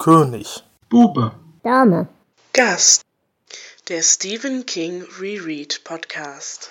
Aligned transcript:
König. 0.00 0.64
Bube. 0.88 1.32
Dame. 1.62 2.08
Gast. 2.54 3.02
Der 3.90 4.00
Stephen 4.00 4.64
King 4.64 5.04
Reread 5.20 5.84
Podcast. 5.84 6.70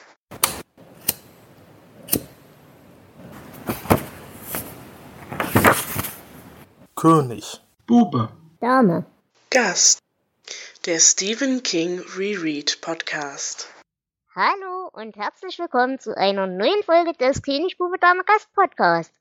König. 6.95 7.61
Bube. 7.85 8.29
Dame. 8.61 9.05
Gast. 9.51 9.99
Der 10.87 10.99
Stephen 10.99 11.61
King 11.61 11.99
Reread 12.17 12.81
Podcast. 12.81 13.67
Hallo 14.33 14.89
und 14.93 15.15
herzlich 15.15 15.59
willkommen 15.59 15.99
zu 15.99 16.17
einer 16.17 16.47
neuen 16.47 16.81
Folge 16.81 17.13
des 17.13 17.43
König 17.43 17.77
Bube 17.77 17.99
Dame 17.99 18.23
Gast 18.23 18.51
Podcast. 18.55 19.18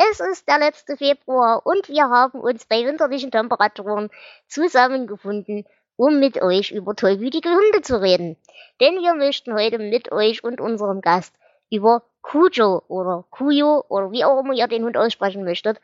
Es 0.00 0.20
ist 0.20 0.46
der 0.48 0.60
letzte 0.60 0.96
Februar 0.96 1.66
und 1.66 1.88
wir 1.88 2.08
haben 2.08 2.40
uns 2.40 2.64
bei 2.66 2.84
winterlichen 2.84 3.32
Temperaturen 3.32 4.10
zusammengefunden, 4.46 5.64
um 5.96 6.20
mit 6.20 6.40
euch 6.40 6.70
über 6.70 6.94
tollwütige 6.94 7.48
Hunde 7.48 7.82
zu 7.82 8.00
reden. 8.00 8.36
Denn 8.80 8.94
wir 8.94 9.14
möchten 9.14 9.52
heute 9.54 9.80
mit 9.80 10.12
euch 10.12 10.44
und 10.44 10.60
unserem 10.60 11.00
Gast 11.00 11.34
über 11.68 12.04
Cujo 12.22 12.82
oder 12.86 13.24
Cuyo 13.30 13.84
oder 13.88 14.12
wie 14.12 14.24
auch 14.24 14.38
immer 14.38 14.54
ihr 14.54 14.68
den 14.68 14.84
Hund 14.84 14.96
aussprechen 14.96 15.42
möchtet, 15.42 15.80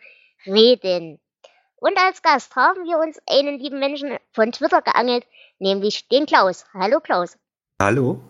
reden. 0.46 1.18
Und 1.76 1.98
als 1.98 2.22
Gast 2.22 2.54
haben 2.54 2.84
wir 2.84 2.98
uns 2.98 3.20
einen 3.28 3.58
lieben 3.58 3.80
Menschen 3.80 4.16
von 4.30 4.52
Twitter 4.52 4.80
geangelt, 4.80 5.26
nämlich 5.58 6.08
den 6.08 6.26
Klaus. 6.26 6.66
Hallo 6.72 7.00
Klaus. 7.00 7.36
Hallo. 7.82 8.20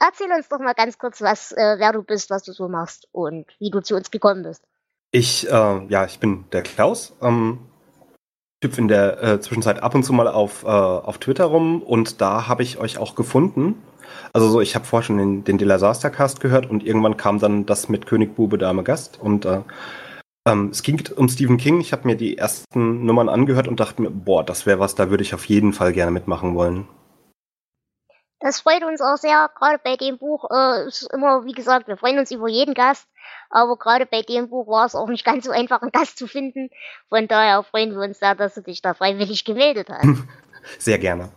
Erzähl 0.00 0.30
uns 0.30 0.48
doch 0.48 0.58
mal 0.58 0.74
ganz 0.74 0.98
kurz, 0.98 1.20
was, 1.22 1.52
äh, 1.52 1.76
wer 1.78 1.92
du 1.92 2.02
bist, 2.02 2.30
was 2.30 2.42
du 2.42 2.52
so 2.52 2.68
machst 2.68 3.08
und 3.12 3.46
wie 3.58 3.70
du 3.70 3.80
zu 3.80 3.96
uns 3.96 4.10
gekommen 4.10 4.42
bist. 4.42 4.62
Ich, 5.10 5.48
äh, 5.48 5.86
ja, 5.86 6.04
ich 6.04 6.18
bin 6.18 6.44
der 6.52 6.62
Klaus. 6.62 7.16
Ähm, 7.22 7.58
hüpfe 8.62 8.80
in 8.80 8.88
der 8.88 9.22
äh, 9.22 9.40
Zwischenzeit 9.40 9.82
ab 9.82 9.94
und 9.94 10.02
zu 10.02 10.12
mal 10.12 10.28
auf, 10.28 10.64
äh, 10.64 10.66
auf 10.66 11.18
Twitter 11.18 11.44
rum 11.44 11.82
und 11.82 12.20
da 12.20 12.48
habe 12.48 12.62
ich 12.62 12.78
euch 12.78 12.98
auch 12.98 13.14
gefunden. 13.14 13.82
Also 14.32 14.48
so, 14.48 14.60
ich 14.60 14.74
habe 14.74 14.84
vorher 14.84 15.06
schon 15.06 15.18
den, 15.18 15.44
den 15.44 15.58
Disaster 15.58 16.10
Cast 16.10 16.40
gehört 16.40 16.68
und 16.68 16.84
irgendwann 16.84 17.16
kam 17.16 17.38
dann 17.38 17.66
das 17.66 17.88
mit 17.88 18.06
König 18.06 18.34
Bube 18.34 18.58
Dame 18.58 18.82
Gast 18.82 19.18
und 19.20 19.44
äh, 19.44 19.60
ähm, 20.46 20.70
es 20.70 20.82
ging 20.82 21.02
um 21.16 21.28
Stephen 21.28 21.58
King. 21.58 21.80
Ich 21.80 21.92
habe 21.92 22.06
mir 22.06 22.16
die 22.16 22.38
ersten 22.38 23.04
Nummern 23.04 23.28
angehört 23.28 23.68
und 23.68 23.80
dachte 23.80 24.00
mir, 24.02 24.10
boah, 24.10 24.44
das 24.44 24.64
wäre 24.64 24.78
was, 24.78 24.94
da 24.94 25.10
würde 25.10 25.22
ich 25.22 25.34
auf 25.34 25.44
jeden 25.46 25.72
Fall 25.72 25.92
gerne 25.92 26.12
mitmachen 26.12 26.54
wollen. 26.54 26.86
Das 28.40 28.60
freut 28.60 28.84
uns 28.84 29.00
auch 29.00 29.16
sehr. 29.16 29.50
Gerade 29.54 29.80
bei 29.82 29.96
dem 29.96 30.18
Buch 30.18 30.50
äh, 30.50 30.86
ist 30.86 31.10
immer, 31.12 31.44
wie 31.44 31.52
gesagt, 31.52 31.88
wir 31.88 31.96
freuen 31.96 32.18
uns 32.18 32.30
über 32.30 32.48
jeden 32.48 32.74
Gast. 32.74 33.08
Aber 33.50 33.76
gerade 33.76 34.06
bei 34.06 34.22
dem 34.22 34.50
Buch 34.50 34.66
war 34.66 34.86
es 34.86 34.94
auch 34.94 35.08
nicht 35.08 35.24
ganz 35.24 35.44
so 35.44 35.50
einfach, 35.50 35.82
einen 35.82 35.92
Gast 35.92 36.18
zu 36.18 36.26
finden. 36.26 36.70
Von 37.08 37.28
daher 37.28 37.62
freuen 37.62 37.92
wir 37.92 38.00
uns 38.00 38.18
sehr, 38.18 38.34
dass 38.34 38.54
du 38.54 38.62
dich 38.62 38.82
da 38.82 38.94
freiwillig 38.94 39.44
gemeldet 39.44 39.88
hast. 39.88 40.06
Sehr 40.78 40.98
gerne. 40.98 41.30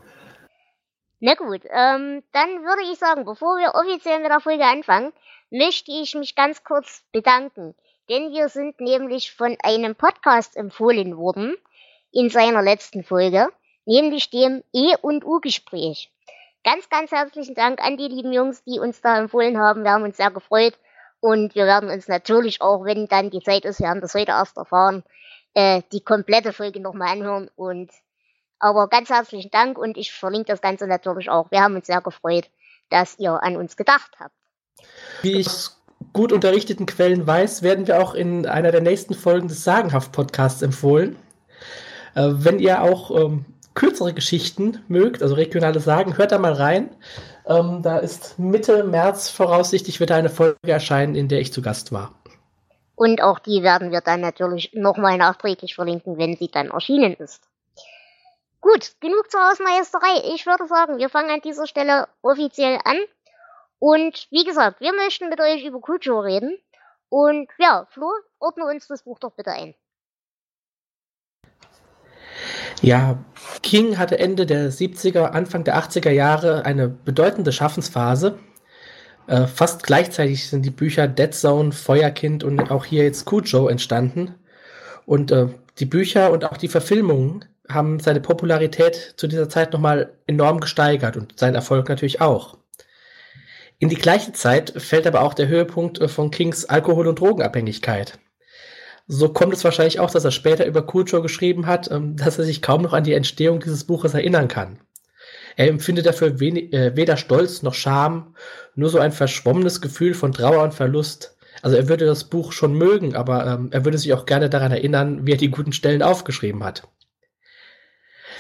Na 1.20 1.36
gut, 1.36 1.62
ähm, 1.66 2.24
dann 2.32 2.64
würde 2.64 2.84
ich 2.92 2.98
sagen, 2.98 3.26
bevor 3.26 3.58
wir 3.58 3.76
offiziell 3.76 4.20
mit 4.20 4.30
der 4.32 4.40
Folge 4.40 4.66
anfangen, 4.66 5.12
möchte 5.52 5.92
ich 5.92 6.16
mich 6.16 6.36
ganz 6.36 6.64
kurz 6.64 7.04
bedanken. 7.12 7.76
Denn 8.10 8.32
wir 8.32 8.50
sind 8.50 8.80
nämlich 8.80 9.34
von 9.34 9.56
einem 9.62 9.96
Podcast 9.96 10.56
empfohlen 10.56 11.18
worden 11.18 11.56
in 12.12 12.30
seiner 12.30 12.62
letzten 12.62 13.04
Folge, 13.04 13.50
nämlich 13.86 14.30
dem 14.30 14.64
E 14.74 14.96
und 15.02 15.26
U-Gespräch. 15.26 16.12
Ganz, 16.64 16.90
ganz 16.90 17.12
herzlichen 17.12 17.56
Dank 17.56 17.82
an 17.82 17.98
die 17.98 18.08
lieben 18.08 18.34
Jungs, 18.34 18.64
die 18.64 18.80
uns 18.80 19.02
da 19.02 19.18
empfohlen 19.18 19.58
haben. 19.58 19.84
Wir 19.84 19.92
haben 19.92 20.04
uns 20.04 20.18
sehr 20.18 20.32
gefreut. 20.32 20.78
Und 21.22 21.56
wir 21.56 21.66
werden 21.66 21.90
uns 21.90 22.08
natürlich 22.08 22.62
auch, 22.62 22.86
wenn 22.86 23.08
dann 23.08 23.30
die 23.30 23.42
Zeit 23.42 23.66
ist, 23.66 23.80
wir 23.80 23.90
haben 23.90 24.02
das 24.02 24.14
heute 24.14 24.32
erst 24.32 24.58
erfahren, 24.58 25.04
äh, 25.54 25.82
die 25.92 26.02
komplette 26.02 26.54
Folge 26.54 26.80
nochmal 26.80 27.10
anhören. 27.10 27.50
Und 27.56 27.92
aber 28.60 28.88
ganz 28.88 29.10
herzlichen 29.10 29.52
Dank 29.52 29.78
und 29.78 29.98
ich 29.98 30.12
verlinke 30.12 30.52
das 30.52 30.62
Ganze 30.62 30.86
natürlich 30.88 31.30
auch. 31.30 31.50
Wir 31.52 31.62
haben 31.62 31.76
uns 31.76 31.88
sehr 31.88 32.02
gefreut, 32.02 32.50
dass 32.90 33.18
ihr 33.20 33.42
an 33.42 33.56
uns 33.56 33.78
gedacht 33.78 34.12
habt. 34.20 34.36
Wie 35.22 35.40
ich 35.40 35.50
gut 36.14 36.32
unterrichteten 36.32 36.86
Quellen 36.86 37.26
weiß, 37.26 37.64
werden 37.64 37.88
wir 37.88 38.02
auch 38.02 38.14
in 38.14 38.46
einer 38.46 38.72
der 38.72 38.82
nächsten 38.82 39.14
Folgen 39.14 39.48
des 39.48 39.64
Sagenhaft-Podcasts 39.64 40.62
empfohlen. 40.62 41.18
Äh, 42.16 42.30
wenn 42.34 42.60
ihr 42.60 42.82
auch 42.82 43.12
ähm, 43.12 43.46
kürzere 43.80 44.14
Geschichten 44.14 44.84
mögt, 44.90 45.24
also 45.24 45.36
regionale 45.36 45.80
Sagen, 45.80 46.18
hört 46.18 46.34
da 46.34 46.38
mal 46.38 46.52
rein. 46.52 46.90
Ähm, 47.46 47.82
da 47.82 47.98
ist 47.98 48.38
Mitte 48.38 48.84
März 48.84 49.30
voraussichtlich 49.30 50.02
wird 50.02 50.12
eine 50.12 50.30
Folge 50.30 50.58
erscheinen, 50.64 51.16
in 51.16 51.30
der 51.30 51.40
ich 51.40 51.54
zu 51.54 51.62
Gast 51.62 51.94
war. 51.94 52.14
Und 52.96 53.24
auch 53.24 53.40
die 53.40 53.64
werden 53.64 53.92
wir 53.92 54.02
dann 54.02 54.20
natürlich 54.20 54.72
nochmal 54.74 55.18
nachträglich 55.18 55.76
verlinken, 55.76 56.18
wenn 56.18 56.36
sie 56.36 56.50
dann 56.50 56.72
erschienen 56.72 57.14
ist. 57.14 57.42
Gut, 58.60 58.92
genug 59.00 59.32
zur 59.32 59.40
Hausmeisterei. 59.40 60.34
Ich 60.36 60.46
würde 60.46 60.68
sagen, 60.68 60.98
wir 60.98 61.08
fangen 61.08 61.30
an 61.30 61.42
dieser 61.42 61.66
Stelle 61.66 62.10
offiziell 62.22 62.80
an. 62.84 62.98
Und 63.80 64.28
wie 64.30 64.44
gesagt, 64.44 64.82
wir 64.82 64.92
möchten 64.92 65.30
mit 65.30 65.40
euch 65.40 65.64
über 65.64 65.80
Kultur 65.80 66.26
reden. 66.26 66.60
Und 67.08 67.50
ja, 67.58 67.88
Flo, 67.92 68.12
ordne 68.40 68.66
uns 68.66 68.88
das 68.88 69.04
Buch 69.04 69.20
doch 69.20 69.32
bitte 69.32 69.52
ein. 69.52 69.74
Ja, 72.82 73.24
King 73.62 73.98
hatte 73.98 74.20
Ende 74.20 74.46
der 74.46 74.72
70er, 74.72 75.26
Anfang 75.26 75.64
der 75.64 75.78
80er 75.78 76.12
Jahre 76.12 76.66
eine 76.66 76.88
bedeutende 76.88 77.52
Schaffensphase. 77.52 78.40
Äh, 79.28 79.48
fast 79.48 79.84
gleichzeitig 79.84 80.50
sind 80.50 80.64
die 80.64 80.72
Bücher 80.72 81.08
Dead 81.08 81.34
Zone, 81.34 81.72
Feuerkind 81.72 82.44
und 82.44 82.72
auch 82.72 82.86
hier 82.86 83.04
jetzt 83.04 83.26
Cujo 83.26 83.68
entstanden. 83.68 84.36
Und 85.06 85.32
äh, 85.32 85.48
die 85.80 85.86
Bücher 85.86 86.32
und 86.32 86.46
auch 86.46 86.58
die 86.58 86.68
Verfilmungen 86.68 87.46
haben 87.68 88.00
seine 88.00 88.22
Popularität 88.22 89.14
zu 89.18 89.28
dieser 89.28 89.50
Zeit 89.50 89.74
nochmal 89.74 90.14
enorm 90.28 90.60
gesteigert 90.60 91.18
und 91.18 91.38
seinen 91.40 91.56
Erfolg 91.56 91.88
natürlich 91.90 92.22
auch. 92.22 92.58
In 93.78 93.90
die 93.90 93.96
gleiche 93.96 94.34
Zeit 94.34 94.74
fällt 94.78 95.08
aber 95.08 95.22
auch 95.22 95.34
der 95.34 95.48
Höhepunkt 95.48 96.02
äh, 96.02 96.08
von 96.08 96.32
Kings 96.32 96.66
Alkohol- 96.66 97.08
und 97.08 97.20
Drogenabhängigkeit. 97.20 98.20
So 99.12 99.30
kommt 99.30 99.54
es 99.54 99.64
wahrscheinlich 99.64 100.00
auch, 100.00 100.12
dass 100.12 100.24
er 100.24 100.30
später 100.30 100.68
über 100.68 100.86
Cujo 100.86 101.24
geschrieben 101.24 101.66
hat, 101.66 101.90
ähm, 101.90 102.16
dass 102.16 102.38
er 102.38 102.46
sich 102.46 102.62
kaum 102.62 102.84
noch 102.84 102.94
an 102.94 103.04
die 103.04 103.16
Entstehung 103.16 103.60
dieses 103.60 103.84
Buches 103.84 104.14
erinnern 104.14 104.48
kann. 104.48 104.80
Er 105.56 105.68
empfindet 105.68 106.06
dafür 106.06 106.40
wenig, 106.40 106.72
äh, 106.74 106.96
weder 106.96 107.18
Stolz 107.18 107.64
noch 107.64 107.74
Scham, 107.74 108.36
nur 108.76 108.90
so 108.90 109.00
ein 109.00 109.12
verschwommenes 109.12 109.82
Gefühl 109.82 110.14
von 110.14 110.32
Trauer 110.32 110.64
und 110.64 110.76
Verlust. 110.76 111.36
Also 111.64 111.76
er 111.76 111.90
würde 111.90 112.06
das 112.06 112.26
Buch 112.26 112.52
schon 112.52 112.76
mögen, 112.76 113.16
aber 113.16 113.48
ähm, 113.48 113.70
er 113.72 113.84
würde 113.84 113.98
sich 113.98 114.14
auch 114.14 114.28
gerne 114.28 114.48
daran 114.48 114.72
erinnern, 114.72 115.26
wie 115.26 115.32
er 115.32 115.38
die 115.38 115.50
guten 115.50 115.74
Stellen 115.74 116.04
aufgeschrieben 116.04 116.64
hat. 116.64 116.88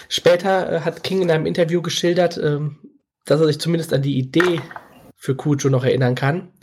Später 0.07 0.71
äh, 0.71 0.79
hat 0.81 1.03
King 1.03 1.23
in 1.23 1.31
einem 1.31 1.47
Interview 1.47 1.81
geschildert, 1.81 2.37
äh, 2.37 2.59
dass 3.25 3.41
er 3.41 3.47
sich 3.47 3.59
zumindest 3.59 3.91
an 3.91 4.03
die 4.03 4.19
Idee 4.19 4.61
für 5.15 5.35
Cujo 5.35 5.69
noch 5.69 5.83
erinnern 5.83 6.13
kann. 6.13 6.53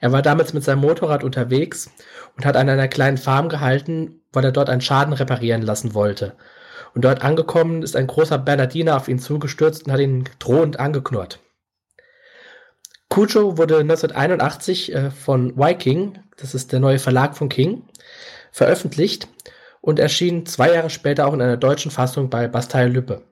Er 0.00 0.12
war 0.12 0.22
damals 0.22 0.52
mit 0.52 0.64
seinem 0.64 0.80
Motorrad 0.80 1.24
unterwegs 1.24 1.90
und 2.36 2.44
hat 2.44 2.56
an 2.56 2.68
einer 2.68 2.88
kleinen 2.88 3.18
Farm 3.18 3.48
gehalten, 3.48 4.20
weil 4.32 4.44
er 4.44 4.52
dort 4.52 4.68
einen 4.68 4.80
Schaden 4.80 5.12
reparieren 5.12 5.62
lassen 5.62 5.94
wollte. 5.94 6.34
Und 6.94 7.04
dort 7.04 7.22
angekommen 7.22 7.82
ist 7.82 7.96
ein 7.96 8.06
großer 8.06 8.38
Bernardiner 8.38 8.96
auf 8.96 9.08
ihn 9.08 9.18
zugestürzt 9.18 9.86
und 9.86 9.92
hat 9.92 10.00
ihn 10.00 10.24
drohend 10.38 10.78
angeknurrt. 10.78 11.40
Cujo 13.08 13.58
wurde 13.58 13.78
1981 13.78 14.92
äh, 14.92 15.10
von 15.10 15.56
Viking, 15.56 16.18
das 16.36 16.54
ist 16.54 16.72
der 16.72 16.80
neue 16.80 16.98
Verlag 16.98 17.36
von 17.36 17.48
King, 17.48 17.84
veröffentlicht 18.50 19.28
und 19.80 19.98
erschien 19.98 20.46
zwei 20.46 20.72
Jahre 20.72 20.90
später 20.90 21.26
auch 21.26 21.34
in 21.34 21.42
einer 21.42 21.56
deutschen 21.56 21.90
Fassung 21.90 22.30
bei 22.30 22.48
Bastei 22.48 22.86
Lübbe. 22.86 23.22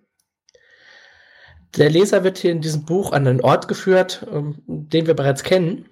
Der 1.77 1.89
Leser 1.89 2.23
wird 2.23 2.39
hier 2.39 2.53
in 2.53 2.61
diesem 2.61 2.85
Buch 2.85 3.13
an 3.13 3.27
einen 3.27 3.41
Ort 3.41 3.67
geführt, 3.67 4.27
ähm, 4.31 4.63
den 4.67 5.07
wir 5.07 5.15
bereits 5.15 5.43
kennen. 5.43 5.89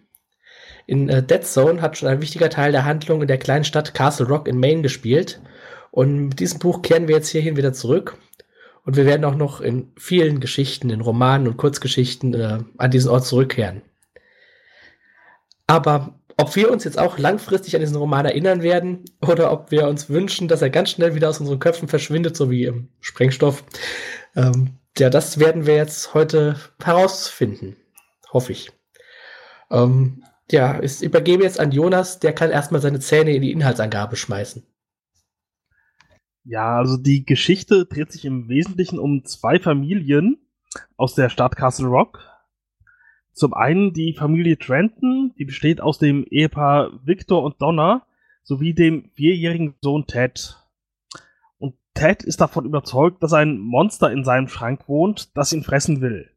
In 0.90 1.08
äh, 1.08 1.22
Dead 1.22 1.46
Zone 1.46 1.80
hat 1.82 1.96
schon 1.96 2.08
ein 2.08 2.20
wichtiger 2.20 2.50
Teil 2.50 2.72
der 2.72 2.84
Handlung 2.84 3.22
in 3.22 3.28
der 3.28 3.38
kleinen 3.38 3.62
Stadt 3.62 3.94
Castle 3.94 4.26
Rock 4.26 4.48
in 4.48 4.58
Maine 4.58 4.82
gespielt. 4.82 5.40
Und 5.92 6.30
mit 6.30 6.40
diesem 6.40 6.58
Buch 6.58 6.82
kehren 6.82 7.06
wir 7.06 7.14
jetzt 7.14 7.28
hierhin 7.28 7.56
wieder 7.56 7.72
zurück. 7.72 8.16
Und 8.84 8.96
wir 8.96 9.06
werden 9.06 9.24
auch 9.24 9.36
noch 9.36 9.60
in 9.60 9.92
vielen 9.96 10.40
Geschichten, 10.40 10.90
in 10.90 11.00
Romanen 11.00 11.46
und 11.46 11.58
Kurzgeschichten 11.58 12.34
äh, 12.34 12.58
an 12.76 12.90
diesen 12.90 13.08
Ort 13.08 13.24
zurückkehren. 13.24 13.82
Aber 15.68 16.18
ob 16.36 16.56
wir 16.56 16.72
uns 16.72 16.82
jetzt 16.82 16.98
auch 16.98 17.18
langfristig 17.18 17.76
an 17.76 17.82
diesen 17.82 17.94
Roman 17.94 18.26
erinnern 18.26 18.64
werden 18.64 19.04
oder 19.20 19.52
ob 19.52 19.70
wir 19.70 19.86
uns 19.86 20.10
wünschen, 20.10 20.48
dass 20.48 20.60
er 20.60 20.70
ganz 20.70 20.90
schnell 20.90 21.14
wieder 21.14 21.28
aus 21.28 21.38
unseren 21.38 21.60
Köpfen 21.60 21.86
verschwindet, 21.86 22.36
so 22.36 22.50
wie 22.50 22.64
im 22.64 22.88
Sprengstoff, 22.98 23.62
ähm, 24.34 24.70
ja, 24.98 25.08
das 25.08 25.38
werden 25.38 25.66
wir 25.66 25.76
jetzt 25.76 26.14
heute 26.14 26.56
herausfinden. 26.82 27.76
Hoffe 28.32 28.50
ich. 28.50 28.72
Ähm, 29.70 30.24
ja, 30.50 30.82
ich 30.82 31.02
übergebe 31.02 31.42
jetzt 31.42 31.60
an 31.60 31.72
Jonas, 31.72 32.18
der 32.18 32.32
kann 32.32 32.50
erstmal 32.50 32.80
seine 32.80 33.00
Zähne 33.00 33.34
in 33.34 33.42
die 33.42 33.52
Inhaltsangabe 33.52 34.16
schmeißen. 34.16 34.64
Ja, 36.44 36.78
also 36.78 36.96
die 36.96 37.24
Geschichte 37.24 37.86
dreht 37.86 38.12
sich 38.12 38.24
im 38.24 38.48
Wesentlichen 38.48 38.98
um 38.98 39.24
zwei 39.24 39.58
Familien 39.58 40.38
aus 40.96 41.14
der 41.14 41.28
Stadt 41.28 41.56
Castle 41.56 41.88
Rock. 41.88 42.20
Zum 43.32 43.54
einen 43.54 43.92
die 43.92 44.14
Familie 44.14 44.58
Trenton, 44.58 45.32
die 45.38 45.44
besteht 45.44 45.80
aus 45.80 45.98
dem 45.98 46.24
Ehepaar 46.24 46.90
Victor 47.04 47.42
und 47.42 47.60
Donna 47.60 48.06
sowie 48.42 48.74
dem 48.74 49.10
vierjährigen 49.14 49.74
Sohn 49.80 50.06
Ted. 50.06 50.56
Ted 51.94 52.22
ist 52.22 52.40
davon 52.40 52.64
überzeugt, 52.64 53.22
dass 53.22 53.32
ein 53.32 53.58
Monster 53.58 54.10
in 54.10 54.24
seinem 54.24 54.48
Schrank 54.48 54.88
wohnt, 54.88 55.36
das 55.36 55.52
ihn 55.52 55.62
fressen 55.62 56.00
will. 56.00 56.30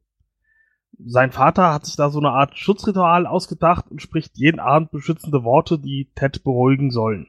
Sein 0.98 1.32
Vater 1.32 1.72
hat 1.72 1.86
sich 1.86 1.96
da 1.96 2.10
so 2.10 2.18
eine 2.18 2.30
Art 2.30 2.56
Schutzritual 2.56 3.26
ausgedacht 3.26 3.86
und 3.90 4.00
spricht 4.00 4.36
jeden 4.36 4.60
Abend 4.60 4.90
beschützende 4.90 5.42
Worte, 5.42 5.78
die 5.78 6.10
Ted 6.14 6.44
beruhigen 6.44 6.90
sollen. 6.90 7.26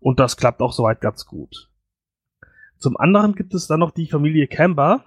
Und 0.00 0.20
das 0.20 0.36
klappt 0.36 0.60
auch 0.60 0.72
soweit 0.72 1.00
ganz 1.00 1.26
gut. 1.26 1.70
Zum 2.78 2.96
anderen 2.96 3.34
gibt 3.34 3.54
es 3.54 3.66
dann 3.66 3.80
noch 3.80 3.90
die 3.90 4.08
Familie 4.08 4.46
Camber. 4.46 5.04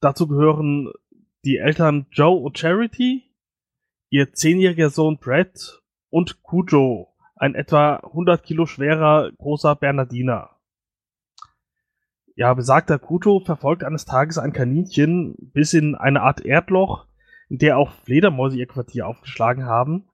Dazu 0.00 0.26
gehören 0.26 0.92
die 1.44 1.58
Eltern 1.58 2.06
Joe 2.10 2.40
und 2.40 2.58
Charity, 2.58 3.22
ihr 4.10 4.32
zehnjähriger 4.32 4.90
Sohn 4.90 5.18
Brett 5.18 5.82
und 6.10 6.42
Cujo, 6.42 7.14
ein 7.36 7.54
etwa 7.54 7.96
100 7.96 8.42
Kilo 8.42 8.66
schwerer 8.66 9.30
großer 9.32 9.76
Bernardiner. 9.76 10.57
Ja, 12.38 12.54
besagter 12.54 13.00
Kuto 13.00 13.40
verfolgt 13.40 13.82
eines 13.82 14.04
Tages 14.04 14.38
ein 14.38 14.52
Kaninchen 14.52 15.34
bis 15.52 15.74
in 15.74 15.96
eine 15.96 16.22
Art 16.22 16.40
Erdloch, 16.40 17.08
in 17.48 17.58
der 17.58 17.78
auch 17.78 17.90
Fledermäuse 18.04 18.56
ihr 18.56 18.68
Quartier 18.68 19.08
aufgeschlagen 19.08 19.64
haben. 19.66 20.04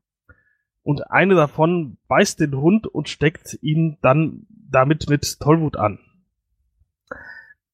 Und 0.83 1.11
eine 1.11 1.35
davon 1.35 1.99
beißt 2.09 2.41
den 2.41 2.57
Hund 2.57 2.87
und 2.87 3.11
steckt 3.11 3.59
ihn 3.61 3.99
dann 4.01 4.47
damit 4.49 5.11
mit 5.11 5.39
Tollwut 5.39 5.77
an. 5.77 5.99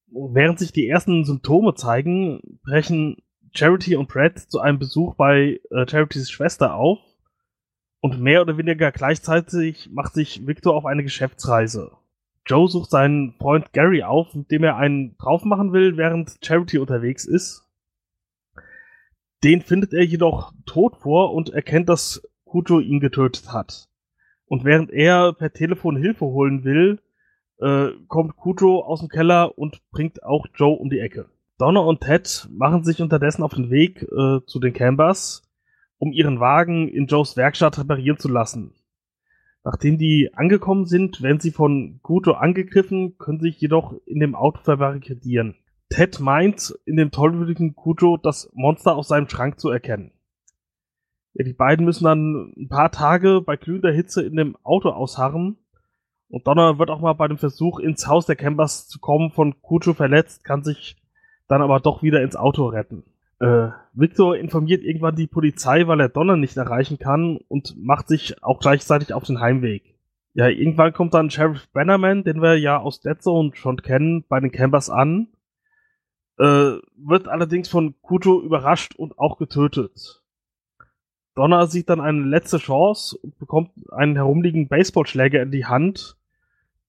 Während 0.07 0.59
sich 0.59 0.73
die 0.73 0.89
ersten 0.89 1.23
Symptome 1.23 1.73
zeigen, 1.75 2.59
brechen 2.65 3.23
Charity 3.53 3.95
und 3.95 4.09
Brad 4.09 4.37
zu 4.37 4.59
einem 4.59 4.79
Besuch 4.79 5.15
bei 5.15 5.61
äh, 5.69 5.87
Charities 5.87 6.29
Schwester 6.29 6.75
auf. 6.75 6.99
Und 8.01 8.19
mehr 8.19 8.41
oder 8.41 8.57
weniger 8.57 8.91
gleichzeitig 8.91 9.91
macht 9.93 10.13
sich 10.13 10.45
Victor 10.45 10.75
auf 10.75 10.85
eine 10.85 11.03
Geschäftsreise. 11.03 12.00
Joe 12.45 12.67
sucht 12.67 12.89
seinen 12.89 13.33
Freund 13.33 13.71
Gary 13.73 14.03
auf, 14.03 14.33
mit 14.33 14.51
dem 14.51 14.63
er 14.63 14.77
einen 14.77 15.17
drauf 15.17 15.43
machen 15.43 15.73
will, 15.73 15.97
während 15.97 16.37
Charity 16.43 16.79
unterwegs 16.79 17.25
ist. 17.25 17.67
Den 19.43 19.61
findet 19.61 19.93
er 19.93 20.03
jedoch 20.03 20.53
tot 20.65 20.97
vor 20.97 21.33
und 21.33 21.49
erkennt, 21.49 21.89
dass 21.89 22.21
Kuto 22.45 22.79
ihn 22.79 22.99
getötet 22.99 23.51
hat. 23.51 23.87
Und 24.45 24.65
während 24.65 24.91
er 24.91 25.33
per 25.33 25.53
Telefon 25.53 25.95
Hilfe 25.95 26.25
holen 26.25 26.63
will, 26.63 26.99
äh, 27.59 27.91
kommt 28.07 28.35
Kuto 28.35 28.81
aus 28.81 28.99
dem 28.99 29.09
Keller 29.09 29.57
und 29.57 29.81
bringt 29.91 30.23
auch 30.23 30.45
Joe 30.55 30.77
um 30.77 30.89
die 30.89 30.99
Ecke. 30.99 31.29
Donna 31.57 31.79
und 31.79 32.01
Ted 32.01 32.47
machen 32.51 32.83
sich 32.83 33.01
unterdessen 33.01 33.43
auf 33.43 33.53
den 33.53 33.69
Weg 33.69 34.01
äh, 34.01 34.43
zu 34.45 34.59
den 34.59 34.73
Cambers, 34.73 35.43
um 35.99 36.11
ihren 36.11 36.39
Wagen 36.39 36.87
in 36.87 37.05
Joes 37.05 37.37
Werkstatt 37.37 37.77
reparieren 37.77 38.17
zu 38.17 38.27
lassen. 38.27 38.73
Nachdem 39.63 39.97
die 39.97 40.31
angekommen 40.33 40.85
sind, 40.85 41.21
werden 41.21 41.39
sie 41.39 41.51
von 41.51 41.99
Kuto 42.01 42.31
angegriffen, 42.33 43.17
können 43.17 43.39
sich 43.39 43.61
jedoch 43.61 43.93
in 44.05 44.19
dem 44.19 44.33
Auto 44.33 44.59
verbarrikadieren. 44.61 45.55
Ted 45.89 46.19
meint, 46.19 46.73
in 46.85 46.95
dem 46.95 47.11
tollwütigen 47.11 47.75
Kuto 47.75 48.17
das 48.17 48.49
Monster 48.53 48.95
aus 48.95 49.09
seinem 49.09 49.29
Schrank 49.29 49.59
zu 49.59 49.69
erkennen. 49.69 50.11
Ja, 51.33 51.45
die 51.45 51.53
beiden 51.53 51.85
müssen 51.85 52.05
dann 52.05 52.53
ein 52.57 52.69
paar 52.69 52.91
Tage 52.91 53.41
bei 53.41 53.55
glühender 53.55 53.91
Hitze 53.91 54.23
in 54.23 54.35
dem 54.35 54.57
Auto 54.63 54.89
ausharren. 54.89 55.57
Und 56.27 56.47
Donner 56.47 56.79
wird 56.79 56.89
auch 56.89 57.01
mal 57.01 57.13
bei 57.13 57.27
dem 57.27 57.37
Versuch, 57.37 57.79
ins 57.79 58.07
Haus 58.07 58.25
der 58.25 58.37
Campers 58.37 58.87
zu 58.87 58.99
kommen, 58.99 59.31
von 59.31 59.61
Kuto 59.61 59.93
verletzt, 59.93 60.43
kann 60.43 60.63
sich 60.63 60.97
dann 61.47 61.61
aber 61.61 61.79
doch 61.79 62.01
wieder 62.01 62.21
ins 62.21 62.35
Auto 62.35 62.67
retten. 62.67 63.03
Äh, 63.41 63.71
Victor 63.93 64.37
informiert 64.37 64.83
irgendwann 64.83 65.15
die 65.15 65.25
Polizei, 65.25 65.87
weil 65.87 65.99
er 65.99 66.09
Donner 66.09 66.37
nicht 66.37 66.57
erreichen 66.57 66.99
kann 66.99 67.37
und 67.47 67.75
macht 67.75 68.07
sich 68.07 68.41
auch 68.43 68.59
gleichzeitig 68.59 69.13
auf 69.13 69.23
den 69.23 69.39
Heimweg. 69.39 69.95
Ja, 70.35 70.47
irgendwann 70.47 70.93
kommt 70.93 71.15
dann 71.15 71.31
Sheriff 71.31 71.67
Bannerman, 71.73 72.23
den 72.23 72.41
wir 72.43 72.57
ja 72.59 72.77
aus 72.77 73.01
Dead 73.01 73.19
Zone 73.19 73.51
schon 73.55 73.81
kennen, 73.81 74.23
bei 74.29 74.39
den 74.39 74.51
Campers 74.51 74.91
an, 74.91 75.27
äh, 76.37 76.77
wird 76.95 77.27
allerdings 77.27 77.67
von 77.67 77.95
Kuto 78.03 78.39
überrascht 78.39 78.93
und 78.95 79.17
auch 79.17 79.39
getötet. 79.39 80.21
Donner 81.33 81.65
sieht 81.65 81.89
dann 81.89 81.99
eine 81.99 82.21
letzte 82.21 82.59
Chance 82.59 83.17
und 83.17 83.39
bekommt 83.39 83.71
einen 83.91 84.17
herumliegenden 84.17 84.69
Baseballschläger 84.69 85.41
in 85.41 85.49
die 85.49 85.65
Hand 85.65 86.15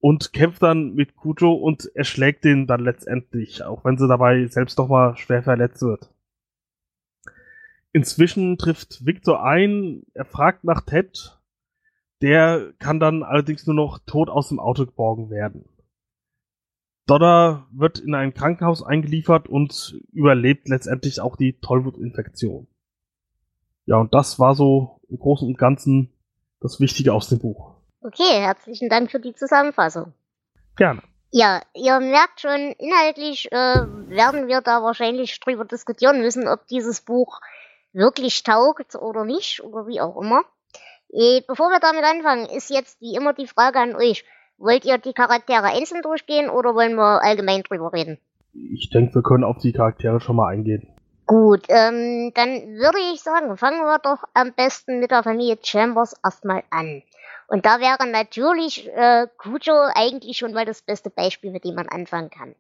und 0.01 0.35
kämpft 0.35 0.63
dann 0.63 0.95
mit 0.95 1.17
Kuto 1.17 1.55
und 1.55 1.91
erschlägt 1.95 2.45
den 2.45 2.67
dann 2.67 2.81
letztendlich, 2.81 3.65
auch 3.65 3.87
wenn 3.87 3.97
sie 3.97 4.07
dabei 4.07 4.47
selbst 4.49 4.77
noch 4.77 4.89
mal 4.89 5.17
schwer 5.17 5.43
verletzt 5.43 5.81
wird. 5.81 6.12
Inzwischen 7.93 8.57
trifft 8.57 9.05
Victor 9.05 9.45
ein, 9.45 10.03
er 10.15 10.25
fragt 10.25 10.65
nach 10.65 10.81
Ted. 10.83 11.39
Der 12.23 12.73
kann 12.79 13.01
dann 13.01 13.23
allerdings 13.23 13.67
nur 13.67 13.75
noch 13.75 13.99
tot 14.07 14.31
aus 14.31 14.49
dem 14.49 14.61
Auto 14.61 14.87
geborgen 14.87 15.29
werden. 15.29 15.69
Donna 17.07 17.67
wird 17.73 17.99
in 17.99 18.15
ein 18.15 18.33
Krankenhaus 18.33 18.83
eingeliefert 18.83 19.49
und 19.49 20.01
überlebt 20.13 20.69
letztendlich 20.69 21.21
auch 21.21 21.37
die 21.37 21.59
Tollwut-Infektion. 21.61 22.69
Ja, 23.87 23.97
und 23.97 24.15
das 24.15 24.39
war 24.39 24.55
so 24.55 25.01
im 25.09 25.19
Großen 25.19 25.47
und 25.47 25.59
Ganzen 25.59 26.13
das 26.61 26.81
Wichtige 26.81 27.13
aus 27.13 27.29
dem 27.29 27.41
Buch. 27.41 27.75
Okay, 28.01 28.41
herzlichen 28.41 28.89
Dank 28.89 29.11
für 29.11 29.21
die 29.21 29.35
Zusammenfassung. 29.35 30.13
Gerne. 30.77 31.03
Ja, 31.31 31.63
ihr 31.75 31.99
merkt 31.99 32.41
schon, 32.41 32.73
inhaltlich 32.79 33.51
äh, 33.51 33.57
werden 33.57 34.49
wir 34.49 34.61
da 34.61 34.83
wahrscheinlich 34.83 35.41
drüber 35.41 35.65
diskutieren 35.65 36.21
müssen, 36.21 36.47
ob 36.47 36.67
dieses 36.67 37.01
Buch 37.01 37.41
wirklich 37.93 38.43
taugt 38.43 38.95
oder 38.95 39.25
nicht 39.25 39.63
oder 39.63 39.87
wie 39.87 40.01
auch 40.01 40.21
immer. 40.21 40.43
Äh, 41.11 41.43
bevor 41.47 41.69
wir 41.71 41.81
damit 41.81 42.05
anfangen, 42.05 42.47
ist 42.47 42.71
jetzt 42.71 43.01
wie 43.01 43.15
immer 43.15 43.33
die 43.35 43.47
Frage 43.47 43.79
an 43.79 43.95
euch. 43.95 44.25
Wollt 44.59 44.85
ihr 44.85 44.99
die 44.99 45.13
Charaktere 45.13 45.65
einzeln 45.65 46.03
durchgehen 46.03 46.49
oder 46.49 46.75
wollen 46.75 46.95
wir 46.95 47.23
allgemein 47.23 47.63
drüber 47.63 47.93
reden? 47.93 48.19
Ich 48.55 48.91
denke, 48.91 49.17
wir 49.17 49.23
können 49.23 49.45
auf 49.45 49.59
die 49.59 49.73
Charaktere 49.73 50.21
schon 50.21 50.37
mal 50.37 50.49
eingehen. 50.49 50.89
Gut, 51.27 51.65
ähm, 51.69 52.33
dann 52.35 52.51
würde 52.77 52.99
ich 53.13 53.23
sagen, 53.23 53.57
fangen 53.57 53.81
wir 53.81 53.99
doch 53.99 54.25
am 54.35 54.53
besten 54.53 55.01
mit 55.01 55.11
der 55.11 55.23
Familie 55.23 55.59
Chambers 55.63 56.15
erstmal 56.25 56.63
an. 56.71 57.03
Und 57.49 57.67
da 57.67 57.81
wäre 57.81 58.09
natürlich 58.11 58.89
äh, 58.89 59.27
Cujo 59.39 59.75
eigentlich 59.95 60.39
schon 60.39 60.53
mal 60.53 60.65
das 60.65 60.83
beste 60.83 61.11
Beispiel, 61.11 61.51
mit 61.51 61.65
dem 61.65 61.75
man 61.75 61.89
anfangen 61.89 62.31
kann. 62.31 62.55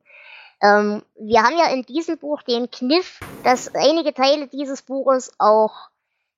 Ähm, 0.62 1.02
wir 1.18 1.42
haben 1.42 1.56
ja 1.58 1.72
in 1.72 1.82
diesem 1.82 2.18
Buch 2.18 2.42
den 2.42 2.70
Kniff, 2.70 3.18
dass 3.42 3.74
einige 3.74 4.14
Teile 4.14 4.46
dieses 4.46 4.82
Buches 4.82 5.32
auch 5.38 5.88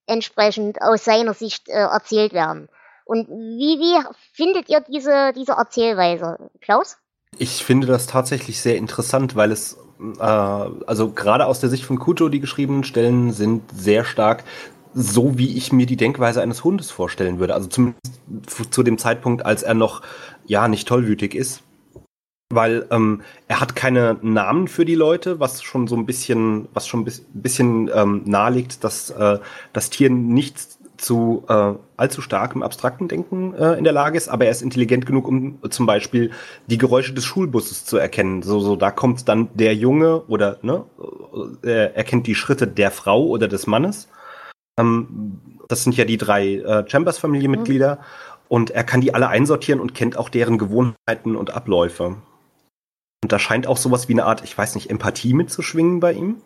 entsprechend 0.07 0.81
aus 0.81 1.05
seiner 1.05 1.33
Sicht 1.33 1.69
äh, 1.69 1.73
erzählt 1.73 2.33
werden. 2.33 2.67
Und 3.05 3.29
wie, 3.29 3.79
wie 3.79 4.03
findet 4.33 4.67
ihr 4.67 4.81
diese, 4.81 5.31
diese 5.35 5.53
Erzählweise, 5.53 6.49
Klaus? 6.59 6.97
Ich 7.37 7.63
finde 7.63 7.85
das 7.85 8.07
tatsächlich 8.07 8.61
sehr 8.61 8.77
interessant, 8.77 9.35
weil 9.35 9.51
es, 9.51 9.77
äh, 10.19 10.23
also 10.23 11.11
gerade 11.11 11.45
aus 11.45 11.59
der 11.59 11.69
Sicht 11.69 11.85
von 11.85 11.99
Kujo, 11.99 12.29
die 12.29 12.39
geschriebenen 12.39 12.83
Stellen 12.83 13.31
sind 13.31 13.63
sehr 13.75 14.05
stark 14.05 14.43
so, 14.97 15.37
wie 15.37 15.57
ich 15.57 15.71
mir 15.73 15.85
die 15.85 15.97
Denkweise 15.97 16.41
eines 16.41 16.63
Hundes 16.63 16.89
vorstellen 16.89 17.37
würde. 17.37 17.53
Also 17.53 17.67
zumindest 17.67 18.21
zu 18.71 18.81
dem 18.81 18.97
Zeitpunkt, 18.97 19.45
als 19.45 19.61
er 19.61 19.73
noch, 19.73 20.01
ja, 20.45 20.67
nicht 20.67 20.87
tollwütig 20.87 21.35
ist 21.35 21.61
weil 22.53 22.85
ähm, 22.91 23.21
er 23.47 23.59
hat 23.59 23.75
keine 23.75 24.17
Namen 24.21 24.67
für 24.67 24.85
die 24.85 24.95
Leute, 24.95 25.39
was 25.39 25.63
schon 25.63 25.87
so 25.87 25.95
ein 25.95 26.05
bisschen, 26.05 26.67
was 26.73 26.87
schon 26.87 27.01
ein 27.01 27.11
bisschen 27.33 27.89
ähm, 27.93 28.21
nahelegt, 28.25 28.83
dass 28.83 29.09
äh, 29.09 29.39
das 29.73 29.89
Tier 29.89 30.09
nicht 30.09 30.59
zu 30.97 31.43
äh, 31.49 31.73
allzu 31.97 32.21
starkem 32.21 32.63
abstrakten 32.63 33.07
Denken 33.07 33.53
äh, 33.53 33.73
in 33.73 33.83
der 33.83 33.93
Lage 33.93 34.17
ist, 34.17 34.29
aber 34.29 34.45
er 34.45 34.51
ist 34.51 34.61
intelligent 34.61 35.05
genug, 35.05 35.27
um 35.27 35.59
zum 35.69 35.85
Beispiel 35.85 36.31
die 36.67 36.77
Geräusche 36.77 37.13
des 37.13 37.25
Schulbusses 37.25 37.85
zu 37.85 37.97
erkennen. 37.97 38.43
So, 38.43 38.59
so 38.59 38.75
da 38.75 38.91
kommt 38.91 39.27
dann 39.27 39.49
der 39.55 39.75
Junge 39.75 40.21
oder 40.27 40.57
ne, 40.61 40.85
äh, 41.63 41.69
er 41.69 41.97
erkennt 41.97 42.27
die 42.27 42.35
Schritte 42.35 42.67
der 42.67 42.91
Frau 42.91 43.25
oder 43.25 43.47
des 43.47 43.67
Mannes. 43.67 44.07
Ähm, 44.79 45.41
das 45.67 45.83
sind 45.83 45.97
ja 45.97 46.05
die 46.05 46.17
drei 46.17 46.55
äh, 46.55 46.87
Chambers-Familienmitglieder. 46.87 47.95
Mhm. 47.95 48.03
Und 48.47 48.69
er 48.69 48.83
kann 48.83 49.01
die 49.01 49.13
alle 49.13 49.27
einsortieren 49.27 49.81
und 49.81 49.95
kennt 49.95 50.17
auch 50.17 50.29
deren 50.29 50.59
Gewohnheiten 50.59 51.35
und 51.35 51.55
Abläufe. 51.55 52.17
Und 53.23 53.31
da 53.31 53.39
scheint 53.39 53.67
auch 53.67 53.77
sowas 53.77 54.07
wie 54.07 54.13
eine 54.13 54.25
Art, 54.25 54.43
ich 54.43 54.57
weiß 54.57 54.75
nicht, 54.75 54.89
Empathie 54.89 55.33
mitzuschwingen 55.33 55.99
bei 55.99 56.13
ihm. 56.13 56.41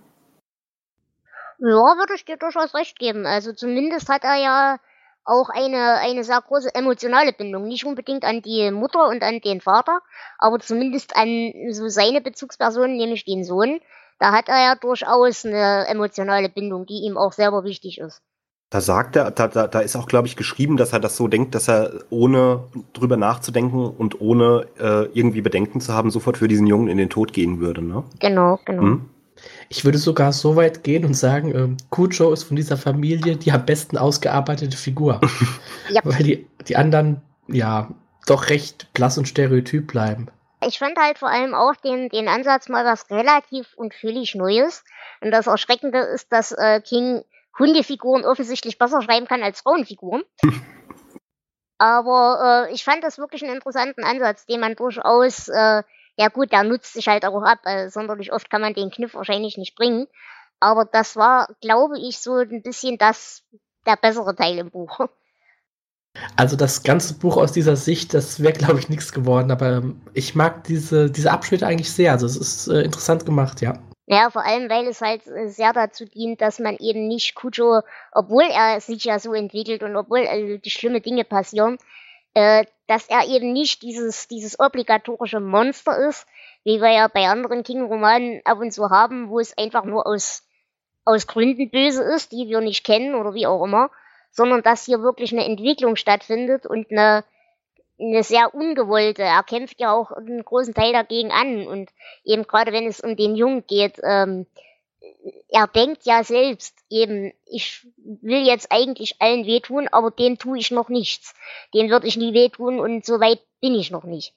Ja, 1.60 1.98
würde 1.98 2.14
ich 2.16 2.24
dir 2.24 2.38
durchaus 2.38 2.74
recht 2.74 2.98
geben. 2.98 3.26
Also 3.26 3.52
zumindest 3.52 4.08
hat 4.08 4.24
er 4.24 4.36
ja 4.38 4.78
auch 5.26 5.50
eine, 5.50 5.96
eine 6.00 6.24
sehr 6.24 6.42
große 6.42 6.74
emotionale 6.74 7.34
Bindung. 7.34 7.68
Nicht 7.68 7.86
unbedingt 7.86 8.24
an 8.24 8.42
die 8.42 8.72
Mutter 8.72 9.08
und 9.08 9.24
an 9.24 9.42
den 9.42 9.62
Vater, 9.62 10.00
aber 10.38 10.60
zumindest 10.60 11.16
an 11.16 11.54
so 11.72 11.90
seine 11.90 12.22
Bezugsperson, 12.22 12.96
nämlich 12.96 13.26
den 13.26 13.44
Sohn. 13.44 13.82
Da 14.20 14.32
hat 14.32 14.50
er 14.50 14.62
ja 14.62 14.76
durchaus 14.76 15.46
eine 15.46 15.86
emotionale 15.88 16.50
Bindung, 16.50 16.86
die 16.86 17.04
ihm 17.06 17.18
auch 17.18 17.34
selber 17.34 17.64
wichtig 17.64 18.00
ist. 18.00 18.22
Da 18.70 18.82
sagt 18.82 19.16
er, 19.16 19.32
da, 19.32 19.48
da, 19.48 19.68
da 19.68 19.80
ist 19.80 19.96
auch, 19.96 20.06
glaube 20.06 20.28
ich, 20.28 20.36
geschrieben, 20.36 20.78
dass 20.78 20.94
er 20.94 21.00
das 21.00 21.18
so 21.18 21.28
denkt, 21.28 21.56
dass 21.56 21.68
er 21.68 21.92
ohne 22.12 22.66
drüber 22.94 23.18
nachzudenken 23.18 23.88
und 23.90 24.22
ohne 24.22 24.68
äh, 24.78 25.06
irgendwie 25.14 25.42
Bedenken 25.42 25.82
zu 25.82 25.94
haben, 25.94 26.12
sofort 26.12 26.38
für 26.38 26.48
diesen 26.48 26.68
Jungen 26.68 26.88
in 26.88 26.98
den 26.98 27.10
Tod 27.10 27.34
gehen 27.34 27.60
würde. 27.60 27.82
Ne? 27.82 28.04
Genau, 28.20 28.60
genau. 28.66 28.82
Hm? 28.82 29.10
Ich 29.70 29.86
würde 29.86 29.98
sogar 29.98 30.34
so 30.34 30.56
weit 30.56 30.84
gehen 30.84 31.04
und 31.06 31.16
sagen, 31.16 31.56
ähm, 31.56 31.78
Kujo 31.90 32.32
ist 32.32 32.44
von 32.44 32.56
dieser 32.56 32.78
Familie 32.78 33.38
die 33.38 33.52
am 33.52 33.66
besten 33.66 33.98
ausgearbeitete 33.98 34.78
Figur. 34.78 35.20
ja. 35.90 36.02
Weil 36.04 36.24
die, 36.24 36.48
die 36.68 36.76
anderen, 36.76 37.22
ja, 37.48 37.90
doch 38.28 38.50
recht 38.50 38.94
blass 38.94 39.18
und 39.18 39.28
stereotyp 39.28 39.88
bleiben. 39.88 40.28
Ich 40.66 40.78
fand 40.78 40.98
halt 41.00 41.18
vor 41.18 41.30
allem 41.30 41.54
auch 41.54 41.76
den, 41.76 42.10
den 42.10 42.28
Ansatz 42.28 42.70
mal 42.70 42.86
was 42.86 43.10
relativ 43.10 43.74
und 43.76 43.94
völlig 43.94 44.36
Neues. 44.36 44.84
Und 45.22 45.32
das 45.32 45.48
Erschreckende 45.48 46.00
ist, 46.00 46.32
dass 46.32 46.52
äh, 46.52 46.82
King 46.82 47.24
Hundefiguren 47.60 48.26
offensichtlich 48.26 48.78
besser 48.78 49.02
schreiben 49.02 49.28
kann 49.28 49.44
als 49.44 49.62
Frauenfiguren. 49.62 50.24
Aber 51.78 52.68
äh, 52.68 52.74
ich 52.74 52.84
fand 52.84 53.04
das 53.04 53.18
wirklich 53.18 53.44
einen 53.44 53.56
interessanten 53.56 54.04
Ansatz, 54.04 54.46
den 54.46 54.60
man 54.60 54.76
durchaus, 54.76 55.48
äh, 55.48 55.84
ja 56.18 56.28
gut, 56.28 56.52
der 56.52 56.64
nutzt 56.64 56.94
sich 56.94 57.08
halt 57.08 57.26
auch 57.26 57.42
ab. 57.42 57.60
Äh, 57.64 57.90
sonderlich 57.90 58.34
oft 58.34 58.50
kann 58.50 58.62
man 58.62 58.74
den 58.74 58.92
Kniff 58.92 59.14
wahrscheinlich 59.14 59.58
nicht 59.58 59.76
bringen. 59.76 60.08
Aber 60.60 60.84
das 60.84 61.16
war, 61.16 61.48
glaube 61.62 61.98
ich, 61.98 62.20
so 62.20 62.36
ein 62.36 62.62
bisschen 62.62 62.98
das, 62.98 63.44
der 63.86 63.96
bessere 63.96 64.36
Teil 64.36 64.58
im 64.58 64.72
Buch. 64.72 65.00
Also 66.36 66.56
das 66.56 66.82
ganze 66.82 67.14
Buch 67.14 67.38
aus 67.38 67.52
dieser 67.52 67.76
Sicht, 67.76 68.16
das 68.16 68.42
wäre, 68.42 68.52
glaube 68.52 68.80
ich, 68.80 68.90
nichts 68.90 69.14
geworden. 69.14 69.52
Aber 69.52 69.78
ähm, 69.78 70.02
ich 70.14 70.34
mag 70.34 70.64
diese, 70.64 71.10
diese 71.10 71.32
Abschnitte 71.32 71.68
eigentlich 71.68 71.94
sehr. 71.94 72.12
Also 72.12 72.26
es 72.26 72.36
ist 72.36 72.68
äh, 72.68 72.82
interessant 72.82 73.28
gemacht, 73.28 73.62
ja. 73.62 73.80
Ja, 74.12 74.32
vor 74.32 74.44
allem, 74.44 74.72
weil 74.72 74.88
es 74.88 75.02
halt 75.02 75.28
äh, 75.28 75.50
sehr 75.50 75.72
dazu 75.72 76.04
dient, 76.04 76.42
dass 76.42 76.58
man 76.58 76.78
eben 76.78 77.08
nicht 77.08 77.36
Kujo, 77.36 77.82
obwohl 78.12 78.46
er 78.46 78.82
sich 78.82 79.04
ja 79.04 79.20
so 79.20 79.36
entwickelt 79.36 79.84
und 79.84 79.96
obwohl 79.96 80.22
äh, 80.22 80.58
die 80.58 80.72
schlimme 80.72 81.00
Dinge 81.00 81.24
passieren, 81.26 81.78
äh, 82.34 82.66
dass 82.88 83.08
er 83.08 83.28
eben 83.28 83.54
nicht 83.54 83.84
dieses, 83.84 84.28
dieses 84.28 84.60
obligatorische 84.60 85.40
Monster 85.40 85.96
ist, 86.10 86.26
wie 86.64 86.82
wir 86.82 86.90
ja 86.90 87.08
bei 87.08 87.28
anderen 87.28 87.62
King-Romanen 87.62 88.42
ab 88.46 88.60
und 88.60 88.72
zu 88.72 88.90
haben, 88.90 89.30
wo 89.30 89.40
es 89.40 89.56
einfach 89.60 89.86
nur 89.86 90.08
aus, 90.08 90.42
aus 91.06 91.28
Gründen 91.28 91.70
böse 91.70 92.02
ist, 92.02 92.32
die 92.32 92.50
wir 92.50 92.62
nicht 92.62 92.84
kennen 92.84 93.14
oder 93.14 93.36
wie 93.36 93.46
auch 93.46 93.64
immer, 93.64 93.92
sondern 94.32 94.64
dass 94.64 94.86
hier 94.86 95.04
wirklich 95.04 95.34
eine 95.34 95.46
Entwicklung 95.46 95.96
stattfindet 95.96 96.66
und 96.66 96.90
eine, 96.90 97.24
eine 98.00 98.24
sehr 98.24 98.54
ungewollte. 98.54 99.24
Er 99.24 99.44
kämpft 99.44 99.80
ja 99.80 99.94
auch 99.94 100.12
einen 100.12 100.44
großen 100.44 100.74
Teil 100.74 100.94
dagegen 100.94 101.32
an 101.32 101.68
und 101.68 101.90
eben 102.24 102.44
gerade 102.44 102.72
wenn 102.72 102.88
es 102.88 103.02
um 103.02 103.16
den 103.16 103.36
Jungen 103.36 103.66
geht, 103.68 104.00
ähm, 104.04 104.46
er 105.50 105.68
denkt 105.68 106.06
ja 106.06 106.24
selbst 106.24 106.76
eben, 106.90 107.34
ich 107.46 107.86
will 107.98 108.46
jetzt 108.46 108.72
eigentlich 108.72 109.16
allen 109.20 109.46
wehtun, 109.46 109.88
aber 109.92 110.12
dem 110.12 110.38
tue 110.38 110.58
ich 110.60 110.72
noch 110.72 110.90
nichts. 110.90 111.34
Dem 111.74 111.90
würde 111.90 112.08
ich 112.08 112.18
nie 112.18 112.34
wehtun 112.34 112.80
und 112.80 113.06
so 113.06 113.20
weit 113.20 113.40
bin 113.60 113.76
ich 113.76 113.92
noch 113.92 114.04
nicht. 114.04 114.34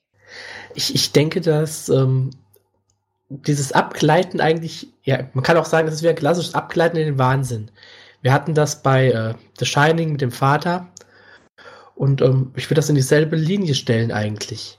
Ich, 0.75 0.95
ich 0.95 1.13
denke, 1.13 1.41
dass 1.41 1.89
ähm, 1.89 2.31
dieses 3.29 3.73
Abgleiten 3.73 4.41
eigentlich, 4.41 4.89
ja, 5.05 5.29
man 5.35 5.45
kann 5.45 5.57
auch 5.57 5.65
sagen, 5.65 5.87
das 5.87 5.97
ist 5.97 6.03
wie 6.03 6.09
ein 6.09 6.17
klassisches 6.17 6.55
Abgleiten 6.55 6.97
in 6.97 7.07
den 7.07 7.19
Wahnsinn. 7.19 7.71
Wir 8.23 8.33
hatten 8.33 8.55
das 8.55 8.83
bei 8.83 9.11
äh, 9.11 9.35
The 9.59 9.67
Shining 9.67 10.13
mit 10.13 10.21
dem 10.21 10.33
Vater 10.33 10.89
und 11.95 12.21
ähm, 12.23 12.53
ich 12.57 12.67
würde 12.67 12.77
das 12.77 12.89
in 12.89 12.95
dieselbe 12.95 13.37
Linie 13.37 13.75
stellen 13.75 14.13
eigentlich. 14.13 14.79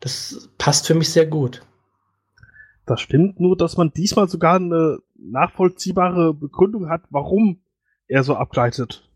Das 0.00 0.48
passt 0.58 0.86
für 0.86 0.94
mich 0.94 1.12
sehr 1.12 1.26
gut. 1.26 1.62
Das 2.86 3.00
stimmt, 3.00 3.40
nur 3.40 3.56
dass 3.56 3.76
man 3.76 3.92
diesmal 3.92 4.28
sogar 4.28 4.56
eine 4.56 4.98
nachvollziehbare 5.16 6.34
Begründung 6.34 6.88
hat, 6.88 7.02
warum 7.10 7.60
er 8.06 8.22
so 8.22 8.36
abgleitet. 8.36 9.08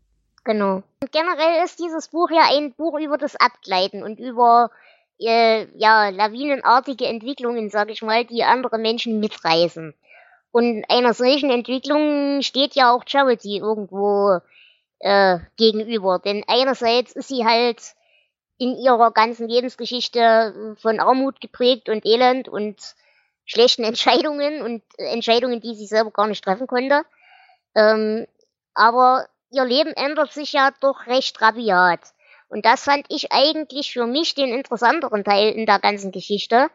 Genau. 0.43 0.83
Und 1.01 1.11
generell 1.11 1.63
ist 1.63 1.79
dieses 1.79 2.09
Buch 2.09 2.29
ja 2.31 2.49
ein 2.49 2.73
Buch 2.73 2.99
über 2.99 3.17
das 3.17 3.35
Abgleiten 3.35 4.03
und 4.03 4.19
über 4.19 4.71
äh, 5.19 5.67
ja, 5.77 6.09
lawinenartige 6.09 7.05
Entwicklungen, 7.05 7.69
sag 7.69 7.89
ich 7.91 8.01
mal, 8.01 8.25
die 8.25 8.43
andere 8.43 8.77
Menschen 8.79 9.19
mitreißen. 9.19 9.93
Und 10.51 10.83
einer 10.89 11.13
solchen 11.13 11.49
Entwicklung 11.49 12.41
steht 12.41 12.75
ja 12.75 12.91
auch 12.91 13.03
Charity 13.07 13.59
irgendwo 13.59 14.39
äh, 15.01 15.39
gegenüber. 15.57 16.19
Denn 16.19 16.43
einerseits 16.47 17.13
ist 17.13 17.27
sie 17.27 17.45
halt 17.45 17.81
in 18.57 18.75
ihrer 18.77 19.11
ganzen 19.11 19.47
Lebensgeschichte 19.47 20.75
von 20.79 20.99
Armut 20.99 21.41
geprägt 21.41 21.89
und 21.89 22.05
Elend 22.05 22.47
und 22.47 22.77
schlechten 23.45 23.83
Entscheidungen 23.83 24.61
und 24.61 24.83
Entscheidungen, 24.97 25.61
die 25.61 25.75
sie 25.75 25.87
selber 25.87 26.11
gar 26.11 26.27
nicht 26.27 26.43
treffen 26.43 26.67
konnte. 26.67 27.03
Ähm, 27.75 28.27
aber 28.73 29.27
ihr 29.49 29.65
Leben 29.65 29.93
ändert 29.93 30.31
sich 30.31 30.53
ja 30.53 30.71
doch 30.79 31.07
recht 31.07 31.41
rabiat. 31.41 32.01
Und 32.49 32.65
das 32.65 32.83
fand 32.83 33.05
ich 33.09 33.31
eigentlich 33.31 33.93
für 33.93 34.05
mich 34.05 34.35
den 34.35 34.49
interessanteren 34.49 35.23
Teil 35.23 35.53
in 35.53 35.65
der 35.65 35.79
ganzen 35.79 36.11
Geschichte, 36.11 36.69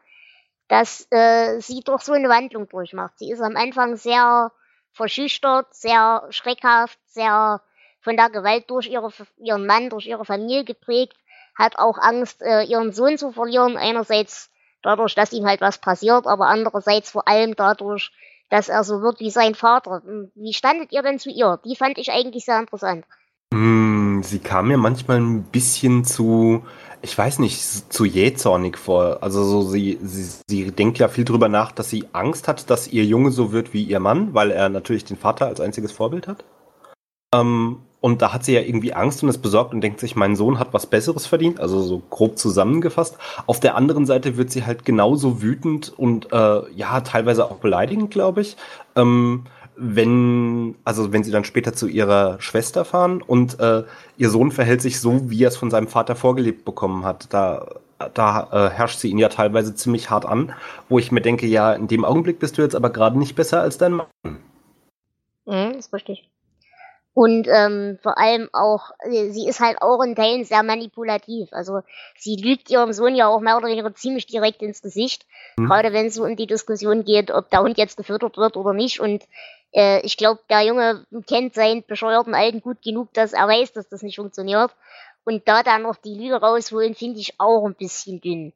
dass 0.68 1.06
äh, 1.10 1.60
sie 1.60 1.82
doch 1.84 2.00
so 2.00 2.12
eine 2.12 2.28
Wandlung 2.28 2.68
durchmacht. 2.68 3.18
Sie 3.18 3.30
ist 3.30 3.40
am 3.40 3.56
Anfang 3.56 3.96
sehr 3.96 4.52
verschüchtert, 4.92 5.74
sehr 5.74 6.26
schreckhaft, 6.30 6.98
sehr 7.06 7.60
von 8.06 8.16
der 8.16 8.30
Gewalt 8.30 8.70
durch 8.70 8.86
ihre, 8.86 9.10
ihren 9.36 9.66
Mann, 9.66 9.90
durch 9.90 10.06
ihre 10.06 10.24
Familie 10.24 10.62
geprägt, 10.62 11.16
hat 11.56 11.76
auch 11.76 11.98
Angst, 11.98 12.40
äh, 12.40 12.62
ihren 12.62 12.92
Sohn 12.92 13.18
zu 13.18 13.32
verlieren. 13.32 13.76
Einerseits 13.76 14.48
dadurch, 14.80 15.16
dass 15.16 15.32
ihm 15.32 15.44
halt 15.44 15.60
was 15.60 15.78
passiert, 15.78 16.24
aber 16.28 16.46
andererseits 16.46 17.10
vor 17.10 17.26
allem 17.26 17.56
dadurch, 17.56 18.12
dass 18.48 18.68
er 18.68 18.84
so 18.84 19.02
wird 19.02 19.18
wie 19.18 19.30
sein 19.30 19.56
Vater. 19.56 20.02
Wie 20.36 20.52
standet 20.52 20.92
ihr 20.92 21.02
denn 21.02 21.18
zu 21.18 21.30
ihr? 21.30 21.58
Die 21.64 21.74
fand 21.74 21.98
ich 21.98 22.12
eigentlich 22.12 22.44
sehr 22.44 22.60
interessant. 22.60 23.04
Mm, 23.52 24.22
sie 24.22 24.38
kam 24.38 24.68
mir 24.68 24.78
manchmal 24.78 25.18
ein 25.18 25.42
bisschen 25.42 26.04
zu, 26.04 26.64
ich 27.02 27.18
weiß 27.18 27.40
nicht, 27.40 27.60
zu 27.92 28.04
jähzornig 28.04 28.76
vor. 28.76 29.18
Also 29.20 29.42
so 29.42 29.62
sie, 29.62 29.98
sie, 30.00 30.42
sie 30.46 30.70
denkt 30.70 31.00
ja 31.00 31.08
viel 31.08 31.24
drüber 31.24 31.48
nach, 31.48 31.72
dass 31.72 31.90
sie 31.90 32.04
Angst 32.12 32.46
hat, 32.46 32.70
dass 32.70 32.86
ihr 32.86 33.04
Junge 33.04 33.32
so 33.32 33.50
wird 33.50 33.74
wie 33.74 33.82
ihr 33.82 33.98
Mann, 33.98 34.32
weil 34.32 34.52
er 34.52 34.68
natürlich 34.68 35.04
den 35.04 35.16
Vater 35.16 35.46
als 35.46 35.60
einziges 35.60 35.90
Vorbild 35.90 36.28
hat. 36.28 36.44
Ähm, 37.34 37.80
und 38.00 38.22
da 38.22 38.32
hat 38.32 38.44
sie 38.44 38.54
ja 38.54 38.60
irgendwie 38.60 38.92
Angst 38.92 39.22
und 39.22 39.28
ist 39.28 39.38
besorgt 39.38 39.72
und 39.72 39.80
denkt 39.80 40.00
sich, 40.00 40.16
mein 40.16 40.36
Sohn 40.36 40.58
hat 40.58 40.72
was 40.72 40.86
Besseres 40.86 41.26
verdient, 41.26 41.60
also 41.60 41.80
so 41.80 42.02
grob 42.10 42.38
zusammengefasst. 42.38 43.16
Auf 43.46 43.58
der 43.60 43.74
anderen 43.74 44.06
Seite 44.06 44.36
wird 44.36 44.50
sie 44.50 44.64
halt 44.66 44.84
genauso 44.84 45.42
wütend 45.42 45.92
und 45.96 46.32
äh, 46.32 46.70
ja, 46.72 47.00
teilweise 47.00 47.44
auch 47.46 47.56
beleidigend, 47.56 48.10
glaube 48.10 48.42
ich. 48.42 48.56
Ähm, 48.94 49.44
wenn, 49.76 50.74
also 50.84 51.12
wenn 51.12 51.22
sie 51.22 51.30
dann 51.30 51.44
später 51.44 51.72
zu 51.74 51.86
ihrer 51.86 52.40
Schwester 52.40 52.84
fahren 52.84 53.22
und 53.22 53.60
äh, 53.60 53.84
ihr 54.16 54.30
Sohn 54.30 54.50
verhält 54.50 54.80
sich 54.82 55.00
so, 55.00 55.30
wie 55.30 55.44
er 55.44 55.48
es 55.48 55.56
von 55.56 55.70
seinem 55.70 55.88
Vater 55.88 56.16
vorgelebt 56.16 56.64
bekommen 56.64 57.04
hat, 57.04 57.32
da, 57.32 57.66
da 58.14 58.48
äh, 58.52 58.70
herrscht 58.70 59.00
sie 59.00 59.10
ihn 59.10 59.18
ja 59.18 59.28
teilweise 59.28 59.74
ziemlich 59.74 60.10
hart 60.10 60.24
an, 60.24 60.52
wo 60.88 60.98
ich 60.98 61.12
mir 61.12 61.20
denke, 61.20 61.46
ja, 61.46 61.74
in 61.74 61.88
dem 61.88 62.04
Augenblick 62.04 62.38
bist 62.38 62.56
du 62.56 62.62
jetzt 62.62 62.74
aber 62.74 62.90
gerade 62.90 63.18
nicht 63.18 63.36
besser 63.36 63.60
als 63.60 63.76
dein 63.78 63.92
Mann. 63.92 64.06
Mhm, 65.44 65.72
ist 65.78 65.92
richtig. 65.92 66.28
Und 67.16 67.48
ähm, 67.48 67.98
vor 68.02 68.18
allem 68.18 68.50
auch, 68.52 68.90
äh, 68.98 69.30
sie 69.30 69.48
ist 69.48 69.58
halt 69.58 69.80
auch 69.80 70.02
in 70.02 70.14
Teilen 70.14 70.44
sehr 70.44 70.62
manipulativ. 70.62 71.48
Also 71.50 71.80
sie 72.18 72.36
lügt 72.36 72.70
ihrem 72.70 72.92
Sohn 72.92 73.14
ja 73.14 73.26
auch 73.26 73.40
mehr 73.40 73.56
oder 73.56 73.68
weniger 73.68 73.94
ziemlich 73.94 74.26
direkt 74.26 74.60
ins 74.60 74.82
Gesicht. 74.82 75.24
Mhm. 75.56 75.64
Gerade 75.64 75.94
wenn 75.94 76.08
es 76.08 76.16
so 76.16 76.24
um 76.24 76.36
die 76.36 76.46
Diskussion 76.46 77.06
geht, 77.06 77.30
ob 77.30 77.48
der 77.48 77.62
Hund 77.62 77.78
jetzt 77.78 77.96
gefüttert 77.96 78.36
wird 78.36 78.58
oder 78.58 78.74
nicht. 78.74 79.00
Und 79.00 79.24
äh, 79.72 80.00
ich 80.04 80.18
glaube, 80.18 80.40
der 80.50 80.60
Junge 80.60 81.06
kennt 81.26 81.54
seinen 81.54 81.86
bescheuerten 81.86 82.34
Alten 82.34 82.60
gut 82.60 82.82
genug, 82.82 83.14
dass 83.14 83.32
er 83.32 83.48
weiß, 83.48 83.72
dass 83.72 83.88
das 83.88 84.02
nicht 84.02 84.16
funktioniert. 84.16 84.72
Und 85.24 85.48
da 85.48 85.62
dann 85.62 85.84
noch 85.84 85.96
die 85.96 86.18
Lüge 86.18 86.36
rausholen, 86.36 86.94
finde 86.94 87.20
ich 87.20 87.40
auch 87.40 87.64
ein 87.64 87.76
bisschen 87.76 88.20
dünn. 88.20 88.52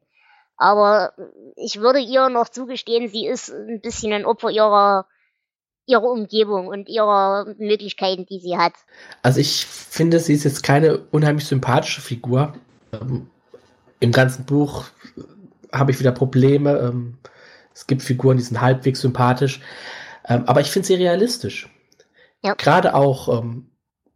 Aber 0.59 1.15
ich 1.57 1.81
würde 1.81 2.01
ihr 2.01 2.29
noch 2.29 2.51
zugestehen, 2.51 3.09
sie 3.09 3.27
ist 3.27 3.49
ein 3.49 3.81
bisschen 3.81 4.13
ein 4.13 4.27
Opfer 4.27 4.51
ihrer 4.51 5.07
ihrer 5.91 6.05
Umgebung 6.05 6.69
und 6.69 6.89
ihrer 6.89 7.47
Möglichkeiten, 7.59 8.27
die 8.27 8.39
sie 8.39 8.57
hat. 8.57 8.73
Also 9.23 9.41
ich 9.41 9.67
finde, 9.67 10.21
sie 10.21 10.35
ist 10.35 10.45
jetzt 10.45 10.63
keine 10.63 10.99
unheimlich 11.11 11.47
sympathische 11.47 12.01
Figur. 12.01 12.55
Ähm, 12.93 13.29
Im 13.99 14.13
ganzen 14.13 14.45
Buch 14.45 14.85
habe 15.73 15.91
ich 15.91 16.01
wieder 16.01 16.13
Probleme. 16.13 16.79
Ähm, 16.79 17.19
es 17.75 17.87
gibt 17.87 18.03
Figuren, 18.03 18.37
die 18.37 18.43
sind 18.43 18.61
halbwegs 18.61 19.01
sympathisch. 19.01 19.61
Ähm, 20.29 20.45
aber 20.47 20.61
ich 20.61 20.71
finde 20.71 20.87
sie 20.87 20.95
realistisch. 20.95 21.69
Ja. 22.43 22.55
Gerade 22.55 22.95
auch 22.95 23.41
ähm, 23.43 23.67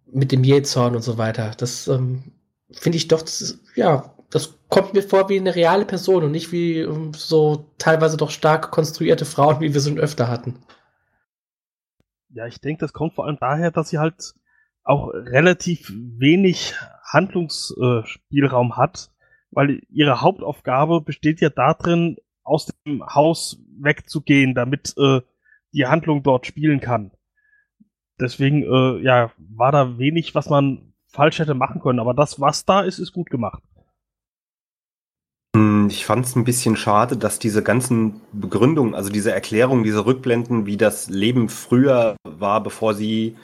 mit 0.06 0.32
dem 0.32 0.44
Jezorn 0.44 0.94
und 0.94 1.02
so 1.02 1.18
weiter. 1.18 1.52
Das 1.56 1.88
ähm, 1.88 2.32
finde 2.70 2.96
ich 2.96 3.08
doch, 3.08 3.22
das, 3.22 3.58
ja, 3.74 4.14
das 4.30 4.54
kommt 4.68 4.94
mir 4.94 5.02
vor 5.02 5.28
wie 5.28 5.38
eine 5.38 5.54
reale 5.54 5.84
Person 5.84 6.24
und 6.24 6.32
nicht 6.32 6.50
wie 6.52 6.80
ähm, 6.80 7.12
so 7.14 7.66
teilweise 7.78 8.16
doch 8.16 8.30
stark 8.30 8.70
konstruierte 8.70 9.24
Frauen, 9.24 9.60
wie 9.60 9.72
wir 9.72 9.80
sie 9.80 9.90
schon 9.90 9.98
öfter 9.98 10.28
hatten. 10.28 10.58
Ja, 12.34 12.46
ich 12.46 12.60
denke, 12.60 12.80
das 12.80 12.92
kommt 12.92 13.14
vor 13.14 13.26
allem 13.26 13.38
daher, 13.40 13.70
dass 13.70 13.90
sie 13.90 13.98
halt 13.98 14.34
auch 14.82 15.08
relativ 15.08 15.92
wenig 15.94 16.74
Handlungsspielraum 17.04 18.76
hat, 18.76 19.10
weil 19.52 19.82
ihre 19.88 20.20
Hauptaufgabe 20.20 21.00
besteht 21.00 21.40
ja 21.40 21.48
darin, 21.48 22.16
aus 22.42 22.66
dem 22.84 23.02
Haus 23.06 23.62
wegzugehen, 23.80 24.54
damit 24.54 24.94
äh, 24.98 25.20
die 25.72 25.86
Handlung 25.86 26.22
dort 26.24 26.46
spielen 26.46 26.80
kann. 26.80 27.12
Deswegen, 28.20 28.62
äh, 28.64 29.02
ja, 29.02 29.30
war 29.38 29.70
da 29.70 29.96
wenig, 29.98 30.34
was 30.34 30.50
man 30.50 30.92
falsch 31.06 31.38
hätte 31.38 31.54
machen 31.54 31.80
können, 31.80 32.00
aber 32.00 32.14
das, 32.14 32.40
was 32.40 32.64
da 32.64 32.82
ist, 32.82 32.98
ist 32.98 33.12
gut 33.12 33.30
gemacht. 33.30 33.62
Hm, 35.54 35.86
ich 35.88 36.04
fand 36.04 36.26
es 36.26 36.34
ein 36.34 36.44
bisschen 36.44 36.76
schade, 36.76 37.16
dass 37.16 37.38
diese 37.38 37.62
ganzen 37.62 38.20
Begründungen, 38.32 38.94
also 38.94 39.08
diese 39.10 39.32
Erklärungen, 39.32 39.84
diese 39.84 40.04
Rückblenden, 40.04 40.66
wie 40.66 40.76
das 40.76 41.08
Leben 41.08 41.48
früher 41.48 42.16
war, 42.24 42.62
bevor 42.62 42.94
sie 42.94 43.36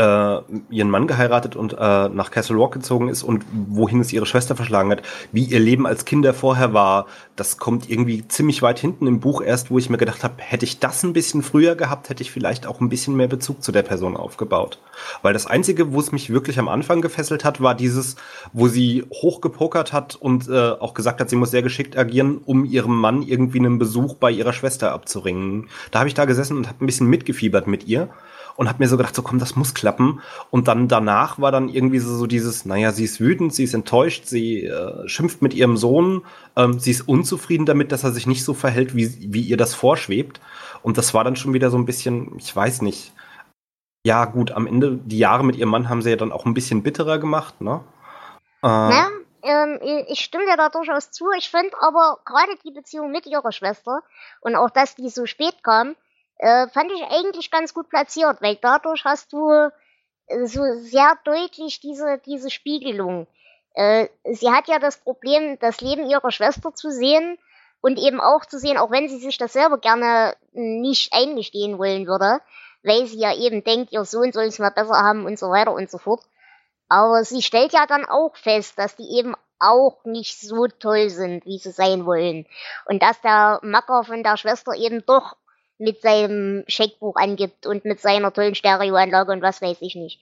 äh, 0.00 0.40
ihren 0.70 0.88
Mann 0.88 1.06
geheiratet 1.06 1.56
und 1.56 1.74
äh, 1.74 2.08
nach 2.08 2.30
Castle 2.30 2.56
Rock 2.56 2.72
gezogen 2.72 3.08
ist 3.08 3.22
und 3.22 3.44
wohin 3.52 4.00
es 4.00 4.12
ihre 4.12 4.24
Schwester 4.24 4.56
verschlagen 4.56 4.90
hat, 4.90 5.02
wie 5.30 5.44
ihr 5.44 5.60
Leben 5.60 5.86
als 5.86 6.06
Kinder 6.06 6.32
vorher 6.32 6.72
war, 6.72 7.06
das 7.36 7.58
kommt 7.58 7.90
irgendwie 7.90 8.26
ziemlich 8.26 8.62
weit 8.62 8.78
hinten 8.78 9.06
im 9.06 9.20
Buch 9.20 9.42
erst, 9.42 9.70
wo 9.70 9.78
ich 9.78 9.90
mir 9.90 9.98
gedacht 9.98 10.24
habe, 10.24 10.34
hätte 10.38 10.64
ich 10.64 10.78
das 10.78 11.02
ein 11.02 11.12
bisschen 11.12 11.42
früher 11.42 11.74
gehabt, 11.74 12.08
hätte 12.08 12.22
ich 12.22 12.30
vielleicht 12.30 12.66
auch 12.66 12.80
ein 12.80 12.88
bisschen 12.88 13.14
mehr 13.14 13.28
Bezug 13.28 13.62
zu 13.62 13.72
der 13.72 13.82
Person 13.82 14.16
aufgebaut. 14.16 14.78
Weil 15.20 15.34
das 15.34 15.46
Einzige, 15.46 15.92
wo 15.92 16.00
es 16.00 16.12
mich 16.12 16.30
wirklich 16.30 16.58
am 16.58 16.68
Anfang 16.68 17.02
gefesselt 17.02 17.44
hat, 17.44 17.60
war 17.60 17.74
dieses, 17.74 18.16
wo 18.54 18.68
sie 18.68 19.04
hochgepokert 19.12 19.92
hat 19.92 20.16
und 20.16 20.48
äh, 20.48 20.70
auch 20.70 20.94
gesagt 20.94 21.20
hat, 21.20 21.28
sie 21.28 21.36
muss 21.36 21.50
sehr 21.50 21.62
geschickt 21.62 21.98
agieren, 21.98 22.40
um 22.46 22.64
ihrem 22.64 22.96
Mann 22.96 23.22
irgendwie 23.22 23.58
einen 23.58 23.78
Besuch 23.78 24.14
bei 24.14 24.30
ihrer 24.30 24.54
Schwester 24.54 24.92
abzuringen. 24.92 25.68
Da 25.90 25.98
habe 25.98 26.08
ich 26.08 26.14
da 26.14 26.24
gesessen 26.24 26.56
und 26.56 26.68
habe 26.68 26.82
ein 26.82 26.86
bisschen 26.86 27.06
mitgefiebert 27.06 27.66
mit 27.66 27.86
ihr 27.86 28.08
und 28.56 28.68
habe 28.68 28.78
mir 28.82 28.88
so 28.88 28.96
gedacht, 28.96 29.14
so 29.14 29.22
komm, 29.22 29.38
das 29.38 29.56
muss 29.56 29.74
klappen. 29.74 30.20
Und 30.50 30.68
dann 30.68 30.88
danach 30.88 31.38
war 31.38 31.52
dann 31.52 31.68
irgendwie 31.68 31.98
so, 31.98 32.14
so 32.16 32.26
dieses, 32.26 32.64
naja, 32.64 32.92
sie 32.92 33.04
ist 33.04 33.20
wütend, 33.20 33.54
sie 33.54 33.64
ist 33.64 33.74
enttäuscht, 33.74 34.26
sie 34.26 34.64
äh, 34.64 35.08
schimpft 35.08 35.42
mit 35.42 35.54
ihrem 35.54 35.76
Sohn, 35.76 36.22
ähm, 36.56 36.78
sie 36.78 36.90
ist 36.90 37.08
unzufrieden 37.08 37.66
damit, 37.66 37.92
dass 37.92 38.04
er 38.04 38.12
sich 38.12 38.26
nicht 38.26 38.44
so 38.44 38.54
verhält, 38.54 38.94
wie, 38.94 39.32
wie 39.32 39.42
ihr 39.42 39.56
das 39.56 39.74
vorschwebt. 39.74 40.40
Und 40.82 40.98
das 40.98 41.14
war 41.14 41.24
dann 41.24 41.36
schon 41.36 41.54
wieder 41.54 41.70
so 41.70 41.78
ein 41.78 41.86
bisschen, 41.86 42.36
ich 42.38 42.54
weiß 42.54 42.82
nicht. 42.82 43.12
Ja, 44.06 44.24
gut, 44.24 44.50
am 44.52 44.66
Ende, 44.66 44.96
die 44.96 45.18
Jahre 45.18 45.44
mit 45.44 45.56
ihrem 45.56 45.68
Mann 45.68 45.88
haben 45.88 46.00
sie 46.00 46.10
ja 46.10 46.16
dann 46.16 46.32
auch 46.32 46.46
ein 46.46 46.54
bisschen 46.54 46.82
bitterer 46.82 47.18
gemacht, 47.18 47.60
ne? 47.60 47.84
Äh, 48.62 48.68
Na, 48.68 49.08
ähm, 49.42 49.78
ich 50.08 50.20
stimme 50.20 50.46
dir 50.46 50.56
da 50.56 50.68
durchaus 50.68 51.10
zu. 51.10 51.26
Ich 51.36 51.50
finde 51.50 51.70
aber 51.80 52.18
gerade 52.24 52.52
die 52.64 52.72
Beziehung 52.72 53.10
mit 53.10 53.26
ihrer 53.26 53.52
Schwester 53.52 54.02
und 54.40 54.56
auch, 54.56 54.70
dass 54.70 54.94
die 54.94 55.08
so 55.08 55.26
spät 55.26 55.62
kam, 55.62 55.96
äh, 56.40 56.68
fand 56.68 56.90
ich 56.90 57.02
eigentlich 57.02 57.50
ganz 57.50 57.74
gut 57.74 57.90
platziert, 57.90 58.40
weil 58.40 58.56
dadurch 58.56 59.04
hast 59.04 59.32
du 59.32 59.50
äh, 60.26 60.46
so 60.46 60.62
sehr 60.78 61.12
deutlich 61.24 61.80
diese, 61.80 62.18
diese 62.24 62.48
Spiegelung. 62.48 63.26
Äh, 63.74 64.08
sie 64.24 64.50
hat 64.50 64.66
ja 64.66 64.78
das 64.78 64.96
Problem, 64.96 65.58
das 65.58 65.82
Leben 65.82 66.08
ihrer 66.08 66.30
Schwester 66.30 66.74
zu 66.74 66.90
sehen 66.90 67.38
und 67.82 67.98
eben 67.98 68.20
auch 68.20 68.46
zu 68.46 68.58
sehen, 68.58 68.78
auch 68.78 68.90
wenn 68.90 69.08
sie 69.08 69.18
sich 69.18 69.36
das 69.36 69.52
selber 69.52 69.76
gerne 69.78 70.34
nicht 70.52 71.12
eingestehen 71.12 71.78
wollen 71.78 72.06
würde, 72.06 72.40
weil 72.82 73.04
sie 73.04 73.18
ja 73.18 73.34
eben 73.36 73.62
denkt, 73.62 73.92
ihr 73.92 74.06
Sohn 74.06 74.32
soll 74.32 74.44
es 74.44 74.58
mal 74.58 74.70
besser 74.70 74.96
haben 74.96 75.26
und 75.26 75.38
so 75.38 75.50
weiter 75.50 75.74
und 75.74 75.90
so 75.90 75.98
fort. 75.98 76.22
Aber 76.88 77.22
sie 77.22 77.42
stellt 77.42 77.74
ja 77.74 77.86
dann 77.86 78.06
auch 78.06 78.34
fest, 78.34 78.78
dass 78.78 78.96
die 78.96 79.14
eben 79.18 79.34
auch 79.58 80.04
nicht 80.04 80.40
so 80.40 80.66
toll 80.68 81.10
sind, 81.10 81.44
wie 81.44 81.58
sie 81.58 81.70
sein 81.70 82.06
wollen. 82.06 82.46
Und 82.86 83.02
dass 83.02 83.20
der 83.20 83.60
Macker 83.62 84.04
von 84.04 84.22
der 84.22 84.38
Schwester 84.38 84.72
eben 84.74 85.04
doch 85.04 85.36
mit 85.80 86.02
seinem 86.02 86.64
Scheckbuch 86.68 87.16
angibt 87.16 87.66
und 87.66 87.84
mit 87.84 88.00
seiner 88.00 88.32
tollen 88.32 88.54
Stereoanlage 88.54 89.32
und 89.32 89.42
was 89.42 89.62
weiß 89.62 89.78
ich 89.80 89.94
nicht. 89.94 90.20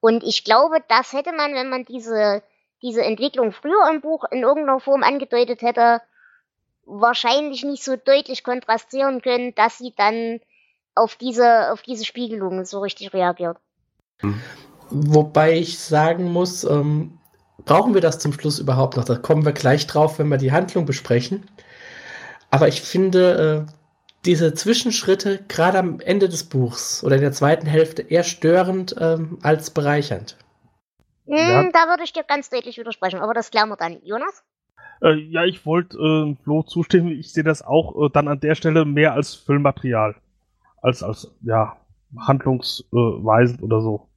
Und 0.00 0.22
ich 0.22 0.44
glaube, 0.44 0.76
das 0.88 1.12
hätte 1.12 1.32
man, 1.32 1.54
wenn 1.54 1.68
man 1.68 1.84
diese, 1.84 2.42
diese 2.82 3.04
Entwicklung 3.04 3.52
früher 3.52 3.88
im 3.90 4.00
Buch 4.00 4.24
in 4.30 4.42
irgendeiner 4.42 4.80
Form 4.80 5.02
angedeutet 5.02 5.62
hätte, 5.62 6.00
wahrscheinlich 6.86 7.64
nicht 7.64 7.84
so 7.84 7.96
deutlich 7.96 8.42
kontrastieren 8.42 9.20
können, 9.20 9.54
dass 9.54 9.78
sie 9.78 9.92
dann 9.96 10.40
auf 10.94 11.16
diese, 11.16 11.70
auf 11.72 11.82
diese 11.82 12.04
Spiegelung 12.04 12.64
so 12.64 12.80
richtig 12.80 13.12
reagiert. 13.12 13.58
Wobei 14.90 15.54
ich 15.54 15.78
sagen 15.78 16.32
muss, 16.32 16.64
ähm, 16.64 17.18
brauchen 17.64 17.94
wir 17.94 18.00
das 18.00 18.18
zum 18.18 18.32
Schluss 18.32 18.58
überhaupt 18.58 18.96
noch? 18.96 19.04
Da 19.04 19.16
kommen 19.16 19.44
wir 19.44 19.52
gleich 19.52 19.86
drauf, 19.86 20.18
wenn 20.18 20.28
wir 20.28 20.38
die 20.38 20.52
Handlung 20.52 20.84
besprechen. 20.84 21.48
Aber 22.50 22.66
ich 22.68 22.82
finde, 22.82 23.66
äh, 23.68 23.79
diese 24.24 24.54
Zwischenschritte 24.54 25.44
gerade 25.48 25.78
am 25.78 26.00
Ende 26.00 26.28
des 26.28 26.44
Buchs 26.44 27.02
oder 27.04 27.16
in 27.16 27.22
der 27.22 27.32
zweiten 27.32 27.66
Hälfte 27.66 28.02
eher 28.02 28.22
störend 28.22 28.94
ähm, 28.98 29.38
als 29.42 29.70
bereichernd. 29.70 30.36
Hm, 31.26 31.36
ja. 31.36 31.70
Da 31.70 31.88
würde 31.88 32.04
ich 32.04 32.12
dir 32.12 32.24
ganz 32.24 32.50
deutlich 32.50 32.76
widersprechen, 32.78 33.20
aber 33.20 33.34
das 33.34 33.50
klären 33.50 33.68
wir 33.68 33.76
dann. 33.76 33.98
Jonas? 34.02 34.44
Äh, 35.02 35.14
ja, 35.14 35.44
ich 35.44 35.64
wollte 35.64 35.96
äh, 35.96 36.42
Flo 36.42 36.62
zustimmen. 36.62 37.10
Ich 37.10 37.32
sehe 37.32 37.44
das 37.44 37.62
auch 37.62 38.06
äh, 38.06 38.10
dann 38.12 38.28
an 38.28 38.40
der 38.40 38.54
Stelle 38.54 38.84
mehr 38.84 39.14
als 39.14 39.34
Füllmaterial. 39.34 40.16
Als, 40.82 41.02
als, 41.02 41.30
ja, 41.42 41.76
handlungsweisend 42.18 43.62
oder 43.62 43.80
so. 43.80 44.08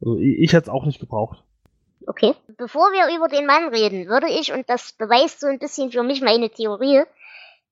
Also 0.00 0.18
ich, 0.18 0.38
ich 0.38 0.52
hätte 0.52 0.64
es 0.64 0.68
auch 0.68 0.84
nicht 0.84 1.00
gebraucht. 1.00 1.42
Okay. 2.06 2.34
Bevor 2.56 2.90
wir 2.92 3.16
über 3.16 3.28
den 3.28 3.46
Mann 3.46 3.68
reden, 3.68 4.08
würde 4.08 4.28
ich, 4.28 4.52
und 4.52 4.68
das 4.68 4.92
beweist 4.92 5.40
so 5.40 5.46
ein 5.46 5.58
bisschen 5.58 5.90
für 5.90 6.02
mich 6.02 6.20
meine 6.20 6.50
Theorie, 6.50 7.02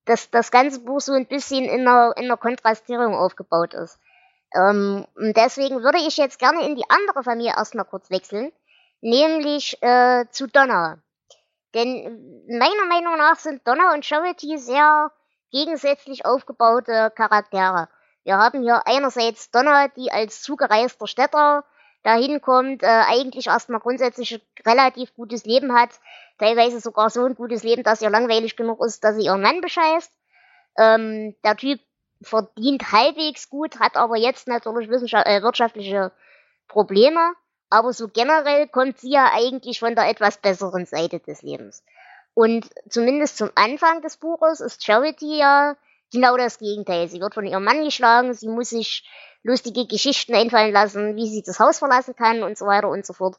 dass 0.08 0.30
das 0.30 0.50
ganze 0.50 0.80
Buch 0.80 1.00
so 1.00 1.12
ein 1.12 1.26
bisschen 1.26 1.64
in 1.64 1.86
einer, 1.86 2.14
in 2.16 2.24
einer 2.24 2.36
Kontrastierung 2.36 3.14
aufgebaut 3.14 3.74
ist. 3.74 3.98
Ähm, 4.54 5.06
deswegen 5.16 5.82
würde 5.82 5.98
ich 5.98 6.16
jetzt 6.16 6.38
gerne 6.38 6.66
in 6.66 6.74
die 6.74 6.88
andere 6.88 7.22
Familie 7.22 7.54
erstmal 7.56 7.84
kurz 7.84 8.10
wechseln, 8.10 8.50
nämlich 9.00 9.82
äh, 9.82 10.24
zu 10.30 10.46
Donna. 10.46 10.98
Denn 11.74 12.46
meiner 12.48 12.86
Meinung 12.88 13.18
nach 13.18 13.36
sind 13.36 13.66
Donna 13.66 13.92
und 13.92 14.04
Charity 14.06 14.56
sehr 14.58 15.12
gegensätzlich 15.50 16.24
aufgebaute 16.24 17.12
Charaktere. 17.14 17.88
Wir 18.24 18.38
haben 18.38 18.62
hier 18.62 18.86
einerseits 18.86 19.50
Donna, 19.50 19.88
die 19.88 20.10
als 20.10 20.42
zugereister 20.42 21.06
Städter 21.06 21.64
dahin 22.02 22.40
kommt, 22.40 22.82
äh, 22.82 22.86
eigentlich 22.86 23.48
erstmal 23.48 23.80
grundsätzlich 23.80 24.40
relativ 24.64 25.14
gutes 25.14 25.44
Leben 25.44 25.74
hat, 25.74 25.90
teilweise 26.38 26.80
sogar 26.80 27.10
so 27.10 27.24
ein 27.24 27.34
gutes 27.34 27.62
Leben, 27.62 27.82
dass 27.82 28.02
ihr 28.02 28.10
langweilig 28.10 28.56
genug 28.56 28.84
ist, 28.84 29.02
dass 29.04 29.16
sie 29.16 29.26
ihren 29.26 29.42
Mann 29.42 29.60
bescheißt. 29.60 30.12
Ähm, 30.78 31.34
der 31.44 31.56
Typ 31.56 31.80
verdient 32.22 32.92
halbwegs 32.92 33.48
gut, 33.48 33.78
hat 33.80 33.96
aber 33.96 34.16
jetzt 34.16 34.48
natürlich 34.48 34.88
äh, 34.88 35.42
wirtschaftliche 35.42 36.12
Probleme. 36.68 37.32
Aber 37.70 37.92
so 37.92 38.08
generell 38.08 38.66
kommt 38.68 38.98
sie 38.98 39.10
ja 39.10 39.30
eigentlich 39.32 39.80
von 39.80 39.94
der 39.94 40.08
etwas 40.08 40.38
besseren 40.38 40.86
Seite 40.86 41.20
des 41.20 41.42
Lebens. 41.42 41.84
Und 42.34 42.70
zumindest 42.88 43.36
zum 43.36 43.50
Anfang 43.56 44.00
des 44.00 44.16
Buches 44.16 44.60
ist 44.60 44.84
Charity 44.84 45.38
ja 45.38 45.76
genau 46.12 46.36
das 46.36 46.58
Gegenteil. 46.58 47.08
Sie 47.08 47.20
wird 47.20 47.34
von 47.34 47.46
ihrem 47.46 47.64
Mann 47.64 47.84
geschlagen, 47.84 48.32
sie 48.32 48.48
muss 48.48 48.70
sich 48.70 49.08
lustige 49.42 49.86
Geschichten 49.86 50.34
einfallen 50.34 50.72
lassen, 50.72 51.16
wie 51.16 51.28
sie 51.28 51.42
das 51.42 51.60
Haus 51.60 51.78
verlassen 51.78 52.16
kann 52.16 52.42
und 52.42 52.56
so 52.56 52.66
weiter 52.66 52.88
und 52.88 53.04
so 53.04 53.12
fort. 53.12 53.36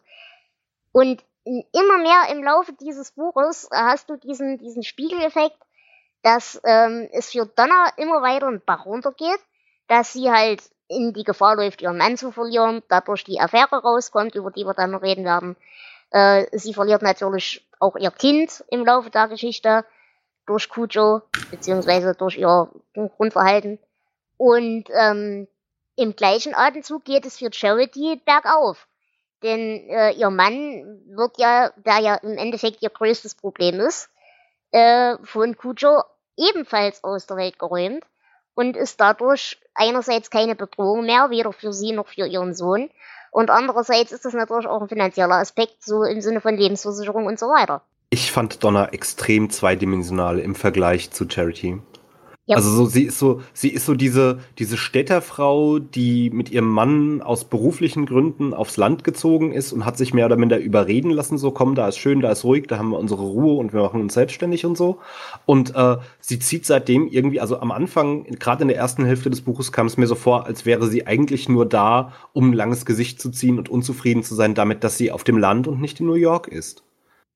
Und 0.91 1.23
immer 1.71 1.97
mehr 1.97 2.29
im 2.31 2.43
Laufe 2.43 2.73
dieses 2.73 3.12
Buches 3.12 3.69
hast 3.71 4.09
du 4.09 4.17
diesen, 4.17 4.57
diesen 4.57 4.83
Spiegeleffekt, 4.83 5.57
dass 6.21 6.59
ähm, 6.63 7.09
es 7.12 7.31
für 7.31 7.45
Donna 7.45 7.88
immer 7.97 8.21
weiter 8.21 8.47
einen 8.47 8.62
Bach 8.63 8.85
runtergeht, 8.85 9.39
dass 9.88 10.13
sie 10.13 10.29
halt 10.29 10.62
in 10.88 11.13
die 11.13 11.23
Gefahr 11.23 11.55
läuft, 11.55 11.81
ihren 11.81 11.97
Mann 11.97 12.17
zu 12.17 12.31
verlieren, 12.31 12.83
dadurch 12.89 13.23
die 13.23 13.39
Affäre 13.39 13.81
rauskommt, 13.81 14.35
über 14.35 14.51
die 14.51 14.65
wir 14.65 14.73
dann 14.73 14.91
noch 14.91 15.01
reden 15.01 15.23
werden. 15.23 15.55
Äh, 16.12 16.45
sie 16.57 16.73
verliert 16.73 17.01
natürlich 17.01 17.67
auch 17.79 17.95
ihr 17.95 18.12
Kind 18.12 18.63
im 18.69 18.85
Laufe 18.85 19.09
der 19.09 19.27
Geschichte 19.27 19.85
durch 20.45 20.67
Kujo, 20.67 21.21
beziehungsweise 21.51 22.15
durch 22.15 22.38
ihr 22.38 22.69
Grundverhalten. 22.93 23.79
Und 24.38 24.85
ähm, 24.91 25.47
im 25.95 26.15
gleichen 26.15 26.55
Atemzug 26.55 27.05
geht 27.05 27.25
es 27.25 27.38
für 27.38 27.53
Charity 27.53 28.21
bergauf. 28.25 28.88
Denn 29.43 29.88
äh, 29.89 30.12
ihr 30.12 30.30
Mann 30.30 31.02
wird 31.08 31.38
ja, 31.38 31.71
der 31.78 31.99
ja 31.99 32.15
im 32.15 32.38
Endeffekt 32.38 32.82
ihr 32.82 32.89
größtes 32.89 33.36
Problem 33.36 33.80
ist, 33.80 34.10
äh, 34.71 35.15
von 35.23 35.58
Kujo 35.58 36.04
ebenfalls 36.38 37.04
aus 37.04 37.25
der 37.25 37.38
Welt 37.38 37.60
geräumt 37.60 38.04
und 38.54 38.75
ist 38.75 38.99
dadurch 38.99 39.58
einerseits 39.73 40.30
keine 40.30 40.56
Bedrohung 40.56 41.06
mehr, 41.06 41.30
weder 41.30 41.54
für 41.54 41.71
sie 41.71 41.93
noch 41.93 42.08
für 42.08 42.28
ihren 42.28 42.54
Sohn. 42.54 42.89
Und 43.32 43.49
andererseits 43.49 44.12
ist 44.12 44.25
das 44.25 44.34
natürlich 44.34 44.67
auch 44.67 44.82
ein 44.82 44.89
finanzieller 44.89 45.36
Aspekt, 45.36 45.84
so 45.84 46.04
im 46.04 46.21
Sinne 46.21 46.41
von 46.41 46.56
Lebensversicherung 46.56 47.25
und 47.25 47.39
so 47.39 47.47
weiter. 47.47 47.82
Ich 48.10 48.32
fand 48.32 48.63
Donna 48.63 48.89
extrem 48.89 49.49
zweidimensional 49.52 50.39
im 50.39 50.56
Vergleich 50.56 51.12
zu 51.12 51.30
Charity. 51.30 51.80
Ja. 52.49 52.55
Also 52.55 52.71
so, 52.71 52.85
sie 52.88 53.03
ist 53.03 53.19
so, 53.19 53.43
sie 53.53 53.69
ist 53.69 53.85
so 53.85 53.93
diese, 53.93 54.39
diese 54.57 54.75
Städterfrau, 54.75 55.77
die 55.77 56.31
mit 56.31 56.49
ihrem 56.49 56.67
Mann 56.67 57.21
aus 57.21 57.43
beruflichen 57.43 58.07
Gründen 58.07 58.55
aufs 58.55 58.75
Land 58.75 59.03
gezogen 59.03 59.51
ist 59.51 59.71
und 59.71 59.85
hat 59.85 59.99
sich 59.99 60.15
mehr 60.15 60.25
oder 60.25 60.35
minder 60.35 60.57
überreden 60.57 61.12
lassen, 61.12 61.38
so 61.38 61.51
komm, 61.51 61.75
da 61.75 61.88
ist 61.88 61.99
schön, 61.99 62.21
da 62.21 62.31
ist 62.31 62.43
ruhig, 62.43 62.65
da 62.65 62.79
haben 62.79 62.89
wir 62.89 62.97
unsere 62.97 63.21
Ruhe 63.21 63.59
und 63.59 63.71
wir 63.71 63.83
machen 63.83 64.01
uns 64.01 64.15
selbstständig 64.15 64.65
und 64.65 64.75
so. 64.75 64.97
Und 65.45 65.75
äh, 65.75 65.97
sie 66.21 66.39
zieht 66.39 66.65
seitdem 66.65 67.07
irgendwie, 67.07 67.39
also 67.39 67.59
am 67.59 67.69
Anfang, 67.71 68.23
gerade 68.39 68.63
in 68.63 68.69
der 68.69 68.77
ersten 68.77 69.05
Hälfte 69.05 69.29
des 69.29 69.41
Buches 69.41 69.71
kam 69.71 69.85
es 69.85 69.97
mir 69.97 70.07
so 70.07 70.15
vor, 70.15 70.47
als 70.47 70.65
wäre 70.65 70.88
sie 70.88 71.05
eigentlich 71.05 71.49
nur 71.49 71.67
da, 71.67 72.13
um 72.33 72.49
ein 72.49 72.53
langes 72.53 72.83
Gesicht 72.83 73.21
zu 73.21 73.29
ziehen 73.29 73.59
und 73.59 73.69
unzufrieden 73.69 74.23
zu 74.23 74.33
sein 74.33 74.55
damit, 74.55 74.83
dass 74.83 74.97
sie 74.97 75.12
auf 75.12 75.23
dem 75.23 75.38
Land 75.38 75.67
und 75.67 75.81
nicht 75.81 75.99
in 75.99 76.07
New 76.07 76.15
York 76.15 76.47
ist. 76.47 76.81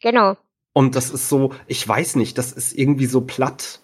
Genau. 0.02 0.38
Und 0.74 0.96
das 0.96 1.12
ist 1.12 1.30
so, 1.30 1.52
ich 1.68 1.88
weiß 1.88 2.16
nicht, 2.16 2.40
das 2.40 2.52
ist 2.52 2.76
irgendwie 2.76 3.06
so 3.06 3.22
platt 3.22 3.83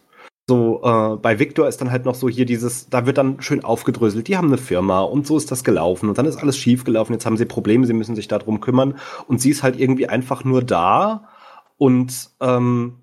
so, 0.49 0.81
äh, 0.83 1.15
bei 1.17 1.37
Victor 1.39 1.67
ist 1.67 1.79
dann 1.79 1.91
halt 1.91 2.05
noch 2.05 2.15
so 2.15 2.27
hier 2.27 2.45
dieses, 2.45 2.89
da 2.89 3.05
wird 3.05 3.19
dann 3.19 3.39
schön 3.41 3.63
aufgedröselt, 3.63 4.27
die 4.27 4.35
haben 4.35 4.47
eine 4.47 4.57
Firma 4.57 5.01
und 5.01 5.27
so 5.27 5.37
ist 5.37 5.51
das 5.51 5.63
gelaufen 5.63 6.09
und 6.09 6.17
dann 6.17 6.25
ist 6.25 6.37
alles 6.37 6.57
schief 6.57 6.83
gelaufen, 6.83 7.13
jetzt 7.13 7.25
haben 7.25 7.37
sie 7.37 7.45
Probleme, 7.45 7.85
sie 7.85 7.93
müssen 7.93 8.15
sich 8.15 8.27
darum 8.27 8.59
kümmern 8.59 8.95
und 9.27 9.39
sie 9.39 9.51
ist 9.51 9.63
halt 9.63 9.79
irgendwie 9.79 10.07
einfach 10.07 10.43
nur 10.43 10.63
da 10.63 11.29
und 11.77 12.31
ähm, 12.41 12.95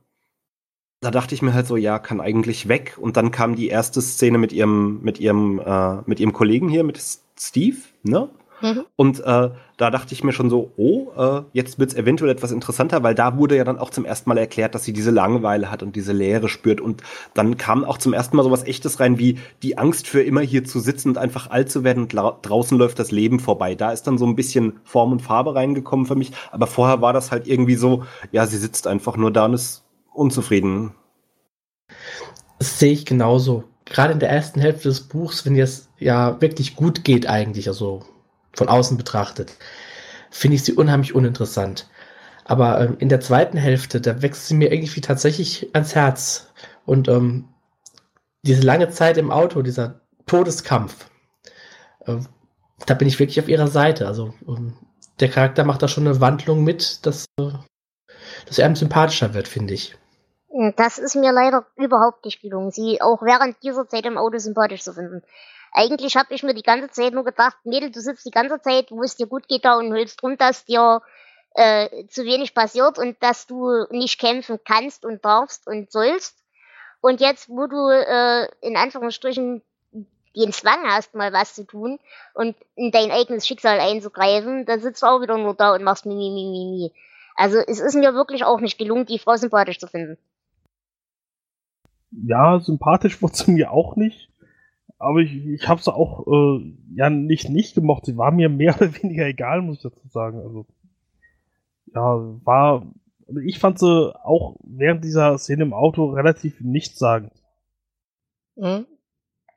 da 1.00 1.11
dachte 1.12 1.35
ich 1.35 1.42
mir 1.42 1.54
halt 1.54 1.68
so, 1.68 1.76
ja, 1.76 1.98
kann 2.00 2.20
eigentlich 2.20 2.68
weg 2.68 2.98
und 3.00 3.16
dann 3.16 3.30
kam 3.30 3.54
die 3.54 3.68
erste 3.68 4.02
Szene 4.02 4.38
mit 4.38 4.52
ihrem, 4.52 5.00
mit 5.02 5.20
ihrem, 5.20 5.61
äh, 5.61 5.98
mit 6.06 6.18
ihrem 6.18 6.32
Kollegen 6.32 6.68
hier, 6.68 6.82
mit 6.82 7.00
Steve, 7.38 7.76
ne? 8.02 8.28
Mhm. 8.62 8.87
Und 8.97 9.21
äh, 9.21 9.51
da 9.77 9.90
dachte 9.90 10.14
ich 10.14 10.25
mir 10.25 10.33
schon 10.33 10.49
so, 10.49 10.73
oh, 10.77 11.12
äh, 11.16 11.42
jetzt 11.53 11.79
wird's 11.79 11.95
eventuell 11.95 12.31
etwas 12.31 12.53
interessanter, 12.53 13.03
weil 13.03 13.14
da 13.14 13.37
wurde 13.37 13.57
ja 13.57 13.64
dann 13.64 13.79
auch 13.79 13.90
zum 13.90 14.05
ersten 14.05 14.29
Mal 14.31 14.38
erklärt, 14.38 14.75
dass 14.75 14.85
sie 14.85 14.92
diese 14.92 15.11
Langeweile 15.11 15.71
hat 15.71 15.83
und 15.83 15.97
diese 15.97 16.12
Leere 16.12 16.49
spürt. 16.49 16.81
Und 16.81 17.03
dann 17.35 17.59
kam 17.59 17.85
auch 17.85 17.99
zum 17.99 18.12
ersten 18.14 18.37
Mal 18.37 18.42
so 18.42 18.51
was 18.51 18.64
Echtes 18.64 18.99
rein, 19.01 19.19
wie 19.19 19.38
die 19.62 19.77
Angst 19.77 20.07
für 20.07 20.23
immer 20.23 20.40
hier 20.40 20.64
zu 20.64 20.81
sitzen 20.81 21.11
und 21.11 21.19
einfach 21.19 21.51
alt 21.51 21.71
zu 21.71 21.85
werden 21.85 22.05
und 22.05 22.14
draußen 22.14 22.79
läuft 22.79 22.99
das 22.99 23.11
Leben 23.11 23.40
vorbei. 23.40 23.75
Da 23.75 23.92
ist 23.92 24.05
dann 24.07 24.19
so 24.19 24.27
ein 24.27 24.37
bisschen 24.37 24.81
Form 24.85 25.12
und 25.12 25.21
Farbe 25.21 25.55
reingekommen 25.55 26.07
für 26.07 26.16
mich. 26.16 26.33
Aber 26.51 26.66
vorher 26.66 27.03
war 27.03 27.12
das 27.12 27.31
halt 27.31 27.47
irgendwie 27.47 27.77
so, 27.77 28.05
ja, 28.33 28.47
sie 28.47 28.59
sitzt 28.59 28.87
einfach 28.87 29.16
nur 29.16 29.31
da 29.31 29.45
und 29.45 29.55
ist 29.55 29.85
unzufrieden. 30.12 30.95
Das 32.59 32.79
sehe 32.79 32.92
ich 32.92 33.05
genauso. 33.05 33.64
Gerade 33.85 34.14
in 34.14 34.19
der 34.19 34.31
ersten 34.31 34.61
Hälfte 34.61 34.88
des 34.88 35.03
Buchs, 35.03 35.45
wenn 35.45 35.57
es 35.57 35.88
ja 35.99 36.40
wirklich 36.40 36.75
gut 36.75 37.05
geht 37.05 37.29
eigentlich, 37.29 37.69
also 37.69 38.03
von 38.57 38.69
außen 38.69 38.97
betrachtet, 38.97 39.55
finde 40.31 40.57
ich 40.57 40.64
sie 40.64 40.73
unheimlich 40.73 41.14
uninteressant. 41.14 41.88
Aber 42.45 42.81
ähm, 42.81 42.97
in 42.99 43.09
der 43.09 43.21
zweiten 43.21 43.59
Hälfte, 43.59 44.01
da 44.01 44.23
wächst 44.23 44.47
sie 44.47 44.55
mir 44.55 44.73
irgendwie 44.73 45.01
tatsächlich 45.01 45.71
ans 45.75 45.95
Herz. 45.95 46.53
Und 46.85 47.09
ähm, 47.09 47.49
diese 48.42 48.62
lange 48.62 48.88
Zeit 48.90 49.19
im 49.19 49.31
Auto, 49.31 49.62
dieser 49.62 50.01
Todeskampf, 50.27 51.11
äh, 52.07 52.16
da 52.87 52.95
bin 52.95 53.09
ich 53.09 53.19
wirklich 53.19 53.40
auf 53.40 53.49
ihrer 53.49 53.69
Seite. 53.69 54.07
Also 54.07 54.33
ähm, 54.47 54.75
der 55.21 55.29
Charakter 55.29 55.64
macht 55.64 55.83
da 55.83 55.88
schon 55.88 56.07
eine 56.07 56.21
Wandlung 56.21 56.62
mit, 56.62 57.05
dass, 57.05 57.27
äh, 57.38 57.51
dass 58.47 58.59
er 58.59 58.66
einem 58.66 58.77
sympathischer 58.77 59.35
wird, 59.35 59.49
finde 59.49 59.75
ich. 59.75 59.97
Das 60.77 60.99
ist 60.99 61.16
mir 61.16 61.33
leider 61.33 61.66
überhaupt 61.77 62.25
nicht 62.25 62.40
gelungen, 62.40 62.71
sie 62.71 63.03
auch 63.03 63.21
während 63.21 63.62
dieser 63.62 63.88
Zeit 63.88 64.07
im 64.07 64.16
Auto 64.16 64.38
sympathisch 64.38 64.83
zu 64.83 64.95
finden. 64.95 65.23
Eigentlich 65.72 66.16
habe 66.16 66.35
ich 66.35 66.42
mir 66.42 66.55
die 66.55 66.62
ganze 66.62 66.90
Zeit 66.90 67.12
nur 67.12 67.24
gedacht, 67.24 67.57
Mädel, 67.64 67.90
du 67.90 68.00
sitzt 68.00 68.24
die 68.24 68.31
ganze 68.31 68.61
Zeit, 68.61 68.90
wo 68.90 69.02
es 69.02 69.16
dir 69.16 69.26
gut 69.26 69.48
geht 69.48 69.64
da 69.64 69.76
und 69.76 69.92
hältst 69.92 70.22
drum, 70.22 70.38
dass 70.38 70.64
dir 70.64 71.02
äh, 71.55 72.07
zu 72.09 72.24
wenig 72.24 72.55
passiert 72.55 72.98
und 72.98 73.22
dass 73.22 73.46
du 73.46 73.87
nicht 73.90 74.18
kämpfen 74.18 74.59
kannst 74.64 75.05
und 75.05 75.24
darfst 75.24 75.66
und 75.66 75.90
sollst. 75.90 76.42
Und 77.00 77.20
jetzt, 77.20 77.48
wo 77.48 77.66
du 77.66 77.88
äh, 77.88 78.48
in 78.61 78.76
Anführungsstrichen 78.76 79.62
den 80.35 80.52
Zwang 80.52 80.85
hast, 80.87 81.14
mal 81.14 81.33
was 81.33 81.55
zu 81.55 81.64
tun 81.64 81.98
und 82.35 82.57
in 82.74 82.90
dein 82.90 83.11
eigenes 83.11 83.46
Schicksal 83.46 83.81
einzugreifen, 83.81 84.66
dann 84.66 84.81
sitzt 84.81 85.02
du 85.02 85.07
auch 85.07 85.20
wieder 85.20 85.38
nur 85.38 85.55
da 85.55 85.74
und 85.74 85.83
machst 85.83 86.05
mi, 86.05 86.14
mi, 86.14 86.31
mi, 86.31 86.44
mi, 86.50 86.70
mi. 86.70 86.92
Also 87.37 87.59
es 87.59 87.81
ist 87.81 87.94
mir 87.94 88.14
wirklich 88.14 88.44
auch 88.44 88.61
nicht 88.61 88.79
gelungen, 88.79 89.07
die 89.07 89.18
Frau 89.18 89.37
sympathisch 89.37 89.79
zu 89.79 89.87
finden 89.87 90.18
ja, 92.24 92.59
sympathisch 92.61 93.20
wurde 93.22 93.37
sie 93.37 93.50
mir 93.50 93.70
auch 93.70 93.96
nicht. 93.96 94.31
Aber 94.98 95.18
ich, 95.20 95.46
ich 95.46 95.68
habe 95.68 95.82
sie 95.82 95.92
auch 95.92 96.26
äh, 96.26 96.74
ja 96.94 97.11
nicht 97.11 97.48
nicht 97.50 97.74
gemocht. 97.74 98.06
Sie 98.06 98.16
war 98.16 98.30
mir 98.30 98.48
mehr 98.48 98.74
oder 98.80 98.94
weniger 99.02 99.26
egal, 99.26 99.62
muss 99.62 99.76
ich 99.76 99.82
dazu 99.82 100.09
sagen. 100.09 100.40
Also 100.40 100.66
ja, 101.94 102.40
war. 102.44 102.87
Also 103.28 103.40
ich 103.40 103.59
fand 103.59 103.78
sie 103.78 104.14
auch 104.24 104.56
während 104.62 105.04
dieser 105.04 105.37
Szene 105.38 105.64
im 105.64 105.72
Auto 105.72 106.11
relativ 106.11 106.61
nichtssagend. 106.61 107.32
Mhm. 108.54 108.87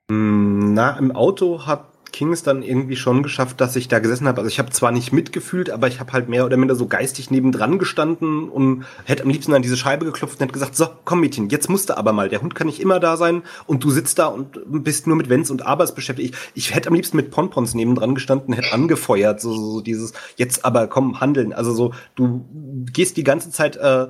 Na, 0.10 0.98
im 0.98 1.12
Auto 1.12 1.68
hat 1.68 1.99
King 2.12 2.32
es 2.34 2.44
dann 2.44 2.64
irgendwie 2.64 2.96
schon 2.96 3.24
geschafft, 3.24 3.62
dass 3.62 3.76
ich 3.76 3.88
da 3.88 4.00
gesessen 4.00 4.28
habe. 4.28 4.40
Also 4.40 4.50
ich 4.50 4.60
habe 4.60 4.70
zwar 4.72 4.92
nicht 4.92 5.14
mitgefühlt, 5.14 5.70
aber 5.70 5.88
ich 5.88 6.00
habe 6.00 6.14
halt 6.14 6.30
mehr 6.30 6.46
oder 6.46 6.58
minder 6.58 6.76
so 6.76 6.88
geistig 6.88 7.32
nebendran 7.32 7.80
gestanden 7.80 8.50
und 8.50 8.86
hätte 9.06 9.24
am 9.24 9.30
liebsten 9.30 9.54
an 9.54 9.62
diese 9.62 9.78
Scheibe 9.78 10.06
geklopft 10.06 10.36
und 10.36 10.42
hätte 10.42 10.54
gesagt, 10.54 10.76
so, 10.76 10.88
komm 11.06 11.22
Mädchen, 11.22 11.50
jetzt 11.50 11.70
musst 11.70 11.90
du 11.90 11.98
aber 11.98 12.14
mal. 12.14 12.30
Der 12.30 12.42
Hund 12.42 12.56
kann 12.56 12.68
nicht 12.68 12.80
immer 12.80 13.00
da 13.00 13.18
sein 13.18 13.44
und 13.68 13.84
du 13.84 13.92
sitzt 13.92 14.20
da 14.20 14.28
und 14.28 14.60
bist 14.84 15.08
nur 15.08 15.16
mit 15.16 15.30
Wenns 15.30 15.52
und 15.52 15.66
Abers 15.66 15.96
beschäftigt. 15.96 16.36
Ich, 16.56 16.66
ich 16.66 16.76
hätte 16.76 16.90
am 16.90 16.96
liebsten 16.96 17.18
mit 17.18 17.32
Ponpons 17.32 17.74
nebendran 17.74 18.16
gestanden, 18.16 18.54
hätte 18.54 18.74
angefeuert, 18.74 19.42
so, 19.42 19.54
so, 19.54 19.72
so 19.72 19.82
dieses, 19.82 20.14
jetzt 20.36 20.66
aber 20.66 20.88
komm, 20.88 21.20
handeln. 21.20 21.54
Also 21.54 21.74
so, 21.74 21.94
du 22.16 22.46
gehst 22.92 23.18
die 23.18 23.24
ganze 23.24 23.52
Zeit 23.52 23.78
äh, 23.78 24.08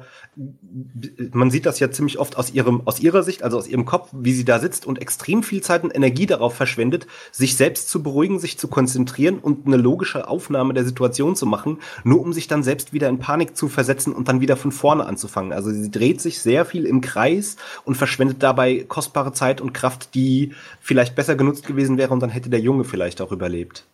man 1.32 1.52
sieht 1.52 1.66
das 1.66 1.80
ja 1.80 1.92
ziemlich 1.92 2.18
oft 2.18 2.38
aus 2.38 2.52
ihrem, 2.52 2.82
aus 2.86 3.00
ihrer 3.00 3.24
Sicht, 3.24 3.44
also 3.44 3.58
aus 3.58 3.68
ihrem 3.68 3.86
Kopf, 3.86 4.10
wie 4.14 4.32
sie 4.32 4.46
da 4.46 4.60
sitzt 4.60 4.86
und 4.86 5.02
extrem 5.02 5.44
viel 5.44 5.62
Zeit 5.62 5.84
und 5.84 5.94
Energie 5.94 6.26
darauf 6.26 6.56
verschwendet, 6.56 7.08
sich 7.32 7.58
selbst 7.58 7.90
zu 7.90 8.02
beruhigen, 8.02 8.40
sich 8.40 8.58
zu 8.58 8.68
konzentrieren 8.68 9.40
und 9.40 9.68
eine 9.68 9.78
logische 9.78 10.28
Aufnahme 10.28 10.74
der 10.74 10.86
Situation 10.86 11.36
zu 11.36 11.46
machen, 11.46 11.80
nur 12.04 12.22
um 12.22 12.32
sich 12.32 12.48
dann 12.48 12.64
selbst 12.64 12.94
wieder 12.94 13.10
in 13.10 13.20
Panik 13.20 13.58
zu 13.58 13.68
versetzen 13.68 14.14
und 14.14 14.28
dann 14.30 14.40
wieder 14.40 14.56
von 14.56 14.72
vorne 14.72 15.06
anzufangen. 15.06 15.52
Also 15.52 15.72
sie 15.72 15.92
dreht 15.92 16.22
sich 16.22 16.40
sehr 16.40 16.66
viel 16.66 16.86
im 16.86 17.02
Kreis 17.02 17.58
und 17.84 17.96
verschwendet 17.96 18.42
dabei 18.42 18.86
kostbare 18.88 19.34
Zeit 19.34 19.60
und 19.60 19.74
Kraft, 19.74 20.16
die 20.16 20.54
vielleicht 20.80 21.16
besser 21.16 21.36
genutzt 21.36 21.68
gewesen 21.68 21.98
wäre 21.98 22.14
und 22.14 22.22
dann 22.22 22.30
hätte 22.30 22.50
der 22.50 22.62
Junge 22.62 22.86
vielleicht 22.86 23.22
auch 23.22 23.32
überlebt. 23.32 23.86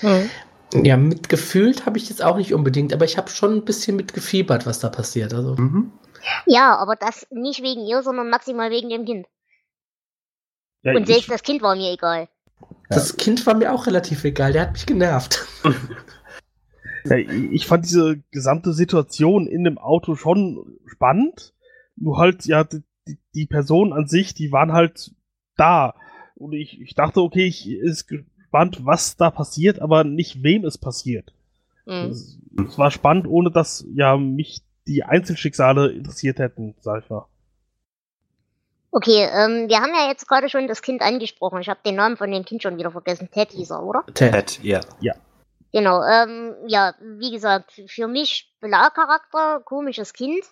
Hm. 0.00 0.30
Ja, 0.72 0.96
mitgefühlt 0.96 1.86
habe 1.86 1.98
ich 1.98 2.08
jetzt 2.08 2.22
auch 2.22 2.36
nicht 2.36 2.54
unbedingt, 2.54 2.92
aber 2.92 3.04
ich 3.04 3.18
habe 3.18 3.28
schon 3.30 3.56
ein 3.56 3.64
bisschen 3.64 3.96
mitgefiebert, 3.96 4.66
was 4.66 4.80
da 4.80 4.88
passiert. 4.88 5.34
Also. 5.34 5.56
Mhm. 5.56 5.92
Ja, 6.46 6.76
aber 6.76 6.96
das 6.96 7.26
nicht 7.30 7.62
wegen 7.62 7.86
ihr, 7.86 8.02
sondern 8.02 8.30
maximal 8.30 8.70
wegen 8.70 8.88
dem 8.88 9.04
Kind. 9.04 9.26
Ja, 10.82 10.94
Und 10.94 11.06
selbst 11.06 11.30
das 11.30 11.42
Kind 11.42 11.62
war 11.62 11.76
mir 11.76 11.92
egal. 11.92 12.28
Das 12.88 13.10
ja. 13.10 13.16
Kind 13.16 13.46
war 13.46 13.54
mir 13.54 13.72
auch 13.72 13.86
relativ 13.86 14.24
egal, 14.24 14.52
der 14.52 14.62
hat 14.62 14.72
mich 14.72 14.86
genervt. 14.86 15.46
Ja, 17.04 17.16
ich 17.16 17.66
fand 17.66 17.84
diese 17.84 18.22
gesamte 18.30 18.72
Situation 18.72 19.46
in 19.46 19.64
dem 19.64 19.78
Auto 19.78 20.14
schon 20.14 20.78
spannend. 20.86 21.52
Nur 21.96 22.18
halt, 22.18 22.46
ja, 22.46 22.64
die, 22.64 23.18
die 23.34 23.46
Personen 23.46 23.92
an 23.92 24.06
sich, 24.06 24.34
die 24.34 24.52
waren 24.52 24.72
halt 24.72 25.10
da. 25.56 25.94
Und 26.34 26.52
ich, 26.52 26.80
ich 26.80 26.94
dachte, 26.94 27.20
okay, 27.20 27.44
ich, 27.44 27.68
ist 27.68 28.08
spannend, 28.52 28.84
was 28.84 29.16
da 29.16 29.30
passiert, 29.30 29.80
aber 29.80 30.04
nicht 30.04 30.42
wem 30.42 30.66
es 30.66 30.76
passiert. 30.76 31.32
Mhm. 31.86 32.10
Es, 32.10 32.38
es, 32.68 32.76
war 32.76 32.90
spannend, 32.90 33.26
ohne 33.26 33.50
dass 33.50 33.86
ja 33.94 34.18
mich 34.18 34.60
die 34.86 35.04
Einzelschicksale 35.04 35.90
interessiert 35.90 36.38
hätten, 36.38 36.74
sag 36.80 37.02
ich 37.02 37.08
mal. 37.08 37.24
Okay, 38.90 39.26
ähm, 39.32 39.70
wir 39.70 39.80
haben 39.80 39.94
ja 39.94 40.06
jetzt 40.06 40.28
gerade 40.28 40.50
schon 40.50 40.68
das 40.68 40.82
Kind 40.82 41.00
angesprochen. 41.00 41.62
Ich 41.62 41.70
habe 41.70 41.80
den 41.84 41.94
Namen 41.94 42.18
von 42.18 42.30
dem 42.30 42.44
Kind 42.44 42.62
schon 42.62 42.76
wieder 42.76 42.90
vergessen. 42.90 43.30
Ted 43.32 43.52
hieß 43.52 43.70
er, 43.70 43.82
oder? 43.82 44.04
Ted, 44.12 44.62
ja. 44.62 44.80
Ja. 45.00 45.14
Genau, 45.72 46.02
ähm, 46.02 46.54
ja, 46.66 46.92
wie 47.00 47.30
gesagt, 47.30 47.72
für 47.86 48.06
mich 48.06 48.52
Belar-Charakter, 48.60 49.62
komisches 49.64 50.12
Kind, 50.12 50.44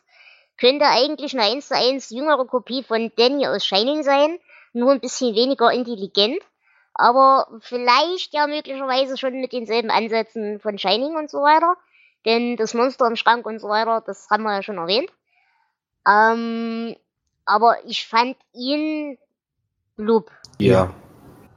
könnte 0.58 0.86
eigentlich 0.86 1.34
eine 1.34 1.52
1 1.52 1.68
zu 1.68 1.76
1 1.76 2.08
jüngere 2.08 2.46
Kopie 2.46 2.82
von 2.82 3.12
Danny 3.16 3.46
aus 3.46 3.66
Shining 3.66 4.02
sein, 4.02 4.38
nur 4.72 4.90
ein 4.90 5.00
bisschen 5.00 5.34
weniger 5.34 5.70
intelligent 5.70 6.40
aber 7.00 7.46
vielleicht 7.60 8.34
ja 8.34 8.46
möglicherweise 8.46 9.16
schon 9.16 9.40
mit 9.40 9.52
denselben 9.52 9.90
Ansätzen 9.90 10.60
von 10.60 10.78
Shining 10.78 11.16
und 11.16 11.30
so 11.30 11.38
weiter. 11.38 11.76
Denn 12.26 12.56
das 12.56 12.74
Monster 12.74 13.06
im 13.06 13.16
Schrank 13.16 13.46
und 13.46 13.58
so 13.58 13.68
weiter, 13.68 14.02
das 14.06 14.28
haben 14.28 14.42
wir 14.42 14.54
ja 14.54 14.62
schon 14.62 14.76
erwähnt. 14.76 15.10
Ähm, 16.06 16.94
aber 17.46 17.76
ich 17.86 18.06
fand 18.06 18.36
ihn 18.52 19.16
blub. 19.96 20.30
Ja. 20.58 20.90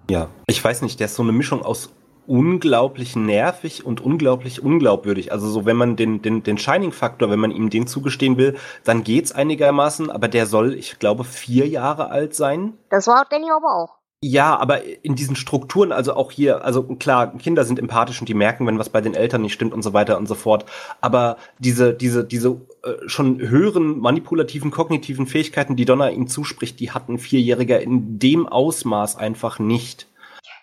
Ja. 0.10 0.29
Ich 0.47 0.63
weiß 0.63 0.82
nicht, 0.82 0.99
der 0.99 1.06
ist 1.06 1.15
so 1.15 1.23
eine 1.23 1.34
Mischung 1.34 1.63
aus 1.63 1.89
unglaublich 2.25 3.17
nervig 3.17 3.86
und 3.86 3.99
unglaublich 3.99 4.63
unglaubwürdig. 4.63 5.34
Also 5.34 5.49
so, 5.49 5.65
wenn 5.65 5.75
man 5.75 5.97
den, 5.97 6.21
den, 6.21 6.41
den 6.43 6.58
Shining-Faktor, 6.58 7.29
wenn 7.29 7.39
man 7.39 7.51
ihm 7.51 7.69
den 7.69 7.86
zugestehen 7.86 8.38
will, 8.38 8.58
dann 8.86 9.03
geht's 9.03 9.34
einigermaßen, 9.34 10.10
aber 10.10 10.29
der 10.29 10.45
soll, 10.45 10.73
ich 10.73 10.99
glaube, 10.99 11.25
vier 11.25 11.67
Jahre 11.67 12.10
alt 12.12 12.34
sein. 12.34 12.77
Das 12.89 13.08
war 13.08 13.25
Danny 13.29 13.51
aber 13.51 13.75
auch. 13.75 14.02
Ja, 14.25 14.55
aber 14.55 14.83
in 15.03 15.15
diesen 15.15 15.36
Strukturen, 15.36 15.91
also 15.91 16.13
auch 16.13 16.31
hier, 16.31 16.63
also 16.63 16.83
klar, 16.83 17.38
Kinder 17.38 17.65
sind 17.65 17.77
empathisch 17.77 18.21
und 18.21 18.29
die 18.29 18.33
merken, 18.33 18.65
wenn 18.65 18.79
was 18.79 18.88
bei 18.88 19.01
den 19.01 19.15
Eltern 19.15 19.41
nicht 19.41 19.51
stimmt 19.51 19.73
und 19.73 19.81
so 19.81 19.91
weiter 19.91 20.17
und 20.17 20.27
so 20.27 20.36
fort. 20.36 20.63
Aber 21.01 21.36
diese, 21.59 21.93
diese, 21.93 22.23
diese 22.23 22.62
äh, 22.83 22.93
schon 23.05 23.41
höheren 23.41 23.99
manipulativen, 23.99 24.71
kognitiven 24.71 25.27
Fähigkeiten, 25.27 25.75
die 25.75 25.83
Donna 25.83 26.09
ihm 26.09 26.29
zuspricht, 26.29 26.79
die 26.79 26.91
hatten 26.91 27.19
Vierjähriger 27.19 27.81
in 27.81 28.17
dem 28.17 28.47
Ausmaß 28.47 29.17
einfach 29.17 29.59
nicht. 29.59 30.07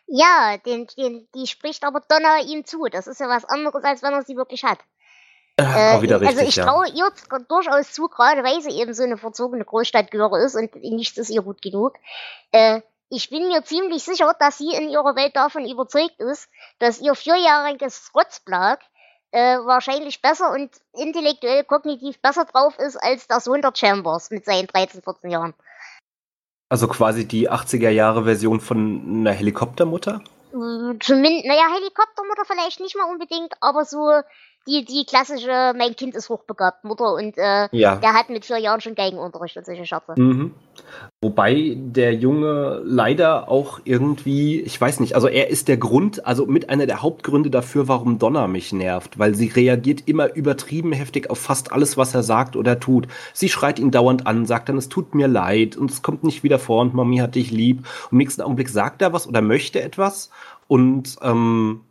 Ja, 0.07 0.57
den, 0.65 0.87
den, 0.97 1.29
die 1.35 1.47
spricht 1.47 1.85
aber 1.85 2.01
Donna 2.09 2.41
ihm 2.49 2.65
zu. 2.65 2.87
Das 2.91 3.07
ist 3.07 3.21
ja 3.21 3.29
was 3.29 3.45
anderes, 3.45 3.85
als 3.85 4.03
wenn 4.03 4.15
er 4.15 4.23
sie 4.23 4.37
wirklich 4.37 4.65
hat. 4.65 4.79
Äh, 5.59 5.97
auch 5.97 6.01
wieder 6.01 6.19
richtig, 6.19 6.39
also 6.39 6.49
ich 6.49 6.55
traue 6.55 6.89
ja. 6.89 7.11
ihr 7.31 7.41
durchaus 7.47 7.93
zu, 7.93 8.09
gerade 8.09 8.43
weil 8.43 8.63
sie 8.63 8.81
eben 8.81 8.95
so 8.95 9.03
eine 9.03 9.19
verzogene 9.19 9.67
Großstadtgehöre 9.67 10.39
ist 10.39 10.57
und 10.57 10.75
nichts 10.77 11.19
ist 11.19 11.29
ihr 11.29 11.43
gut 11.43 11.61
genug. 11.61 11.97
Äh, 12.53 12.81
ich 13.11 13.29
bin 13.29 13.49
mir 13.49 13.65
ziemlich 13.65 14.05
sicher, 14.05 14.33
dass 14.39 14.59
sie 14.59 14.73
in 14.73 14.89
ihrer 14.89 15.17
Welt 15.17 15.35
davon 15.35 15.69
überzeugt 15.69 16.19
ist, 16.21 16.49
dass 16.79 17.01
ihr 17.01 17.15
vierjähriges 17.15 18.13
Rotzblag 18.15 18.81
äh, 19.33 19.59
wahrscheinlich 19.59 20.23
besser 20.23 20.53
und 20.53 20.71
intellektuell 20.93 21.65
kognitiv 21.65 22.21
besser 22.21 22.45
drauf 22.45 22.79
ist 22.79 22.97
als 22.97 23.27
der 23.27 23.41
Sohn 23.41 23.63
der 23.63 23.73
Chambers 23.75 24.31
mit 24.31 24.45
seinen 24.45 24.69
13, 24.69 25.03
14 25.03 25.31
Jahren. 25.31 25.55
Also 26.69 26.87
quasi 26.87 27.27
die 27.27 27.51
80er 27.51 27.91
Jahre 27.91 28.25
Version 28.25 28.61
von 28.61 29.03
einer 29.05 29.33
Helikoptermutter? 29.33 30.23
Zumindest, 30.53 31.47
naja, 31.47 31.67
Helikoptermutter 31.75 32.45
vielleicht 32.47 32.81
nicht 32.81 32.97
mal 32.97 33.11
unbedingt, 33.11 33.55
aber 33.61 33.85
so 33.85 34.21
die, 34.67 34.85
die 34.85 35.05
klassische, 35.07 35.73
mein 35.77 35.97
Kind 35.97 36.15
ist 36.15 36.29
hochbegabt 36.29 36.85
Mutter 36.85 37.15
und 37.15 37.37
äh, 37.39 37.69
Ja. 37.73 37.97
der 37.97 38.13
hat 38.13 38.29
mit 38.29 38.45
vier 38.45 38.59
Jahren 38.59 38.81
schon 38.81 38.95
Geigenunterricht 38.95 39.57
und 39.57 39.65
solche 39.67 39.87
Scherze. 39.87 40.15
Mhm. 40.17 40.55
Wobei 41.23 41.75
der 41.77 42.15
Junge 42.15 42.81
leider 42.85 43.49
auch 43.49 43.81
irgendwie, 43.85 44.61
ich 44.61 44.81
weiß 44.81 45.01
nicht, 45.01 45.15
also 45.15 45.29
er 45.29 45.49
ist 45.49 45.69
der 45.69 45.77
Grund, 45.77 46.27
also 46.27 46.47
mit 46.47 46.71
einer 46.71 46.87
der 46.87 47.03
Hauptgründe 47.03 47.51
dafür, 47.51 47.89
warum 47.89 48.19
Donna 48.19 48.47
mich 48.47 48.73
nervt, 48.73 49.19
weil 49.19 49.35
sie 49.35 49.49
reagiert 49.49 50.03
immer 50.07 50.35
übertrieben 50.35 50.93
heftig 50.93 51.31
auf 51.31 51.39
fast 51.39 51.73
alles, 51.73 51.97
was 51.97 52.15
er 52.15 52.23
sagt 52.23 52.57
oder 52.57 52.81
tut. 52.81 53.07
Sie 53.33 53.49
schreit 53.49 53.79
ihn 53.79 53.91
dauernd 53.91 54.27
an, 54.27 54.47
sagt 54.47 54.69
dann, 54.69 54.79
es 54.79 54.89
tut 54.89 55.15
mir 55.15 55.29
leid 55.29 55.77
und 55.77 55.91
es 55.91 56.03
kommt 56.03 56.25
nicht 56.25 56.43
wieder 56.43 56.59
vor 56.59 56.81
und 56.83 56.95
Mami 56.95 57.19
hat 57.19 57.35
dich 57.35 57.51
lieb. 57.51 57.81
Und 58.07 58.13
im 58.13 58.19
nächsten 58.19 58.43
Augenblick 58.43 58.69
sagt 58.69 59.03
er 59.03 59.13
was 59.13 59.27
oder 59.27 59.43
möchte 59.43 59.83
etwas 59.83 60.31
und 60.69 61.17
ähm, 61.23 61.83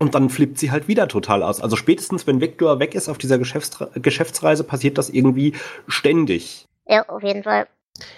und 0.00 0.14
dann 0.14 0.30
flippt 0.30 0.58
sie 0.58 0.72
halt 0.72 0.88
wieder 0.88 1.06
total 1.06 1.42
aus. 1.42 1.60
Also 1.60 1.76
spätestens, 1.76 2.26
wenn 2.26 2.40
Victor 2.40 2.80
weg 2.80 2.94
ist 2.94 3.08
auf 3.08 3.18
dieser 3.18 3.38
Geschäftsre 3.38 3.90
Geschäftsreise, 3.94 4.64
passiert 4.64 4.98
das 4.98 5.10
irgendwie 5.10 5.54
ständig. 5.86 6.66
Ja, 6.86 7.08
auf 7.08 7.22
jeden 7.22 7.44
Fall. 7.44 7.68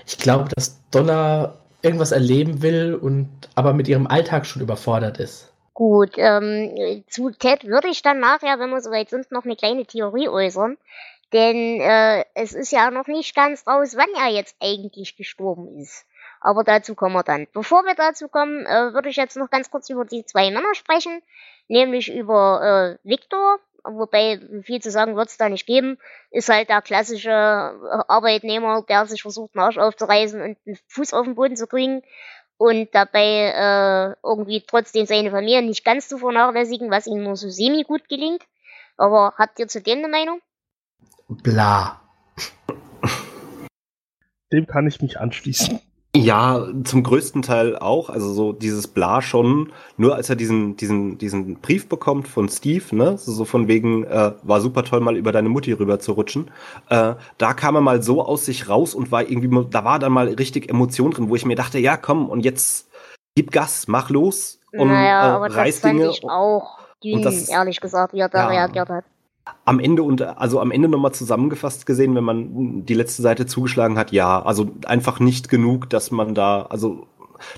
Ich 0.06 0.16
glaube, 0.16 0.48
dass 0.54 0.80
Donna 0.90 1.58
irgendwas 1.82 2.12
erleben 2.12 2.62
will 2.62 2.94
und 2.94 3.28
aber 3.56 3.74
mit 3.74 3.88
ihrem 3.88 4.06
Alltag 4.06 4.46
schon 4.46 4.62
überfordert 4.62 5.18
ist. 5.18 5.52
Gut, 5.74 6.12
ähm, 6.16 7.02
zu 7.08 7.30
Ted 7.30 7.64
würde 7.64 7.88
ich 7.88 8.02
dann 8.02 8.20
nachher, 8.20 8.58
wenn 8.60 8.70
wir 8.70 8.80
soweit 8.80 9.10
sind, 9.10 9.32
noch 9.32 9.44
eine 9.44 9.56
kleine 9.56 9.84
Theorie 9.84 10.28
äußern. 10.28 10.76
Denn 11.32 11.80
äh, 11.80 12.24
es 12.34 12.52
ist 12.52 12.72
ja 12.72 12.90
noch 12.90 13.06
nicht 13.06 13.34
ganz 13.34 13.66
raus, 13.66 13.96
wann 13.96 14.10
er 14.22 14.32
jetzt 14.32 14.54
eigentlich 14.60 15.16
gestorben 15.16 15.78
ist. 15.78 16.04
Aber 16.42 16.64
dazu 16.64 16.94
kommen 16.94 17.14
wir 17.14 17.22
dann. 17.22 17.46
Bevor 17.52 17.84
wir 17.84 17.94
dazu 17.94 18.28
kommen, 18.28 18.66
äh, 18.66 18.92
würde 18.92 19.08
ich 19.08 19.16
jetzt 19.16 19.36
noch 19.36 19.48
ganz 19.48 19.70
kurz 19.70 19.88
über 19.90 20.04
die 20.04 20.24
zwei 20.24 20.50
Männer 20.50 20.74
sprechen. 20.74 21.22
Nämlich 21.68 22.12
über 22.12 22.98
äh, 23.04 23.08
Victor, 23.08 23.60
wobei 23.84 24.40
viel 24.64 24.82
zu 24.82 24.90
sagen 24.90 25.16
wird 25.16 25.28
es 25.28 25.36
da 25.36 25.48
nicht 25.48 25.66
geben, 25.66 25.98
ist 26.32 26.48
halt 26.48 26.68
der 26.68 26.82
klassische 26.82 27.30
äh, 27.30 28.02
Arbeitnehmer, 28.08 28.82
der 28.88 29.06
sich 29.06 29.22
versucht, 29.22 29.54
einen 29.54 29.64
Arsch 29.64 29.78
aufzureißen 29.78 30.40
und 30.40 30.58
einen 30.66 30.78
Fuß 30.88 31.14
auf 31.14 31.24
den 31.24 31.36
Boden 31.36 31.56
zu 31.56 31.68
kriegen 31.68 32.02
und 32.56 32.92
dabei 32.92 33.52
äh, 33.54 34.16
irgendwie 34.26 34.64
trotzdem 34.66 35.06
seine 35.06 35.30
Familie 35.30 35.62
nicht 35.62 35.84
ganz 35.84 36.08
zu 36.08 36.18
vernachlässigen, 36.18 36.90
was 36.90 37.06
ihm 37.06 37.22
nur 37.22 37.36
so 37.36 37.48
semi 37.48 37.84
gut 37.84 38.08
gelingt. 38.08 38.42
Aber 38.96 39.34
habt 39.38 39.60
ihr 39.60 39.68
zu 39.68 39.80
dem 39.80 39.98
eine 39.98 40.08
Meinung? 40.08 40.40
Bla. 41.28 42.00
Dem 44.52 44.66
kann 44.66 44.86
ich 44.86 45.00
mich 45.00 45.18
anschließen. 45.18 45.80
Ja, 46.14 46.66
zum 46.84 47.02
größten 47.02 47.40
Teil 47.40 47.76
auch. 47.78 48.10
Also 48.10 48.32
so 48.34 48.52
dieses 48.52 48.86
Bla 48.86 49.22
schon. 49.22 49.72
Nur 49.96 50.14
als 50.14 50.28
er 50.28 50.36
diesen, 50.36 50.76
diesen, 50.76 51.16
diesen 51.16 51.56
Brief 51.56 51.88
bekommt 51.88 52.28
von 52.28 52.50
Steve, 52.50 52.84
ne, 52.94 53.16
so 53.16 53.46
von 53.46 53.66
wegen, 53.66 54.04
äh, 54.04 54.32
war 54.42 54.60
super 54.60 54.84
toll, 54.84 55.00
mal 55.00 55.16
über 55.16 55.32
deine 55.32 55.48
Mutti 55.48 55.72
rüber 55.72 56.00
zu 56.00 56.12
rutschen. 56.12 56.50
Äh, 56.90 57.14
da 57.38 57.54
kam 57.54 57.76
er 57.76 57.80
mal 57.80 58.02
so 58.02 58.22
aus 58.22 58.44
sich 58.44 58.68
raus 58.68 58.94
und 58.94 59.10
war 59.10 59.22
irgendwie, 59.22 59.66
da 59.70 59.84
war 59.84 59.98
dann 59.98 60.12
mal 60.12 60.28
richtig 60.28 60.68
Emotion 60.68 61.12
drin, 61.12 61.30
wo 61.30 61.34
ich 61.36 61.46
mir 61.46 61.56
dachte, 61.56 61.78
ja, 61.78 61.96
komm, 61.96 62.28
und 62.28 62.44
jetzt 62.44 62.90
gib 63.34 63.50
Gas, 63.50 63.88
mach 63.88 64.10
los 64.10 64.60
und 64.72 64.88
naja, 64.88 65.28
äh, 65.28 65.30
aber 65.32 65.48
das 65.48 65.78
fand 65.78 65.94
Dinge. 65.98 66.10
ich 66.10 66.22
auch 66.24 66.78
dünn, 67.02 67.22
das 67.22 67.36
ist- 67.36 67.48
ehrlich 67.48 67.80
gesagt, 67.80 68.12
wie 68.12 68.20
er 68.20 68.28
da 68.28 68.42
Ja. 68.42 68.48
reagiert 68.48 68.90
hat. 68.90 69.04
Am 69.64 69.80
Ende 69.80 70.02
und 70.02 70.22
also 70.22 70.60
am 70.60 70.70
Ende 70.70 70.88
nochmal 70.88 71.12
zusammengefasst 71.12 71.86
gesehen, 71.86 72.14
wenn 72.14 72.24
man 72.24 72.86
die 72.86 72.94
letzte 72.94 73.22
Seite 73.22 73.46
zugeschlagen 73.46 73.98
hat, 73.98 74.12
ja, 74.12 74.40
also 74.42 74.70
einfach 74.86 75.18
nicht 75.20 75.48
genug, 75.48 75.90
dass 75.90 76.10
man 76.10 76.34
da, 76.34 76.62
also 76.62 77.06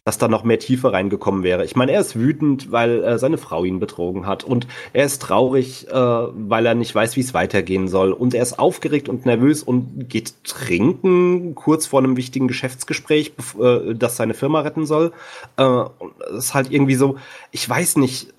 dass 0.05 0.19
da 0.19 0.29
noch 0.29 0.45
mehr 0.45 0.59
Tiefe 0.59 0.93
reingekommen 0.93 1.43
wäre. 1.43 1.65
Ich 1.65 1.77
meine, 1.77 1.93
er 1.93 2.01
ist 2.01 2.17
wütend, 2.17 2.73
weil 2.73 3.03
äh, 3.05 3.19
seine 3.19 3.39
Frau 3.39 3.65
ihn 3.65 3.81
betrogen 3.81 4.27
hat 4.27 4.45
und 4.45 4.67
er 4.93 5.05
ist 5.05 5.23
traurig, 5.23 5.89
äh, 5.89 5.95
weil 5.95 6.67
er 6.67 6.75
nicht 6.75 6.95
weiß, 6.95 7.17
wie 7.17 7.21
es 7.21 7.35
weitergehen 7.35 7.89
soll 7.89 8.13
und 8.13 8.35
er 8.35 8.43
ist 8.43 8.59
aufgeregt 8.59 9.09
und 9.09 9.27
nervös 9.27 9.63
und 9.63 10.09
geht 10.09 10.45
trinken 10.45 11.55
kurz 11.55 11.87
vor 11.87 12.01
einem 12.01 12.17
wichtigen 12.17 12.49
Geschäftsgespräch, 12.49 13.33
äh, 13.61 13.95
das 13.95 14.17
seine 14.17 14.35
Firma 14.35 14.61
retten 14.61 14.87
soll. 14.87 15.13
Äh, 15.57 15.85
ist 16.37 16.55
halt 16.55 16.71
irgendwie 16.71 16.95
so, 16.95 17.17
ich 17.51 17.69
weiß 17.69 17.97
nicht, 17.97 18.33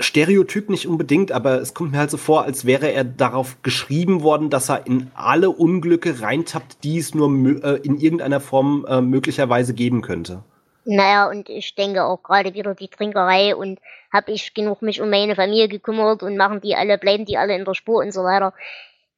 Stereotyp 0.00 0.70
nicht 0.70 0.86
unbedingt, 0.86 1.32
aber 1.32 1.60
es 1.60 1.74
kommt 1.74 1.92
mir 1.92 1.98
halt 1.98 2.10
so 2.10 2.16
vor, 2.16 2.44
als 2.44 2.64
wäre 2.64 2.92
er 2.92 3.04
darauf 3.04 3.62
geschrieben 3.62 4.22
worden, 4.22 4.50
dass 4.50 4.68
er 4.68 4.86
in 4.86 5.10
alle 5.14 5.50
Unglücke 5.50 6.20
reintappt, 6.20 6.82
die 6.84 6.98
es 6.98 7.14
nur 7.14 7.28
äh, 7.62 7.76
in 7.82 7.98
irgendeiner 7.98 8.40
Form 8.40 8.86
äh, 8.88 9.00
möglicherweise 9.00 9.74
geben 9.74 10.02
könnte. 10.02 10.42
Naja, 10.84 11.28
und 11.28 11.48
ich 11.48 11.74
denke 11.74 12.04
auch 12.04 12.22
gerade 12.22 12.54
wieder 12.54 12.74
die 12.74 12.88
Trinkerei 12.88 13.54
und 13.54 13.78
hab 14.12 14.28
ich 14.28 14.54
genug 14.54 14.82
mich 14.82 15.00
um 15.00 15.10
meine 15.10 15.36
Familie 15.36 15.68
gekümmert 15.68 16.22
und 16.22 16.36
machen 16.36 16.60
die 16.60 16.74
alle, 16.74 16.98
bleiben 16.98 17.26
die 17.26 17.36
alle 17.36 17.54
in 17.54 17.64
der 17.64 17.74
Spur 17.74 18.02
und 18.02 18.12
so 18.12 18.24
weiter. 18.24 18.54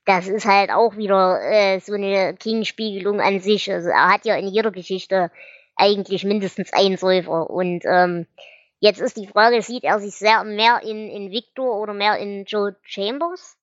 Das 0.05 0.27
ist 0.27 0.45
halt 0.45 0.71
auch 0.71 0.97
wieder 0.97 1.40
äh, 1.40 1.79
so 1.79 1.95
eine 1.95 2.35
King-Spiegelung 2.35 3.21
an 3.21 3.38
sich. 3.40 3.73
Also 3.73 3.90
er 3.90 4.12
hat 4.12 4.25
ja 4.25 4.35
in 4.35 4.49
jeder 4.49 4.73
Geschichte 4.73 5.31
eigentlich 5.77 6.25
mindestens 6.25 6.73
einen 6.73 6.97
Säufer. 6.97 7.49
Und 7.49 7.85
ähm, 7.87 8.27
jetzt 8.83 9.01
ist 9.01 9.16
die 9.16 9.29
Frage, 9.29 9.62
sieht 9.62 9.85
er 9.85 10.01
sich 10.01 10.16
sehr 10.16 10.42
mehr 10.45 10.81
in, 10.83 11.09
in 11.09 11.31
Victor 11.31 11.79
oder 11.81 11.95
mehr 11.95 12.18
in 12.18 12.45
Joe 12.45 12.75
Chambers? 12.83 13.57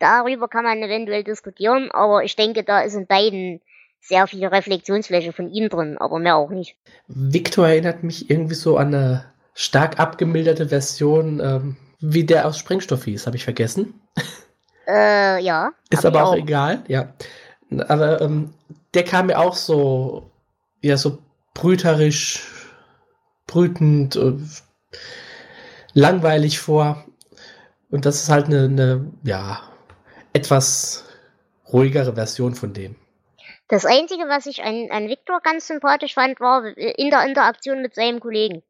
Darüber 0.00 0.48
kann 0.48 0.64
man 0.64 0.82
eventuell 0.82 1.22
diskutieren, 1.24 1.90
aber 1.92 2.24
ich 2.24 2.36
denke, 2.36 2.64
da 2.64 2.80
ist 2.80 2.94
in 2.94 3.06
beiden 3.06 3.62
sehr 4.00 4.26
viel 4.26 4.44
Reflexionsfläche 4.44 5.32
von 5.32 5.50
ihm 5.50 5.68
drin, 5.68 5.96
aber 5.98 6.18
mehr 6.18 6.36
auch 6.36 6.50
nicht. 6.50 6.76
Victor 7.06 7.68
erinnert 7.68 8.02
mich 8.02 8.28
irgendwie 8.28 8.56
so 8.56 8.76
an 8.76 8.88
eine 8.88 9.24
stark 9.54 10.00
abgemilderte 10.00 10.68
Version, 10.68 11.40
ähm, 11.40 11.76
wie 12.00 12.24
der 12.24 12.46
aus 12.46 12.58
Sprengstoff 12.58 13.04
hieß, 13.04 13.26
habe 13.26 13.36
ich 13.36 13.44
vergessen. 13.44 14.00
Äh, 14.86 15.42
ja. 15.42 15.70
Ist 15.90 16.04
aber 16.04 16.24
auch, 16.24 16.32
auch. 16.32 16.36
egal, 16.36 16.82
ja. 16.88 17.14
Aber 17.88 18.20
ähm, 18.20 18.52
der 18.94 19.04
kam 19.04 19.26
mir 19.26 19.38
auch 19.38 19.54
so, 19.54 20.30
ja, 20.82 20.96
so 20.96 21.18
brüterisch, 21.54 22.55
brütend, 23.46 24.16
äh, 24.16 24.34
langweilig 25.94 26.58
vor. 26.58 27.04
Und 27.90 28.04
das 28.04 28.22
ist 28.22 28.28
halt 28.28 28.46
eine, 28.46 28.64
eine, 28.64 29.12
ja, 29.22 29.60
etwas 30.32 31.04
ruhigere 31.72 32.14
Version 32.14 32.54
von 32.54 32.72
dem. 32.72 32.96
Das 33.68 33.84
Einzige, 33.84 34.24
was 34.28 34.46
ich 34.46 34.62
an, 34.62 34.88
an 34.90 35.08
Victor 35.08 35.40
ganz 35.42 35.66
sympathisch 35.66 36.14
fand, 36.14 36.40
war 36.40 36.64
in 36.76 37.10
der 37.10 37.24
Interaktion 37.24 37.82
mit 37.82 37.94
seinem 37.94 38.20
Kollegen. 38.20 38.62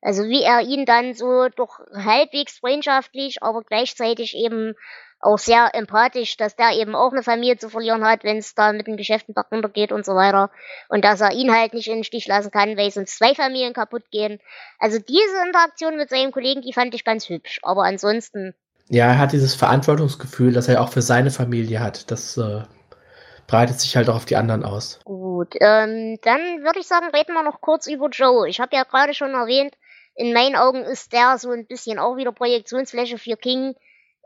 Also 0.00 0.24
wie 0.24 0.42
er 0.42 0.60
ihn 0.60 0.86
dann 0.86 1.14
so 1.14 1.48
doch 1.48 1.80
halbwegs 1.92 2.58
freundschaftlich, 2.58 3.42
aber 3.42 3.62
gleichzeitig 3.62 4.36
eben 4.36 4.74
auch 5.20 5.38
sehr 5.38 5.74
empathisch, 5.74 6.36
dass 6.36 6.54
der 6.54 6.72
eben 6.72 6.94
auch 6.94 7.12
eine 7.12 7.22
Familie 7.22 7.58
zu 7.58 7.68
verlieren 7.68 8.04
hat, 8.04 8.24
wenn 8.24 8.36
es 8.36 8.54
da 8.54 8.72
mit 8.72 8.86
den 8.86 8.96
Geschäften 8.96 9.34
da 9.34 9.42
runtergeht 9.50 9.92
und 9.92 10.04
so 10.04 10.14
weiter. 10.14 10.50
Und 10.88 11.04
dass 11.04 11.20
er 11.20 11.32
ihn 11.32 11.52
halt 11.52 11.74
nicht 11.74 11.88
in 11.88 11.96
den 11.96 12.04
Stich 12.04 12.26
lassen 12.26 12.50
kann, 12.50 12.76
weil 12.76 12.90
sonst 12.90 13.18
zwei 13.18 13.34
Familien 13.34 13.72
kaputt 13.72 14.10
gehen. 14.10 14.38
Also 14.78 14.98
diese 14.98 15.46
Interaktion 15.46 15.96
mit 15.96 16.10
seinem 16.10 16.32
Kollegen, 16.32 16.62
die 16.62 16.72
fand 16.72 16.94
ich 16.94 17.04
ganz 17.04 17.28
hübsch. 17.28 17.58
Aber 17.62 17.84
ansonsten, 17.84 18.54
Ja, 18.88 19.06
er 19.06 19.18
hat 19.18 19.32
dieses 19.32 19.54
Verantwortungsgefühl, 19.54 20.52
das 20.52 20.68
er 20.68 20.80
auch 20.80 20.90
für 20.90 21.02
seine 21.02 21.30
Familie 21.30 21.80
hat. 21.80 22.10
Das 22.10 22.36
äh, 22.36 22.62
breitet 23.48 23.80
sich 23.80 23.96
halt 23.96 24.08
auch 24.08 24.16
auf 24.16 24.24
die 24.24 24.36
anderen 24.36 24.64
aus. 24.64 25.00
Gut, 25.04 25.54
ähm, 25.60 26.18
dann 26.22 26.40
würde 26.62 26.78
ich 26.78 26.86
sagen, 26.86 27.06
reden 27.12 27.32
wir 27.32 27.42
noch 27.42 27.60
kurz 27.60 27.88
über 27.88 28.08
Joe. 28.08 28.48
Ich 28.48 28.60
habe 28.60 28.76
ja 28.76 28.84
gerade 28.84 29.14
schon 29.14 29.34
erwähnt, 29.34 29.74
in 30.14 30.32
meinen 30.32 30.56
Augen 30.56 30.82
ist 30.82 31.12
der 31.12 31.38
so 31.38 31.50
ein 31.50 31.66
bisschen 31.66 31.98
auch 31.98 32.16
wieder 32.16 32.32
Projektionsfläche 32.32 33.18
für 33.18 33.36
King. 33.36 33.74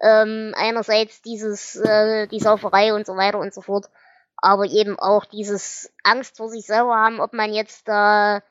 Ähm, 0.02 0.52
einerseits 0.56 1.22
dieses, 1.22 1.76
äh, 1.76 2.26
die 2.26 2.40
Sauferei 2.40 2.92
und 2.92 3.06
so 3.06 3.16
weiter 3.16 3.38
und 3.38 3.54
so 3.54 3.60
fort, 3.60 3.88
aber 4.36 4.64
eben 4.64 4.98
auch 4.98 5.24
dieses 5.24 5.92
Angst 6.02 6.36
vor 6.36 6.48
sich 6.48 6.66
selber 6.66 6.96
haben, 6.96 7.20
ob 7.20 7.32
man 7.32 7.52
jetzt 7.52 7.86
da 7.86 8.42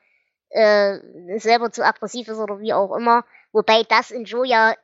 äh, 0.50 1.00
selber 1.38 1.72
zu 1.72 1.86
aggressiv 1.86 2.30
ist 2.30 2.38
oder 2.38 2.60
wie 2.60 2.74
auch 2.74 2.96
immer. 2.96 3.26
Wobei 3.52 3.84
das 3.84 4.12
in 4.12 4.24
Joe 4.24 4.48
ja, 4.48 4.76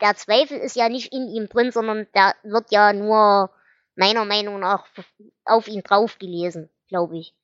der 0.00 0.16
Zweifel 0.16 0.58
ist 0.58 0.76
ja 0.76 0.88
nicht 0.88 1.12
in 1.12 1.28
ihm 1.28 1.48
drin, 1.48 1.70
sondern 1.70 2.06
der 2.14 2.34
wird 2.42 2.70
ja 2.70 2.92
nur 2.92 3.50
meiner 3.94 4.24
Meinung 4.24 4.60
nach 4.60 4.86
auf 5.44 5.68
ihn 5.68 5.82
drauf 5.82 6.18
gelesen, 6.18 6.70
glaube 6.88 7.18
ich. 7.18 7.34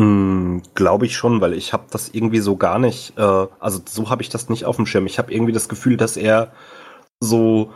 Hm, 0.00 0.62
Glaube 0.74 1.06
ich 1.06 1.16
schon, 1.16 1.40
weil 1.40 1.52
ich 1.52 1.72
habe 1.72 1.86
das 1.90 2.08
irgendwie 2.08 2.40
so 2.40 2.56
gar 2.56 2.78
nicht, 2.78 3.16
äh, 3.18 3.46
also 3.60 3.80
so 3.86 4.10
habe 4.10 4.22
ich 4.22 4.28
das 4.28 4.48
nicht 4.48 4.64
auf 4.64 4.76
dem 4.76 4.86
Schirm. 4.86 5.06
Ich 5.06 5.18
habe 5.18 5.32
irgendwie 5.32 5.52
das 5.52 5.68
Gefühl, 5.68 5.96
dass 5.96 6.16
er 6.16 6.52
so 7.24 7.72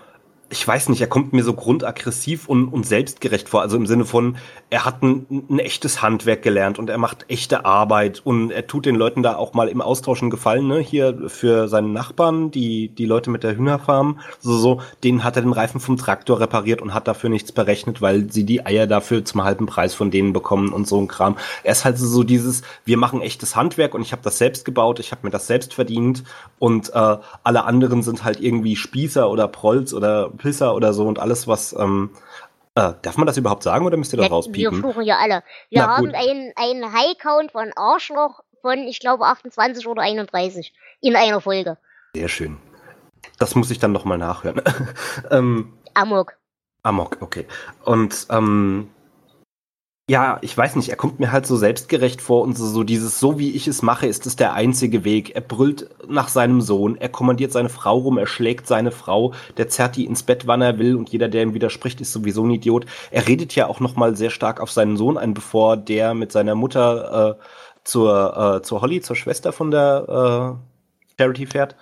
ich 0.51 0.67
weiß 0.67 0.89
nicht, 0.89 1.01
er 1.03 1.09
kommt 1.09 1.35
mir 1.35 1.45
so 1.45 1.53
grundaggressiv 1.53 2.49
und, 2.49 2.69
und 2.69 2.87
selbstgerecht 2.87 3.51
vor. 3.51 3.61
Also 3.61 3.77
im 3.77 3.87
Sinne 3.87 4.07
von, 4.07 4.39
er 4.71 4.87
hat 4.87 5.03
ein, 5.03 5.27
ein 5.51 5.59
echtes 5.59 6.01
Handwerk 6.01 6.43
gelernt 6.43 6.79
und 6.79 6.89
er 6.89 6.97
macht 6.97 7.27
echte 7.29 7.67
Arbeit 7.67 8.23
und 8.25 8.51
er 8.51 8.67
tut 8.67 8.87
den 8.87 8.95
Leuten 8.95 9.23
da 9.23 9.37
auch 9.37 9.53
mal 9.53 9.69
im 9.69 9.83
Austausch 9.83 10.23
einen 10.23 10.31
Gefallen, 10.31 10.67
ne? 10.67 10.79
Hier 10.79 11.29
für 11.29 11.69
seinen 11.69 11.93
Nachbarn, 11.93 12.51
die, 12.51 12.89
die 12.89 13.05
Leute 13.05 13.31
mit 13.31 13.43
der 13.43 13.57
Hühnerfarm, 13.57 14.21
so, 14.41 14.57
so, 14.57 14.81
denen 15.05 15.23
hat 15.23 15.37
er 15.37 15.43
den 15.43 15.53
Reifen 15.53 15.81
vom 15.81 15.99
Traktor 15.99 16.41
repariert 16.41 16.81
und 16.81 16.95
hat 16.95 17.09
dafür 17.09 17.29
nichts 17.29 17.53
berechnet, 17.53 18.01
weil 18.01 18.33
sie 18.33 18.45
die 18.45 18.65
Eier 18.65 18.87
dafür 18.87 19.25
zum 19.27 19.45
halben 19.45 19.67
Preis 19.67 19.95
von 19.95 20.11
denen 20.11 20.33
bekommen 20.33 20.73
und 20.73 20.89
so 20.89 20.99
ein 20.99 21.09
Kram. 21.09 21.37
Er 21.63 21.73
ist 21.73 21.85
halt 21.85 21.99
so 21.99 22.23
dieses, 22.23 22.63
wir 22.87 22.97
machen 22.97 23.21
echtes 23.21 23.55
Handwerk 23.55 23.95
und 23.95 24.01
ich 24.01 24.13
habe 24.13 24.23
das 24.23 24.39
selbst 24.39 24.65
gebaut, 24.65 24.99
ich 24.99 25.13
habe 25.13 25.27
mir 25.27 25.31
das 25.31 25.47
selbst 25.47 25.75
verdient 25.75 26.25
und 26.59 26.95
äh, 26.95 27.17
alle 27.45 27.65
anderen 27.65 28.03
sind 28.03 28.25
halt 28.25 28.41
irgendwie 28.41 28.77
Spießer 28.77 29.29
oder 29.29 29.47
Prolls 29.47 29.93
oder 29.93 30.31
Pisser 30.39 30.75
oder 30.75 30.93
so 30.93 31.07
und 31.07 31.19
alles, 31.19 31.47
was. 31.47 31.73
Ähm, 31.75 32.11
äh, 32.75 32.93
darf 33.03 33.17
man 33.17 33.27
das 33.27 33.37
überhaupt 33.37 33.65
sagen 33.65 33.85
oder 33.87 33.97
müsst 33.97 34.13
ihr 34.13 34.19
das 34.19 34.27
Ja, 34.27 34.31
wir 34.31 34.37
rauspiepen? 34.37 34.79
fluchen 34.81 35.03
ja 35.03 35.17
alle. 35.19 35.43
Wir 35.69 35.83
Na 35.83 35.97
haben 35.97 36.15
einen, 36.15 36.53
einen 36.57 36.93
High-Count 36.93 37.53
von 37.53 37.73
Arschloch 37.75 38.41
von, 38.63 38.79
ich 38.79 39.01
glaube, 39.01 39.27
28 39.27 39.87
oder 39.87 40.03
31 40.03 40.73
in 41.01 41.17
einer 41.17 41.41
Folge. 41.41 41.77
Sehr 42.15 42.29
schön. 42.29 42.59
Das 43.39 43.55
muss 43.55 43.71
ich 43.71 43.79
dann 43.79 43.93
noch 43.93 44.05
mal 44.05 44.19
nachhören. 44.19 44.63
ähm, 45.31 45.75
Amok. 45.95 46.35
Amok, 46.85 47.19
okay. 47.21 47.47
Und 47.85 48.27
ähm, 48.31 48.91
ja, 50.11 50.39
ich 50.41 50.57
weiß 50.57 50.75
nicht, 50.77 50.89
er 50.89 50.97
kommt 50.97 51.21
mir 51.21 51.33
halt 51.33 51.47
so 51.47 51.55
selbstgerecht 51.55 52.23
vor 52.23 52.43
und 52.43 52.57
so, 52.57 52.67
so 52.67 52.83
dieses, 52.83 53.21
so 53.21 53.39
wie 53.39 53.51
ich 53.51 53.69
es 53.69 53.83
mache, 53.83 54.07
ist 54.07 54.27
es 54.27 54.37
der 54.37 54.55
einzige 54.55 55.05
Weg. 55.05 55.37
Er 55.37 55.43
brüllt 55.43 55.91
nach 56.09 56.29
seinem 56.29 56.63
Sohn, 56.63 56.97
er 56.97 57.11
kommandiert 57.11 57.53
seine 57.53 57.69
Frau 57.69 57.99
rum, 57.99 58.17
er 58.17 58.27
schlägt 58.27 58.67
seine 58.67 58.91
Frau, 58.91 59.35
der 59.59 59.69
zerrt 59.69 59.97
die 59.97 60.07
ins 60.07 60.23
Bett, 60.23 60.47
wann 60.47 60.63
er 60.63 60.79
will 60.79 60.97
und 60.97 61.11
jeder, 61.11 61.29
der 61.29 61.43
ihm 61.43 61.53
widerspricht, 61.53 62.01
ist 62.01 62.15
sowieso 62.15 62.43
ein 62.45 62.53
Idiot. 62.53 62.87
Er 63.11 63.29
redet 63.29 63.55
ja 63.55 63.67
auch 63.67 63.81
noch 63.81 63.97
mal 63.97 64.17
sehr 64.17 64.31
stark 64.31 64.63
auf 64.63 64.71
seinen 64.71 64.97
Sohn 64.97 65.19
ein, 65.19 65.35
bevor 65.35 65.77
der 65.77 66.15
mit 66.15 66.33
seiner 66.33 66.55
Mutter 66.55 67.37
äh, 67.39 67.45
zur, 67.85 68.57
äh, 68.57 68.63
zur 68.63 68.81
Holly, 68.81 69.03
zur 69.03 69.15
Schwester 69.15 69.53
von 69.53 69.71
der 69.71 70.57
äh, 70.59 71.23
Charity 71.23 71.45
fährt 71.45 71.77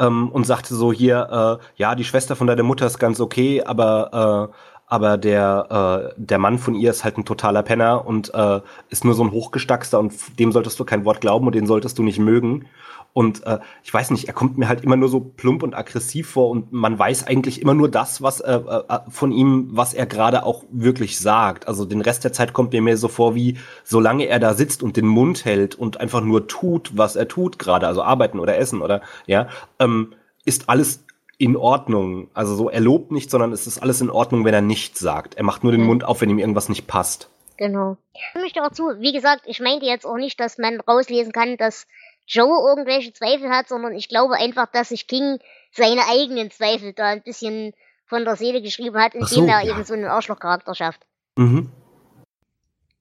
ähm, 0.00 0.30
und 0.30 0.46
sagte 0.46 0.74
so 0.74 0.92
hier, 0.92 1.60
äh, 1.60 1.64
ja, 1.76 1.94
die 1.94 2.04
Schwester 2.04 2.34
von 2.34 2.48
deiner 2.48 2.64
Mutter 2.64 2.86
ist 2.86 2.98
ganz 2.98 3.20
okay, 3.20 3.62
aber 3.62 4.50
äh, 4.50 4.54
aber 4.88 5.18
der 5.18 6.12
äh, 6.14 6.14
der 6.16 6.38
Mann 6.38 6.58
von 6.58 6.74
ihr 6.74 6.90
ist 6.90 7.04
halt 7.04 7.18
ein 7.18 7.24
totaler 7.24 7.62
Penner 7.62 8.06
und 8.06 8.32
äh, 8.34 8.60
ist 8.88 9.04
nur 9.04 9.14
so 9.14 9.22
ein 9.22 9.32
Hochgestackster 9.32 9.98
und 9.98 10.12
dem 10.38 10.52
solltest 10.52 10.80
du 10.80 10.84
kein 10.84 11.04
Wort 11.04 11.20
glauben 11.20 11.46
und 11.46 11.54
den 11.54 11.66
solltest 11.66 11.98
du 11.98 12.02
nicht 12.02 12.18
mögen. 12.18 12.66
Und 13.12 13.44
äh, 13.46 13.58
ich 13.82 13.92
weiß 13.92 14.10
nicht, 14.10 14.28
er 14.28 14.34
kommt 14.34 14.58
mir 14.58 14.68
halt 14.68 14.82
immer 14.84 14.96
nur 14.96 15.08
so 15.08 15.18
plump 15.20 15.62
und 15.62 15.74
aggressiv 15.74 16.28
vor 16.30 16.50
und 16.50 16.72
man 16.72 16.98
weiß 16.98 17.26
eigentlich 17.26 17.60
immer 17.60 17.74
nur 17.74 17.90
das, 17.90 18.22
was 18.22 18.40
äh, 18.40 18.52
äh, 18.52 18.98
von 19.08 19.32
ihm, 19.32 19.70
was 19.72 19.92
er 19.94 20.06
gerade 20.06 20.44
auch 20.44 20.64
wirklich 20.70 21.18
sagt. 21.18 21.66
Also 21.66 21.84
den 21.84 22.00
Rest 22.00 22.24
der 22.24 22.32
Zeit 22.32 22.52
kommt 22.52 22.72
mir 22.72 22.82
mehr 22.82 22.96
so 22.96 23.08
vor, 23.08 23.34
wie 23.34 23.56
solange 23.82 24.26
er 24.26 24.38
da 24.38 24.54
sitzt 24.54 24.82
und 24.82 24.96
den 24.96 25.06
Mund 25.06 25.44
hält 25.44 25.74
und 25.74 26.00
einfach 26.00 26.20
nur 26.20 26.46
tut, 26.46 26.96
was 26.96 27.16
er 27.16 27.28
tut 27.28 27.58
gerade, 27.58 27.88
also 27.88 28.02
arbeiten 28.02 28.38
oder 28.38 28.56
essen 28.56 28.82
oder 28.82 29.00
ja, 29.26 29.48
ähm, 29.80 30.12
ist 30.44 30.68
alles 30.68 31.04
in 31.38 31.56
Ordnung. 31.56 32.28
Also 32.34 32.54
so, 32.56 32.68
er 32.68 32.80
lobt 32.80 33.12
nicht, 33.12 33.30
sondern 33.30 33.52
es 33.52 33.66
ist 33.66 33.78
alles 33.78 34.00
in 34.00 34.10
Ordnung, 34.10 34.44
wenn 34.44 34.54
er 34.54 34.60
nichts 34.60 34.98
sagt. 34.98 35.36
Er 35.36 35.44
macht 35.44 35.62
nur 35.62 35.72
den. 35.72 35.84
Mund 35.84 36.04
auf, 36.04 36.20
wenn 36.20 36.28
ihm 36.30 36.38
irgendwas 36.38 36.68
nicht 36.68 36.86
passt. 36.86 37.30
Genau. 37.56 37.96
Ich 38.12 38.40
möchte 38.40 38.62
auch 38.62 38.72
zu, 38.72 39.00
wie 39.00 39.12
gesagt, 39.12 39.42
ich 39.46 39.60
meinte 39.60 39.86
jetzt 39.86 40.04
auch 40.04 40.16
nicht, 40.16 40.38
dass 40.38 40.58
man 40.58 40.80
rauslesen 40.80 41.32
kann, 41.32 41.56
dass 41.56 41.86
Joe 42.26 42.68
irgendwelche 42.68 43.12
Zweifel 43.12 43.48
hat, 43.50 43.68
sondern 43.68 43.94
ich 43.94 44.08
glaube 44.08 44.34
einfach, 44.34 44.66
dass 44.66 44.90
sich 44.90 45.06
King 45.06 45.38
seine 45.72 46.02
eigenen 46.10 46.50
Zweifel 46.50 46.92
da 46.92 47.06
ein 47.06 47.22
bisschen 47.22 47.72
von 48.04 48.24
der 48.24 48.36
Seele 48.36 48.60
geschrieben 48.60 48.96
hat, 48.96 49.14
indem 49.14 49.26
so, 49.26 49.46
er 49.46 49.62
ja. 49.62 49.72
eben 49.72 49.84
so 49.84 49.94
einen 49.94 50.04
Arschlochcharakter 50.04 50.74
schafft. 50.74 51.00
Mhm. 51.36 51.70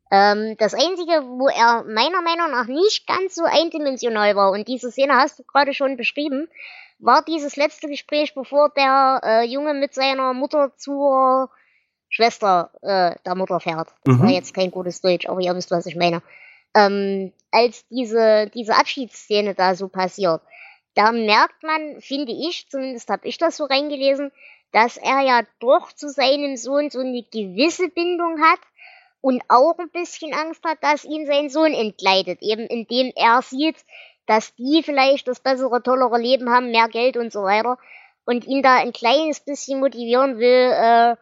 Ähm, 0.10 0.56
das 0.58 0.73
Einzige, 0.73 1.23
wo 1.23 1.50
er 1.50 1.84
meiner 1.84 2.21
Meinung 2.21 2.52
nach 2.52 2.67
nicht 2.67 3.08
ganz 3.08 3.36
so 3.36 3.43
eindimensional 3.43 4.36
war, 4.36 4.52
und 4.52 4.67
diese 4.67 4.91
Szene 4.91 5.15
hast 5.15 5.39
du 5.39 5.43
gerade 5.43 5.73
schon 5.73 5.97
beschrieben, 5.97 6.47
war 6.99 7.23
dieses 7.23 7.55
letzte 7.55 7.88
Gespräch, 7.88 8.33
bevor 8.33 8.69
der 8.69 9.21
äh, 9.23 9.43
Junge 9.45 9.73
mit 9.73 9.93
seiner 9.93 10.33
Mutter 10.33 10.75
zur 10.77 11.49
Schwester 12.10 12.71
äh, 12.81 13.15
der 13.25 13.36
Mutter 13.36 13.60
fährt. 13.60 13.89
Das 14.03 14.15
Mhm. 14.17 14.23
war 14.23 14.29
jetzt 14.29 14.53
kein 14.53 14.71
gutes 14.71 15.01
Deutsch, 15.01 15.27
aber 15.27 15.39
ihr 15.41 15.55
wisst, 15.55 15.71
was 15.71 15.86
ich 15.86 15.95
meine. 15.95 16.21
Ähm, 16.75 17.33
als 17.51 17.88
diese, 17.89 18.49
diese 18.53 18.75
Abschiedsszene 18.75 19.55
da 19.55 19.75
so 19.75 19.88
passiert, 19.88 20.41
da 20.95 21.12
merkt 21.12 21.63
man, 21.63 22.01
finde 22.01 22.31
ich, 22.31 22.67
zumindest 22.69 23.10
habe 23.10 23.27
ich 23.27 23.38
das 23.38 23.57
so 23.57 23.65
reingelesen, 23.65 24.31
dass 24.71 24.97
er 24.97 25.21
ja 25.21 25.41
doch 25.60 25.91
zu 25.93 26.10
seinem 26.10 26.57
Sohn 26.57 26.89
so 26.89 26.99
eine 26.99 27.23
gewisse 27.31 27.89
Bindung 27.89 28.41
hat 28.41 28.60
und 29.21 29.41
auch 29.49 29.77
ein 29.79 29.89
bisschen 29.91 30.33
Angst 30.33 30.63
hat, 30.63 30.77
dass 30.81 31.05
ihn 31.05 31.25
sein 31.25 31.49
Sohn 31.49 31.73
entgleitet, 31.73 32.39
eben 32.41 32.65
indem 32.67 33.12
er 33.15 33.41
sieht, 33.41 33.77
dass 34.27 34.53
die 34.55 34.83
vielleicht 34.83 35.27
das 35.27 35.39
bessere, 35.39 35.81
tollere 35.81 36.17
Leben 36.19 36.49
haben, 36.49 36.69
mehr 36.71 36.87
Geld 36.89 37.17
und 37.17 37.31
so 37.31 37.43
weiter 37.43 37.77
und 38.25 38.45
ihn 38.45 38.61
da 38.61 38.75
ein 38.77 38.93
kleines 38.93 39.39
bisschen 39.39 39.79
motivieren 39.79 40.37
will, 40.37 40.71
äh, 40.73 41.15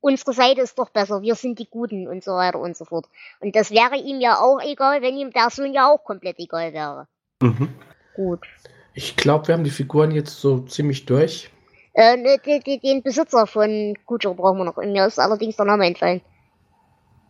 unsere 0.00 0.32
Seite 0.32 0.60
ist 0.60 0.78
doch 0.78 0.90
besser, 0.90 1.22
wir 1.22 1.34
sind 1.34 1.58
die 1.58 1.68
Guten 1.70 2.06
und 2.08 2.22
so 2.22 2.32
weiter 2.32 2.58
und 2.60 2.76
so 2.76 2.84
fort. 2.84 3.06
Und 3.40 3.56
das 3.56 3.70
wäre 3.70 3.96
ihm 3.96 4.20
ja 4.20 4.38
auch 4.40 4.60
egal, 4.62 5.02
wenn 5.02 5.16
ihm 5.16 5.30
der 5.32 5.50
Sohn 5.50 5.72
ja 5.72 5.88
auch 5.90 6.04
komplett 6.04 6.38
egal 6.38 6.72
wäre. 6.72 7.06
Mhm. 7.40 7.68
Gut. 8.14 8.46
Ich 8.94 9.16
glaube, 9.16 9.46
wir 9.48 9.54
haben 9.54 9.64
die 9.64 9.70
Figuren 9.70 10.10
jetzt 10.10 10.40
so 10.40 10.60
ziemlich 10.60 11.06
durch. 11.06 11.50
Äh, 11.94 12.16
ne, 12.16 12.38
den, 12.44 12.60
den, 12.62 12.80
den 12.80 13.02
Besitzer 13.02 13.46
von 13.46 13.94
Kujo 14.06 14.34
brauchen 14.34 14.58
wir 14.58 14.64
noch. 14.64 14.76
Und 14.76 14.92
mir 14.92 15.06
ist 15.06 15.18
allerdings 15.20 15.56
der 15.56 15.66
Name 15.66 15.86
entfallen. 15.86 16.20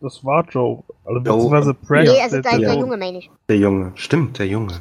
Das 0.01 0.23
war 0.23 0.45
Joe. 0.49 0.83
Also 1.05 1.19
beziehungsweise 1.21 1.73
Brad. 1.73 2.03
nee, 2.05 2.21
also 2.21 2.41
der- 2.41 2.51
der, 2.51 2.59
der. 2.59 2.73
Junge 2.75 2.97
meine 2.97 3.17
ich. 3.19 3.29
Der 3.49 3.57
Junge. 3.57 3.91
Stimmt, 3.95 4.39
der 4.39 4.47
Junge. 4.47 4.73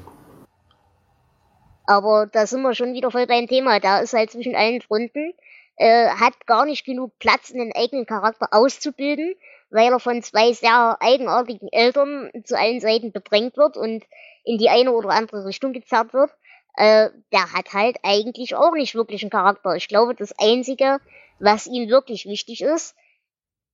Aber 1.88 2.26
da 2.26 2.46
sind 2.46 2.60
wir 2.60 2.74
schon 2.74 2.92
wieder 2.92 3.10
voll 3.10 3.26
beim 3.26 3.46
Thema. 3.46 3.80
Da 3.80 4.00
ist 4.00 4.12
halt 4.12 4.30
zwischen 4.30 4.54
allen 4.54 4.82
Fronten, 4.82 5.32
äh, 5.76 6.08
hat 6.08 6.46
gar 6.46 6.66
nicht 6.66 6.84
genug 6.84 7.18
Platz, 7.18 7.50
einen 7.50 7.72
eigenen 7.72 8.04
Charakter 8.04 8.48
auszubilden, 8.50 9.34
weil 9.70 9.90
er 9.90 9.98
von 9.98 10.22
zwei 10.22 10.52
sehr 10.52 10.98
eigenartigen 11.00 11.72
Eltern 11.72 12.30
zu 12.44 12.58
allen 12.58 12.80
Seiten 12.80 13.10
bedrängt 13.10 13.56
wird 13.56 13.78
und 13.78 14.04
in 14.44 14.58
die 14.58 14.68
eine 14.68 14.92
oder 14.92 15.08
andere 15.08 15.46
Richtung 15.46 15.72
gezerrt 15.72 16.12
wird. 16.12 16.30
Äh, 16.76 17.08
der 17.32 17.54
hat 17.54 17.72
halt 17.72 17.96
eigentlich 18.02 18.54
auch 18.54 18.74
nicht 18.74 18.94
wirklich 18.94 19.22
einen 19.22 19.30
Charakter. 19.30 19.74
Ich 19.74 19.88
glaube, 19.88 20.14
das 20.14 20.38
Einzige, 20.38 21.00
was 21.38 21.66
ihm 21.66 21.88
wirklich 21.88 22.26
wichtig 22.26 22.60
ist, 22.60 22.94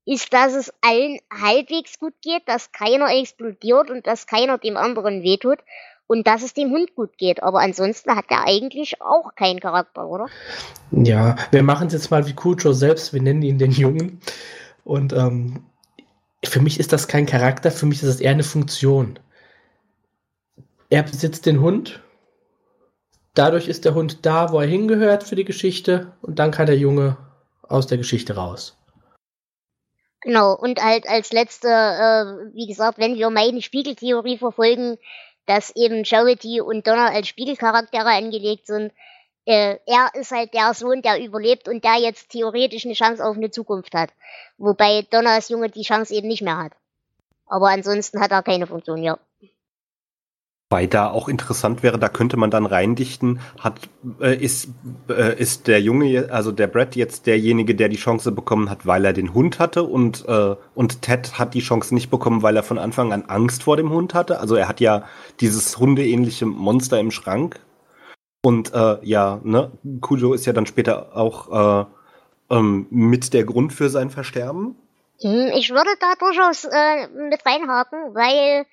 ist, 0.06 0.32
dass 0.32 0.54
es 0.54 0.72
allen 0.82 1.18
halbwegs 1.32 1.98
gut 1.98 2.14
geht, 2.22 2.46
dass 2.46 2.70
keiner 2.70 3.08
explodiert 3.10 3.90
und 3.90 4.06
dass 4.06 4.28
keiner 4.28 4.58
dem 4.58 4.76
anderen 4.76 5.24
wehtut 5.24 5.58
und 6.06 6.26
dass 6.26 6.42
es 6.42 6.54
dem 6.54 6.70
Hund 6.70 6.94
gut 6.94 7.16
geht. 7.18 7.42
Aber 7.42 7.60
ansonsten 7.60 8.14
hat 8.14 8.26
er 8.28 8.46
eigentlich 8.46 9.00
auch 9.00 9.34
keinen 9.34 9.60
Charakter, 9.60 10.06
oder? 10.06 10.26
Ja, 10.90 11.36
wir 11.50 11.62
machen 11.62 11.86
es 11.86 11.92
jetzt 11.92 12.10
mal 12.10 12.26
wie 12.26 12.34
Kujo 12.34 12.72
selbst, 12.72 13.12
wir 13.12 13.22
nennen 13.22 13.42
ihn 13.42 13.58
den 13.58 13.72
Jungen. 13.72 14.20
Und 14.84 15.12
ähm, 15.12 15.64
für 16.44 16.60
mich 16.60 16.78
ist 16.78 16.92
das 16.92 17.08
kein 17.08 17.26
Charakter, 17.26 17.70
für 17.70 17.86
mich 17.86 18.02
ist 18.02 18.08
das 18.08 18.20
eher 18.20 18.32
eine 18.32 18.44
Funktion. 18.44 19.18
Er 20.90 21.02
besitzt 21.02 21.46
den 21.46 21.60
Hund. 21.60 22.00
Dadurch 23.34 23.66
ist 23.66 23.84
der 23.84 23.94
Hund 23.94 24.24
da, 24.26 24.52
wo 24.52 24.60
er 24.60 24.66
hingehört 24.66 25.24
für 25.24 25.34
die 25.34 25.44
Geschichte. 25.44 26.12
Und 26.22 26.38
dann 26.38 26.50
kann 26.50 26.66
der 26.66 26.78
Junge 26.78 27.16
aus 27.62 27.86
der 27.86 27.98
Geschichte 27.98 28.36
raus. 28.36 28.76
Genau, 30.20 30.54
und 30.54 30.82
halt 30.82 31.06
als 31.06 31.32
letzte, 31.32 31.68
äh, 31.68 32.54
wie 32.54 32.66
gesagt, 32.66 32.98
wenn 32.98 33.16
wir 33.16 33.28
meine 33.30 33.60
Spiegeltheorie 33.60 34.38
verfolgen, 34.38 34.96
dass 35.46 35.74
eben 35.76 36.04
Charity 36.04 36.60
und 36.60 36.86
Donna 36.86 37.08
als 37.08 37.28
Spiegelcharaktere 37.28 38.08
angelegt 38.08 38.66
sind, 38.66 38.92
äh, 39.46 39.78
er 39.86 40.10
ist 40.14 40.30
halt 40.30 40.54
der 40.54 40.72
Sohn, 40.72 41.02
der 41.02 41.22
überlebt 41.22 41.68
und 41.68 41.84
der 41.84 41.96
jetzt 41.96 42.30
theoretisch 42.30 42.84
eine 42.86 42.94
Chance 42.94 43.24
auf 43.24 43.36
eine 43.36 43.50
Zukunft 43.50 43.94
hat. 43.94 44.10
Wobei 44.56 45.02
Donnas 45.10 45.48
Junge 45.50 45.68
die 45.68 45.82
Chance 45.82 46.14
eben 46.14 46.28
nicht 46.28 46.42
mehr 46.42 46.56
hat. 46.56 46.72
Aber 47.46 47.68
ansonsten 47.68 48.20
hat 48.20 48.30
er 48.30 48.42
keine 48.42 48.66
Funktion, 48.66 49.02
ja. 49.02 49.18
Weil 50.74 50.88
da 50.88 51.08
auch 51.08 51.28
interessant 51.28 51.84
wäre, 51.84 52.00
da 52.00 52.08
könnte 52.08 52.36
man 52.36 52.50
dann 52.50 52.66
reindichten, 52.66 53.38
hat, 53.60 53.78
äh, 54.20 54.34
ist, 54.34 54.70
äh, 55.08 55.40
ist 55.40 55.68
der 55.68 55.80
Junge, 55.80 56.30
also 56.32 56.50
der 56.50 56.66
Brad 56.66 56.96
jetzt 56.96 57.28
derjenige, 57.28 57.76
der 57.76 57.88
die 57.88 57.96
Chance 57.96 58.32
bekommen 58.32 58.68
hat, 58.68 58.84
weil 58.84 59.04
er 59.04 59.12
den 59.12 59.34
Hund 59.34 59.60
hatte 59.60 59.84
und, 59.84 60.24
äh, 60.26 60.56
und 60.74 61.00
Ted 61.00 61.38
hat 61.38 61.54
die 61.54 61.60
Chance 61.60 61.94
nicht 61.94 62.10
bekommen, 62.10 62.42
weil 62.42 62.56
er 62.56 62.64
von 62.64 62.78
Anfang 62.78 63.12
an 63.12 63.22
Angst 63.28 63.62
vor 63.62 63.76
dem 63.76 63.90
Hund 63.90 64.14
hatte. 64.14 64.40
Also 64.40 64.56
er 64.56 64.66
hat 64.66 64.80
ja 64.80 65.04
dieses 65.38 65.78
hundeähnliche 65.78 66.44
Monster 66.44 66.98
im 66.98 67.12
Schrank. 67.12 67.60
Und 68.42 68.74
äh, 68.74 68.96
ja, 69.02 69.40
ne, 69.44 69.70
Kujo 70.00 70.32
ist 70.32 70.44
ja 70.44 70.52
dann 70.52 70.66
später 70.66 71.16
auch 71.16 71.84
äh, 71.84 71.86
ähm, 72.50 72.88
mit 72.90 73.32
der 73.32 73.44
Grund 73.44 73.72
für 73.72 73.90
sein 73.90 74.10
Versterben. 74.10 74.74
Hm, 75.20 75.52
Ich 75.54 75.70
würde 75.70 75.90
da 76.00 76.14
durchaus 76.18 76.64
äh, 76.64 77.06
mit 77.30 77.46
reinhaken, 77.46 78.12
weil 78.12 78.66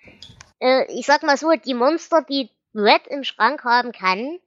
äh, 0.61 0.85
ich 0.93 1.05
sag 1.05 1.23
mal 1.23 1.37
so, 1.37 1.51
die 1.51 1.73
Monster, 1.73 2.23
die 2.27 2.49
Red 2.73 3.07
im 3.07 3.23
Schrank 3.23 3.63
haben 3.63 3.91
kann, 3.91 4.39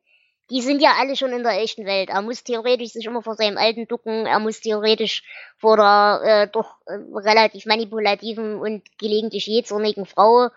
die 0.50 0.60
sind 0.60 0.80
ja 0.80 0.92
alle 0.98 1.16
schon 1.16 1.32
in 1.32 1.42
der 1.42 1.60
echten 1.60 1.86
Welt. 1.86 2.10
Er 2.10 2.22
muss 2.22 2.44
theoretisch 2.44 2.92
sich 2.92 3.06
immer 3.06 3.22
vor 3.22 3.34
seinem 3.34 3.58
Alten 3.58 3.86
ducken, 3.86 4.26
er 4.26 4.38
muss 4.40 4.60
theoretisch 4.60 5.22
vor 5.58 5.76
der 5.76 6.20
äh, 6.24 6.48
doch 6.48 6.76
äh, 6.86 6.98
relativ 7.14 7.66
manipulativen 7.66 8.56
und 8.58 8.82
gelegentlich 8.98 9.46
jähzornigen 9.46 10.06
Frau 10.06 10.48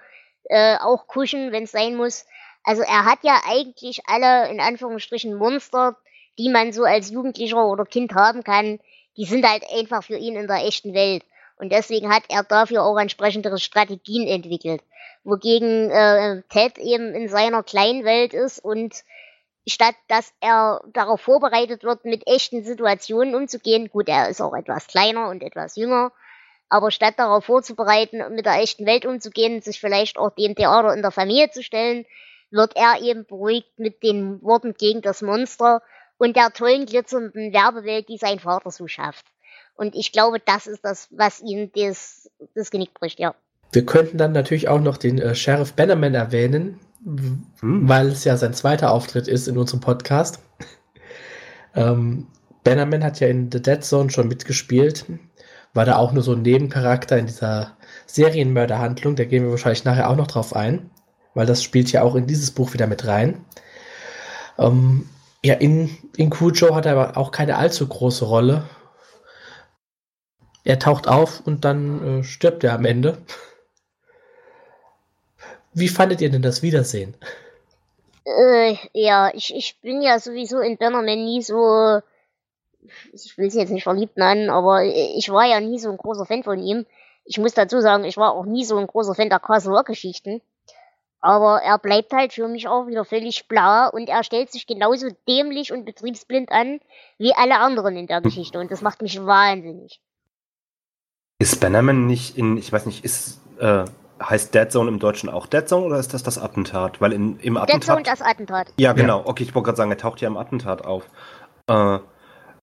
äh, 0.45 0.77
auch 0.77 1.07
kuschen, 1.07 1.51
wenn 1.51 1.63
es 1.63 1.71
sein 1.71 1.95
muss. 1.95 2.25
Also 2.63 2.81
er 2.81 3.05
hat 3.05 3.19
ja 3.23 3.41
eigentlich 3.47 4.01
alle, 4.07 4.49
in 4.49 4.59
Anführungsstrichen, 4.59 5.35
Monster, 5.35 5.97
die 6.37 6.49
man 6.49 6.73
so 6.73 6.83
als 6.83 7.09
Jugendlicher 7.09 7.65
oder 7.65 7.85
Kind 7.85 8.13
haben 8.13 8.43
kann, 8.43 8.79
die 9.15 9.25
sind 9.25 9.49
halt 9.49 9.63
einfach 9.71 10.03
für 10.03 10.17
ihn 10.17 10.35
in 10.35 10.47
der 10.47 10.65
echten 10.65 10.93
Welt. 10.93 11.23
Und 11.57 11.71
deswegen 11.71 12.13
hat 12.13 12.23
er 12.29 12.43
dafür 12.43 12.83
auch 12.83 12.97
entsprechendere 12.97 13.57
Strategien 13.57 14.27
entwickelt. 14.27 14.81
Wogegen 15.27 15.91
äh, 15.91 16.41
Ted 16.47 16.77
eben 16.77 17.13
in 17.13 17.27
seiner 17.27 17.61
kleinen 17.61 18.05
Welt 18.05 18.33
ist 18.33 18.59
und 18.59 19.03
statt 19.67 19.95
dass 20.07 20.33
er 20.39 20.81
darauf 20.93 21.19
vorbereitet 21.19 21.83
wird, 21.83 22.05
mit 22.05 22.25
echten 22.27 22.63
Situationen 22.63 23.35
umzugehen, 23.35 23.89
gut, 23.89 24.07
er 24.07 24.29
ist 24.29 24.41
auch 24.41 24.55
etwas 24.55 24.87
kleiner 24.87 25.27
und 25.27 25.43
etwas 25.43 25.75
jünger, 25.75 26.13
aber 26.69 26.91
statt 26.91 27.15
darauf 27.17 27.43
vorzubereiten, 27.43 28.23
mit 28.35 28.45
der 28.45 28.61
echten 28.61 28.85
Welt 28.85 29.05
umzugehen, 29.05 29.61
sich 29.61 29.81
vielleicht 29.81 30.17
auch 30.17 30.29
dem 30.29 30.55
Theater 30.55 30.93
in 30.93 31.01
der 31.01 31.11
Familie 31.11 31.51
zu 31.51 31.61
stellen, 31.61 32.05
wird 32.49 32.77
er 32.77 33.01
eben 33.01 33.25
beruhigt 33.25 33.77
mit 33.77 34.03
den 34.03 34.41
Worten 34.41 34.75
gegen 34.75 35.01
das 35.01 35.21
Monster 35.21 35.81
und 36.17 36.37
der 36.37 36.53
tollen 36.53 36.85
glitzernden 36.85 37.51
Werbewelt, 37.51 38.07
die 38.07 38.17
sein 38.17 38.39
Vater 38.39 38.71
so 38.71 38.87
schafft. 38.87 39.25
Und 39.75 39.93
ich 39.93 40.13
glaube, 40.13 40.39
das 40.39 40.67
ist 40.67 40.85
das, 40.85 41.09
was 41.11 41.41
ihm 41.41 41.69
das, 41.73 42.31
das 42.55 42.71
Genick 42.71 42.93
bricht, 42.93 43.19
ja. 43.19 43.35
Wir 43.71 43.85
könnten 43.85 44.17
dann 44.17 44.31
natürlich 44.31 44.67
auch 44.67 44.79
noch 44.79 44.97
den 44.97 45.19
äh, 45.19 45.35
Sheriff 45.35 45.73
Bannerman 45.73 46.15
erwähnen, 46.15 46.79
hm. 47.03 47.45
weil 47.61 48.07
es 48.07 48.23
ja 48.23 48.37
sein 48.37 48.53
zweiter 48.53 48.91
Auftritt 48.91 49.27
ist 49.27 49.47
in 49.47 49.57
unserem 49.57 49.81
Podcast. 49.81 50.39
ähm, 51.75 52.27
Bannerman 52.63 53.03
hat 53.03 53.19
ja 53.19 53.27
in 53.27 53.51
The 53.51 53.61
Dead 53.61 53.83
Zone 53.83 54.09
schon 54.09 54.27
mitgespielt, 54.27 55.05
war 55.73 55.85
da 55.85 55.97
auch 55.97 56.11
nur 56.11 56.23
so 56.23 56.33
ein 56.33 56.41
Nebencharakter 56.41 57.17
in 57.17 57.27
dieser 57.27 57.77
Serienmörderhandlung, 58.07 59.15
da 59.15 59.25
gehen 59.25 59.43
wir 59.43 59.51
wahrscheinlich 59.51 59.85
nachher 59.85 60.09
auch 60.09 60.15
noch 60.15 60.27
drauf 60.27 60.55
ein, 60.55 60.89
weil 61.33 61.45
das 61.45 61.63
spielt 61.63 61.91
ja 61.91 62.01
auch 62.01 62.15
in 62.15 62.27
dieses 62.27 62.51
Buch 62.51 62.73
wieder 62.73 62.87
mit 62.87 63.05
rein. 63.05 63.45
Ähm, 64.57 65.07
ja, 65.43 65.53
in, 65.55 65.95
in 66.15 66.29
Cujo 66.29 66.75
hat 66.75 66.85
er 66.85 66.93
aber 66.93 67.17
auch 67.17 67.31
keine 67.31 67.57
allzu 67.57 67.87
große 67.87 68.25
Rolle. 68.25 68.63
Er 70.63 70.79
taucht 70.79 71.07
auf 71.07 71.41
und 71.45 71.63
dann 71.63 72.19
äh, 72.19 72.23
stirbt 72.23 72.63
er 72.63 72.73
am 72.73 72.85
Ende. 72.85 73.17
Wie 75.77 75.89
fandet 75.89 76.21
ihr 76.21 76.31
denn 76.31 76.41
das 76.41 76.63
Wiedersehen? 76.63 77.13
Äh, 78.25 78.77
ja, 78.93 79.31
ich, 79.35 79.55
ich 79.55 79.79
bin 79.79 80.01
ja 80.01 80.17
sowieso 80.17 80.59
in 80.59 80.75
Bannerman 80.75 81.23
nie 81.23 81.43
so, 81.43 82.01
ich 83.13 83.37
will 83.37 83.45
es 83.45 83.53
jetzt 83.53 83.69
nicht 83.69 83.83
verliebt 83.83 84.17
nennen, 84.17 84.49
aber 84.49 84.83
ich 84.83 85.29
war 85.29 85.45
ja 85.45 85.59
nie 85.59 85.77
so 85.77 85.91
ein 85.91 85.97
großer 85.97 86.25
Fan 86.25 86.41
von 86.41 86.59
ihm. 86.59 86.87
Ich 87.25 87.37
muss 87.37 87.53
dazu 87.53 87.79
sagen, 87.79 88.05
ich 88.05 88.17
war 88.17 88.33
auch 88.33 88.45
nie 88.45 88.65
so 88.65 88.77
ein 88.77 88.87
großer 88.87 89.13
Fan 89.13 89.29
der 89.29 89.39
Castle 89.39 89.71
Rock 89.71 89.85
Geschichten. 89.85 90.41
Aber 91.19 91.61
er 91.61 91.77
bleibt 91.77 92.11
halt 92.11 92.33
für 92.33 92.47
mich 92.47 92.67
auch 92.67 92.87
wieder 92.87 93.05
völlig 93.05 93.47
blau 93.47 93.91
und 93.91 94.09
er 94.09 94.23
stellt 94.23 94.51
sich 94.51 94.65
genauso 94.65 95.09
dämlich 95.27 95.71
und 95.71 95.85
betriebsblind 95.85 96.51
an 96.51 96.79
wie 97.19 97.35
alle 97.35 97.59
anderen 97.59 97.97
in 97.97 98.07
der 98.07 98.21
Geschichte 98.21 98.59
und 98.59 98.71
das 98.71 98.81
macht 98.81 99.03
mich 99.03 99.23
wahnsinnig. 99.23 100.01
Ist 101.37 101.59
Bannerman 101.59 102.07
nicht 102.07 102.35
in, 102.35 102.57
ich 102.57 102.71
weiß 102.71 102.87
nicht, 102.87 103.05
ist, 103.05 103.41
äh, 103.59 103.85
heißt 104.21 104.53
Dead 104.53 104.71
Zone 104.71 104.89
im 104.89 104.99
Deutschen 104.99 105.29
auch 105.29 105.47
Dead 105.47 105.67
Zone 105.67 105.85
oder 105.85 105.99
ist 105.99 106.13
das 106.13 106.23
das 106.23 106.37
Attentat? 106.37 107.01
Weil 107.01 107.13
in, 107.13 107.39
im 107.39 107.57
Attentat. 107.57 107.81
Dead 107.81 107.85
Zone 107.85 108.03
das 108.03 108.21
Attentat. 108.21 108.73
Ja, 108.77 108.93
genau. 108.93 109.23
Okay, 109.25 109.43
ich 109.43 109.55
wollte 109.55 109.65
gerade 109.65 109.77
sagen, 109.77 109.91
er 109.91 109.97
taucht 109.97 110.21
ja 110.21 110.27
im 110.27 110.37
Attentat 110.37 110.85
auf. 110.85 111.03
Äh, 111.67 111.99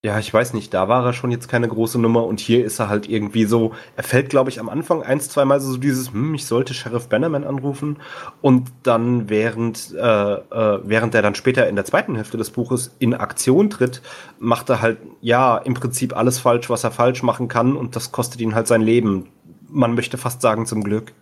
ja, 0.04 0.18
ich 0.18 0.34
weiß 0.34 0.52
nicht, 0.52 0.74
da 0.74 0.86
war 0.86 1.02
er 1.06 1.14
schon 1.14 1.30
jetzt 1.30 1.48
keine 1.48 1.66
große 1.66 1.98
Nummer 1.98 2.26
und 2.26 2.38
hier 2.38 2.62
ist 2.62 2.78
er 2.78 2.90
halt 2.90 3.08
irgendwie 3.08 3.46
so, 3.46 3.72
er 3.96 4.02
fällt, 4.02 4.28
glaube 4.28 4.50
ich, 4.50 4.60
am 4.60 4.68
Anfang 4.68 5.02
ein, 5.02 5.18
zweimal 5.18 5.60
so 5.60 5.78
dieses, 5.78 6.12
hm, 6.12 6.34
ich 6.34 6.44
sollte 6.44 6.74
Sheriff 6.74 7.08
Bannerman 7.08 7.42
anrufen 7.42 7.96
und 8.42 8.70
dann 8.82 9.30
während, 9.30 9.94
äh, 9.94 10.34
äh, 10.34 10.80
während 10.84 11.14
er 11.14 11.22
dann 11.22 11.34
später 11.34 11.66
in 11.70 11.74
der 11.74 11.86
zweiten 11.86 12.16
Hälfte 12.16 12.36
des 12.36 12.50
Buches 12.50 12.94
in 12.98 13.14
Aktion 13.14 13.70
tritt, 13.70 14.02
macht 14.38 14.68
er 14.68 14.82
halt, 14.82 14.98
ja, 15.22 15.56
im 15.56 15.72
Prinzip 15.72 16.14
alles 16.14 16.38
falsch, 16.38 16.68
was 16.68 16.84
er 16.84 16.90
falsch 16.90 17.22
machen 17.22 17.48
kann 17.48 17.74
und 17.74 17.96
das 17.96 18.12
kostet 18.12 18.42
ihn 18.42 18.54
halt 18.54 18.66
sein 18.66 18.82
Leben. 18.82 19.30
Man 19.70 19.94
möchte 19.94 20.18
fast 20.18 20.42
sagen, 20.42 20.66
zum 20.66 20.84
Glück. 20.84 21.14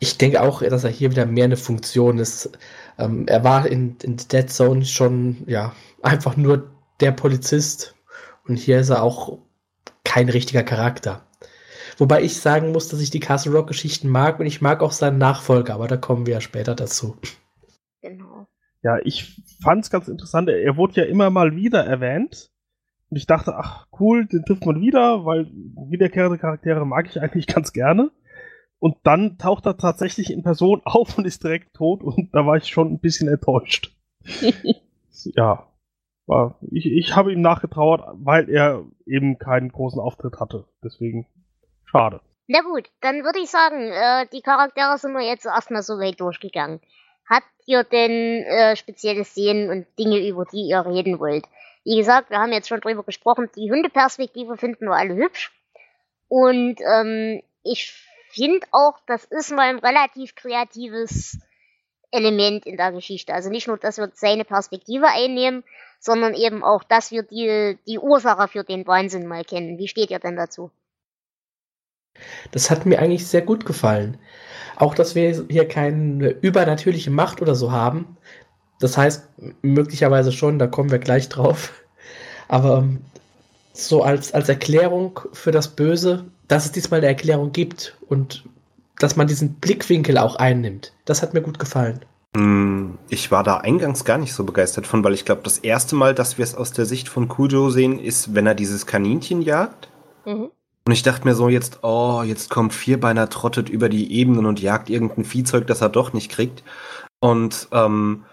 Ich 0.00 0.18
denke 0.18 0.42
auch, 0.42 0.62
dass 0.62 0.84
er 0.84 0.90
hier 0.90 1.10
wieder 1.10 1.26
mehr 1.26 1.44
eine 1.44 1.56
Funktion 1.56 2.18
ist. 2.18 2.56
Ähm, 2.98 3.26
er 3.26 3.42
war 3.44 3.66
in, 3.66 3.96
in 4.02 4.16
Dead 4.16 4.48
Zone 4.48 4.84
schon, 4.84 5.44
ja, 5.46 5.72
einfach 6.02 6.36
nur 6.36 6.70
der 7.00 7.12
Polizist. 7.12 7.94
Und 8.46 8.56
hier 8.56 8.80
ist 8.80 8.90
er 8.90 9.02
auch 9.02 9.38
kein 10.04 10.28
richtiger 10.28 10.62
Charakter. 10.62 11.22
Wobei 11.98 12.22
ich 12.22 12.40
sagen 12.40 12.70
muss, 12.70 12.88
dass 12.88 13.00
ich 13.00 13.10
die 13.10 13.20
Castle 13.20 13.52
Rock 13.52 13.66
Geschichten 13.66 14.08
mag 14.08 14.38
und 14.38 14.46
ich 14.46 14.60
mag 14.60 14.82
auch 14.82 14.92
seinen 14.92 15.18
Nachfolger, 15.18 15.74
aber 15.74 15.88
da 15.88 15.96
kommen 15.96 16.26
wir 16.26 16.34
ja 16.34 16.40
später 16.40 16.76
dazu. 16.76 17.16
Genau. 18.00 18.46
Ja, 18.82 18.98
ich 19.02 19.42
fand 19.60 19.84
es 19.84 19.90
ganz 19.90 20.06
interessant. 20.06 20.48
Er 20.48 20.76
wurde 20.76 21.00
ja 21.00 21.06
immer 21.06 21.30
mal 21.30 21.56
wieder 21.56 21.84
erwähnt. 21.84 22.50
Und 23.10 23.16
ich 23.16 23.26
dachte, 23.26 23.56
ach 23.56 23.86
cool, 23.98 24.26
den 24.26 24.44
trifft 24.44 24.64
man 24.66 24.80
wieder, 24.80 25.24
weil 25.24 25.46
wiederkehrende 25.90 26.38
Charaktere 26.38 26.86
mag 26.86 27.06
ich 27.08 27.20
eigentlich 27.20 27.46
ganz 27.54 27.72
gerne. 27.72 28.10
Und 28.80 28.96
dann 29.02 29.38
taucht 29.38 29.66
er 29.66 29.76
tatsächlich 29.76 30.32
in 30.32 30.42
Person 30.42 30.82
auf 30.84 31.18
und 31.18 31.24
ist 31.24 31.42
direkt 31.42 31.74
tot 31.74 32.02
und 32.02 32.30
da 32.32 32.46
war 32.46 32.56
ich 32.56 32.68
schon 32.68 32.92
ein 32.92 33.00
bisschen 33.00 33.28
enttäuscht. 33.28 33.94
ja, 35.24 35.66
war, 36.26 36.58
ich, 36.70 36.86
ich 36.86 37.16
habe 37.16 37.32
ihm 37.32 37.40
nachgetrauert, 37.40 38.02
weil 38.14 38.48
er 38.50 38.84
eben 39.06 39.38
keinen 39.38 39.72
großen 39.72 40.00
Auftritt 40.00 40.38
hatte. 40.38 40.66
Deswegen 40.84 41.26
schade. 41.84 42.20
Na 42.46 42.60
gut, 42.62 42.90
dann 43.00 43.24
würde 43.24 43.40
ich 43.40 43.50
sagen, 43.50 43.90
äh, 43.90 44.26
die 44.32 44.42
Charaktere 44.42 44.96
sind 44.98 45.12
wir 45.12 45.26
jetzt 45.26 45.46
erstmal 45.46 45.82
so 45.82 45.98
weit 45.98 46.20
durchgegangen. 46.20 46.80
Habt 47.28 47.50
ihr 47.66 47.84
denn 47.84 48.42
äh, 48.44 48.76
spezielle 48.76 49.24
Szenen 49.24 49.70
und 49.70 49.86
Dinge, 49.98 50.26
über 50.26 50.46
die 50.46 50.68
ihr 50.68 50.84
reden 50.86 51.18
wollt? 51.18 51.44
Wie 51.84 51.96
gesagt, 51.96 52.30
wir 52.30 52.38
haben 52.38 52.52
jetzt 52.52 52.68
schon 52.68 52.80
drüber 52.80 53.02
gesprochen, 53.02 53.50
die 53.56 53.70
Hundeperspektive 53.70 54.56
finden 54.56 54.86
wir 54.86 54.96
alle 54.96 55.14
hübsch. 55.14 55.52
Und 56.28 56.76
ähm, 56.80 57.42
ich 57.62 58.07
finde 58.30 58.66
auch, 58.72 58.98
das 59.06 59.24
ist 59.24 59.50
mal 59.50 59.68
ein 59.68 59.78
relativ 59.78 60.34
kreatives 60.34 61.38
Element 62.10 62.66
in 62.66 62.76
der 62.76 62.92
Geschichte. 62.92 63.34
Also 63.34 63.50
nicht 63.50 63.68
nur, 63.68 63.76
dass 63.76 63.98
wir 63.98 64.10
seine 64.14 64.44
Perspektive 64.44 65.06
einnehmen, 65.08 65.64
sondern 66.00 66.34
eben 66.34 66.62
auch, 66.62 66.84
dass 66.84 67.10
wir 67.10 67.22
die, 67.22 67.78
die 67.86 67.98
Ursache 67.98 68.48
für 68.48 68.64
den 68.64 68.86
Wahnsinn 68.86 69.26
mal 69.26 69.44
kennen. 69.44 69.78
Wie 69.78 69.88
steht 69.88 70.10
ihr 70.10 70.18
denn 70.18 70.36
dazu? 70.36 70.70
Das 72.52 72.70
hat 72.70 72.86
mir 72.86 72.98
eigentlich 72.98 73.26
sehr 73.26 73.42
gut 73.42 73.66
gefallen. 73.66 74.18
Auch, 74.76 74.94
dass 74.94 75.14
wir 75.14 75.46
hier 75.48 75.68
keine 75.68 76.30
übernatürliche 76.30 77.10
Macht 77.10 77.42
oder 77.42 77.54
so 77.54 77.72
haben. 77.72 78.16
Das 78.80 78.96
heißt, 78.96 79.28
möglicherweise 79.62 80.32
schon, 80.32 80.58
da 80.58 80.66
kommen 80.66 80.90
wir 80.90 80.98
gleich 80.98 81.28
drauf. 81.28 81.72
Aber 82.46 82.78
ähm, 82.78 83.04
so 83.72 84.02
als, 84.02 84.32
als 84.32 84.48
Erklärung 84.48 85.20
für 85.32 85.52
das 85.52 85.68
Böse, 85.68 86.30
dass 86.48 86.64
es 86.64 86.72
diesmal 86.72 86.98
eine 86.98 87.06
Erklärung 87.06 87.52
gibt 87.52 87.96
und 88.08 88.44
dass 88.98 89.16
man 89.16 89.26
diesen 89.26 89.54
Blickwinkel 89.54 90.18
auch 90.18 90.36
einnimmt. 90.36 90.92
Das 91.04 91.22
hat 91.22 91.34
mir 91.34 91.42
gut 91.42 91.58
gefallen. 91.58 92.00
Hm, 92.36 92.98
ich 93.08 93.30
war 93.30 93.42
da 93.42 93.58
eingangs 93.58 94.04
gar 94.04 94.18
nicht 94.18 94.32
so 94.32 94.44
begeistert 94.44 94.86
von, 94.86 95.04
weil 95.04 95.14
ich 95.14 95.24
glaube, 95.24 95.42
das 95.44 95.58
erste 95.58 95.94
Mal, 95.94 96.14
dass 96.14 96.36
wir 96.36 96.44
es 96.44 96.54
aus 96.54 96.72
der 96.72 96.84
Sicht 96.84 97.08
von 97.08 97.28
Kujo 97.28 97.70
sehen, 97.70 97.98
ist, 97.98 98.34
wenn 98.34 98.46
er 98.46 98.54
dieses 98.54 98.86
Kaninchen 98.86 99.42
jagt. 99.42 99.88
Mhm. 100.24 100.50
Und 100.84 100.92
ich 100.92 101.02
dachte 101.02 101.26
mir 101.26 101.34
so 101.34 101.48
jetzt, 101.48 101.80
oh, 101.82 102.22
jetzt 102.24 102.48
kommt 102.48 102.72
Vierbeiner, 102.72 103.28
trottet 103.28 103.68
über 103.68 103.88
die 103.88 104.12
Ebenen 104.12 104.46
und 104.46 104.60
jagt 104.60 104.88
irgendein 104.88 105.24
Viehzeug, 105.24 105.66
das 105.66 105.82
er 105.82 105.90
doch 105.90 106.12
nicht 106.12 106.30
kriegt. 106.30 106.62
Und 107.20 107.68
ähm, 107.72 108.24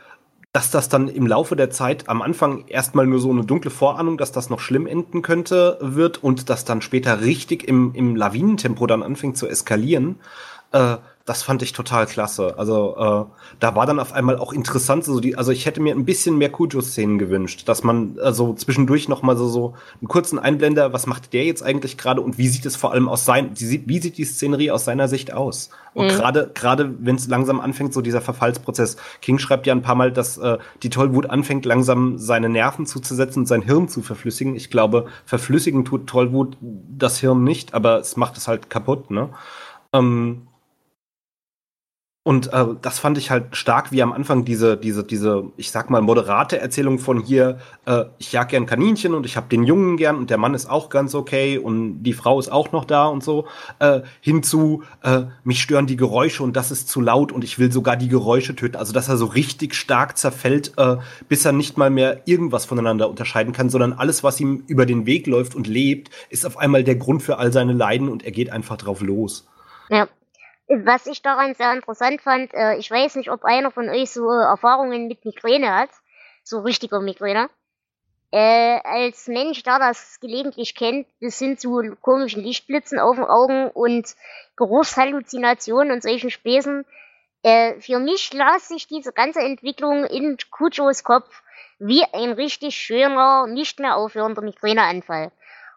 dass 0.56 0.72
das 0.72 0.88
dann 0.88 1.10
im 1.10 1.28
Laufe 1.28 1.58
der 1.58 1.70
Zeit 1.70 2.08
am 2.08 2.22
Anfang 2.22 2.64
erstmal 2.68 3.06
nur 3.06 3.20
so 3.20 3.30
eine 3.30 3.44
dunkle 3.44 3.70
Vorahnung, 3.70 4.18
dass 4.18 4.32
das 4.32 4.50
noch 4.50 4.62
schlimm 4.62 4.88
enden 4.88 5.22
könnte, 5.22 5.78
wird 5.82 6.24
und 6.24 6.50
das 6.50 6.64
dann 6.64 6.82
später 6.82 7.20
richtig 7.20 7.68
im, 7.68 7.94
im 7.94 8.16
Lawinentempo 8.16 8.88
dann 8.88 9.04
anfängt 9.04 9.36
zu 9.36 9.50
eskalieren. 9.50 10.16
Äh, 10.72 10.96
das 11.26 11.42
fand 11.42 11.64
ich 11.64 11.74
total 11.74 12.06
klasse. 12.06 12.54
Also 12.60 12.96
äh, 12.98 13.56
da 13.60 13.76
war 13.76 13.88
dann 13.88 14.00
auf 14.00 14.14
einmal 14.14 14.38
auch 14.38 14.54
interessant, 14.54 15.04
so 15.04 15.20
die, 15.20 15.36
also 15.36 15.52
ich 15.52 15.66
hätte 15.66 15.82
mir 15.82 15.96
ein 15.96 16.06
bisschen 16.06 16.38
mehr 16.38 16.52
Kujo-Szenen 16.52 17.18
gewünscht, 17.18 17.68
dass 17.68 17.84
man 17.84 18.20
also 18.22 18.54
zwischendurch 18.54 19.10
noch 19.10 19.24
mal 19.24 19.36
so, 19.36 19.48
so 19.48 19.74
einen 20.00 20.08
kurzen 20.08 20.38
Einblender, 20.38 20.94
was 20.94 21.08
macht 21.08 21.34
der 21.34 21.44
jetzt 21.46 21.64
eigentlich 21.64 21.98
gerade 21.98 22.22
und 22.22 22.38
wie 22.38 22.48
sieht 22.48 22.68
es 22.68 22.76
vor 22.76 22.92
allem 22.92 23.10
aus 23.10 23.26
sein, 23.26 23.50
wie 23.56 24.00
sieht 24.00 24.20
die 24.20 24.24
Szenerie 24.24 24.70
aus 24.70 24.86
seiner 24.86 25.08
Sicht 25.08 25.34
aus? 25.34 25.72
Und 25.96 26.08
mhm. 26.08 26.10
gerade 26.10 26.52
gerade 26.54 26.94
wenn 27.00 27.16
es 27.16 27.28
langsam 27.28 27.60
anfängt, 27.60 27.94
so 27.94 28.02
dieser 28.02 28.22
Verfallsprozess. 28.22 28.98
King 29.22 29.40
schreibt 29.40 29.66
ja 29.66 29.74
ein 29.74 29.82
paar 29.82 29.96
Mal, 29.96 30.12
dass 30.12 30.38
äh, 30.38 30.60
die 30.84 30.92
Tollwut 30.92 31.28
anfängt, 31.28 31.66
langsam 31.66 32.20
seine 32.20 32.50
Nerven 32.50 32.86
zuzusetzen 32.86 33.44
und 33.44 33.46
sein 33.48 33.64
Hirn 33.64 33.88
zu 33.88 34.04
verflüssigen. 34.04 34.56
Ich 34.56 34.70
glaube, 34.70 35.08
verflüssigen 35.26 35.86
tut 35.86 36.06
Tollwut 36.06 36.56
das 36.62 37.18
Hirn 37.18 37.44
nicht, 37.44 37.74
aber 37.74 37.98
es 38.00 38.16
macht 38.16 38.38
es 38.38 38.48
halt 38.48 38.70
kaputt, 38.70 39.10
ne? 39.10 39.30
Ähm, 39.92 40.44
Und 42.28 42.52
äh, 42.54 42.66
das 42.82 42.98
fand 42.98 43.20
ich 43.20 43.30
halt 43.30 43.56
stark, 43.56 43.92
wie 43.92 44.02
am 44.02 44.12
Anfang 44.12 44.46
diese, 44.46 44.78
diese, 44.78 45.04
diese, 45.04 45.52
ich 45.58 45.70
sag 45.70 45.92
mal, 45.92 46.02
moderate 46.02 46.58
Erzählung 46.58 46.98
von 46.98 47.22
hier, 47.22 47.60
äh, 47.86 48.06
ich 48.18 48.32
jag 48.32 48.48
gern 48.48 48.66
Kaninchen 48.66 49.14
und 49.14 49.28
ich 49.28 49.38
hab 49.38 49.48
den 49.48 49.64
Jungen 49.64 49.96
gern 49.96 50.16
und 50.16 50.32
der 50.32 50.40
Mann 50.40 50.56
ist 50.56 50.68
auch 50.68 50.90
ganz 50.90 51.14
okay 51.14 51.60
und 51.60 52.02
die 52.02 52.14
Frau 52.14 52.40
ist 52.40 52.52
auch 52.52 52.72
noch 52.72 52.86
da 52.86 53.06
und 53.06 53.24
so, 53.24 53.46
äh, 53.78 54.02
hinzu, 54.22 54.82
äh, 55.04 55.26
mich 55.44 55.62
stören 55.62 55.86
die 55.86 55.98
Geräusche 55.98 56.42
und 56.42 56.56
das 56.56 56.72
ist 56.72 56.90
zu 56.90 57.00
laut 57.00 57.32
und 57.32 57.44
ich 57.44 57.60
will 57.60 57.72
sogar 57.72 57.96
die 57.96 58.10
Geräusche 58.10 58.56
töten. 58.56 58.78
Also 58.78 58.92
dass 58.92 59.08
er 59.08 59.18
so 59.18 59.28
richtig 59.28 59.76
stark 59.76 60.18
zerfällt, 60.18 60.74
äh, 60.78 60.98
bis 61.30 61.46
er 61.46 61.52
nicht 61.52 61.78
mal 61.78 61.92
mehr 61.92 62.24
irgendwas 62.26 62.66
voneinander 62.66 63.08
unterscheiden 63.08 63.54
kann, 63.54 63.70
sondern 63.70 63.94
alles, 63.94 64.24
was 64.24 64.40
ihm 64.40 64.64
über 64.66 64.88
den 64.88 65.06
Weg 65.06 65.28
läuft 65.28 65.54
und 65.54 65.68
lebt, 65.68 66.10
ist 66.32 66.48
auf 66.48 66.58
einmal 66.58 66.84
der 66.84 66.96
Grund 66.96 67.22
für 67.22 67.38
all 67.38 67.54
seine 67.54 67.74
Leiden 67.74 68.10
und 68.10 68.26
er 68.26 68.32
geht 68.32 68.52
einfach 68.52 68.78
drauf 68.78 69.02
los. 69.02 69.48
Ja. 69.90 70.08
Was 70.68 71.06
ich 71.06 71.22
daran 71.22 71.54
sehr 71.54 71.74
interessant 71.74 72.22
fand, 72.22 72.54
äh, 72.54 72.76
ich 72.78 72.90
weiß 72.90 73.16
nicht, 73.16 73.30
ob 73.30 73.44
einer 73.44 73.70
von 73.70 73.88
euch 73.90 74.10
so 74.10 74.28
Erfahrungen 74.30 75.08
mit 75.08 75.24
Migräne 75.24 75.74
hat, 75.74 75.90
so 76.44 76.60
richtiger 76.60 77.02
Migräne. 77.02 77.50
Äh, 78.32 78.80
als 78.84 79.28
Mensch, 79.28 79.62
der 79.64 79.78
das 79.78 80.20
gelegentlich 80.20 80.74
kennt, 80.76 81.08
bis 81.20 81.38
hin 81.38 81.58
zu 81.58 81.96
komischen 82.02 82.44
Lichtblitzen 82.44 83.00
auf 83.00 83.16
den 83.16 83.26
Augen 83.26 83.70
und 83.70 84.16
Geruchshalluzinationen 84.58 85.92
und 85.94 86.02
solchen 86.02 86.32
Späßen. 86.32 86.86
Äh, 87.44 87.80
für 87.80 88.00
mich 88.00 88.34
las 88.34 88.68
sich 88.68 88.88
diese 88.88 89.14
ganze 89.14 89.42
Entwicklung 89.42 90.06
in 90.06 90.38
Kujos 90.50 91.04
Kopf 91.04 91.44
wie 91.78 92.04
ein 92.12 92.32
richtig 92.32 92.76
schöner, 92.76 93.46
nicht 93.46 93.80
mehr 93.80 93.96
aufhörender 93.98 94.42
Migräneanfall. 94.42 95.32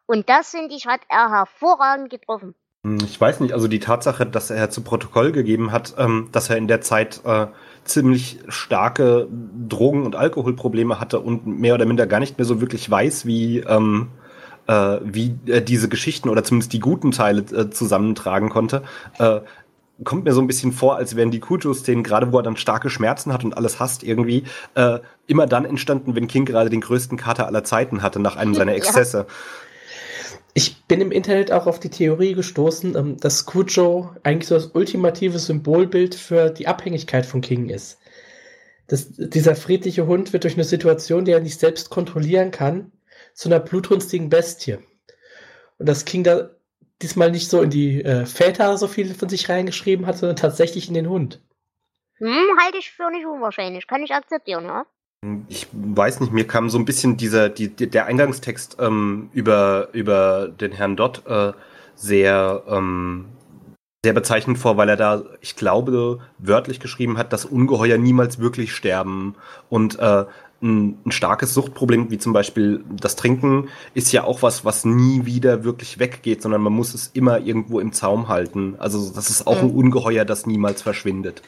Und 0.07 0.30
das, 0.30 0.53
finde 0.53 0.74
ich, 0.74 0.86
hat 0.86 1.03
er 1.09 1.30
hervorragend 1.30 2.09
getroffen. 2.09 2.55
Hm, 2.85 2.99
ich 3.05 3.20
weiß 3.20 3.41
nicht, 3.41 3.53
also 3.55 3.68
die 3.68 3.81
Tatsache, 3.81 4.26
dass 4.26 4.51
er 4.51 4.70
zu 4.70 4.83
Protokoll 4.83 5.33
gegeben 5.33 5.72
hat, 5.72 5.95
ähm, 5.99 6.29
dass 6.33 6.51
er 6.51 6.57
in 6.57 6.68
der 6.68 6.81
Zeit 6.81 7.20
äh, 7.24 7.47
ziemlich 7.85 8.39
starke 8.49 9.29
Drogen- 9.68 10.05
und 10.05 10.14
Alkoholprobleme 10.14 11.01
hatte 11.01 11.20
und 11.20 11.47
mehr 11.47 11.74
oder 11.74 11.87
minder 11.87 12.07
gar 12.07 12.20
nicht 12.20 12.39
mehr 12.39 12.45
so 12.45 12.61
wirklich 12.61 12.89
weiß, 12.89 13.26
wie, 13.26 13.61
ähm, 13.61 14.09
äh, 14.66 14.99
wie 15.03 15.35
er 15.47 15.61
diese 15.61 15.89
Geschichten 15.89 16.29
oder 16.29 16.45
zumindest 16.45 16.72
die 16.72 16.81
guten 16.81 17.11
Teile 17.11 17.41
äh, 17.41 17.70
zusammentragen 17.70 18.49
konnte, 18.51 18.83
äh, 19.18 19.41
kommt 20.05 20.24
mir 20.24 20.33
so 20.33 20.41
ein 20.41 20.47
bisschen 20.47 20.72
vor, 20.72 20.97
als 20.97 21.16
wären 21.16 21.33
die 21.33 21.41
Kujo-Szenen, 21.41 22.05
gerade 22.05 22.33
wo 22.33 22.39
er 22.39 22.43
dann 22.45 22.57
starke 22.57 22.89
Schmerzen 22.89 23.33
hat 23.33 23.45
und 23.45 23.57
alles 23.57 23.81
hasst 23.81 24.05
irgendwie, 24.05 24.45
äh, 24.74 25.01
immer 25.26 25.47
dann 25.47 25.64
entstanden, 25.64 26.14
wenn 26.14 26.29
King 26.29 26.45
gerade 26.45 26.70
den 26.70 26.81
größten 26.81 27.18
Kater 27.18 27.47
aller 27.47 27.64
Zeiten 27.64 28.03
hatte 28.03 28.20
nach 28.20 28.37
einem 28.37 28.55
seiner 28.55 28.74
Exzesse. 28.74 29.26
Ja. 29.29 29.35
Ich 30.59 30.82
bin 30.86 31.00
im 31.00 31.12
Internet 31.12 31.52
auch 31.52 31.68
auf 31.68 31.78
die 31.78 31.88
Theorie 31.88 32.34
gestoßen, 32.34 32.96
ähm, 32.96 33.16
dass 33.16 33.46
Cujo 33.46 34.11
eigentlich 34.24 34.48
so 34.48 34.56
das 34.56 34.66
ultimative 34.66 35.38
Symbolbild 35.38 36.16
für 36.16 36.50
die 36.50 36.66
Abhängigkeit 36.66 37.26
von 37.26 37.42
King 37.42 37.68
ist. 37.68 38.00
Das, 38.88 39.06
dieser 39.09 39.54
friedliche 39.54 40.09
Hund 40.09 40.32
wird 40.32 40.42
durch 40.42 40.54
eine 40.54 40.64
Situation, 40.64 41.24
die 41.24 41.30
er 41.30 41.38
nicht 41.38 41.61
selbst 41.61 41.90
kontrollieren 41.90 42.50
kann, 42.50 42.90
zu 43.34 43.48
einer 43.48 43.61
blutrünstigen 43.61 44.30
Bestie. 44.30 44.78
Und 45.78 45.88
dass 45.88 46.04
King 46.04 46.24
da 46.24 46.50
diesmal 47.02 47.30
nicht 47.30 47.48
so 47.48 47.62
in 47.62 47.70
die 47.70 48.02
äh, 48.02 48.26
Väter 48.26 48.76
so 48.78 48.88
viel 48.88 49.14
von 49.14 49.28
sich 49.28 49.48
reingeschrieben 49.48 50.06
hat, 50.06 50.18
sondern 50.18 50.34
tatsächlich 50.34 50.88
in 50.88 50.94
den 50.94 51.09
Hund. 51.09 51.40
Hm, 52.16 52.59
halte 52.61 52.78
ich 52.78 52.90
für 52.90 53.09
nicht 53.12 53.26
unwahrscheinlich. 53.26 53.86
Kann 53.86 54.02
ich 54.02 54.12
akzeptieren, 54.12 54.64
ja? 54.64 54.86
Ich 55.49 55.66
weiß 55.73 56.21
nicht, 56.21 56.33
mir 56.33 56.47
kam 56.47 56.71
so 56.71 56.79
ein 56.79 56.85
bisschen 56.85 57.16
dieser, 57.16 57.49
die, 57.49 57.69
der 57.69 58.07
Eingangstext 58.07 58.77
ähm, 58.79 59.31
über, 59.33 59.89
über 59.93 60.49
den 60.49 60.71
Herrn 60.71 60.95
Dott 60.95 61.27
äh, 61.27 61.53
sehr, 61.97 62.62
ähm, 62.69 63.25
sehr 64.05 64.12
bezeichnend 64.12 64.59
vor, 64.59 64.77
weil 64.77 64.89
er 64.89 64.97
da, 64.97 65.25
ich 65.41 65.57
glaube, 65.57 66.21
wörtlich 66.39 66.79
geschrieben 66.79 67.19
hat, 67.19 67.33
dass 67.33 67.45
Ungeheuer 67.45 67.99
niemals 67.99 68.39
wirklich 68.39 68.73
sterben. 68.73 69.35
Und 69.69 69.99
äh, 69.99 70.27
ein, 70.62 70.99
ein 71.05 71.11
starkes 71.11 71.53
Suchtproblem, 71.53 72.12
wie 72.12 72.19
zum 72.19 72.33
Beispiel 72.33 72.85
das 72.89 73.16
Trinken, 73.16 73.71
ist 73.95 74.12
ja 74.12 74.23
auch 74.23 74.43
was, 74.43 74.64
was 74.64 74.85
nie 74.85 75.27
wieder 75.27 75.64
wirklich 75.64 75.99
weggeht, 75.99 76.43
sondern 76.43 76.61
man 76.61 76.73
muss 76.73 76.95
es 76.95 77.09
immer 77.09 77.41
irgendwo 77.41 77.81
im 77.81 77.93
Zaum 77.93 78.29
halten. 78.29 78.77
Also 78.79 79.12
das 79.12 79.31
ist 79.31 79.49
auch 79.49 79.62
mhm. 79.62 79.69
ein 79.69 79.75
Ungeheuer, 79.75 80.25
das 80.25 80.47
niemals 80.47 80.83
verschwindet. 80.83 81.43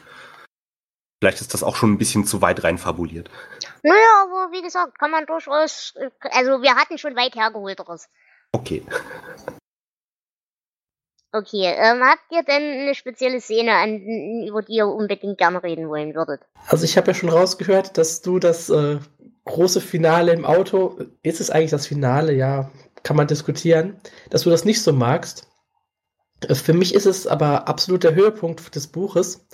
Vielleicht 1.21 1.39
ist 1.39 1.53
das 1.53 1.61
auch 1.61 1.75
schon 1.75 1.91
ein 1.91 1.97
bisschen 1.99 2.25
zu 2.25 2.41
weit 2.41 2.63
rein 2.63 2.79
fabuliert. 2.79 3.29
Naja, 3.83 4.23
aber 4.23 4.51
wie 4.51 4.63
gesagt, 4.63 4.97
kann 4.97 5.11
man 5.11 5.27
durchaus. 5.27 5.93
Also, 6.21 6.63
wir 6.63 6.73
hatten 6.73 6.97
schon 6.97 7.15
weit 7.15 7.35
hergeholteres. 7.35 8.09
Okay. 8.51 8.83
Okay, 11.31 11.73
ähm, 11.77 12.01
habt 12.03 12.25
ihr 12.31 12.43
denn 12.43 12.81
eine 12.81 12.95
spezielle 12.95 13.39
Szene, 13.39 13.73
an, 13.75 14.01
über 14.45 14.63
die 14.63 14.73
ihr 14.73 14.87
unbedingt 14.87 15.37
gerne 15.37 15.63
reden 15.63 15.87
wollen 15.87 16.15
würdet? 16.15 16.41
Also 16.67 16.83
ich 16.83 16.97
habe 16.97 17.07
ja 17.07 17.13
schon 17.13 17.29
rausgehört, 17.29 17.97
dass 17.97 18.21
du 18.21 18.39
das 18.39 18.69
äh, 18.69 18.97
große 19.45 19.79
Finale 19.79 20.33
im 20.33 20.43
Auto, 20.43 20.99
ist 21.23 21.39
es 21.39 21.49
eigentlich 21.49 21.71
das 21.71 21.87
Finale, 21.87 22.33
ja, 22.33 22.69
kann 23.03 23.15
man 23.15 23.27
diskutieren, 23.27 24.01
dass 24.29 24.43
du 24.43 24.49
das 24.49 24.65
nicht 24.65 24.81
so 24.81 24.91
magst. 24.91 25.47
Äh, 26.45 26.55
für 26.55 26.73
mich 26.73 26.93
ist 26.93 27.05
es 27.05 27.27
aber 27.27 27.69
absolut 27.69 28.03
der 28.03 28.15
Höhepunkt 28.15 28.75
des 28.75 28.87
Buches. 28.87 29.47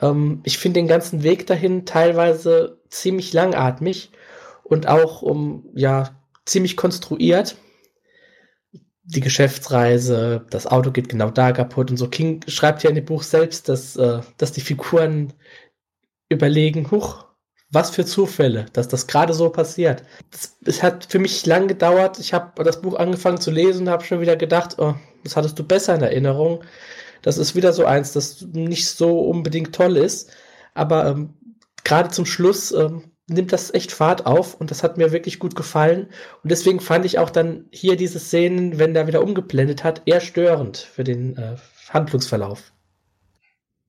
Ähm, 0.00 0.40
ich 0.44 0.58
finde 0.58 0.80
den 0.80 0.88
ganzen 0.88 1.22
Weg 1.22 1.46
dahin 1.46 1.86
teilweise 1.86 2.78
ziemlich 2.88 3.32
langatmig 3.32 4.10
und 4.64 4.88
auch 4.88 5.22
um 5.22 5.68
ja 5.74 6.10
ziemlich 6.46 6.76
konstruiert. 6.76 7.56
Die 9.02 9.20
Geschäftsreise, 9.20 10.46
das 10.50 10.66
Auto 10.66 10.92
geht 10.92 11.08
genau 11.08 11.30
da 11.30 11.52
kaputt 11.52 11.90
und 11.90 11.96
so. 11.96 12.08
King 12.08 12.42
schreibt 12.46 12.82
ja 12.82 12.90
in 12.90 12.96
dem 12.96 13.04
Buch 13.04 13.22
selbst, 13.22 13.68
dass, 13.68 13.96
äh, 13.96 14.20
dass 14.36 14.52
die 14.52 14.60
Figuren 14.60 15.32
überlegen, 16.28 16.90
huch, 16.90 17.26
was 17.72 17.90
für 17.90 18.04
Zufälle, 18.04 18.66
dass 18.72 18.88
das 18.88 19.06
gerade 19.06 19.32
so 19.32 19.48
passiert. 19.50 20.02
Es 20.64 20.82
hat 20.82 21.06
für 21.08 21.18
mich 21.18 21.46
lang 21.46 21.68
gedauert. 21.68 22.18
Ich 22.18 22.32
habe 22.32 22.64
das 22.64 22.80
Buch 22.80 22.96
angefangen 22.96 23.40
zu 23.40 23.50
lesen 23.50 23.86
und 23.86 23.92
habe 23.92 24.04
schon 24.04 24.20
wieder 24.20 24.36
gedacht, 24.36 24.76
oh, 24.78 24.94
das 25.24 25.36
hattest 25.36 25.58
du 25.58 25.64
besser 25.64 25.94
in 25.94 26.02
Erinnerung. 26.02 26.64
Das 27.22 27.38
ist 27.38 27.54
wieder 27.54 27.72
so 27.72 27.84
eins, 27.84 28.12
das 28.12 28.42
nicht 28.42 28.88
so 28.88 29.20
unbedingt 29.20 29.74
toll 29.74 29.96
ist. 29.96 30.30
Aber 30.74 31.06
ähm, 31.06 31.34
gerade 31.84 32.10
zum 32.10 32.26
Schluss 32.26 32.72
ähm, 32.72 33.10
nimmt 33.26 33.52
das 33.52 33.72
echt 33.72 33.92
Fahrt 33.92 34.26
auf 34.26 34.54
und 34.54 34.70
das 34.70 34.82
hat 34.82 34.96
mir 34.96 35.12
wirklich 35.12 35.38
gut 35.38 35.54
gefallen. 35.54 36.08
Und 36.42 36.50
deswegen 36.50 36.80
fand 36.80 37.04
ich 37.04 37.18
auch 37.18 37.30
dann 37.30 37.68
hier 37.70 37.96
diese 37.96 38.18
Szenen, 38.18 38.78
wenn 38.78 38.94
der 38.94 39.06
wieder 39.06 39.22
umgeblendet 39.22 39.84
hat, 39.84 40.02
eher 40.06 40.20
störend 40.20 40.78
für 40.78 41.04
den 41.04 41.36
äh, 41.36 41.56
Handlungsverlauf. 41.90 42.72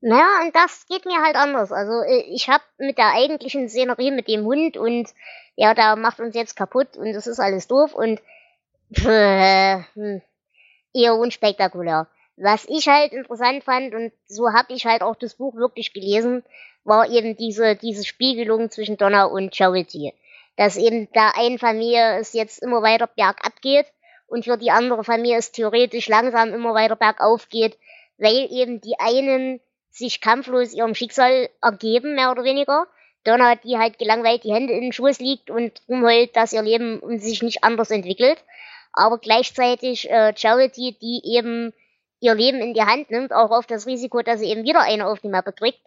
Naja, 0.00 0.26
und 0.44 0.54
das 0.54 0.86
geht 0.88 1.06
mir 1.06 1.22
halt 1.22 1.36
anders. 1.36 1.70
Also 1.72 2.02
äh, 2.02 2.24
ich 2.28 2.48
habe 2.48 2.64
mit 2.78 2.98
der 2.98 3.12
eigentlichen 3.14 3.68
Szenerie 3.68 4.10
mit 4.10 4.28
dem 4.28 4.44
Hund 4.44 4.76
und 4.76 5.08
ja, 5.56 5.74
da 5.74 5.96
macht 5.96 6.20
uns 6.20 6.34
jetzt 6.34 6.56
kaputt 6.56 6.96
und 6.96 7.12
das 7.12 7.26
ist 7.26 7.38
alles 7.38 7.68
doof 7.68 7.94
und 7.94 8.20
pff, 8.94 9.04
hm, 9.94 10.22
eher 10.92 11.14
unspektakulär. 11.16 12.08
Was 12.36 12.66
ich 12.68 12.88
halt 12.88 13.12
interessant 13.12 13.64
fand, 13.64 13.94
und 13.94 14.12
so 14.26 14.52
habe 14.52 14.72
ich 14.72 14.86
halt 14.86 15.02
auch 15.02 15.16
das 15.16 15.34
Buch 15.34 15.54
wirklich 15.54 15.92
gelesen, 15.92 16.42
war 16.84 17.08
eben 17.08 17.36
diese, 17.36 17.76
diese 17.76 18.04
Spiegelung 18.04 18.70
zwischen 18.70 18.96
Donna 18.96 19.24
und 19.24 19.54
Charity. 19.54 20.14
Dass 20.56 20.76
eben 20.76 21.10
der 21.12 21.36
einen 21.36 21.58
Familie 21.58 22.18
es 22.18 22.32
jetzt 22.32 22.62
immer 22.62 22.82
weiter 22.82 23.06
bergab 23.06 23.60
geht 23.62 23.86
und 24.26 24.44
für 24.44 24.56
die 24.56 24.70
andere 24.70 25.04
Familie 25.04 25.38
es 25.38 25.52
theoretisch 25.52 26.08
langsam 26.08 26.52
immer 26.52 26.74
weiter 26.74 26.96
bergauf 26.96 27.48
geht, 27.48 27.78
weil 28.18 28.48
eben 28.50 28.80
die 28.80 28.98
einen 28.98 29.60
sich 29.90 30.20
kampflos 30.20 30.72
ihrem 30.72 30.94
Schicksal 30.94 31.50
ergeben, 31.60 32.14
mehr 32.14 32.30
oder 32.30 32.44
weniger. 32.44 32.86
Donna, 33.24 33.54
die 33.54 33.78
halt 33.78 33.98
gelangweilt 33.98 34.42
die 34.42 34.52
Hände 34.52 34.72
in 34.72 34.80
den 34.80 34.92
Schoß 34.92 35.20
liegt 35.20 35.50
und 35.50 35.80
rumheult, 35.88 36.34
dass 36.34 36.52
ihr 36.52 36.62
Leben 36.62 37.20
sich 37.20 37.42
nicht 37.42 37.62
anders 37.62 37.90
entwickelt. 37.90 38.42
Aber 38.92 39.18
gleichzeitig 39.18 40.10
äh, 40.10 40.34
Charity, 40.36 40.96
die 41.00 41.22
eben 41.24 41.72
ihr 42.22 42.34
Leben 42.34 42.60
in 42.60 42.72
die 42.72 42.82
Hand 42.82 43.10
nimmt, 43.10 43.32
auch 43.32 43.50
auf 43.50 43.66
das 43.66 43.86
Risiko, 43.86 44.22
dass 44.22 44.38
sie 44.38 44.46
eben 44.46 44.62
wieder 44.62 44.80
eine 44.80 45.08
auf 45.08 45.18
die 45.18 45.28
Mappe 45.28 45.52
kriegt, 45.52 45.80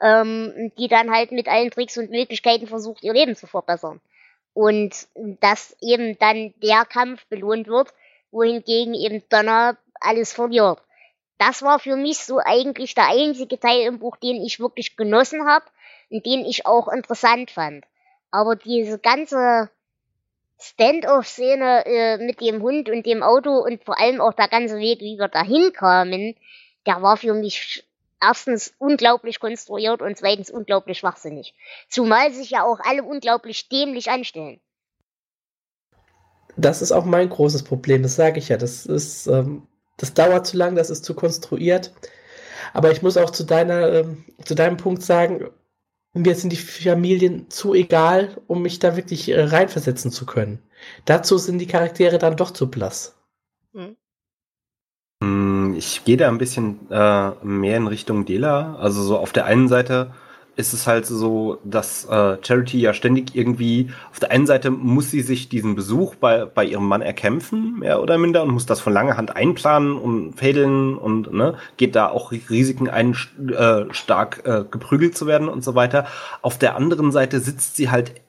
ähm, 0.00 0.72
die 0.78 0.86
dann 0.86 1.10
halt 1.10 1.32
mit 1.32 1.48
allen 1.48 1.72
Tricks 1.72 1.98
und 1.98 2.10
Möglichkeiten 2.10 2.68
versucht, 2.68 3.02
ihr 3.02 3.12
Leben 3.12 3.34
zu 3.34 3.48
verbessern. 3.48 4.00
Und 4.54 5.08
dass 5.40 5.76
eben 5.80 6.16
dann 6.18 6.54
der 6.62 6.84
Kampf 6.84 7.26
belohnt 7.26 7.66
wird, 7.66 7.92
wohingegen 8.30 8.94
eben 8.94 9.24
Donner 9.28 9.76
alles 10.00 10.32
verliert. 10.32 10.78
Das 11.38 11.62
war 11.62 11.80
für 11.80 11.96
mich 11.96 12.18
so 12.18 12.38
eigentlich 12.38 12.94
der 12.94 13.08
einzige 13.08 13.58
Teil 13.58 13.80
im 13.82 13.98
Buch, 13.98 14.16
den 14.16 14.36
ich 14.36 14.60
wirklich 14.60 14.96
genossen 14.96 15.48
habe 15.48 15.64
und 16.10 16.24
den 16.24 16.44
ich 16.44 16.64
auch 16.64 16.86
interessant 16.86 17.50
fand. 17.50 17.84
Aber 18.30 18.54
diese 18.54 19.00
ganze 19.00 19.68
Stand-off-Szene 20.62 21.84
äh, 21.86 22.18
mit 22.18 22.40
dem 22.40 22.62
Hund 22.62 22.88
und 22.88 23.04
dem 23.04 23.22
Auto 23.22 23.50
und 23.50 23.84
vor 23.84 23.98
allem 23.98 24.20
auch 24.20 24.32
der 24.32 24.48
ganze 24.48 24.78
Weg, 24.78 25.00
wie 25.00 25.18
wir 25.18 25.28
dahin 25.28 25.72
kamen, 25.72 26.36
der 26.86 27.02
war 27.02 27.16
für 27.16 27.34
mich 27.34 27.84
erstens 28.20 28.72
unglaublich 28.78 29.40
konstruiert 29.40 30.00
und 30.00 30.16
zweitens 30.16 30.50
unglaublich 30.50 30.98
schwachsinnig. 30.98 31.54
Zumal 31.88 32.32
sich 32.32 32.50
ja 32.50 32.64
auch 32.64 32.78
alle 32.80 33.02
unglaublich 33.02 33.68
dämlich 33.68 34.10
anstellen. 34.10 34.60
Das 36.56 36.82
ist 36.82 36.92
auch 36.92 37.04
mein 37.04 37.28
großes 37.28 37.64
Problem, 37.64 38.02
das 38.02 38.14
sage 38.14 38.38
ich 38.38 38.48
ja. 38.48 38.56
Das 38.56 38.86
ist, 38.86 39.26
ähm, 39.26 39.66
das 39.96 40.14
dauert 40.14 40.46
zu 40.46 40.56
lang, 40.56 40.76
das 40.76 40.90
ist 40.90 41.04
zu 41.04 41.14
konstruiert. 41.14 41.92
Aber 42.72 42.92
ich 42.92 43.02
muss 43.02 43.16
auch 43.16 43.30
zu 43.30 43.44
deiner, 43.44 43.92
ähm, 43.92 44.24
zu 44.44 44.54
deinem 44.54 44.76
Punkt 44.76 45.02
sagen, 45.02 45.50
mir 46.14 46.34
sind 46.34 46.50
die 46.52 46.56
Familien 46.56 47.50
zu 47.50 47.74
egal, 47.74 48.40
um 48.46 48.62
mich 48.62 48.78
da 48.78 48.96
wirklich 48.96 49.28
äh, 49.28 49.42
reinversetzen 49.42 50.10
zu 50.10 50.26
können. 50.26 50.60
Dazu 51.04 51.38
sind 51.38 51.58
die 51.58 51.66
Charaktere 51.66 52.18
dann 52.18 52.36
doch 52.36 52.50
zu 52.52 52.70
blass. 52.70 53.16
Hm, 55.22 55.74
Ich 55.76 56.04
gehe 56.04 56.16
da 56.16 56.28
ein 56.28 56.38
bisschen 56.38 56.90
äh, 56.90 57.30
mehr 57.44 57.76
in 57.76 57.86
Richtung 57.86 58.24
Dela. 58.24 58.76
Also 58.76 59.02
so 59.02 59.18
auf 59.18 59.32
der 59.32 59.44
einen 59.46 59.68
Seite 59.68 60.14
ist 60.56 60.72
es 60.72 60.86
halt 60.86 61.06
so, 61.06 61.58
dass 61.64 62.04
äh, 62.04 62.36
Charity 62.42 62.80
ja 62.80 62.92
ständig 62.94 63.34
irgendwie, 63.34 63.90
auf 64.10 64.20
der 64.20 64.30
einen 64.30 64.46
Seite 64.46 64.70
muss 64.70 65.10
sie 65.10 65.22
sich 65.22 65.48
diesen 65.48 65.74
Besuch 65.74 66.14
bei, 66.14 66.44
bei 66.44 66.64
ihrem 66.64 66.86
Mann 66.86 67.02
erkämpfen, 67.02 67.78
mehr 67.78 68.02
oder 68.02 68.18
minder, 68.18 68.42
und 68.42 68.50
muss 68.50 68.66
das 68.66 68.80
von 68.80 68.92
langer 68.92 69.16
Hand 69.16 69.34
einplanen 69.34 69.96
und 69.96 70.34
fädeln 70.34 70.96
und 70.96 71.32
ne, 71.32 71.56
geht 71.76 71.96
da 71.96 72.08
auch 72.08 72.32
Risiken 72.32 72.88
ein, 72.88 73.16
äh, 73.48 73.92
stark 73.92 74.42
äh, 74.44 74.64
geprügelt 74.70 75.16
zu 75.16 75.26
werden 75.26 75.48
und 75.48 75.64
so 75.64 75.74
weiter. 75.74 76.06
Auf 76.42 76.58
der 76.58 76.76
anderen 76.76 77.12
Seite 77.12 77.40
sitzt 77.40 77.76
sie 77.76 77.90
halt 77.90 78.21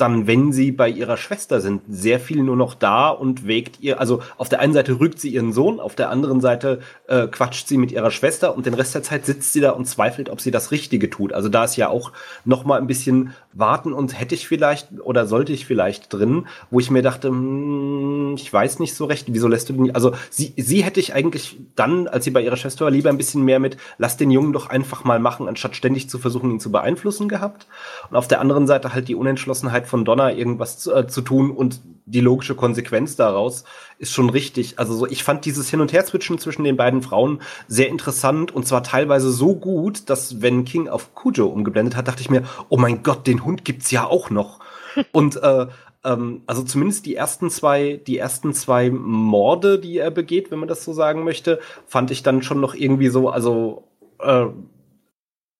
dann, 0.00 0.26
wenn 0.26 0.52
sie 0.52 0.72
bei 0.72 0.88
ihrer 0.88 1.16
Schwester 1.16 1.60
sind, 1.60 1.82
sehr 1.88 2.20
viel 2.20 2.42
nur 2.42 2.56
noch 2.56 2.74
da 2.74 3.08
und 3.08 3.46
wägt 3.46 3.80
ihr, 3.80 4.00
also 4.00 4.22
auf 4.38 4.48
der 4.48 4.60
einen 4.60 4.72
Seite 4.72 4.98
rügt 5.00 5.20
sie 5.20 5.30
ihren 5.30 5.52
Sohn, 5.52 5.80
auf 5.80 5.94
der 5.94 6.10
anderen 6.10 6.40
Seite 6.40 6.80
äh, 7.08 7.26
quatscht 7.26 7.68
sie 7.68 7.76
mit 7.76 7.92
ihrer 7.92 8.10
Schwester 8.10 8.56
und 8.56 8.66
den 8.66 8.74
Rest 8.74 8.94
der 8.94 9.02
Zeit 9.02 9.26
sitzt 9.26 9.52
sie 9.52 9.60
da 9.60 9.70
und 9.70 9.86
zweifelt, 9.86 10.30
ob 10.30 10.40
sie 10.40 10.50
das 10.50 10.70
Richtige 10.70 11.10
tut. 11.10 11.32
Also 11.32 11.48
da 11.48 11.64
ist 11.64 11.76
ja 11.76 11.88
auch 11.88 12.12
noch 12.44 12.64
mal 12.64 12.78
ein 12.78 12.86
bisschen 12.86 13.34
warten 13.52 13.92
und 13.92 14.18
hätte 14.18 14.34
ich 14.34 14.46
vielleicht 14.46 15.00
oder 15.00 15.26
sollte 15.26 15.52
ich 15.52 15.66
vielleicht 15.66 16.12
drin, 16.12 16.46
wo 16.70 16.78
ich 16.78 16.90
mir 16.90 17.02
dachte, 17.02 17.28
hm, 17.28 18.34
ich 18.36 18.52
weiß 18.52 18.78
nicht 18.78 18.94
so 18.94 19.06
recht, 19.06 19.26
wieso 19.30 19.48
lässt 19.48 19.68
du 19.68 19.72
den, 19.72 19.94
also 19.94 20.12
sie, 20.30 20.52
sie 20.56 20.84
hätte 20.84 21.00
ich 21.00 21.14
eigentlich 21.14 21.58
dann, 21.74 22.06
als 22.06 22.24
sie 22.24 22.30
bei 22.30 22.42
ihrer 22.42 22.56
Schwester 22.56 22.84
war, 22.84 22.92
lieber 22.92 23.10
ein 23.10 23.16
bisschen 23.16 23.44
mehr 23.44 23.58
mit, 23.58 23.76
lass 23.98 24.16
den 24.16 24.30
Jungen 24.30 24.52
doch 24.52 24.70
einfach 24.70 25.04
mal 25.04 25.18
machen, 25.18 25.48
anstatt 25.48 25.74
ständig 25.74 26.08
zu 26.08 26.18
versuchen, 26.18 26.50
ihn 26.50 26.60
zu 26.60 26.70
beeinflussen 26.70 27.28
gehabt. 27.28 27.66
Und 28.08 28.16
auf 28.16 28.28
der 28.28 28.40
anderen 28.40 28.66
Seite 28.66 28.94
halt 28.94 29.08
die 29.08 29.14
Unentschlossenheit 29.14 29.86
von 29.86 30.04
Donna, 30.04 30.32
irgendwas 30.32 30.78
zu, 30.78 30.94
äh, 30.94 31.06
zu 31.08 31.20
tun 31.22 31.50
und 31.50 31.80
die 32.10 32.20
logische 32.20 32.54
Konsequenz 32.54 33.16
daraus 33.16 33.64
ist 33.98 34.12
schon 34.12 34.30
richtig. 34.30 34.78
Also 34.78 34.94
so, 34.94 35.06
ich 35.06 35.22
fand 35.24 35.44
dieses 35.44 35.68
Hin- 35.70 35.80
und 35.80 35.92
Her-Switchen 35.92 36.38
zwischen 36.38 36.64
den 36.64 36.76
beiden 36.76 37.02
Frauen 37.02 37.40
sehr 37.68 37.88
interessant 37.88 38.52
und 38.52 38.66
zwar 38.66 38.82
teilweise 38.82 39.30
so 39.30 39.54
gut, 39.54 40.08
dass 40.10 40.42
wenn 40.42 40.64
King 40.64 40.88
auf 40.88 41.14
Kujo 41.14 41.46
umgeblendet 41.46 41.96
hat, 41.96 42.08
dachte 42.08 42.22
ich 42.22 42.30
mir, 42.30 42.44
oh 42.68 42.76
mein 42.76 43.02
Gott, 43.02 43.26
den 43.26 43.44
Hund 43.44 43.64
gibt's 43.64 43.90
ja 43.90 44.06
auch 44.06 44.30
noch. 44.30 44.60
und 45.12 45.36
äh, 45.42 45.66
ähm, 46.04 46.42
also 46.46 46.62
zumindest 46.62 47.06
die 47.06 47.14
ersten 47.14 47.50
zwei, 47.50 48.00
die 48.06 48.18
ersten 48.18 48.52
zwei 48.54 48.90
Morde, 48.90 49.78
die 49.78 49.98
er 49.98 50.10
begeht, 50.10 50.50
wenn 50.50 50.58
man 50.58 50.68
das 50.68 50.84
so 50.84 50.92
sagen 50.92 51.24
möchte, 51.24 51.60
fand 51.86 52.10
ich 52.10 52.22
dann 52.22 52.42
schon 52.42 52.60
noch 52.60 52.74
irgendwie 52.74 53.08
so, 53.08 53.28
also 53.28 53.88
äh, 54.18 54.46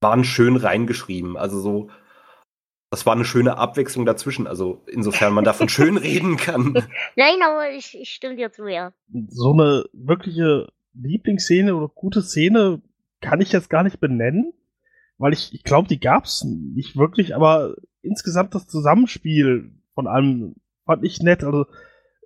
waren 0.00 0.24
schön 0.24 0.56
reingeschrieben. 0.56 1.36
Also 1.36 1.60
so, 1.60 1.88
das 2.90 3.06
war 3.06 3.14
eine 3.14 3.24
schöne 3.24 3.56
Abwechslung 3.56 4.04
dazwischen. 4.04 4.46
Also 4.46 4.82
insofern 4.86 5.32
man 5.32 5.44
davon 5.44 5.68
schön 5.70 5.96
reden 5.96 6.36
kann. 6.36 6.72
Nein, 7.16 7.38
aber 7.42 7.70
ich, 7.70 7.96
ich 7.98 8.10
stimme 8.10 8.36
dir 8.36 8.50
zu, 8.50 8.66
ja. 8.66 8.92
So 9.28 9.52
eine 9.52 9.84
wirkliche 9.92 10.68
Lieblingsszene 10.94 11.74
oder 11.74 11.88
gute 11.88 12.22
Szene 12.22 12.82
kann 13.20 13.40
ich 13.40 13.52
jetzt 13.52 13.70
gar 13.70 13.84
nicht 13.84 14.00
benennen, 14.00 14.52
weil 15.18 15.32
ich, 15.32 15.54
ich 15.54 15.62
glaube, 15.62 15.88
die 15.88 16.00
gab's 16.00 16.44
nicht 16.44 16.96
wirklich, 16.96 17.34
aber 17.36 17.76
insgesamt 18.02 18.54
das 18.54 18.66
Zusammenspiel 18.66 19.72
von 19.94 20.08
allem 20.08 20.56
fand 20.84 21.04
ich 21.04 21.20
nett. 21.20 21.44
Also 21.44 21.66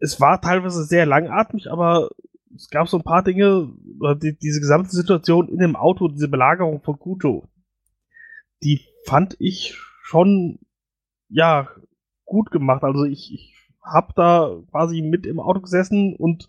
es 0.00 0.20
war 0.20 0.40
teilweise 0.40 0.84
sehr 0.84 1.04
langatmig, 1.04 1.70
aber 1.70 2.08
es 2.54 2.70
gab 2.70 2.88
so 2.88 2.96
ein 2.96 3.04
paar 3.04 3.22
Dinge, 3.22 3.70
die, 4.22 4.38
diese 4.38 4.60
gesamte 4.60 4.90
Situation 4.90 5.48
in 5.48 5.58
dem 5.58 5.76
Auto, 5.76 6.08
diese 6.08 6.28
Belagerung 6.28 6.80
von 6.82 6.98
Kuto, 6.98 7.48
die 8.62 8.86
fand 9.04 9.36
ich 9.40 9.76
schon, 10.04 10.58
ja, 11.28 11.68
gut 12.26 12.50
gemacht. 12.50 12.84
Also 12.84 13.04
ich, 13.04 13.32
ich 13.32 13.54
habe 13.82 14.12
da 14.14 14.50
quasi 14.70 15.02
mit 15.02 15.26
im 15.26 15.40
Auto 15.40 15.60
gesessen 15.60 16.14
und 16.16 16.48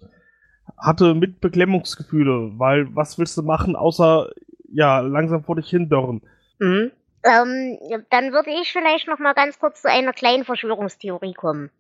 hatte 0.78 1.16
mit 1.16 1.40
Beklemmungsgefühle, 1.42 2.52
weil 2.58 2.94
was 2.96 3.18
willst 3.18 3.38
du 3.38 3.44
machen, 3.44 3.76
außer 3.76 4.30
ja, 4.68 5.00
langsam 5.00 5.44
vor 5.44 5.56
dich 5.56 5.70
hindörren. 5.70 6.22
Mhm. 6.60 6.92
Ähm, 7.24 7.80
dann 8.10 8.34
würde 8.34 8.52
ich 8.52 8.72
vielleicht 8.72 9.08
noch 9.08 9.20
mal 9.20 9.34
ganz 9.34 9.58
kurz 9.58 9.82
zu 9.82 9.90
einer 9.90 10.14
kleinen 10.14 10.44
Verschwörungstheorie 10.44 11.34
kommen. 11.34 11.72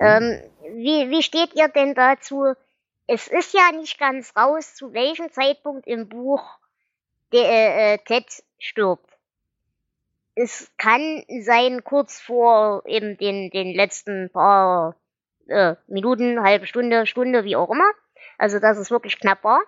Ähm, 0.00 0.40
wie, 0.76 1.10
wie 1.10 1.22
steht 1.22 1.54
ihr 1.54 1.68
denn 1.68 1.94
dazu? 1.94 2.54
Es 3.08 3.26
ist 3.26 3.52
ja 3.54 3.76
nicht 3.76 3.98
ganz 3.98 4.34
raus, 4.36 4.76
zu 4.76 4.92
welchem 4.92 5.30
Zeitpunkt 5.32 5.86
im 5.86 6.08
Buch 6.08 6.42
der 7.32 7.50
äh, 7.50 7.94
äh, 7.94 7.98
Ted 7.98 8.26
stirbt. 8.58 9.07
Es 10.40 10.70
kann 10.78 11.24
sein 11.40 11.82
kurz 11.82 12.20
vor 12.20 12.84
eben 12.86 13.18
den, 13.18 13.50
den 13.50 13.74
letzten 13.74 14.30
paar 14.30 14.94
äh, 15.48 15.74
Minuten, 15.88 16.42
halbe 16.44 16.66
Stunde, 16.66 17.06
Stunde, 17.06 17.42
wie 17.42 17.56
auch 17.56 17.70
immer. 17.70 17.90
Also 18.38 18.60
dass 18.60 18.78
es 18.78 18.92
wirklich 18.92 19.18
knapp 19.18 19.42
war. 19.42 19.60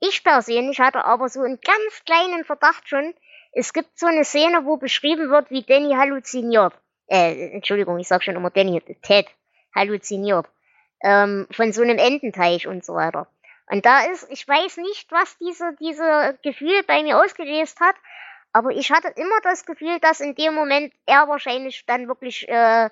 Ich 0.00 0.24
persönlich 0.24 0.80
hatte 0.80 1.04
aber 1.04 1.28
so 1.28 1.42
einen 1.42 1.60
ganz 1.60 2.04
kleinen 2.04 2.44
Verdacht 2.44 2.88
schon, 2.88 3.14
es 3.52 3.72
gibt 3.72 3.96
so 3.96 4.06
eine 4.06 4.24
Szene, 4.24 4.64
wo 4.64 4.76
beschrieben 4.76 5.30
wird, 5.30 5.50
wie 5.50 5.62
Danny 5.62 5.94
halluziniert. 5.94 6.74
Äh, 7.06 7.50
Entschuldigung, 7.52 7.98
ich 8.00 8.08
sag 8.08 8.24
schon 8.24 8.34
immer 8.34 8.50
Danny, 8.50 8.80
Ted 9.02 9.26
halluziniert. 9.74 10.46
Ähm, 11.00 11.46
von 11.52 11.72
so 11.72 11.82
einem 11.82 11.98
Ententeich 11.98 12.66
und 12.66 12.84
so 12.84 12.94
weiter. 12.94 13.28
Und 13.70 13.86
da 13.86 14.04
ist, 14.06 14.26
ich 14.30 14.48
weiß 14.48 14.78
nicht, 14.78 15.12
was 15.12 15.38
diese, 15.38 15.76
diese 15.78 16.36
Gefühl 16.42 16.82
bei 16.88 17.02
mir 17.04 17.22
ausgelöst 17.22 17.78
hat, 17.78 17.94
aber 18.52 18.70
ich 18.70 18.90
hatte 18.90 19.08
immer 19.16 19.40
das 19.42 19.64
Gefühl, 19.66 19.98
dass 20.00 20.20
in 20.20 20.34
dem 20.34 20.54
Moment 20.54 20.92
er 21.06 21.28
wahrscheinlich 21.28 21.84
dann 21.86 22.08
wirklich 22.08 22.48
äh, 22.48 22.90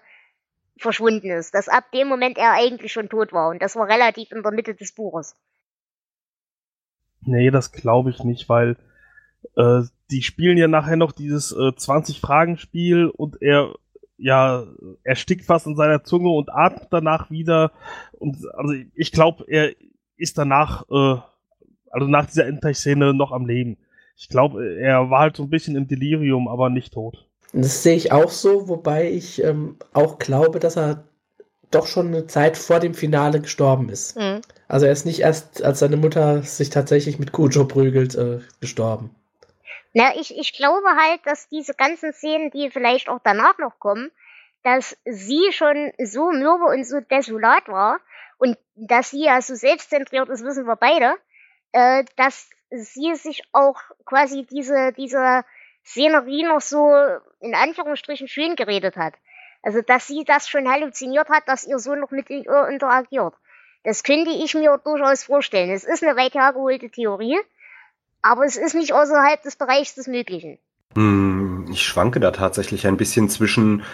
verschwunden 0.79 1.31
ist. 1.31 1.55
Dass 1.55 1.69
ab 1.69 1.91
dem 1.93 2.09
Moment 2.09 2.39
er 2.39 2.53
eigentlich 2.53 2.93
schon 2.93 3.09
tot 3.09 3.33
war. 3.33 3.49
Und 3.49 3.63
das 3.63 3.77
war 3.77 3.89
relativ 3.89 4.31
in 4.33 4.43
der 4.43 4.53
Mitte 4.53 4.75
des 4.75 4.93
Buches. 4.93 5.37
Nee, 7.23 7.51
das 7.51 7.73
glaube 7.73 8.11
ich 8.11 8.23
nicht, 8.23 8.49
weil 8.49 8.77
äh, 9.57 9.83
die 10.11 10.23
spielen 10.23 10.59
ja 10.59 10.69
nachher 10.69 10.97
noch 10.97 11.13
dieses 11.13 11.53
äh, 11.53 11.73
20-Fragen-Spiel 11.73 13.07
und 13.07 13.41
er 13.43 13.75
ja 14.19 14.65
erstickt 15.03 15.45
fast 15.45 15.67
in 15.67 15.77
seiner 15.77 16.05
Zunge 16.05 16.31
und 16.31 16.51
atmet 16.51 16.89
danach 16.91 17.31
wieder. 17.31 17.73
Und 18.13 18.37
also 18.55 18.75
ich 18.95 19.13
glaube, 19.13 19.45
er 19.49 19.75
ist 20.17 20.39
danach, 20.39 20.85
äh, 20.91 21.21
also 21.91 22.07
nach 22.07 22.27
dieser 22.27 22.47
Endteich-Szene 22.47 23.15
noch 23.15 23.33
am 23.33 23.47
Leben. 23.47 23.79
Ich 24.17 24.29
glaube, 24.29 24.77
er 24.79 25.11
war 25.11 25.21
halt 25.21 25.37
so 25.37 25.43
ein 25.43 25.51
bisschen 25.51 25.77
im 25.77 25.89
Delirium, 25.89 26.49
aber 26.49 26.71
nicht 26.71 26.95
tot. 26.95 27.27
Das 27.53 27.83
sehe 27.83 27.97
ich 27.97 28.13
auch 28.13 28.31
so, 28.31 28.69
wobei 28.69 29.11
ich 29.11 29.43
ähm, 29.43 29.79
auch 29.93 30.19
glaube, 30.19 30.59
dass 30.59 30.77
er 30.77 31.05
doch 31.71 31.87
schon 31.87 32.09
eine 32.09 32.27
Zeit 32.27 32.57
vor 32.57 32.81
dem 32.81 32.95
Finale 32.95 33.41
gestorben 33.41 33.89
ist. 33.89 34.17
Mhm. 34.17 34.41
Also 34.69 34.87
er 34.87 34.93
ist 34.93 35.05
nicht 35.05 35.21
erst, 35.21 35.63
als 35.63 35.81
seine 35.81 35.97
Mutter 35.97 36.43
sich 36.43 36.71
tatsächlich 36.71 37.19
mit 37.19 37.33
Kujo 37.33 37.67
prügelt, 37.67 38.15
äh, 38.15 38.41
gestorben. 38.61 39.15
Na, 39.93 40.15
ich, 40.17 40.37
ich 40.37 40.53
glaube 40.53 40.89
halt, 40.97 41.21
dass 41.25 41.49
diese 41.49 41.75
ganzen 41.75 42.13
Szenen, 42.13 42.51
die 42.51 42.71
vielleicht 42.71 43.09
auch 43.09 43.21
danach 43.23 43.59
noch 43.59 43.79
kommen, 43.79 44.11
dass 44.63 44.97
sie 45.05 45.53
schon 45.53 45.93
so 46.03 46.31
mürbe 46.33 46.65
und 46.65 46.85
so 46.87 47.01
desolat 47.01 47.69
war 47.69 48.01
und 48.39 48.59
dass 48.75 49.11
sie 49.11 49.25
ja 49.25 49.41
so 49.41 49.55
selbstzentriert 49.55 50.29
ist, 50.29 50.45
wissen 50.45 50.67
wir 50.67 50.77
beide, 50.77 51.15
äh, 51.73 52.05
dass 52.17 52.49
sie 52.71 53.15
sich 53.15 53.43
auch 53.53 53.81
quasi 54.05 54.47
diese, 54.51 54.93
diese 54.93 55.45
Szenerie 55.85 56.45
noch 56.45 56.61
so 56.61 56.93
in 57.41 57.55
Anführungsstrichen 57.55 58.29
schön 58.29 58.57
geredet 58.57 58.97
hat. 58.97 59.15
Also, 59.63 59.83
dass 59.83 60.07
sie 60.07 60.25
das 60.25 60.49
schon 60.49 60.69
halluziniert 60.69 61.29
hat, 61.29 61.45
dass 61.47 61.67
ihr 61.67 61.79
Sohn 61.79 62.01
noch 62.01 62.11
mit 62.11 62.31
ihr 62.31 62.69
interagiert. 62.69 63.35
Das 63.85 64.03
könnte 64.03 64.31
ich 64.31 64.55
mir 64.55 64.81
durchaus 64.85 65.25
vorstellen. 65.25 65.71
Es 65.71 65.85
ist 65.85 66.03
eine 66.03 66.17
weit 66.17 66.35
hergeholte 66.35 66.91
Theorie, 66.91 67.39
aber 68.23 68.45
es 68.45 68.57
ist 68.57 68.75
nicht 68.75 68.93
außerhalb 68.93 69.43
des 69.43 69.57
Bereichs 69.57 69.95
des 69.95 70.09
Möglichen. 70.09 70.59
Hm, 70.95 71.69
ich 71.71 71.83
schwanke 71.83 72.21
da 72.21 72.31
tatsächlich 72.31 72.87
ein 72.87 72.97
bisschen 72.97 73.29
zwischen 73.29 73.85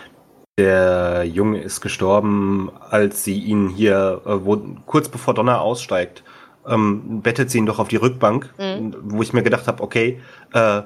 der 0.58 1.24
Junge 1.24 1.60
ist 1.62 1.80
gestorben, 1.80 2.70
als 2.90 3.24
sie 3.24 3.38
ihn 3.38 3.68
hier, 3.68 4.20
äh, 4.26 4.44
wo, 4.44 4.56
kurz 4.84 5.08
bevor 5.08 5.32
Donner 5.32 5.62
aussteigt, 5.62 6.24
ähm, 6.68 7.20
bettet 7.22 7.50
sie 7.50 7.58
ihn 7.58 7.66
doch 7.66 7.78
auf 7.78 7.88
die 7.88 7.96
Rückbank, 7.96 8.52
Mhm. 8.58 8.94
wo 9.02 9.22
ich 9.22 9.32
mir 9.32 9.42
gedacht 9.42 9.66
habe, 9.66 9.82
okay, 9.82 10.20
äh, 10.54 10.82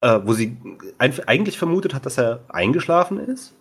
äh, 0.00 0.20
wo 0.24 0.32
sie 0.32 0.56
eigentlich 0.98 1.58
vermutet 1.58 1.94
hat, 1.94 2.06
dass 2.06 2.18
er 2.18 2.40
eingeschlafen 2.48 3.18
ist. 3.18 3.54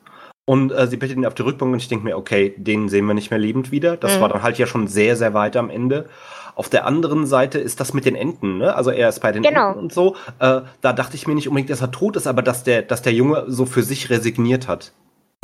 Und 0.46 0.72
äh, 0.72 0.88
sie 0.88 0.96
bettet 0.98 1.18
ihn 1.18 1.26
auf 1.26 1.34
die 1.34 1.42
Rückbank 1.42 1.74
und 1.74 1.80
ich 1.80 1.90
denke 1.90 2.06
mir, 2.06 2.18
okay, 2.18 2.54
den 2.58 2.88
sehen 2.90 3.06
wir 3.06 3.14
nicht 3.14 3.32
mehr 3.32 3.40
lebend 3.40 3.72
wieder. 3.72 3.98
Das 3.98 4.18
Mhm. 4.18 4.22
war 4.22 4.30
dann 4.30 4.44
halt 4.44 4.58
ja 4.58 4.66
schon 4.68 4.88
sehr, 4.88 5.16
sehr 5.18 5.34
weit 5.34 5.58
am 5.58 5.70
Ende. 5.70 6.08
Auf 6.56 6.70
der 6.70 6.86
anderen 6.86 7.26
Seite 7.26 7.60
ist 7.60 7.80
das 7.80 7.94
mit 7.94 8.06
den 8.06 8.16
Enten, 8.16 8.58
ne? 8.58 8.74
Also 8.76 8.90
er 8.92 9.10
ist 9.10 9.20
bei 9.20 9.32
den 9.32 9.44
Genau. 9.44 9.68
Enten 9.70 9.80
und 9.80 9.94
so. 9.94 10.16
Äh, 10.40 10.62
da 10.82 10.94
dachte 10.94 11.16
ich 11.16 11.28
mir 11.28 11.36
nicht 11.36 11.48
unbedingt, 11.50 11.70
dass 11.70 11.82
er 11.82 11.92
tot 11.92 12.16
ist, 12.16 12.28
aber 12.28 12.42
dass 12.42 12.64
der, 12.64 12.82
dass 12.82 13.02
der 13.02 13.14
Junge 13.14 13.44
so 13.48 13.66
für 13.66 13.84
sich 13.84 14.10
resigniert 14.10 14.68
hat. 14.68 14.94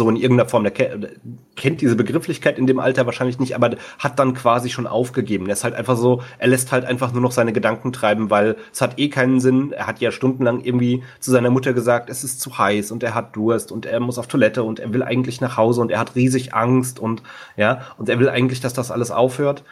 So 0.01 0.09
in 0.09 0.15
irgendeiner 0.15 0.49
Form, 0.49 0.63
der 0.63 0.71
kennt 0.71 1.81
diese 1.81 1.95
Begrifflichkeit 1.95 2.57
in 2.57 2.65
dem 2.65 2.79
Alter 2.79 3.05
wahrscheinlich 3.05 3.37
nicht, 3.37 3.55
aber 3.55 3.75
hat 3.99 4.17
dann 4.17 4.33
quasi 4.33 4.71
schon 4.71 4.87
aufgegeben. 4.87 5.45
Er 5.45 5.53
ist 5.53 5.63
halt 5.63 5.75
einfach 5.75 5.97
so, 5.97 6.23
er 6.39 6.47
lässt 6.47 6.71
halt 6.71 6.83
einfach 6.83 7.11
nur 7.13 7.21
noch 7.21 7.31
seine 7.31 7.53
Gedanken 7.53 7.93
treiben, 7.93 8.31
weil 8.31 8.55
es 8.71 8.81
hat 8.81 8.97
eh 8.97 9.09
keinen 9.09 9.39
Sinn. 9.39 9.71
Er 9.71 9.85
hat 9.85 9.99
ja 9.99 10.11
stundenlang 10.11 10.61
irgendwie 10.61 11.03
zu 11.19 11.29
seiner 11.29 11.51
Mutter 11.51 11.73
gesagt, 11.73 12.09
es 12.09 12.23
ist 12.23 12.41
zu 12.41 12.57
heiß 12.57 12.89
und 12.89 13.03
er 13.03 13.13
hat 13.13 13.35
Durst 13.35 13.71
und 13.71 13.85
er 13.85 13.99
muss 13.99 14.17
auf 14.17 14.25
Toilette 14.25 14.63
und 14.63 14.79
er 14.79 14.91
will 14.93 15.03
eigentlich 15.03 15.41
nach 15.41 15.57
Hause 15.57 15.81
und 15.81 15.91
er 15.91 15.99
hat 15.99 16.15
riesig 16.15 16.55
Angst 16.55 16.99
und 16.99 17.21
ja, 17.55 17.81
und 17.99 18.09
er 18.09 18.17
will 18.17 18.29
eigentlich, 18.29 18.61
dass 18.61 18.73
das 18.73 18.89
alles 18.89 19.11
aufhört. 19.11 19.63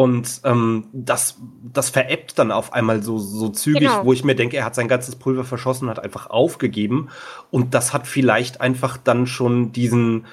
Und 0.00 0.40
ähm, 0.44 0.86
das, 0.94 1.36
das 1.74 1.90
veräppt 1.90 2.38
dann 2.38 2.52
auf 2.52 2.72
einmal 2.72 3.02
so, 3.02 3.18
so 3.18 3.50
zügig, 3.50 3.80
genau. 3.80 4.02
wo 4.06 4.14
ich 4.14 4.24
mir 4.24 4.34
denke, 4.34 4.56
er 4.56 4.64
hat 4.64 4.74
sein 4.74 4.88
ganzes 4.88 5.14
Pulver 5.14 5.44
verschossen, 5.44 5.90
hat 5.90 6.02
einfach 6.02 6.30
aufgegeben. 6.30 7.10
Und 7.50 7.74
das 7.74 7.92
hat 7.92 8.06
vielleicht 8.06 8.62
einfach 8.62 8.96
dann 8.96 9.26
schon 9.26 9.72
diesen, 9.72 10.24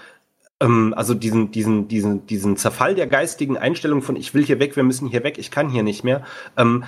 ähm, 0.61 0.93
also 0.95 1.13
diesen, 1.13 1.51
diesen, 1.51 1.89
diesen, 1.89 2.26
diesen 2.28 2.55
Zerfall 2.55 2.95
der 2.95 3.07
geistigen 3.07 3.57
Einstellung 3.57 4.01
von 4.01 4.15
ich 4.15 4.34
will 4.34 4.45
hier 4.45 4.61
weg, 4.61 4.78
wir 4.78 4.84
müssen 4.84 5.09
hier 5.09 5.26
weg, 5.26 5.38
ich 5.38 5.51
kann 5.51 5.68
hier 5.68 5.84
nicht 5.84 6.05
mehr, 6.05 6.24
ähm, 6.55 6.86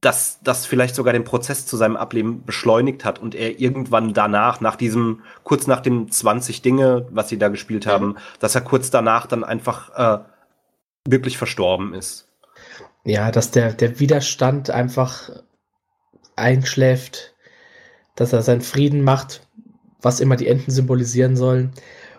dass 0.00 0.40
das 0.42 0.66
vielleicht 0.66 0.96
sogar 0.96 1.12
den 1.12 1.22
Prozess 1.22 1.64
zu 1.64 1.76
seinem 1.76 1.94
Ableben 1.94 2.44
beschleunigt 2.44 3.04
hat 3.04 3.20
und 3.20 3.36
er 3.36 3.60
irgendwann 3.60 4.14
danach, 4.14 4.60
nach 4.60 4.74
diesem, 4.74 5.20
kurz 5.44 5.68
nach 5.68 5.80
dem 5.80 6.10
20 6.10 6.60
Dinge, 6.60 7.06
was 7.12 7.28
sie 7.28 7.38
da 7.38 7.50
gespielt 7.50 7.86
haben, 7.86 8.06
mhm. 8.06 8.16
dass 8.40 8.56
er 8.56 8.62
kurz 8.62 8.90
danach 8.90 9.26
dann 9.26 9.44
einfach 9.44 9.90
äh, 9.94 10.24
wirklich 11.10 11.38
verstorben 11.38 11.94
ist. 11.94 12.28
Ja, 13.04 13.30
dass 13.30 13.50
der, 13.50 13.72
der 13.72 14.00
Widerstand 14.00 14.70
einfach 14.70 15.30
einschläft, 16.34 17.34
dass 18.14 18.32
er 18.32 18.42
seinen 18.42 18.62
Frieden 18.62 19.02
macht, 19.02 19.46
was 20.00 20.20
immer 20.20 20.36
die 20.36 20.48
Enten 20.48 20.70
symbolisieren 20.70 21.36
sollen. 21.36 21.72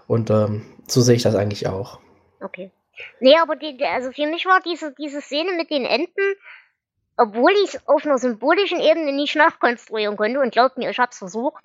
Und 0.08 0.30
ähm, 0.30 0.66
so 0.88 1.02
sehe 1.02 1.16
ich 1.16 1.24
das 1.24 1.36
eigentlich 1.36 1.68
auch. 1.68 2.00
Okay. 2.42 2.72
Nee, 3.20 3.38
aber 3.38 3.56
die, 3.56 3.78
also 3.84 4.12
für 4.12 4.26
mich 4.28 4.46
war 4.46 4.62
diese, 4.62 4.94
diese 4.94 5.22
Szene 5.22 5.54
mit 5.54 5.70
den 5.70 5.86
Enten, 5.86 6.36
obwohl 7.18 7.52
ich 7.64 7.76
es 7.76 7.88
auf 7.88 8.06
einer 8.06 8.18
symbolischen 8.18 8.80
Ebene 8.80 9.12
nicht 9.12 9.36
nachkonstruieren 9.36 10.18
konnte, 10.18 10.40
und 10.40 10.52
glaubt 10.52 10.78
mir, 10.78 10.90
ich 10.90 11.00
habe 11.00 11.12
es 11.12 11.18
versucht, 11.18 11.64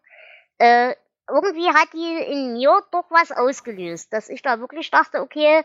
äh, 0.59 0.95
irgendwie 1.29 1.69
hat 1.69 1.89
die 1.93 2.33
in 2.33 2.55
mir 2.55 2.83
doch 2.91 3.11
was 3.11 3.33
ausgelöst, 3.33 4.13
dass 4.13 4.29
ich 4.29 4.43
da 4.43 4.61
wirklich 4.61 4.91
dachte, 4.91 5.21
okay, 5.21 5.63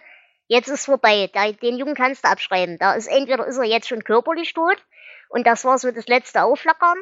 jetzt 0.47 0.69
ist 0.69 0.85
vorbei. 0.85 1.29
Da, 1.33 1.51
den 1.51 1.77
Jungen 1.77 1.95
kannst 1.95 2.23
du 2.23 2.29
abschreiben. 2.29 2.77
Da 2.77 2.93
ist 2.93 3.07
entweder 3.07 3.45
ist 3.45 3.57
er 3.57 3.65
jetzt 3.65 3.87
schon 3.87 4.03
körperlich 4.03 4.53
tot 4.53 4.77
und 5.29 5.45
das 5.45 5.65
war 5.65 5.77
so 5.77 5.91
das 5.91 6.07
letzte 6.07 6.43
Auflackern 6.43 6.97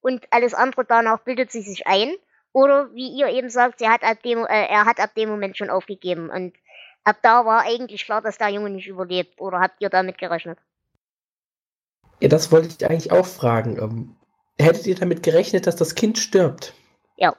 und 0.00 0.26
alles 0.30 0.54
andere 0.54 0.84
danach 0.84 1.20
bildet 1.20 1.50
sie 1.50 1.62
sich 1.62 1.86
ein. 1.86 2.14
Oder 2.52 2.92
wie 2.92 3.08
ihr 3.08 3.28
eben 3.28 3.48
sagt, 3.48 3.78
sie 3.78 3.88
hat 3.88 4.02
ab 4.02 4.22
dem, 4.22 4.44
äh, 4.44 4.66
er 4.66 4.84
hat 4.84 5.00
ab 5.00 5.14
dem 5.14 5.30
Moment 5.30 5.56
schon 5.56 5.70
aufgegeben 5.70 6.28
und 6.28 6.54
ab 7.04 7.16
da 7.22 7.46
war 7.46 7.62
eigentlich 7.62 8.04
klar, 8.04 8.20
dass 8.20 8.38
der 8.38 8.50
Junge 8.50 8.70
nicht 8.70 8.88
überlebt. 8.88 9.40
Oder 9.40 9.60
habt 9.60 9.80
ihr 9.80 9.88
damit 9.88 10.18
gerechnet? 10.18 10.58
Ja, 12.20 12.28
das 12.28 12.52
wollte 12.52 12.68
ich 12.68 12.88
eigentlich 12.88 13.10
auch 13.10 13.26
fragen. 13.26 13.78
Ähm, 13.78 14.16
hättet 14.58 14.86
ihr 14.86 14.94
damit 14.94 15.22
gerechnet, 15.22 15.66
dass 15.66 15.76
das 15.76 15.94
Kind 15.94 16.18
stirbt? 16.18 16.74
Ja. 17.16 17.34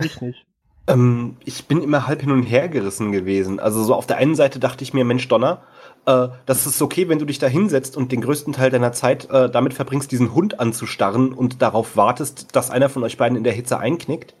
Ich 0.00 0.20
nicht. 0.20 0.46
Ähm, 0.90 1.36
ich 1.44 1.66
bin 1.66 1.82
immer 1.82 2.06
halb 2.06 2.20
hin 2.22 2.32
und 2.32 2.42
her 2.42 2.68
gerissen 2.68 3.12
gewesen. 3.12 3.60
Also 3.60 3.82
so 3.82 3.94
auf 3.94 4.06
der 4.06 4.16
einen 4.16 4.34
Seite 4.34 4.58
dachte 4.58 4.82
ich 4.84 4.92
mir, 4.92 5.04
Mensch 5.04 5.28
Donner, 5.28 5.62
äh, 6.06 6.28
das 6.46 6.66
ist 6.66 6.82
okay, 6.82 7.08
wenn 7.08 7.18
du 7.18 7.24
dich 7.24 7.38
da 7.38 7.46
hinsetzt 7.46 7.96
und 7.96 8.12
den 8.12 8.20
größten 8.20 8.52
Teil 8.52 8.70
deiner 8.70 8.92
Zeit 8.92 9.30
äh, 9.30 9.48
damit 9.50 9.74
verbringst, 9.74 10.10
diesen 10.10 10.34
Hund 10.34 10.60
anzustarren 10.60 11.32
und 11.32 11.62
darauf 11.62 11.96
wartest, 11.96 12.54
dass 12.56 12.70
einer 12.70 12.88
von 12.88 13.04
euch 13.04 13.16
beiden 13.16 13.36
in 13.36 13.44
der 13.44 13.52
Hitze 13.52 13.78
einknickt. 13.78 14.34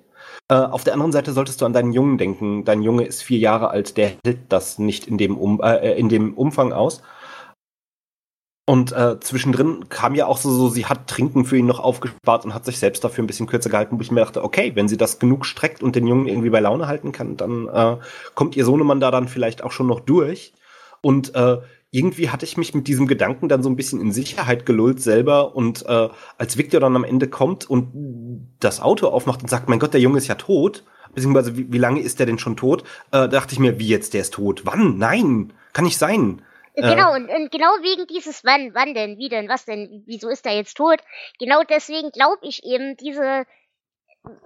Äh, 0.48 0.54
auf 0.54 0.84
der 0.84 0.94
anderen 0.94 1.12
Seite 1.12 1.32
solltest 1.32 1.60
du 1.60 1.66
an 1.66 1.72
deinen 1.72 1.92
Jungen 1.92 2.18
denken. 2.18 2.64
Dein 2.64 2.82
Junge 2.82 3.04
ist 3.04 3.22
vier 3.22 3.38
Jahre 3.38 3.70
alt, 3.70 3.96
der 3.96 4.12
hält 4.24 4.40
das 4.48 4.78
nicht 4.78 5.06
in 5.06 5.18
dem, 5.18 5.38
um 5.38 5.60
äh, 5.62 5.98
in 5.98 6.08
dem 6.08 6.34
Umfang 6.34 6.72
aus. 6.72 7.02
Und 8.70 8.92
äh, 8.92 9.18
zwischendrin 9.18 9.88
kam 9.88 10.14
ja 10.14 10.26
auch 10.26 10.38
so, 10.38 10.48
so, 10.48 10.68
sie 10.68 10.86
hat 10.86 11.08
Trinken 11.08 11.44
für 11.44 11.56
ihn 11.56 11.66
noch 11.66 11.80
aufgespart 11.80 12.44
und 12.44 12.54
hat 12.54 12.64
sich 12.64 12.78
selbst 12.78 13.02
dafür 13.02 13.24
ein 13.24 13.26
bisschen 13.26 13.48
kürzer 13.48 13.68
gehalten, 13.68 13.98
wo 13.98 14.00
ich 14.00 14.12
mir 14.12 14.20
dachte, 14.20 14.44
okay, 14.44 14.70
wenn 14.76 14.86
sie 14.86 14.96
das 14.96 15.18
genug 15.18 15.44
streckt 15.44 15.82
und 15.82 15.96
den 15.96 16.06
Jungen 16.06 16.28
irgendwie 16.28 16.50
bei 16.50 16.60
Laune 16.60 16.86
halten 16.86 17.10
kann, 17.10 17.36
dann 17.36 17.66
äh, 17.66 17.96
kommt 18.36 18.56
ihr 18.56 18.64
Sohnemann 18.64 19.00
da 19.00 19.10
dann 19.10 19.26
vielleicht 19.26 19.64
auch 19.64 19.72
schon 19.72 19.88
noch 19.88 19.98
durch. 19.98 20.52
Und 21.00 21.34
äh, 21.34 21.56
irgendwie 21.90 22.30
hatte 22.30 22.44
ich 22.44 22.56
mich 22.56 22.72
mit 22.72 22.86
diesem 22.86 23.08
Gedanken 23.08 23.48
dann 23.48 23.64
so 23.64 23.68
ein 23.68 23.74
bisschen 23.74 24.00
in 24.00 24.12
Sicherheit 24.12 24.66
gelullt 24.66 25.02
selber. 25.02 25.56
Und 25.56 25.84
äh, 25.86 26.08
als 26.38 26.56
Victor 26.56 26.78
dann 26.78 26.94
am 26.94 27.02
Ende 27.02 27.26
kommt 27.26 27.68
und 27.68 27.88
das 28.60 28.80
Auto 28.80 29.08
aufmacht 29.08 29.42
und 29.42 29.48
sagt, 29.48 29.68
mein 29.68 29.80
Gott, 29.80 29.94
der 29.94 30.00
Junge 30.00 30.18
ist 30.18 30.28
ja 30.28 30.36
tot, 30.36 30.84
beziehungsweise 31.12 31.56
wie, 31.56 31.72
wie 31.72 31.78
lange 31.78 32.02
ist 32.02 32.20
der 32.20 32.26
denn 32.26 32.38
schon 32.38 32.56
tot, 32.56 32.84
äh, 33.10 33.28
dachte 33.28 33.52
ich 33.52 33.58
mir, 33.58 33.80
wie 33.80 33.88
jetzt, 33.88 34.14
der 34.14 34.20
ist 34.20 34.34
tot? 34.34 34.62
Wann? 34.64 34.96
Nein, 34.96 35.52
kann 35.72 35.86
nicht 35.86 35.98
sein. 35.98 36.40
Genau, 36.76 37.12
und, 37.14 37.28
und, 37.28 37.50
genau 37.52 37.68
wegen 37.82 38.06
dieses 38.06 38.44
wann, 38.44 38.74
wann 38.74 38.94
denn, 38.94 39.18
wie 39.18 39.28
denn, 39.28 39.48
was 39.48 39.64
denn, 39.64 40.02
wieso 40.06 40.28
ist 40.28 40.46
er 40.46 40.54
jetzt 40.54 40.76
tot? 40.76 41.00
Genau 41.38 41.62
deswegen 41.64 42.10
glaube 42.10 42.38
ich 42.42 42.64
eben, 42.64 42.96
diese, 42.96 43.46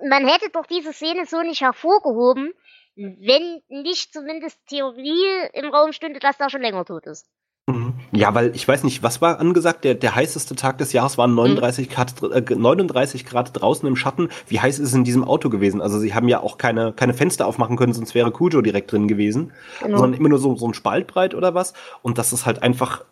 man 0.02 0.26
hätte 0.28 0.50
doch 0.50 0.66
diese 0.66 0.92
Szene 0.92 1.26
so 1.26 1.42
nicht 1.42 1.60
hervorgehoben, 1.62 2.52
wenn 2.96 3.62
nicht 3.68 4.12
zumindest 4.12 4.58
Theorie 4.66 5.48
im 5.52 5.70
Raum 5.74 5.92
stünde, 5.92 6.20
dass 6.20 6.40
er 6.40 6.50
schon 6.50 6.62
länger 6.62 6.84
tot 6.84 7.06
ist. 7.06 7.28
Mhm. 7.66 7.94
Ja, 8.12 8.34
weil 8.34 8.54
ich 8.54 8.68
weiß 8.68 8.84
nicht, 8.84 9.02
was 9.02 9.22
war 9.22 9.40
angesagt? 9.40 9.84
Der, 9.84 9.94
der 9.94 10.14
heißeste 10.14 10.54
Tag 10.54 10.76
des 10.78 10.92
Jahres 10.92 11.16
waren 11.16 11.34
39, 11.34 11.88
mhm. 11.88 11.92
Grad, 11.92 12.22
äh, 12.22 12.54
39 12.54 13.24
Grad 13.24 13.50
draußen 13.58 13.88
im 13.88 13.96
Schatten. 13.96 14.28
Wie 14.48 14.60
heiß 14.60 14.78
ist 14.78 14.88
es 14.88 14.94
in 14.94 15.04
diesem 15.04 15.24
Auto 15.24 15.48
gewesen? 15.48 15.80
Also 15.80 15.98
sie 15.98 16.14
haben 16.14 16.28
ja 16.28 16.40
auch 16.40 16.58
keine, 16.58 16.92
keine 16.92 17.14
Fenster 17.14 17.46
aufmachen 17.46 17.76
können, 17.76 17.94
sonst 17.94 18.14
wäre 18.14 18.30
Kujo 18.30 18.60
direkt 18.60 18.92
drin 18.92 19.08
gewesen. 19.08 19.52
Genau. 19.82 19.98
Sondern 19.98 20.20
immer 20.20 20.28
nur 20.28 20.38
so, 20.38 20.56
so 20.56 20.68
ein 20.68 20.74
Spaltbreit 20.74 21.34
oder 21.34 21.54
was. 21.54 21.72
Und 22.02 22.18
das 22.18 22.34
ist 22.34 22.44
halt 22.44 22.62
einfach, 22.62 23.04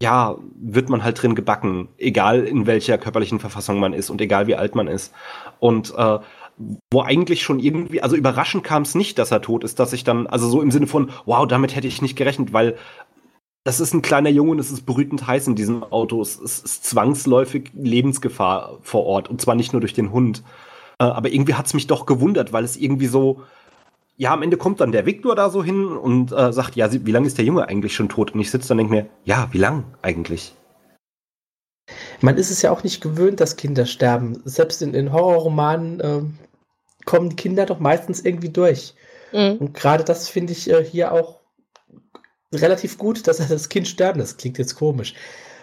ja, 0.00 0.36
wird 0.54 0.88
man 0.88 1.02
halt 1.02 1.20
drin 1.20 1.34
gebacken. 1.34 1.88
Egal 1.98 2.44
in 2.44 2.66
welcher 2.68 2.96
körperlichen 2.96 3.40
Verfassung 3.40 3.80
man 3.80 3.92
ist 3.92 4.08
und 4.08 4.20
egal 4.20 4.46
wie 4.46 4.54
alt 4.54 4.76
man 4.76 4.86
ist. 4.86 5.12
Und 5.58 5.92
äh, 5.96 6.18
wo 6.92 7.02
eigentlich 7.02 7.42
schon 7.42 7.58
irgendwie, 7.58 8.00
also 8.00 8.14
überraschend 8.14 8.62
kam 8.62 8.82
es 8.82 8.94
nicht, 8.94 9.18
dass 9.18 9.32
er 9.32 9.42
tot 9.42 9.64
ist, 9.64 9.80
dass 9.80 9.92
ich 9.92 10.04
dann, 10.04 10.26
also 10.26 10.48
so 10.48 10.62
im 10.62 10.70
Sinne 10.70 10.86
von, 10.86 11.10
wow, 11.26 11.46
damit 11.46 11.74
hätte 11.74 11.88
ich 11.88 12.00
nicht 12.00 12.16
gerechnet, 12.16 12.52
weil 12.52 12.76
das 13.64 13.80
ist 13.80 13.94
ein 13.94 14.02
kleiner 14.02 14.28
Junge 14.28 14.52
und 14.52 14.58
es 14.58 14.70
ist 14.70 14.84
brütend 14.84 15.26
heiß 15.26 15.46
in 15.46 15.56
diesem 15.56 15.82
Auto. 15.82 16.20
Es 16.20 16.36
ist 16.36 16.84
zwangsläufig 16.84 17.70
Lebensgefahr 17.74 18.78
vor 18.82 19.06
Ort 19.06 19.30
und 19.30 19.40
zwar 19.40 19.54
nicht 19.54 19.72
nur 19.72 19.80
durch 19.80 19.94
den 19.94 20.12
Hund. 20.12 20.42
Äh, 20.98 21.04
aber 21.04 21.30
irgendwie 21.30 21.54
hat 21.54 21.66
es 21.66 21.74
mich 21.74 21.86
doch 21.86 22.04
gewundert, 22.04 22.52
weil 22.52 22.64
es 22.64 22.76
irgendwie 22.76 23.06
so, 23.06 23.42
ja, 24.18 24.32
am 24.32 24.42
Ende 24.42 24.58
kommt 24.58 24.80
dann 24.80 24.92
der 24.92 25.06
Viktor 25.06 25.34
da 25.34 25.48
so 25.48 25.64
hin 25.64 25.86
und 25.86 26.30
äh, 26.30 26.52
sagt, 26.52 26.76
ja, 26.76 26.92
wie 26.92 27.10
lange 27.10 27.26
ist 27.26 27.38
der 27.38 27.46
Junge 27.46 27.66
eigentlich 27.66 27.94
schon 27.94 28.10
tot? 28.10 28.34
Und 28.34 28.40
ich 28.40 28.50
sitze 28.50 28.68
dann 28.68 28.78
und 28.78 28.90
denke 28.90 29.04
mir, 29.04 29.10
ja, 29.24 29.48
wie 29.52 29.58
lang 29.58 29.84
eigentlich? 30.02 30.54
Man 32.20 32.36
ist 32.36 32.50
es 32.50 32.60
ja 32.62 32.70
auch 32.70 32.84
nicht 32.84 33.00
gewöhnt, 33.00 33.40
dass 33.40 33.56
Kinder 33.56 33.86
sterben. 33.86 34.42
Selbst 34.44 34.82
in, 34.82 34.94
in 34.94 35.12
Horrorromanen 35.12 36.00
äh, 36.00 36.20
kommen 37.06 37.36
Kinder 37.36 37.64
doch 37.64 37.80
meistens 37.80 38.20
irgendwie 38.20 38.50
durch. 38.50 38.94
Mhm. 39.32 39.56
Und 39.58 39.74
gerade 39.74 40.04
das 40.04 40.28
finde 40.28 40.52
ich 40.52 40.70
äh, 40.70 40.84
hier 40.84 41.12
auch 41.12 41.43
relativ 42.60 42.98
gut, 42.98 43.26
dass 43.26 43.40
er 43.40 43.46
das 43.46 43.68
Kind 43.68 43.88
sterben 43.88 44.18
Das 44.18 44.36
klingt 44.36 44.58
jetzt 44.58 44.74
komisch. 44.74 45.14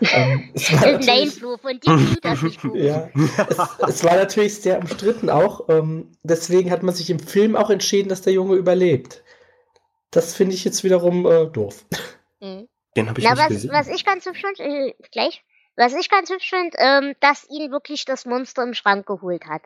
Ähm, 0.01 0.49
es 0.53 0.71
war 0.71 0.79
von 1.59 1.79
dir 1.79 2.17
das 2.21 2.41
nicht 2.41 2.61
gut. 2.61 2.75
ja, 2.75 3.09
es, 3.49 3.57
es, 3.87 4.03
war 4.03 4.15
natürlich 4.15 4.55
sehr 4.55 4.79
umstritten 4.79 5.29
auch. 5.29 5.69
Ähm, 5.69 6.11
deswegen 6.23 6.71
hat 6.71 6.81
man 6.83 6.95
sich 6.95 7.09
im 7.09 7.19
Film 7.19 7.55
auch 7.55 7.69
entschieden, 7.69 8.09
dass 8.09 8.21
der 8.21 8.33
Junge 8.33 8.55
überlebt. 8.55 9.23
Das 10.09 10.35
finde 10.35 10.55
ich 10.55 10.65
jetzt 10.65 10.83
wiederum 10.83 11.25
äh, 11.25 11.45
doof. 11.47 11.85
Mhm. 12.39 12.67
Den 12.97 13.09
habe 13.09 13.19
ich 13.19 13.25
Na, 13.25 13.31
nicht 13.31 13.43
was, 13.43 13.47
gesehen. 13.49 13.71
was 13.71 13.87
ich 13.87 14.03
ganz 14.03 14.25
hübsch 14.25 14.41
finde, 14.41 14.63
äh, 14.63 14.93
gleich, 15.11 15.43
was 15.75 15.93
ich 15.93 16.09
ganz 16.09 16.29
hübsch 16.29 16.49
finde, 16.49 16.75
ähm, 16.79 17.15
dass 17.19 17.47
ihn 17.49 17.71
wirklich 17.71 18.05
das 18.05 18.25
Monster 18.25 18.63
im 18.63 18.73
Schrank 18.73 19.05
geholt 19.05 19.45
hat. 19.45 19.61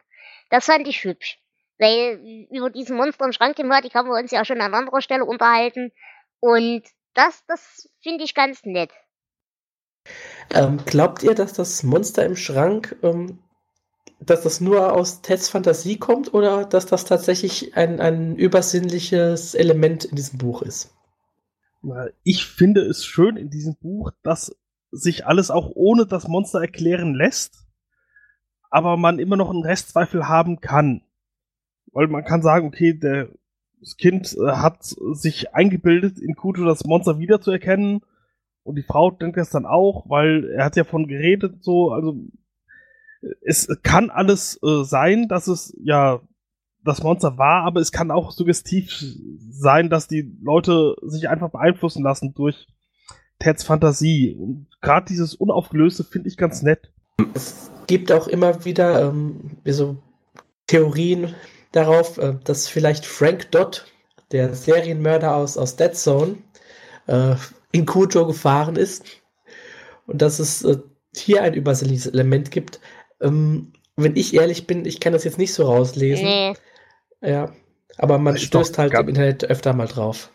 Das 0.49 0.65
fand 0.65 0.87
ich 0.87 1.03
hübsch. 1.03 1.39
Weil 1.77 2.47
über 2.51 2.69
diesen 2.69 2.95
Monster 2.95 3.25
im 3.25 3.33
Schrank-Thematik 3.33 3.95
haben 3.95 4.07
wir 4.07 4.17
uns 4.17 4.31
ja 4.31 4.45
schon 4.45 4.61
an 4.61 4.73
anderer 4.73 5.01
Stelle 5.01 5.25
unterhalten. 5.25 5.91
Und 6.39 6.83
das, 7.15 7.43
das 7.47 7.89
finde 8.01 8.23
ich 8.23 8.33
ganz 8.33 8.63
nett. 8.63 8.91
Ähm, 10.53 10.77
glaubt 10.85 11.23
ihr, 11.23 11.33
dass 11.33 11.53
das 11.53 11.81
Monster 11.83 12.25
im 12.25 12.35
Schrank, 12.35 12.95
ähm, 13.01 13.39
dass 14.19 14.41
das 14.41 14.61
nur 14.61 14.93
aus 14.93 15.21
Teds 15.21 15.49
Fantasie 15.49 15.97
kommt 15.97 16.33
oder 16.33 16.65
dass 16.65 16.85
das 16.85 17.05
tatsächlich 17.05 17.75
ein, 17.75 17.99
ein 17.99 18.35
übersinnliches 18.35 19.55
Element 19.55 20.05
in 20.05 20.15
diesem 20.15 20.37
Buch 20.37 20.61
ist? 20.61 20.93
Ich 22.23 22.45
finde 22.45 22.81
es 22.81 23.05
schön 23.05 23.37
in 23.37 23.49
diesem 23.49 23.75
Buch, 23.75 24.11
dass 24.23 24.55
sich 24.91 25.27
alles 25.27 25.51
auch 25.51 25.71
ohne 25.75 26.07
das 26.07 26.27
Monster 26.27 26.59
erklären 26.59 27.13
lässt, 27.13 27.65
aber 28.71 28.97
man 28.97 29.19
immer 29.19 29.35
noch 29.35 29.51
einen 29.51 29.63
Restzweifel 29.63 30.27
haben 30.27 30.61
kann. 30.61 31.03
Weil 31.91 32.07
man 32.07 32.25
kann 32.25 32.41
sagen, 32.41 32.67
okay, 32.67 32.93
der 32.93 33.29
das 33.85 33.97
Kind 33.97 34.35
äh, 34.35 34.51
hat 34.51 34.83
sich 34.83 35.53
eingebildet, 35.53 36.17
in 36.17 36.35
Kuto 36.35 36.65
das 36.65 36.85
Monster 36.85 37.19
wiederzuerkennen. 37.19 38.01
Und 38.63 38.75
die 38.75 38.83
Frau 38.83 39.11
denkt 39.11 39.37
das 39.37 39.51
dann 39.51 39.67
auch, 39.67 40.09
weil 40.09 40.49
er 40.49 40.65
hat 40.65 40.75
ja 40.75 40.83
von 40.83 41.07
geredet, 41.07 41.63
so, 41.63 41.91
also 41.91 42.17
es 43.41 43.67
kann 43.83 44.09
alles 44.09 44.59
äh, 44.63 44.83
sein, 44.83 45.27
dass 45.27 45.47
es 45.47 45.77
ja 45.83 46.19
das 46.83 47.03
Monster 47.03 47.37
war, 47.37 47.63
aber 47.63 47.79
es 47.79 47.91
kann 47.91 48.09
auch 48.09 48.31
suggestiv 48.31 48.91
sein, 49.49 49.89
dass 49.89 50.07
die 50.07 50.35
Leute 50.41 50.95
sich 51.03 51.29
einfach 51.29 51.51
beeinflussen 51.51 52.03
lassen 52.03 52.33
durch 52.33 52.67
Teds 53.37 53.63
Fantasie. 53.63 54.35
Und 54.35 54.67
gerade 54.81 55.05
dieses 55.07 55.35
Unaufgelöste 55.35 56.03
finde 56.03 56.29
ich 56.29 56.37
ganz 56.37 56.63
nett. 56.63 56.91
Es 57.35 57.71
gibt 57.85 58.11
auch 58.11 58.27
immer 58.27 58.65
wieder 58.65 59.09
ähm, 59.09 59.57
so 59.65 59.97
Theorien 60.65 61.35
darauf, 61.75 62.17
äh, 62.17 62.35
dass 62.43 62.67
vielleicht 62.67 63.05
Frank 63.05 63.51
Dodd, 63.51 63.85
der 64.31 64.53
Serienmörder 64.53 65.35
aus, 65.35 65.57
aus 65.57 65.75
Dead 65.75 65.95
Zone, 65.95 66.37
äh, 67.07 67.35
in 67.71 67.85
Kujo 67.85 68.25
gefahren 68.25 68.75
ist 68.75 69.05
und 70.07 70.21
dass 70.21 70.39
es 70.39 70.63
äh, 70.63 70.77
hier 71.15 71.43
ein 71.43 71.53
übersinnliches 71.53 72.07
Element 72.07 72.51
gibt. 72.51 72.79
Ähm, 73.21 73.73
wenn 73.95 74.15
ich 74.15 74.33
ehrlich 74.33 74.67
bin, 74.67 74.85
ich 74.85 74.99
kann 74.99 75.13
das 75.13 75.23
jetzt 75.23 75.37
nicht 75.37 75.53
so 75.53 75.65
rauslesen. 75.65 76.25
Nee. 76.25 76.53
Ja, 77.21 77.53
aber 77.97 78.17
man 78.17 78.35
Ist 78.35 78.43
stößt 78.43 78.77
halt 78.77 78.93
im 78.93 79.09
Internet 79.09 79.45
öfter 79.45 79.73
mal 79.73 79.87
drauf. 79.87 80.31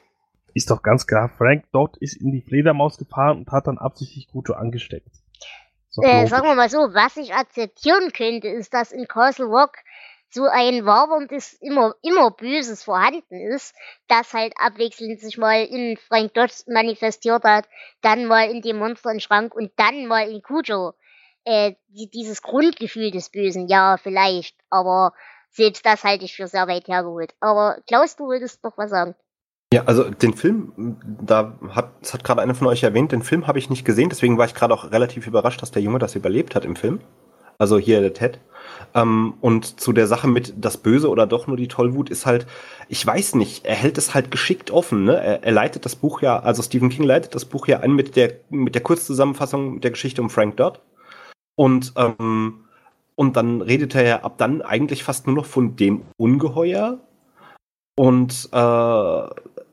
Ist 0.55 0.71
doch 0.71 0.83
ganz 0.83 1.07
klar, 1.07 1.29
Frank 1.29 1.65
Dodd 1.73 1.97
ist 1.99 2.21
in 2.21 2.33
die 2.33 2.43
Fledermaus 2.43 2.99
gefahren 2.99 3.39
und 3.39 3.53
hat 3.53 3.67
dann 3.67 3.79
absichtlich 3.79 4.29
Kujo 4.29 4.55
angesteckt. 4.55 5.09
Äh, 6.03 6.27
sagen 6.29 6.47
wir 6.47 6.55
mal 6.55 6.71
so, 6.71 6.79
was 6.79 7.17
ich 7.17 7.35
akzeptieren 7.35 8.13
könnte, 8.13 8.49
ist, 8.49 8.73
dass 8.73 8.93
in 8.93 9.09
Castle 9.09 9.47
Rock 9.47 9.73
so 10.31 10.45
ein 10.45 10.87
waberndes, 10.87 11.55
immer, 11.55 11.95
immer 12.03 12.31
Böses 12.31 12.85
vorhanden 12.85 13.41
ist, 13.53 13.75
das 14.09 14.33
halt 14.33 14.53
abwechselnd 14.57 15.21
sich 15.21 15.37
mal 15.39 15.65
in 15.65 15.97
Frank 15.97 16.35
Dodds 16.35 16.67
manifestiert 16.69 17.45
hat, 17.45 17.67
dann 18.01 18.27
mal 18.27 18.49
in 18.49 18.63
dem 18.63 18.79
Monster 18.79 19.11
im 19.11 19.21
Schrank 19.21 19.55
und 19.55 19.73
dann 19.77 20.07
mal 20.07 20.29
in 20.31 20.43
Cujo. 20.43 20.95
Äh, 21.45 21.75
die, 21.89 22.09
dieses 22.11 22.43
Grundgefühl 22.43 23.11
des 23.11 23.31
Bösen, 23.31 23.67
ja, 23.67 23.97
vielleicht, 23.97 24.55
aber 24.69 25.15
selbst 25.51 25.85
das 25.85 26.05
halte 26.05 26.25
ich 26.25 26.37
für 26.37 26.47
sehr 26.47 26.69
weit 26.69 26.87
hergeholt. 26.87 27.35
Aber 27.41 27.79
Klaus, 27.87 28.15
du 28.15 28.27
wolltest 28.27 28.65
doch 28.65 28.77
was 28.77 28.91
sagen. 28.91 29.15
Ja, 29.73 29.85
also 29.85 30.11
den 30.11 30.35
Film, 30.35 30.99
da 31.05 31.57
hat, 31.71 31.93
das 32.03 32.13
hat 32.13 32.25
gerade 32.25 32.43
einer 32.43 32.55
von 32.55 32.67
euch 32.67 32.83
erwähnt, 32.83 33.13
den 33.13 33.23
Film 33.23 33.47
habe 33.47 33.59
ich 33.59 33.71
nicht 33.71 33.85
gesehen, 33.85 34.11
deswegen 34.11 34.37
war 34.37 34.45
ich 34.45 34.55
gerade 34.55 34.75
auch 34.75 34.91
relativ 34.91 35.27
überrascht, 35.27 35.63
dass 35.63 35.71
der 35.71 35.83
Junge 35.83 36.01
das 36.01 36.17
überlebt 36.17 36.55
hat 36.55 36.65
im 36.65 36.77
Film. 36.77 37.01
Also 37.57 37.79
hier 37.79 38.01
der 38.01 38.15
Ted. 38.15 38.41
Ähm, 38.95 39.35
und 39.41 39.81
zu 39.81 39.93
der 39.93 40.07
Sache 40.07 40.29
mit 40.29 40.55
das 40.57 40.77
Böse 40.77 41.09
oder 41.09 41.27
doch 41.27 41.47
nur 41.47 41.57
die 41.57 41.69
Tollwut 41.69 42.11
ist 42.11 42.27
halt, 42.27 42.47
ich 42.89 43.07
weiß 43.07 43.35
nicht, 43.37 43.65
er 43.65 43.75
hält 43.75 43.99
es 43.99 44.15
halt 44.15 44.31
geschickt 44.31 44.71
offen, 44.71 45.05
ne? 45.05 45.17
Er, 45.17 45.45
er 45.45 45.53
leitet 45.53 45.85
das 45.85 45.97
Buch 45.97 46.23
ja, 46.23 46.39
also 46.41 46.63
Stephen 46.63 46.91
King 46.91 47.05
leitet 47.05 47.35
das 47.35 47.45
Buch 47.45 47.67
ja 47.69 47.81
ein 47.81 47.93
mit 47.93 48.17
der, 48.17 48.33
mit 48.51 48.75
der 48.75 48.83
Kurzzusammenfassung 48.83 49.81
der 49.81 49.93
Geschichte 49.93 50.23
um 50.23 50.31
Frank 50.31 50.57
Dodd. 50.57 50.81
Und, 51.57 51.93
ähm, 51.97 52.65
und 53.15 53.37
dann 53.37 53.61
redet 53.61 53.95
er 53.95 54.03
ja 54.03 54.23
ab 54.23 54.39
dann 54.39 54.63
eigentlich 54.63 55.05
fast 55.05 55.27
nur 55.27 55.37
noch 55.37 55.47
von 55.47 55.77
dem 55.77 56.03
Ungeheuer. 56.17 56.99
Und 57.97 58.49
äh, 58.53 59.23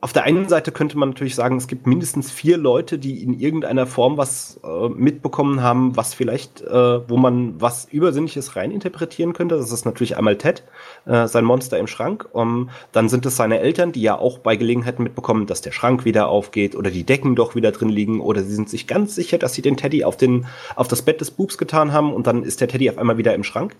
auf 0.00 0.12
der 0.12 0.22
einen 0.24 0.48
Seite 0.48 0.70
könnte 0.70 0.96
man 0.96 1.08
natürlich 1.08 1.34
sagen, 1.34 1.56
es 1.56 1.66
gibt 1.66 1.88
mindestens 1.88 2.30
vier 2.30 2.56
Leute, 2.56 2.98
die 2.98 3.20
in 3.20 3.38
irgendeiner 3.38 3.84
Form 3.84 4.16
was 4.16 4.60
äh, 4.62 4.88
mitbekommen 4.88 5.60
haben, 5.60 5.96
was 5.96 6.14
vielleicht, 6.14 6.60
äh, 6.60 7.08
wo 7.08 7.16
man 7.16 7.60
was 7.60 7.86
Übersinnliches 7.90 8.54
reininterpretieren 8.54 9.32
könnte. 9.32 9.56
Das 9.56 9.72
ist 9.72 9.86
natürlich 9.86 10.16
einmal 10.16 10.36
Ted, 10.36 10.62
äh, 11.06 11.26
sein 11.26 11.44
Monster 11.44 11.78
im 11.78 11.88
Schrank. 11.88 12.28
Um, 12.32 12.70
dann 12.92 13.08
sind 13.08 13.26
es 13.26 13.36
seine 13.36 13.58
Eltern, 13.58 13.90
die 13.90 14.02
ja 14.02 14.16
auch 14.16 14.38
bei 14.38 14.54
Gelegenheit 14.54 15.00
mitbekommen, 15.00 15.46
dass 15.46 15.62
der 15.62 15.72
Schrank 15.72 16.04
wieder 16.04 16.28
aufgeht 16.28 16.76
oder 16.76 16.90
die 16.92 17.04
Decken 17.04 17.34
doch 17.34 17.56
wieder 17.56 17.72
drin 17.72 17.88
liegen 17.88 18.20
oder 18.20 18.44
sie 18.44 18.54
sind 18.54 18.70
sich 18.70 18.86
ganz 18.86 19.16
sicher, 19.16 19.38
dass 19.38 19.54
sie 19.54 19.62
den 19.62 19.76
Teddy 19.76 20.04
auf, 20.04 20.16
den, 20.16 20.46
auf 20.76 20.86
das 20.86 21.02
Bett 21.02 21.20
des 21.20 21.32
Bubs 21.32 21.58
getan 21.58 21.92
haben 21.92 22.12
und 22.12 22.28
dann 22.28 22.44
ist 22.44 22.60
der 22.60 22.68
Teddy 22.68 22.88
auf 22.88 22.98
einmal 22.98 23.18
wieder 23.18 23.34
im 23.34 23.42
Schrank. 23.42 23.74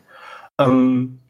Ähm, 0.59 1.21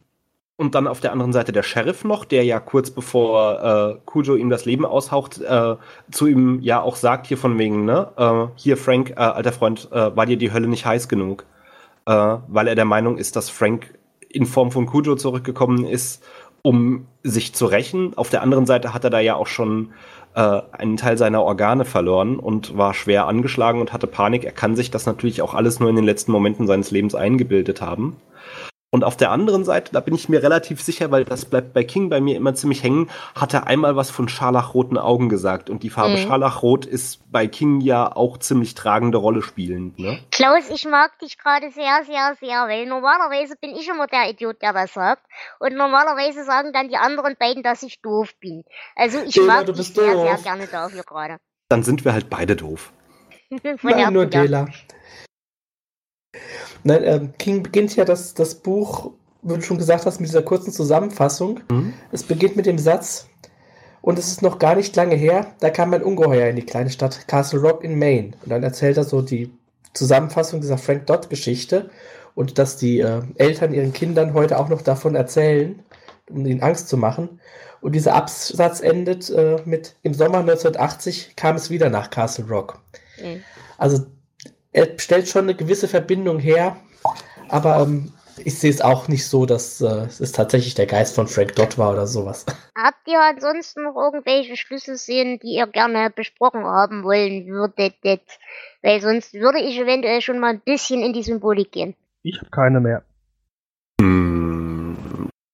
und 0.58 0.74
dann 0.74 0.88
auf 0.88 1.00
der 1.00 1.12
anderen 1.12 1.32
Seite 1.32 1.52
der 1.52 1.62
Sheriff 1.62 2.04
noch, 2.04 2.24
der 2.24 2.44
ja 2.44 2.58
kurz 2.58 2.90
bevor 2.90 3.62
äh, 3.62 4.00
Cujo 4.04 4.34
ihm 4.34 4.50
das 4.50 4.64
Leben 4.64 4.84
aushaucht, 4.84 5.40
äh, 5.40 5.76
zu 6.10 6.26
ihm 6.26 6.60
ja 6.60 6.82
auch 6.82 6.96
sagt 6.96 7.28
hier 7.28 7.38
von 7.38 7.58
wegen, 7.58 7.84
ne, 7.84 8.08
äh, 8.16 8.46
hier 8.56 8.76
Frank, 8.76 9.10
äh, 9.10 9.20
alter 9.20 9.52
Freund, 9.52 9.88
äh, 9.92 10.16
war 10.16 10.26
dir 10.26 10.36
die 10.36 10.52
Hölle 10.52 10.66
nicht 10.66 10.84
heiß 10.84 11.08
genug? 11.08 11.46
Äh, 12.06 12.38
weil 12.48 12.66
er 12.66 12.74
der 12.74 12.84
Meinung 12.84 13.18
ist, 13.18 13.36
dass 13.36 13.50
Frank 13.50 13.94
in 14.28 14.46
Form 14.46 14.72
von 14.72 14.86
Cujo 14.86 15.14
zurückgekommen 15.14 15.84
ist, 15.84 16.24
um 16.62 17.06
sich 17.22 17.54
zu 17.54 17.66
rächen. 17.66 18.18
Auf 18.18 18.28
der 18.28 18.42
anderen 18.42 18.66
Seite 18.66 18.92
hat 18.92 19.04
er 19.04 19.10
da 19.10 19.20
ja 19.20 19.36
auch 19.36 19.46
schon 19.46 19.92
äh, 20.34 20.60
einen 20.72 20.96
Teil 20.96 21.16
seiner 21.16 21.44
Organe 21.44 21.84
verloren 21.84 22.36
und 22.36 22.76
war 22.76 22.94
schwer 22.94 23.28
angeschlagen 23.28 23.80
und 23.80 23.92
hatte 23.92 24.08
Panik. 24.08 24.42
Er 24.42 24.52
kann 24.52 24.74
sich 24.74 24.90
das 24.90 25.06
natürlich 25.06 25.40
auch 25.40 25.54
alles 25.54 25.78
nur 25.78 25.88
in 25.88 25.96
den 25.96 26.04
letzten 26.04 26.32
Momenten 26.32 26.66
seines 26.66 26.90
Lebens 26.90 27.14
eingebildet 27.14 27.80
haben. 27.80 28.16
Und 28.90 29.04
auf 29.04 29.18
der 29.18 29.30
anderen 29.30 29.64
Seite, 29.64 29.92
da 29.92 30.00
bin 30.00 30.14
ich 30.14 30.30
mir 30.30 30.42
relativ 30.42 30.80
sicher, 30.80 31.10
weil 31.10 31.26
das 31.26 31.44
bleibt 31.44 31.74
bei 31.74 31.84
King 31.84 32.08
bei 32.08 32.22
mir 32.22 32.36
immer 32.36 32.54
ziemlich 32.54 32.82
hängen, 32.82 33.10
hat 33.34 33.52
er 33.52 33.66
einmal 33.66 33.96
was 33.96 34.10
von 34.10 34.30
scharlachroten 34.30 34.96
Augen 34.96 35.28
gesagt. 35.28 35.68
Und 35.68 35.82
die 35.82 35.90
Farbe 35.90 36.14
Mhm. 36.16 36.26
Scharlachrot 36.26 36.86
ist 36.86 37.20
bei 37.30 37.46
King 37.46 37.82
ja 37.82 38.10
auch 38.16 38.38
ziemlich 38.38 38.74
tragende 38.74 39.18
Rolle 39.18 39.42
spielend. 39.42 39.98
Ne? 39.98 40.18
Klaus, 40.30 40.70
ich 40.70 40.86
mag 40.86 41.18
dich 41.18 41.36
gerade 41.36 41.70
sehr, 41.70 42.02
sehr, 42.06 42.34
sehr, 42.40 42.66
weil 42.66 42.86
normalerweise 42.86 43.56
bin 43.60 43.76
ich 43.76 43.86
immer 43.88 44.06
der 44.06 44.30
Idiot, 44.30 44.62
der 44.62 44.72
das 44.72 44.94
sagt. 44.94 45.22
Und 45.60 45.74
normalerweise 45.74 46.44
sagen 46.44 46.72
dann 46.72 46.88
die 46.88 46.96
anderen 46.96 47.36
beiden, 47.38 47.62
dass 47.62 47.82
ich 47.82 48.00
doof 48.00 48.30
bin. 48.40 48.64
Also 48.96 49.18
ich 49.18 49.34
Dela, 49.34 49.46
mag 49.46 49.66
du 49.66 49.72
dich 49.72 49.80
bist 49.82 49.96
sehr, 49.96 50.14
doof. 50.14 50.28
sehr 50.28 50.38
gerne 50.38 50.66
dafür 50.66 51.02
gerade. 51.02 51.36
Dann 51.68 51.82
sind 51.82 52.06
wir 52.06 52.14
halt 52.14 52.30
beide 52.30 52.56
doof. 52.56 52.90
Nein, 53.82 54.12
nur. 54.14 54.24
Dela. 54.24 54.66
Nein, 56.84 57.02
ähm, 57.04 57.32
King 57.38 57.62
beginnt 57.62 57.96
ja 57.96 58.04
das, 58.04 58.34
das 58.34 58.56
Buch, 58.56 59.12
wie 59.42 59.54
du 59.54 59.62
schon 59.62 59.78
gesagt 59.78 60.06
hast, 60.06 60.20
mit 60.20 60.28
dieser 60.28 60.42
kurzen 60.42 60.72
Zusammenfassung. 60.72 61.60
Mhm. 61.70 61.94
Es 62.12 62.22
beginnt 62.22 62.56
mit 62.56 62.66
dem 62.66 62.78
Satz, 62.78 63.28
und 64.00 64.18
es 64.18 64.28
ist 64.28 64.42
noch 64.42 64.58
gar 64.58 64.74
nicht 64.74 64.94
lange 64.96 65.16
her, 65.16 65.54
da 65.60 65.70
kam 65.70 65.92
ein 65.92 66.02
Ungeheuer 66.02 66.48
in 66.48 66.56
die 66.56 66.64
kleine 66.64 66.90
Stadt 66.90 67.26
Castle 67.26 67.60
Rock 67.60 67.84
in 67.84 67.98
Maine. 67.98 68.32
Und 68.42 68.50
dann 68.50 68.62
erzählt 68.62 68.96
er 68.96 69.04
so 69.04 69.22
die 69.22 69.50
Zusammenfassung 69.92 70.60
dieser 70.60 70.78
Frank 70.78 71.06
Dodd-Geschichte 71.06 71.90
und 72.34 72.58
dass 72.58 72.76
die 72.76 73.00
äh, 73.00 73.22
Eltern 73.36 73.74
ihren 73.74 73.92
Kindern 73.92 74.34
heute 74.34 74.58
auch 74.58 74.68
noch 74.68 74.82
davon 74.82 75.14
erzählen, 75.14 75.82
um 76.30 76.46
ihnen 76.46 76.62
Angst 76.62 76.88
zu 76.88 76.96
machen. 76.96 77.40
Und 77.80 77.94
dieser 77.94 78.14
Absatz 78.14 78.80
endet 78.80 79.30
äh, 79.30 79.56
mit, 79.64 79.96
im 80.02 80.14
Sommer 80.14 80.38
1980 80.38 81.34
kam 81.36 81.56
es 81.56 81.70
wieder 81.70 81.90
nach 81.90 82.10
Castle 82.10 82.46
Rock. 82.48 82.80
Mhm. 83.22 83.42
Also 83.76 84.06
er 84.78 84.98
stellt 84.98 85.28
schon 85.28 85.42
eine 85.42 85.54
gewisse 85.54 85.88
Verbindung 85.88 86.38
her, 86.38 86.76
aber 87.48 87.80
ähm, 87.80 88.12
ich 88.44 88.58
sehe 88.58 88.70
es 88.70 88.80
auch 88.80 89.08
nicht 89.08 89.26
so, 89.26 89.46
dass 89.46 89.80
äh, 89.80 90.06
es 90.06 90.30
tatsächlich 90.30 90.74
der 90.74 90.86
Geist 90.86 91.16
von 91.16 91.26
Frank 91.26 91.56
Dodd 91.56 91.76
war 91.76 91.90
oder 91.92 92.06
sowas. 92.06 92.46
Habt 92.76 93.08
ihr 93.08 93.20
ansonsten 93.20 93.82
noch 93.82 93.96
irgendwelche 93.96 94.56
Schlüsselszenen, 94.56 95.40
die 95.40 95.56
ihr 95.56 95.66
gerne 95.66 96.10
besprochen 96.14 96.64
haben 96.64 97.02
wollen 97.02 97.46
würdet? 97.48 97.94
Weil 98.82 99.00
sonst 99.00 99.34
würde 99.34 99.58
ich 99.58 99.78
eventuell 99.78 100.20
schon 100.20 100.38
mal 100.38 100.50
ein 100.50 100.60
bisschen 100.60 101.02
in 101.02 101.12
die 101.12 101.24
Symbolik 101.24 101.72
gehen. 101.72 101.96
Ich 102.22 102.38
habe 102.38 102.50
keine 102.50 102.78
mehr. 102.78 103.02
Hm, 104.00 104.96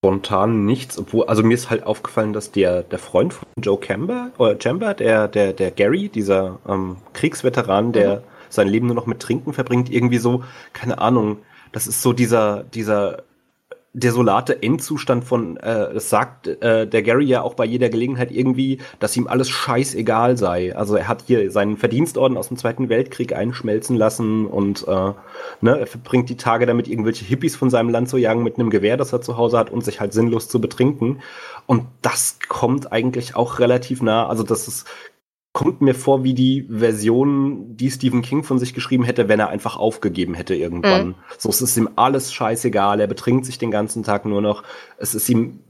spontan 0.04 0.66
nichts, 0.66 0.98
obwohl, 0.98 1.24
also 1.26 1.42
mir 1.42 1.54
ist 1.54 1.70
halt 1.70 1.84
aufgefallen, 1.84 2.34
dass 2.34 2.52
der, 2.52 2.82
der 2.82 2.98
Freund 2.98 3.32
von 3.32 3.48
Joe 3.58 3.78
Camber, 3.80 4.32
oder 4.36 4.60
Chamber, 4.60 4.92
der, 4.92 5.28
der, 5.28 5.54
der 5.54 5.70
Gary, 5.70 6.10
dieser 6.10 6.58
ähm, 6.68 6.98
Kriegsveteran, 7.14 7.92
der 7.92 8.22
sein 8.54 8.68
Leben 8.68 8.86
nur 8.86 8.96
noch 8.96 9.06
mit 9.06 9.20
Trinken 9.20 9.52
verbringt, 9.52 9.90
irgendwie 9.90 10.18
so, 10.18 10.44
keine 10.72 10.98
Ahnung, 10.98 11.38
das 11.72 11.86
ist 11.86 12.02
so 12.02 12.12
dieser, 12.12 12.64
dieser 12.64 13.24
desolate 13.94 14.60
Endzustand 14.60 15.24
von, 15.24 15.56
äh, 15.56 15.94
das 15.94 16.10
sagt 16.10 16.48
äh, 16.48 16.86
der 16.86 17.02
Gary 17.02 17.26
ja 17.26 17.42
auch 17.42 17.54
bei 17.54 17.64
jeder 17.64 17.88
Gelegenheit 17.88 18.32
irgendwie, 18.32 18.78
dass 18.98 19.16
ihm 19.16 19.28
alles 19.28 19.48
scheißegal 19.48 20.36
sei. 20.36 20.74
Also 20.74 20.96
er 20.96 21.06
hat 21.06 21.22
hier 21.26 21.48
seinen 21.52 21.76
Verdienstorden 21.76 22.36
aus 22.36 22.48
dem 22.48 22.56
Zweiten 22.56 22.88
Weltkrieg 22.88 23.32
einschmelzen 23.32 23.96
lassen 23.96 24.46
und 24.46 24.86
äh, 24.88 25.12
ne, 25.60 25.78
er 25.78 25.86
verbringt 25.86 26.28
die 26.28 26.36
Tage 26.36 26.66
damit, 26.66 26.88
irgendwelche 26.88 27.24
Hippies 27.24 27.54
von 27.54 27.70
seinem 27.70 27.88
Land 27.88 28.08
zu 28.08 28.16
jagen 28.16 28.42
mit 28.42 28.58
einem 28.58 28.70
Gewehr, 28.70 28.96
das 28.96 29.12
er 29.12 29.22
zu 29.22 29.36
Hause 29.36 29.58
hat 29.58 29.70
und 29.70 29.84
sich 29.84 30.00
halt 30.00 30.12
sinnlos 30.12 30.48
zu 30.48 30.60
betrinken. 30.60 31.20
Und 31.66 31.86
das 32.02 32.38
kommt 32.48 32.90
eigentlich 32.90 33.36
auch 33.36 33.60
relativ 33.60 34.02
nah. 34.02 34.26
Also 34.26 34.42
das 34.42 34.66
ist 34.66 34.86
kommt 35.54 35.80
mir 35.80 35.94
vor 35.94 36.24
wie 36.24 36.34
die 36.34 36.66
Version, 36.68 37.76
die 37.76 37.90
Stephen 37.90 38.22
King 38.22 38.42
von 38.42 38.58
sich 38.58 38.74
geschrieben 38.74 39.04
hätte, 39.04 39.28
wenn 39.28 39.38
er 39.38 39.48
einfach 39.48 39.76
aufgegeben 39.76 40.34
hätte 40.34 40.56
irgendwann. 40.56 41.06
Mhm. 41.06 41.14
So, 41.38 41.48
es 41.48 41.62
ist 41.62 41.76
ihm 41.76 41.88
alles 41.94 42.34
scheißegal, 42.34 43.00
er 43.00 43.06
betrinkt 43.06 43.46
sich 43.46 43.56
den 43.56 43.70
ganzen 43.70 44.02
Tag 44.02 44.26
nur 44.26 44.42
noch. 44.42 44.64
Es 44.98 45.14
ist 45.14 45.28
ihm 45.28 45.60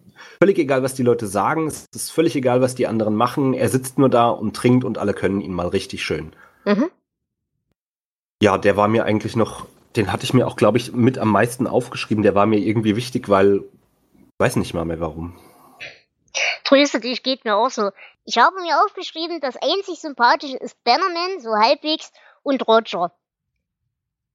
völlig 0.40 0.58
egal, 0.58 0.82
was 0.82 0.94
die 0.94 1.02
Leute 1.02 1.26
sagen, 1.26 1.66
es 1.66 1.84
ist 1.94 2.10
völlig 2.10 2.34
egal, 2.34 2.62
was 2.62 2.74
die 2.74 2.86
anderen 2.86 3.14
machen. 3.14 3.52
Er 3.52 3.68
sitzt 3.68 3.98
nur 3.98 4.08
da 4.08 4.30
und 4.30 4.56
trinkt 4.56 4.84
und 4.84 4.96
alle 4.96 5.12
können 5.12 5.42
ihn 5.42 5.52
mal 5.52 5.68
richtig 5.68 6.02
schön. 6.02 6.32
Mhm. 6.64 6.86
Ja, 8.42 8.56
der 8.56 8.78
war 8.78 8.88
mir 8.88 9.04
eigentlich 9.04 9.36
noch, 9.36 9.66
den 9.96 10.10
hatte 10.10 10.24
ich 10.24 10.32
mir 10.32 10.46
auch, 10.46 10.56
glaube 10.56 10.78
ich, 10.78 10.94
mit 10.94 11.18
am 11.18 11.28
meisten 11.28 11.66
aufgeschrieben. 11.66 12.22
Der 12.22 12.34
war 12.34 12.46
mir 12.46 12.58
irgendwie 12.58 12.96
wichtig, 12.96 13.28
weil, 13.28 13.64
weiß 14.38 14.56
nicht 14.56 14.72
mal 14.72 14.86
mehr 14.86 15.00
warum. 15.00 15.34
Tröste 16.64 17.00
dich, 17.00 17.22
geht 17.22 17.44
mir 17.44 17.56
auch 17.56 17.70
so. 17.70 17.90
Ich 18.24 18.38
habe 18.38 18.60
mir 18.60 18.82
aufgeschrieben, 18.84 19.40
das 19.40 19.56
einzig 19.56 20.00
Sympathische 20.00 20.56
ist 20.56 20.82
Bannerman, 20.84 21.40
so 21.40 21.50
halbwegs, 21.54 22.12
und 22.42 22.66
Roger. 22.66 23.12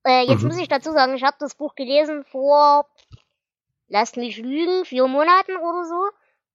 Äh, 0.05 0.25
jetzt 0.27 0.41
Mhm. 0.41 0.49
muss 0.49 0.57
ich 0.57 0.67
dazu 0.67 0.91
sagen, 0.91 1.15
ich 1.15 1.23
habe 1.23 1.37
das 1.39 1.55
Buch 1.55 1.75
gelesen 1.75 2.23
vor 2.25 2.85
lasst 3.89 4.17
mich 4.17 4.37
lügen, 4.37 4.85
vier 4.85 5.07
Monaten 5.07 5.57
oder 5.57 5.85
so. 5.85 6.09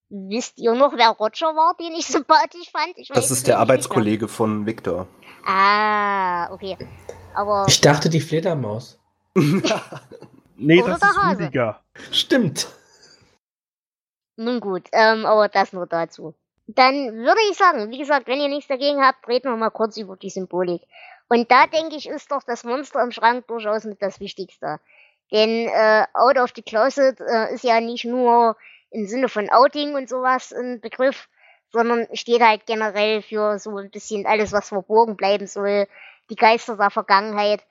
Wisst 0.08 0.58
ihr 0.58 0.74
noch, 0.74 0.92
wer 0.96 1.10
Roger 1.10 1.54
war, 1.54 1.74
den 1.78 1.92
ich 1.94 2.06
sympathisch 2.06 2.70
fand? 2.70 2.96
Ich 2.96 3.08
das 3.08 3.30
ist 3.30 3.46
der 3.46 3.58
Arbeitskollege 3.58 4.28
von 4.28 4.66
Victor. 4.66 5.06
Ah, 5.44 6.50
okay. 6.52 6.78
Aber. 7.34 7.66
Ich 7.68 7.80
dachte 7.80 8.08
die 8.08 8.20
Fledermaus. 8.20 8.98
nee, 10.56 10.82
das 10.82 11.02
ist 11.02 11.18
Rüdiger. 11.18 11.80
Stimmt. 12.12 12.68
Nun 14.36 14.60
gut, 14.60 14.88
ähm, 14.92 15.26
aber 15.26 15.48
das 15.48 15.72
nur 15.72 15.86
dazu. 15.86 16.34
Dann 16.66 17.14
würde 17.14 17.40
ich 17.50 17.56
sagen, 17.56 17.90
wie 17.90 17.98
gesagt, 17.98 18.26
wenn 18.26 18.40
ihr 18.40 18.48
nichts 18.48 18.68
dagegen 18.68 19.04
habt, 19.04 19.28
reden 19.28 19.50
wir 19.50 19.56
mal 19.56 19.70
kurz 19.70 19.96
über 19.96 20.16
die 20.16 20.30
Symbolik. 20.30 20.82
Und 21.28 21.50
da 21.50 21.66
denke 21.66 21.96
ich, 21.96 22.08
ist 22.08 22.30
doch 22.30 22.42
das 22.42 22.64
Monster 22.64 23.02
im 23.02 23.12
Schrank 23.12 23.46
durchaus 23.46 23.84
mit 23.84 24.00
das 24.02 24.20
Wichtigste. 24.20 24.80
Denn 25.30 25.68
äh, 25.68 26.06
Out 26.14 26.38
of 26.38 26.52
the 26.54 26.62
Closet 26.62 27.20
äh, 27.20 27.54
ist 27.54 27.64
ja 27.64 27.80
nicht 27.80 28.04
nur 28.04 28.56
im 28.90 29.06
Sinne 29.06 29.28
von 29.28 29.50
Outing 29.50 29.94
und 29.94 30.08
sowas 30.08 30.52
ein 30.52 30.80
Begriff, 30.80 31.28
sondern 31.72 32.06
steht 32.12 32.40
halt 32.40 32.66
generell 32.66 33.22
für 33.22 33.58
so 33.58 33.76
ein 33.76 33.90
bisschen 33.90 34.26
alles, 34.26 34.52
was 34.52 34.68
verborgen 34.68 35.16
bleiben 35.16 35.46
soll, 35.46 35.88
die 36.30 36.36
Geister 36.36 36.76
der 36.76 36.90
Vergangenheit. 36.90 37.64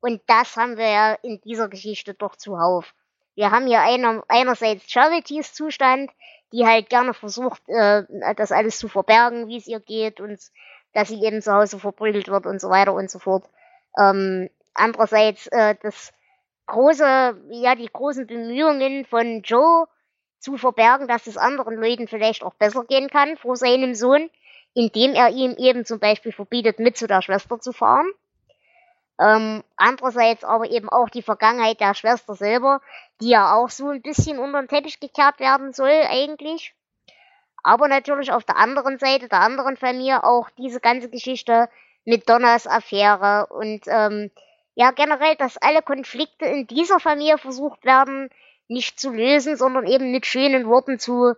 Und 0.00 0.22
das 0.26 0.56
haben 0.56 0.76
wir 0.76 0.88
ja 0.88 1.12
in 1.22 1.40
dieser 1.40 1.68
Geschichte 1.68 2.14
doch 2.14 2.36
zuhauf. 2.36 2.94
Wir 3.40 3.52
haben 3.52 3.66
hier 3.66 3.80
einer, 3.80 4.22
einerseits 4.28 4.84
Charities 4.86 5.54
Zustand, 5.54 6.10
die 6.52 6.66
halt 6.66 6.90
gerne 6.90 7.14
versucht, 7.14 7.62
äh, 7.68 8.02
das 8.36 8.52
alles 8.52 8.78
zu 8.78 8.86
verbergen, 8.86 9.48
wie 9.48 9.56
es 9.56 9.66
ihr 9.66 9.80
geht 9.80 10.20
und 10.20 10.38
dass 10.92 11.08
sie 11.08 11.24
eben 11.24 11.40
zu 11.40 11.50
Hause 11.50 11.78
verprügelt 11.78 12.28
wird 12.28 12.44
und 12.44 12.60
so 12.60 12.68
weiter 12.68 12.92
und 12.92 13.10
so 13.10 13.18
fort. 13.18 13.48
Ähm, 13.98 14.50
andererseits 14.74 15.46
äh, 15.46 15.74
das 15.82 16.12
große, 16.66 17.40
ja, 17.48 17.74
die 17.76 17.88
großen 17.90 18.26
Bemühungen 18.26 19.06
von 19.06 19.40
Joe 19.40 19.86
zu 20.38 20.58
verbergen, 20.58 21.08
dass 21.08 21.26
es 21.26 21.38
anderen 21.38 21.76
Leuten 21.76 22.08
vielleicht 22.08 22.42
auch 22.42 22.52
besser 22.52 22.84
gehen 22.84 23.08
kann 23.08 23.38
vor 23.38 23.56
seinem 23.56 23.94
Sohn, 23.94 24.28
indem 24.74 25.14
er 25.14 25.30
ihm 25.30 25.54
eben 25.56 25.86
zum 25.86 25.98
Beispiel 25.98 26.32
verbietet, 26.32 26.78
mit 26.78 26.98
zu 26.98 27.06
der 27.06 27.22
Schwester 27.22 27.58
zu 27.58 27.72
fahren. 27.72 28.12
Ähm, 29.20 29.62
andererseits 29.76 30.44
aber 30.44 30.70
eben 30.70 30.88
auch 30.88 31.10
die 31.10 31.22
Vergangenheit 31.22 31.80
der 31.80 31.94
Schwester 31.94 32.34
selber, 32.34 32.80
die 33.20 33.28
ja 33.28 33.54
auch 33.54 33.68
so 33.68 33.88
ein 33.90 34.00
bisschen 34.00 34.38
unter 34.38 34.62
den 34.62 34.68
Teppich 34.68 34.98
gekehrt 34.98 35.40
werden 35.40 35.74
soll 35.74 35.92
eigentlich. 36.08 36.74
Aber 37.62 37.86
natürlich 37.88 38.32
auf 38.32 38.44
der 38.44 38.56
anderen 38.56 38.98
Seite, 38.98 39.28
der 39.28 39.40
anderen 39.40 39.76
Familie, 39.76 40.24
auch 40.24 40.48
diese 40.56 40.80
ganze 40.80 41.10
Geschichte 41.10 41.68
mit 42.06 42.30
Donnas 42.30 42.66
Affäre 42.66 43.48
und 43.50 43.82
ähm, 43.88 44.30
ja 44.74 44.90
generell, 44.92 45.36
dass 45.36 45.58
alle 45.58 45.82
Konflikte 45.82 46.46
in 46.46 46.66
dieser 46.66 46.98
Familie 46.98 47.36
versucht 47.36 47.84
werden, 47.84 48.30
nicht 48.68 48.98
zu 48.98 49.10
lösen, 49.10 49.56
sondern 49.56 49.86
eben 49.86 50.12
mit 50.12 50.24
schönen 50.24 50.66
Worten 50.66 50.98
zu, 50.98 51.34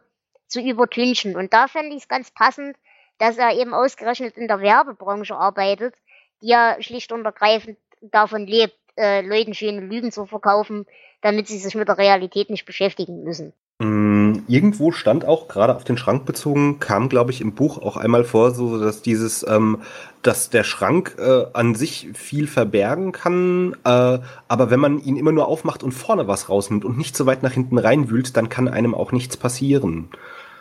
zu 0.47 0.61
übertünchen. 0.61 1.35
Und 1.35 1.53
da 1.53 1.67
fände 1.67 1.97
ich 1.97 2.03
es 2.03 2.09
ganz 2.09 2.31
passend, 2.31 2.77
dass 3.19 3.39
er 3.39 3.55
eben 3.55 3.75
ausgerechnet 3.75 4.37
in 4.37 4.47
der 4.47 4.61
Werbebranche 4.61 5.35
arbeitet, 5.35 5.95
die 6.43 6.49
ja 6.49 6.77
schlicht 6.81 7.13
und 7.13 7.25
ergreifend 7.25 7.79
davon 8.01 8.47
lebt, 8.47 8.75
äh, 8.97 9.23
Leuten 9.23 9.55
schöne 9.55 9.81
Lügen 9.81 10.13
zu 10.13 10.27
verkaufen, 10.27 10.87
damit 11.23 11.49
sie 11.49 11.59
sich 11.59 11.75
mit 11.75 11.89
der 11.89 11.99
Realität 11.99 12.51
nicht 12.51 12.67
beschäftigen 12.67 13.23
müssen. 13.23 13.53
Mm, 13.79 14.43
irgendwo 14.49 14.93
stand 14.93 15.25
auch, 15.25 15.49
gerade 15.49 15.75
auf 15.75 15.85
den 15.85 15.97
Schrank 15.97 16.27
bezogen, 16.27 16.79
kam, 16.79 17.09
glaube 17.09 17.31
ich, 17.31 17.41
im 17.41 17.55
Buch 17.55 17.79
auch 17.79 17.97
einmal 17.97 18.25
vor, 18.25 18.51
so 18.51 18.79
dass 18.79 19.03
dieses, 19.03 19.47
ähm, 19.49 19.83
dass 20.23 20.51
der 20.51 20.63
Schrank 20.63 21.17
äh, 21.19 21.47
an 21.53 21.75
sich 21.75 22.11
viel 22.13 22.47
verbergen 22.47 23.13
kann, 23.13 23.75
äh, 23.85 24.19
aber 24.49 24.71
wenn 24.71 24.81
man 24.81 24.99
ihn 25.01 25.17
immer 25.17 25.33
nur 25.33 25.49
aufmacht 25.49 25.83
und 25.83 25.93
vorne 25.93 26.29
was 26.29 26.49
rausnimmt 26.49 26.85
und 26.85 26.99
nicht 26.99 27.17
so 27.17 27.25
weit 27.27 27.43
nach 27.43 27.53
hinten 27.53 27.79
reinwühlt, 27.79 28.37
dann 28.37 28.49
kann 28.49 28.69
einem 28.69 28.95
auch 28.95 29.11
nichts 29.11 29.37
passieren. 29.37 30.11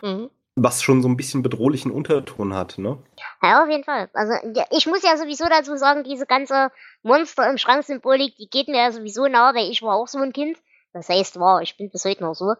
Mhm 0.02 0.30
was 0.54 0.82
schon 0.82 1.00
so 1.00 1.08
ein 1.08 1.16
bisschen 1.16 1.42
bedrohlichen 1.42 1.90
Unterton 1.90 2.54
hat, 2.54 2.76
ne? 2.76 2.98
Ja, 3.42 3.62
auf 3.62 3.70
jeden 3.70 3.84
Fall. 3.84 4.10
Also 4.12 4.34
ich 4.70 4.86
muss 4.86 5.02
ja 5.02 5.16
sowieso 5.16 5.46
dazu 5.48 5.76
sagen, 5.76 6.04
diese 6.04 6.26
ganze 6.26 6.70
Monster 7.02 7.48
im 7.48 7.56
Schrank-Symbolik, 7.56 8.36
die 8.36 8.48
geht 8.50 8.68
mir 8.68 8.82
ja 8.82 8.92
sowieso 8.92 9.26
nahe, 9.28 9.54
weil 9.54 9.70
ich 9.70 9.82
war 9.82 9.96
auch 9.96 10.08
so 10.08 10.18
ein 10.18 10.32
Kind. 10.32 10.58
Das 10.92 11.08
heißt, 11.08 11.40
war, 11.40 11.62
ich 11.62 11.76
bin 11.76 11.90
bis 11.90 12.04
heute 12.04 12.22
noch 12.22 12.34
so. 12.34 12.54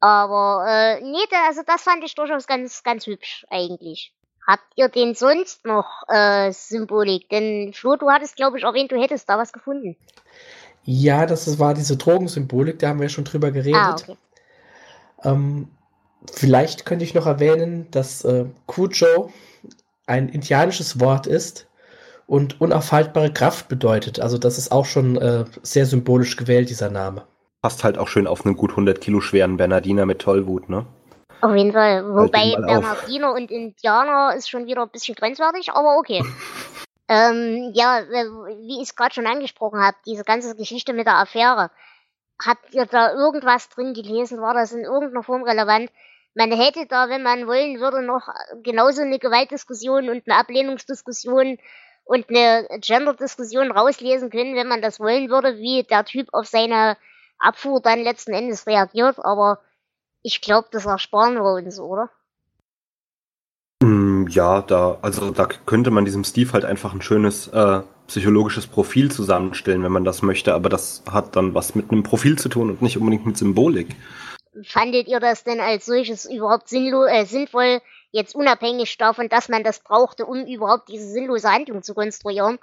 Aber 0.00 0.64
äh, 0.66 1.00
nee, 1.02 1.18
also 1.46 1.60
das 1.66 1.82
fand 1.82 2.02
ich 2.02 2.14
durchaus 2.14 2.46
ganz, 2.46 2.82
ganz 2.82 3.06
hübsch 3.06 3.46
eigentlich. 3.50 4.14
Habt 4.46 4.64
ihr 4.74 4.88
denn 4.88 5.14
sonst 5.14 5.64
noch 5.66 6.02
äh, 6.08 6.50
Symbolik? 6.50 7.28
Denn 7.28 7.72
Flo, 7.74 7.96
du 7.96 8.10
hattest, 8.10 8.36
glaube 8.36 8.58
ich, 8.58 8.64
erwähnt, 8.64 8.90
du 8.90 9.00
hättest 9.00 9.28
da 9.28 9.38
was 9.38 9.52
gefunden. 9.52 9.96
Ja, 10.82 11.26
das 11.26 11.58
war 11.60 11.74
diese 11.74 11.96
Drogensymbolik, 11.96 12.78
da 12.78 12.88
haben 12.88 13.00
wir 13.00 13.08
schon 13.08 13.24
drüber 13.24 13.52
geredet. 13.52 13.80
Ah, 13.80 13.92
okay. 13.92 14.16
Ähm, 15.22 15.68
Vielleicht 16.30 16.86
könnte 16.86 17.04
ich 17.04 17.14
noch 17.14 17.26
erwähnen, 17.26 17.88
dass 17.90 18.24
äh, 18.24 18.46
Kujo 18.66 19.30
ein 20.06 20.28
indianisches 20.28 21.00
Wort 21.00 21.26
ist 21.26 21.66
und 22.26 22.60
unaufhaltbare 22.60 23.32
Kraft 23.32 23.68
bedeutet. 23.68 24.20
Also 24.20 24.38
das 24.38 24.58
ist 24.58 24.72
auch 24.72 24.86
schon 24.86 25.16
äh, 25.16 25.44
sehr 25.62 25.86
symbolisch 25.86 26.36
gewählt, 26.36 26.70
dieser 26.70 26.90
Name. 26.90 27.26
Passt 27.60 27.84
halt 27.84 27.98
auch 27.98 28.08
schön 28.08 28.26
auf 28.26 28.44
einen 28.44 28.56
gut 28.56 28.70
100 28.70 29.00
Kilo 29.00 29.20
schweren 29.20 29.56
Bernardiner 29.56 30.06
mit 30.06 30.20
Tollwut, 30.20 30.68
ne? 30.68 30.86
Auf 31.40 31.54
jeden 31.54 31.72
Fall. 31.72 32.04
Wobei 32.04 32.54
Bernardiner 32.56 33.30
auf. 33.30 33.36
und 33.36 33.50
Indianer 33.50 34.34
ist 34.36 34.48
schon 34.48 34.66
wieder 34.66 34.82
ein 34.82 34.90
bisschen 34.90 35.14
grenzwertig, 35.14 35.70
aber 35.72 35.96
okay. 35.96 36.24
ähm, 37.08 37.72
ja, 37.74 38.00
wie 38.62 38.76
ich 38.76 38.88
es 38.88 38.96
gerade 38.96 39.14
schon 39.14 39.26
angesprochen 39.26 39.80
habe, 39.80 39.96
diese 40.06 40.24
ganze 40.24 40.56
Geschichte 40.56 40.92
mit 40.92 41.06
der 41.06 41.18
Affäre. 41.18 41.70
Habt 42.44 42.74
ihr 42.74 42.86
da 42.86 43.12
irgendwas 43.12 43.68
drin 43.68 43.94
gelesen? 43.94 44.40
War 44.40 44.54
das 44.54 44.72
in 44.72 44.84
irgendeiner 44.84 45.22
Form 45.22 45.42
relevant? 45.42 45.90
Man 46.34 46.50
hätte 46.52 46.86
da, 46.86 47.08
wenn 47.08 47.22
man 47.22 47.46
wollen 47.46 47.80
würde, 47.80 48.02
noch 48.02 48.28
genauso 48.62 49.02
eine 49.02 49.18
Gewaltdiskussion 49.18 50.08
und 50.08 50.22
eine 50.26 50.38
Ablehnungsdiskussion 50.38 51.58
und 52.04 52.28
eine 52.28 52.66
Gender-Diskussion 52.80 53.70
rauslesen 53.70 54.30
können, 54.30 54.56
wenn 54.56 54.68
man 54.68 54.82
das 54.82 54.98
wollen 54.98 55.28
würde, 55.28 55.58
wie 55.58 55.84
der 55.84 56.04
Typ 56.04 56.28
auf 56.32 56.46
seine 56.46 56.96
Abfuhr 57.38 57.80
dann 57.80 58.00
letzten 58.00 58.32
Endes 58.32 58.66
reagiert. 58.66 59.16
Aber 59.24 59.60
ich 60.22 60.40
glaube, 60.40 60.68
das 60.70 60.86
ersparen 60.86 61.34
wir 61.34 61.54
uns, 61.54 61.78
oder? 61.78 62.10
Mm, 63.82 64.26
ja, 64.28 64.62
da, 64.62 64.98
also 65.02 65.30
da 65.30 65.46
könnte 65.66 65.90
man 65.90 66.04
diesem 66.04 66.24
Steve 66.24 66.52
halt 66.52 66.64
einfach 66.64 66.94
ein 66.94 67.02
schönes 67.02 67.48
äh, 67.48 67.82
psychologisches 68.06 68.66
Profil 68.66 69.10
zusammenstellen, 69.10 69.82
wenn 69.82 69.92
man 69.92 70.04
das 70.04 70.22
möchte, 70.22 70.54
aber 70.54 70.68
das 70.68 71.02
hat 71.10 71.36
dann 71.36 71.54
was 71.54 71.74
mit 71.74 71.90
einem 71.90 72.02
Profil 72.02 72.38
zu 72.38 72.48
tun 72.48 72.70
und 72.70 72.82
nicht 72.82 72.96
unbedingt 72.96 73.26
mit 73.26 73.36
Symbolik 73.36 73.96
fandet 74.62 75.08
ihr 75.08 75.20
das 75.20 75.44
denn 75.44 75.60
als 75.60 75.86
solches 75.86 76.24
überhaupt 76.24 76.68
sinnlo 76.68 77.04
äh, 77.04 77.24
sinnvoll, 77.24 77.80
jetzt 78.10 78.34
unabhängig 78.34 78.96
davon, 78.98 79.28
dass 79.28 79.48
man 79.48 79.64
das 79.64 79.80
brauchte, 79.80 80.26
um 80.26 80.46
überhaupt 80.46 80.88
diese 80.88 81.06
sinnlose 81.06 81.50
Handlung 81.50 81.82
zu 81.82 81.94
konstruieren? 81.94 82.58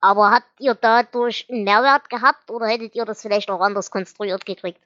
Aber 0.00 0.30
habt 0.30 0.60
ihr 0.60 0.74
dadurch 0.74 1.46
einen 1.50 1.64
Mehrwert 1.64 2.10
gehabt 2.10 2.50
oder 2.50 2.66
hättet 2.66 2.94
ihr 2.94 3.04
das 3.04 3.22
vielleicht 3.22 3.50
auch 3.50 3.60
anders 3.60 3.90
konstruiert 3.90 4.44
gekriegt? 4.44 4.80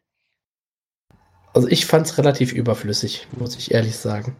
Also 1.54 1.68
ich 1.68 1.86
fand 1.86 2.06
es 2.06 2.18
relativ 2.18 2.52
überflüssig, 2.52 3.26
muss 3.36 3.56
ich 3.56 3.72
ehrlich 3.72 3.96
sagen. 3.96 4.36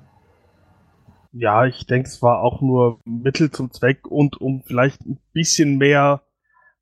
Ja, 1.32 1.66
ich 1.66 1.86
denke, 1.86 2.08
es 2.08 2.22
war 2.22 2.42
auch 2.42 2.60
nur 2.60 3.00
Mittel 3.04 3.50
zum 3.50 3.70
Zweck 3.72 4.06
und 4.06 4.40
um 4.40 4.62
vielleicht 4.62 5.02
ein 5.02 5.20
bisschen 5.32 5.78
mehr 5.78 6.22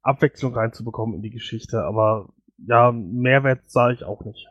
Abwechslung 0.03 0.55
reinzubekommen 0.55 1.17
in 1.17 1.23
die 1.23 1.31
Geschichte. 1.31 1.83
Aber 1.85 2.29
ja, 2.59 2.93
Mehrwert 2.93 3.71
sah 3.71 3.91
ich 3.91 4.05
auch 4.05 4.25
nicht 4.25 4.47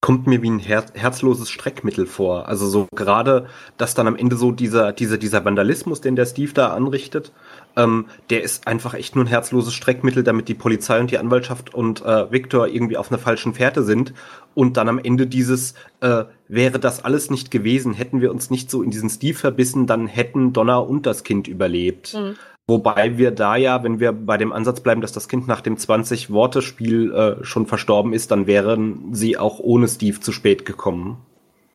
kommt 0.00 0.26
mir 0.26 0.42
wie 0.42 0.50
ein 0.50 0.58
her 0.58 0.84
herzloses 0.94 1.50
Streckmittel 1.50 2.06
vor. 2.06 2.48
Also 2.48 2.68
so 2.68 2.86
gerade, 2.94 3.46
dass 3.76 3.94
dann 3.94 4.06
am 4.06 4.16
Ende 4.16 4.36
so 4.36 4.52
dieser, 4.52 4.92
dieser, 4.92 5.18
dieser 5.18 5.44
Vandalismus, 5.44 6.00
den 6.00 6.16
der 6.16 6.26
Steve 6.26 6.52
da 6.52 6.68
anrichtet, 6.74 7.32
ähm, 7.76 8.06
der 8.30 8.42
ist 8.42 8.66
einfach 8.66 8.94
echt 8.94 9.16
nur 9.16 9.24
ein 9.24 9.28
herzloses 9.28 9.74
Streckmittel, 9.74 10.22
damit 10.22 10.48
die 10.48 10.54
Polizei 10.54 11.00
und 11.00 11.10
die 11.10 11.18
Anwaltschaft 11.18 11.74
und 11.74 12.04
äh, 12.04 12.30
Victor 12.30 12.68
irgendwie 12.68 12.96
auf 12.96 13.10
einer 13.10 13.18
falschen 13.18 13.54
Fährte 13.54 13.82
sind. 13.82 14.14
Und 14.54 14.76
dann 14.76 14.88
am 14.88 14.98
Ende 14.98 15.26
dieses, 15.26 15.74
äh, 16.00 16.24
wäre 16.48 16.78
das 16.78 17.04
alles 17.04 17.30
nicht 17.30 17.50
gewesen, 17.50 17.92
hätten 17.92 18.20
wir 18.20 18.30
uns 18.30 18.48
nicht 18.50 18.70
so 18.70 18.82
in 18.82 18.90
diesen 18.90 19.10
Steve 19.10 19.36
verbissen, 19.36 19.86
dann 19.86 20.06
hätten 20.06 20.52
Donna 20.52 20.78
und 20.78 21.06
das 21.06 21.24
Kind 21.24 21.48
überlebt. 21.48 22.14
Mhm. 22.14 22.36
Wobei 22.68 23.16
wir 23.16 23.30
da 23.30 23.54
ja, 23.54 23.84
wenn 23.84 24.00
wir 24.00 24.12
bei 24.12 24.36
dem 24.38 24.52
Ansatz 24.52 24.80
bleiben, 24.80 25.00
dass 25.00 25.12
das 25.12 25.28
Kind 25.28 25.46
nach 25.46 25.60
dem 25.60 25.76
20-Worte-Spiel 25.76 27.14
äh, 27.14 27.44
schon 27.44 27.66
verstorben 27.66 28.12
ist, 28.12 28.32
dann 28.32 28.48
wären 28.48 29.14
sie 29.14 29.38
auch 29.38 29.60
ohne 29.60 29.86
Steve 29.86 30.18
zu 30.20 30.32
spät 30.32 30.66
gekommen. 30.66 31.24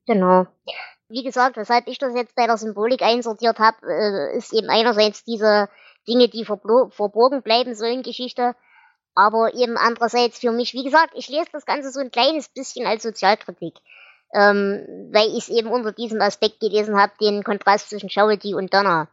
Genau. 0.05 0.47
Wie 1.07 1.23
gesagt, 1.23 1.55
weshalb 1.55 1.87
ich 1.87 1.97
das 1.97 2.13
jetzt 2.13 2.35
bei 2.35 2.45
der 2.45 2.57
Symbolik 2.57 3.01
einsortiert 3.03 3.59
habe, 3.59 3.77
äh, 3.87 4.37
ist 4.37 4.53
eben 4.53 4.69
einerseits 4.69 5.23
diese 5.23 5.69
Dinge, 6.09 6.27
die 6.27 6.43
verborgen 6.43 7.41
bleiben 7.41 7.73
sollen, 7.73 8.03
Geschichte, 8.03 8.55
aber 9.15 9.53
eben 9.53 9.77
andererseits 9.77 10.39
für 10.39 10.51
mich, 10.51 10.73
wie 10.73 10.83
gesagt, 10.83 11.13
ich 11.15 11.29
lese 11.29 11.47
das 11.53 11.65
Ganze 11.65 11.91
so 11.91 12.01
ein 12.01 12.11
kleines 12.11 12.49
bisschen 12.49 12.85
als 12.85 13.03
Sozialkritik, 13.03 13.75
ähm, 14.33 15.09
weil 15.13 15.27
ich 15.29 15.47
es 15.47 15.49
eben 15.49 15.69
unter 15.69 15.93
diesem 15.93 16.19
Aspekt 16.21 16.59
gelesen 16.59 16.99
habe, 16.99 17.13
den 17.21 17.43
Kontrast 17.43 17.89
zwischen 17.89 18.09
Charity 18.09 18.55
und 18.55 18.73
Donna. 18.73 19.07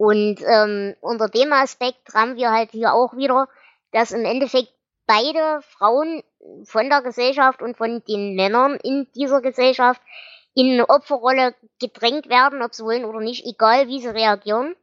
Und 0.00 0.40
ähm, 0.46 0.96
unter 1.02 1.28
dem 1.28 1.52
Aspekt 1.52 2.14
haben 2.14 2.36
wir 2.36 2.50
halt 2.50 2.70
hier 2.70 2.94
auch 2.94 3.14
wieder, 3.18 3.48
dass 3.92 4.12
im 4.12 4.24
Endeffekt 4.24 4.72
beide 5.06 5.60
Frauen 5.60 6.22
von 6.64 6.88
der 6.88 7.02
Gesellschaft 7.02 7.60
und 7.60 7.76
von 7.76 8.02
den 8.08 8.34
Männern 8.34 8.76
in 8.82 9.08
dieser 9.14 9.42
Gesellschaft 9.42 10.00
in 10.54 10.72
eine 10.72 10.88
Opferrolle 10.88 11.54
gedrängt 11.78 12.30
werden, 12.30 12.62
ob 12.62 12.74
sie 12.74 12.82
wollen 12.82 13.04
oder 13.04 13.20
nicht, 13.20 13.44
egal 13.44 13.88
wie 13.88 14.00
sie 14.00 14.08
reagieren. 14.08 14.74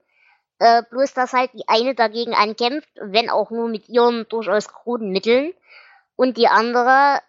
Äh, 0.59 0.83
bloß, 0.91 1.15
dass 1.15 1.33
halt 1.33 1.49
die 1.53 1.67
eine 1.67 1.95
dagegen 1.95 2.35
ankämpft, 2.35 2.89
wenn 3.01 3.31
auch 3.31 3.49
nur 3.49 3.69
mit 3.69 3.89
ihren 3.89 4.27
durchaus 4.29 4.67
kruden 4.67 5.09
Mitteln, 5.09 5.51
und 6.15 6.37
die 6.37 6.47
andere 6.47 7.21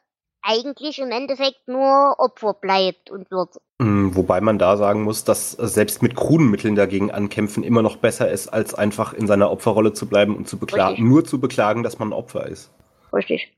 eigentlich 0.48 0.98
im 0.98 1.10
Endeffekt 1.10 1.68
nur 1.68 2.16
Opfer 2.18 2.54
bleibt 2.54 3.10
und 3.10 3.30
wird. 3.30 3.60
Mm, 3.78 4.14
Wobei 4.14 4.40
man 4.40 4.58
da 4.58 4.76
sagen 4.76 5.02
muss, 5.02 5.24
dass 5.24 5.52
selbst 5.52 6.02
mit 6.02 6.16
kruden 6.16 6.50
Mitteln 6.50 6.74
dagegen 6.74 7.10
ankämpfen 7.10 7.62
immer 7.62 7.82
noch 7.82 7.96
besser 7.96 8.30
ist, 8.30 8.48
als 8.48 8.74
einfach 8.74 9.12
in 9.12 9.26
seiner 9.26 9.50
Opferrolle 9.50 9.92
zu 9.92 10.06
bleiben 10.06 10.36
und 10.36 10.48
zu 10.48 10.58
beklagen, 10.58 10.94
Richtig. 10.94 11.04
nur 11.04 11.24
zu 11.24 11.38
beklagen, 11.38 11.82
dass 11.82 11.98
man 11.98 12.08
ein 12.08 12.14
Opfer 12.14 12.46
ist. 12.46 12.70
Richtig. 13.12 13.52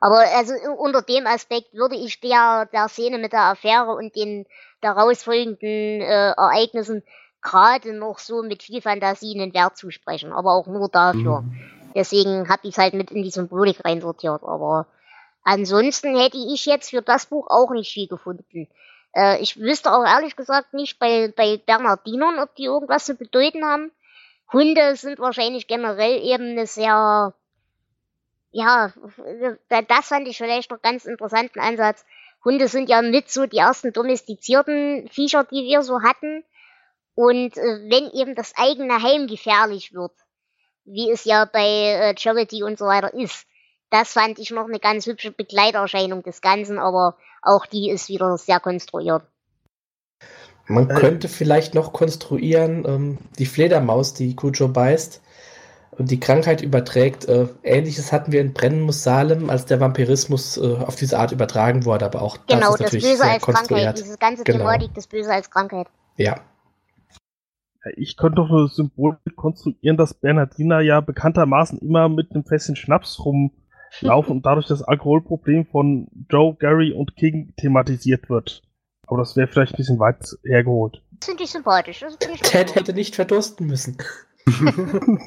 Aber 0.00 0.18
also 0.36 0.52
unter 0.76 1.02
dem 1.02 1.26
Aspekt 1.26 1.72
würde 1.72 1.94
ich 1.94 2.20
der, 2.20 2.68
der 2.72 2.88
Szene 2.88 3.18
mit 3.18 3.32
der 3.32 3.44
Affäre 3.44 3.94
und 3.94 4.14
den 4.16 4.44
daraus 4.80 5.22
folgenden 5.22 6.02
äh, 6.02 6.32
Ereignissen 6.32 7.02
gerade 7.40 7.92
noch 7.92 8.18
so 8.18 8.42
mit 8.42 8.62
viel 8.62 8.82
Fantasie 8.82 9.40
einen 9.40 9.54
Wert 9.54 9.76
zusprechen. 9.76 10.32
Aber 10.32 10.54
auch 10.54 10.66
nur 10.66 10.88
dafür. 10.88 11.42
Mhm. 11.42 11.60
Deswegen 11.94 12.48
habe 12.48 12.60
ich 12.64 12.70
es 12.70 12.78
halt 12.78 12.94
mit 12.94 13.12
in 13.12 13.22
die 13.22 13.30
Symbolik 13.30 13.84
reinsortiert. 13.84 14.42
Aber 14.42 14.86
ansonsten 15.44 16.18
hätte 16.18 16.38
ich 16.38 16.66
jetzt 16.66 16.90
für 16.90 17.02
das 17.02 17.26
Buch 17.26 17.46
auch 17.48 17.70
nicht 17.70 17.92
viel 17.92 18.08
gefunden. 18.08 18.68
Äh, 19.14 19.40
ich 19.40 19.58
wüsste 19.58 19.92
auch 19.92 20.04
ehrlich 20.04 20.36
gesagt 20.36 20.74
nicht 20.74 20.98
bei, 20.98 21.32
bei 21.34 21.58
Bernardinern, 21.58 22.38
ob 22.38 22.54
die 22.56 22.64
irgendwas 22.64 23.04
zu 23.04 23.14
bedeuten 23.14 23.64
haben. 23.64 23.92
Hunde 24.52 24.96
sind 24.96 25.18
wahrscheinlich 25.18 25.66
generell 25.66 26.20
eben 26.22 26.50
eine 26.50 26.66
sehr, 26.66 27.34
ja, 28.50 28.92
das 29.68 30.08
fand 30.08 30.28
ich 30.28 30.36
vielleicht 30.36 30.70
noch 30.70 30.82
ganz 30.82 31.04
interessanten 31.04 31.60
Ansatz. 31.60 32.04
Hunde 32.44 32.68
sind 32.68 32.88
ja 32.88 33.00
mit 33.00 33.30
so 33.30 33.46
die 33.46 33.56
ersten 33.58 33.92
domestizierten 33.92 35.08
Viecher, 35.08 35.44
die 35.44 35.64
wir 35.64 35.82
so 35.82 36.02
hatten. 36.02 36.44
Und 37.14 37.56
äh, 37.56 37.90
wenn 37.90 38.10
eben 38.10 38.34
das 38.34 38.52
eigene 38.56 39.02
Heim 39.02 39.28
gefährlich 39.28 39.94
wird, 39.94 40.12
wie 40.84 41.10
es 41.10 41.24
ja 41.24 41.44
bei 41.46 41.66
äh, 41.66 42.14
Charity 42.18 42.62
und 42.62 42.78
so 42.78 42.86
weiter 42.86 43.14
ist, 43.14 43.46
das 43.94 44.12
fand 44.12 44.40
ich 44.40 44.50
noch 44.50 44.66
eine 44.66 44.80
ganz 44.80 45.06
hübsche 45.06 45.30
Begleiterscheinung 45.30 46.24
des 46.24 46.40
Ganzen, 46.40 46.80
aber 46.80 47.16
auch 47.42 47.64
die 47.64 47.90
ist 47.90 48.08
wieder 48.08 48.36
sehr 48.36 48.58
konstruiert. 48.58 49.22
Man 50.66 50.90
Äh. 50.90 50.94
könnte 50.94 51.28
vielleicht 51.28 51.74
noch 51.74 51.92
konstruieren, 51.92 52.84
ähm, 52.86 53.18
die 53.38 53.46
Fledermaus, 53.46 54.12
die 54.12 54.34
Kujo 54.34 54.66
beißt 54.66 55.22
und 55.92 56.10
die 56.10 56.18
Krankheit 56.18 56.60
überträgt. 56.60 57.26
Äh, 57.26 57.46
Ähnliches 57.62 58.10
hatten 58.10 58.32
wir 58.32 58.40
in 58.40 58.52
Brennen 58.52 58.80
muss 58.80 59.04
Salem, 59.04 59.48
als 59.48 59.66
der 59.66 59.78
Vampirismus 59.78 60.56
äh, 60.56 60.76
auf 60.78 60.96
diese 60.96 61.16
Art 61.18 61.30
übertragen 61.30 61.84
wurde, 61.84 62.04
aber 62.06 62.22
auch 62.22 62.38
Genau, 62.48 62.72
das 62.76 62.80
ist 62.80 62.80
das 62.80 62.92
natürlich 62.94 63.04
Böse 63.12 63.24
als 63.30 63.42
Krankheit, 63.42 63.98
diese 63.98 64.18
ganze 64.18 64.42
Genau. 64.42 64.58
Thematik 64.58 64.94
des 64.94 65.06
Böse 65.06 65.30
als 65.32 65.50
Krankheit. 65.50 65.86
Ja. 66.16 66.40
Ich 67.96 68.16
könnte 68.16 68.36
doch 68.36 68.48
eine 68.50 68.66
Symbol 68.68 69.18
konstruieren, 69.36 69.98
dass 69.98 70.14
Bernardina 70.14 70.80
ja 70.80 71.00
bekanntermaßen 71.00 71.78
immer 71.78 72.08
mit 72.08 72.32
einem 72.32 72.44
Fässchen 72.44 72.76
Schnaps 72.76 73.18
rumlaufen 74.02 74.36
und 74.36 74.46
dadurch 74.46 74.66
das 74.66 74.82
Alkoholproblem 74.82 75.66
von 75.66 76.08
Joe, 76.30 76.54
Gary 76.58 76.92
und 76.92 77.16
King 77.16 77.52
thematisiert 77.56 78.28
wird. 78.28 78.62
Aber 79.06 79.18
das 79.18 79.36
wäre 79.36 79.48
vielleicht 79.48 79.74
ein 79.74 79.76
bisschen 79.76 79.98
weit 79.98 80.24
hergeholt. 80.44 81.02
Das 81.18 81.28
finde 81.28 81.44
ich 81.44 81.50
sympathisch. 81.50 82.00
Das 82.00 82.16
finde 82.16 82.36
ich 82.36 82.42
Ted 82.42 82.68
gut. 82.68 82.76
hätte 82.76 82.92
nicht 82.94 83.14
verdursten 83.14 83.66
müssen. 83.66 83.98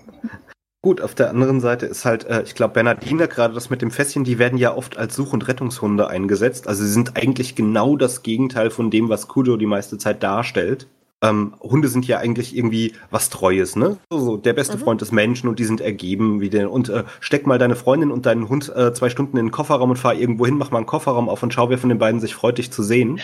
Gut, 0.84 1.02
auf 1.02 1.16
der 1.16 1.32
anderen 1.32 1.60
Seite 1.60 1.88
ist 1.88 2.06
halt, 2.06 2.26
äh, 2.26 2.44
ich 2.44 2.54
glaube, 2.56 2.76
Bernardiner, 2.76 3.28
gerade 3.28 3.54
das 3.54 3.70
mit 3.70 3.82
dem 3.82 3.92
Fässchen, 3.92 4.24
die 4.24 4.40
werden 4.40 4.58
ja 4.58 4.76
oft 4.76 4.96
als 4.96 5.16
Such- 5.16 5.34
und 5.34 5.48
Rettungshunde 5.48 6.08
eingesetzt. 6.08 6.68
Also 6.68 6.84
sie 6.84 6.92
sind 6.92 7.18
eigentlich 7.18 7.56
genau 7.56 7.98
das 7.98 8.22
Gegenteil 8.22 8.70
von 8.70 8.92
dem, 8.92 9.10
was 9.10 9.28
Kujo 9.28 9.58
die 9.58 9.66
meiste 9.66 9.98
Zeit 9.98 10.22
darstellt. 10.22 10.88
Ähm, 11.24 11.56
Hunde 11.62 11.88
sind 11.88 12.08
ja 12.08 12.20
eigentlich 12.20 12.56
irgendwie 12.56 12.94
was 13.10 13.30
Treues, 13.30 13.76
ne? 13.76 13.98
So, 14.12 14.20
so 14.20 14.38
der 14.38 14.54
beste 14.54 14.78
Mhm. 14.78 14.82
Freund 14.82 15.02
des 15.02 15.12
Menschen 15.12 15.50
und 15.50 15.58
die 15.58 15.66
sind 15.66 15.82
ergeben 15.82 16.42
wie 16.42 16.50
der. 16.50 16.72
Und 16.72 16.90
äh, 16.90 17.06
steck 17.20 17.48
mal 17.48 17.58
deine 17.58 17.76
Freundin 17.76 18.12
und 18.12 18.28
deinen 18.28 18.50
Hund 18.50 18.72
äh, 18.76 18.94
zwei 18.94 19.10
Stunden 19.10 19.38
in 19.38 19.48
den 19.48 19.52
Kofferraum 19.52 19.90
und 19.90 19.98
fahr 19.98 20.14
irgendwo 20.14 20.46
hin, 20.46 20.58
mach 20.58 20.70
mal 20.70 20.78
einen 20.78 20.86
Kofferraum 20.86 21.28
auf 21.28 21.42
und 21.42 21.54
schau, 21.54 21.70
wer 21.70 21.80
von 21.80 21.90
den 21.90 21.98
beiden 21.98 22.20
sich 22.20 22.36
freut, 22.36 22.60
dich 22.60 22.72
zu 22.72 22.84
sehen. 22.84 23.20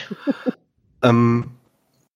ähm, 1.03 1.45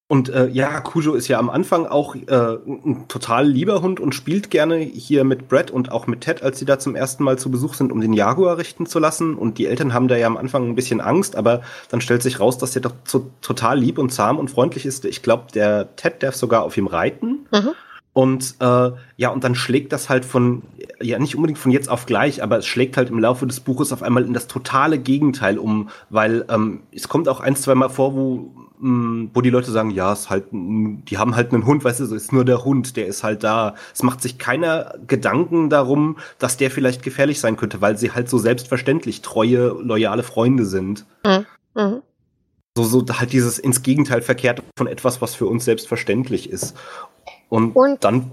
und 0.10 0.30
äh, 0.30 0.48
ja, 0.48 0.80
Kujo 0.80 1.16
ist 1.16 1.28
ja 1.28 1.38
am 1.38 1.50
Anfang 1.50 1.86
auch 1.86 2.16
äh, 2.16 2.58
ein 2.66 3.06
total 3.10 3.46
lieber 3.46 3.82
Hund 3.82 4.00
und 4.00 4.16
spielt 4.16 4.50
gerne 4.50 4.78
hier 4.78 5.26
mit 5.26 5.50
Brett 5.50 5.70
und 5.70 5.92
auch 5.92 6.08
mit 6.08 6.22
Ted, 6.22 6.42
als 6.42 6.60
sie 6.60 6.66
da 6.66 6.80
zum 6.80 6.96
ersten 6.96 7.26
Mal 7.26 7.38
zu 7.38 7.52
Besuch 7.52 7.74
sind, 7.74 7.92
um 7.92 8.00
den 8.00 8.14
Jaguar 8.14 8.58
richten 8.58 8.86
zu 8.86 9.00
lassen. 9.00 9.36
Und 9.36 9.58
die 9.58 9.66
Eltern 9.66 9.94
haben 9.94 10.08
da 10.08 10.16
ja 10.16 10.28
am 10.28 10.38
Anfang 10.38 10.70
ein 10.70 10.76
bisschen 10.76 11.02
Angst, 11.02 11.36
aber 11.36 11.62
dann 11.90 12.00
stellt 12.00 12.24
sich 12.24 12.40
raus, 12.40 12.58
dass 12.58 12.72
der 12.72 12.84
doch 12.84 12.94
so, 13.04 13.30
total 13.42 13.80
lieb 13.80 13.98
und 13.98 14.14
zahm 14.14 14.40
und 14.40 14.50
freundlich 14.50 14.86
ist. 14.86 15.04
Ich 15.04 15.24
glaube, 15.24 15.52
der 15.54 15.94
Ted 15.98 16.24
darf 16.24 16.36
sogar 16.36 16.64
auf 16.64 16.78
ihm 16.78 16.88
reiten. 16.88 17.46
Mhm. 17.52 17.72
Und 18.14 18.56
äh, 18.62 18.92
ja, 19.18 19.30
und 19.30 19.44
dann 19.44 19.56
schlägt 19.56 19.92
das 19.92 20.08
halt 20.10 20.24
von, 20.24 20.64
ja 21.02 21.20
nicht 21.20 21.36
unbedingt 21.36 21.60
von 21.60 21.72
jetzt 21.72 21.90
auf 21.90 22.06
gleich, 22.06 22.42
aber 22.42 22.58
es 22.58 22.66
schlägt 22.66 22.96
halt 22.96 23.10
im 23.10 23.20
Laufe 23.20 23.46
des 23.46 23.60
Buches 23.60 23.92
auf 23.92 24.02
einmal 24.02 24.24
in 24.24 24.34
das 24.34 24.48
totale 24.48 24.98
Gegenteil 24.98 25.60
um, 25.60 25.90
weil 26.10 26.46
ähm, 26.50 26.82
es 26.92 27.10
kommt 27.10 27.28
auch 27.28 27.42
ein, 27.42 27.56
zwei 27.58 27.76
Mal 27.76 27.90
vor, 27.90 28.16
wo, 28.16 28.52
wo 28.80 29.42
die 29.42 29.50
Leute 29.50 29.72
sagen, 29.72 29.90
ja, 29.90 30.14
es 30.14 30.30
halt, 30.30 30.46
die 30.52 31.18
haben 31.18 31.36
halt 31.36 31.52
einen 31.52 31.66
Hund, 31.66 31.84
weißt 31.84 32.00
du, 32.00 32.04
es 32.04 32.12
ist 32.12 32.32
nur 32.32 32.46
der 32.46 32.64
Hund, 32.64 32.96
der 32.96 33.08
ist 33.08 33.24
halt 33.24 33.44
da. 33.44 33.76
Es 33.94 34.04
macht 34.04 34.22
sich 34.22 34.38
keiner 34.38 34.94
Gedanken 35.08 35.70
darum, 35.70 36.18
dass 36.38 36.58
der 36.58 36.70
vielleicht 36.70 37.02
gefährlich 37.02 37.40
sein 37.40 37.58
könnte, 37.58 37.82
weil 37.82 37.98
sie 37.98 38.12
halt 38.12 38.30
so 38.30 38.38
selbstverständlich 38.38 39.22
treue, 39.24 39.70
loyale 39.70 40.22
Freunde 40.24 40.66
sind. 40.66 41.06
Mhm. 41.26 42.02
So, 42.78 42.84
so 42.84 43.04
halt 43.20 43.34
dieses 43.34 43.58
ins 43.58 43.82
Gegenteil 43.82 44.22
verkehrt 44.22 44.62
von 44.78 44.86
etwas, 44.88 45.22
was 45.22 45.34
für 45.34 45.48
uns 45.48 45.66
selbstverständlich 45.66 46.50
ist. 46.50 46.76
Und, 47.50 47.76
Und- 47.76 48.04
dann, 48.04 48.32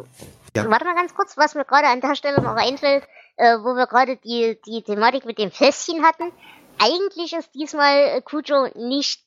Ja. 0.57 0.71
Warte 0.71 0.85
mal 0.85 0.95
ganz 0.95 1.15
kurz, 1.15 1.37
was 1.37 1.55
mir 1.55 1.65
gerade 1.65 1.89
an 1.89 2.01
der 2.01 2.15
Stelle 2.15 2.41
noch 2.41 2.55
einfällt, 2.57 3.03
äh, 3.37 3.57
wo 3.59 3.75
wir 3.75 3.87
gerade 3.87 4.17
die, 4.19 4.59
die 4.67 4.83
Thematik 4.83 5.25
mit 5.25 5.39
dem 5.39 5.51
Fässchen 5.51 6.05
hatten. 6.05 6.31
Eigentlich 6.79 7.33
ist 7.33 7.55
diesmal 7.55 8.21
Kujo 8.23 8.69
nicht 8.77 9.24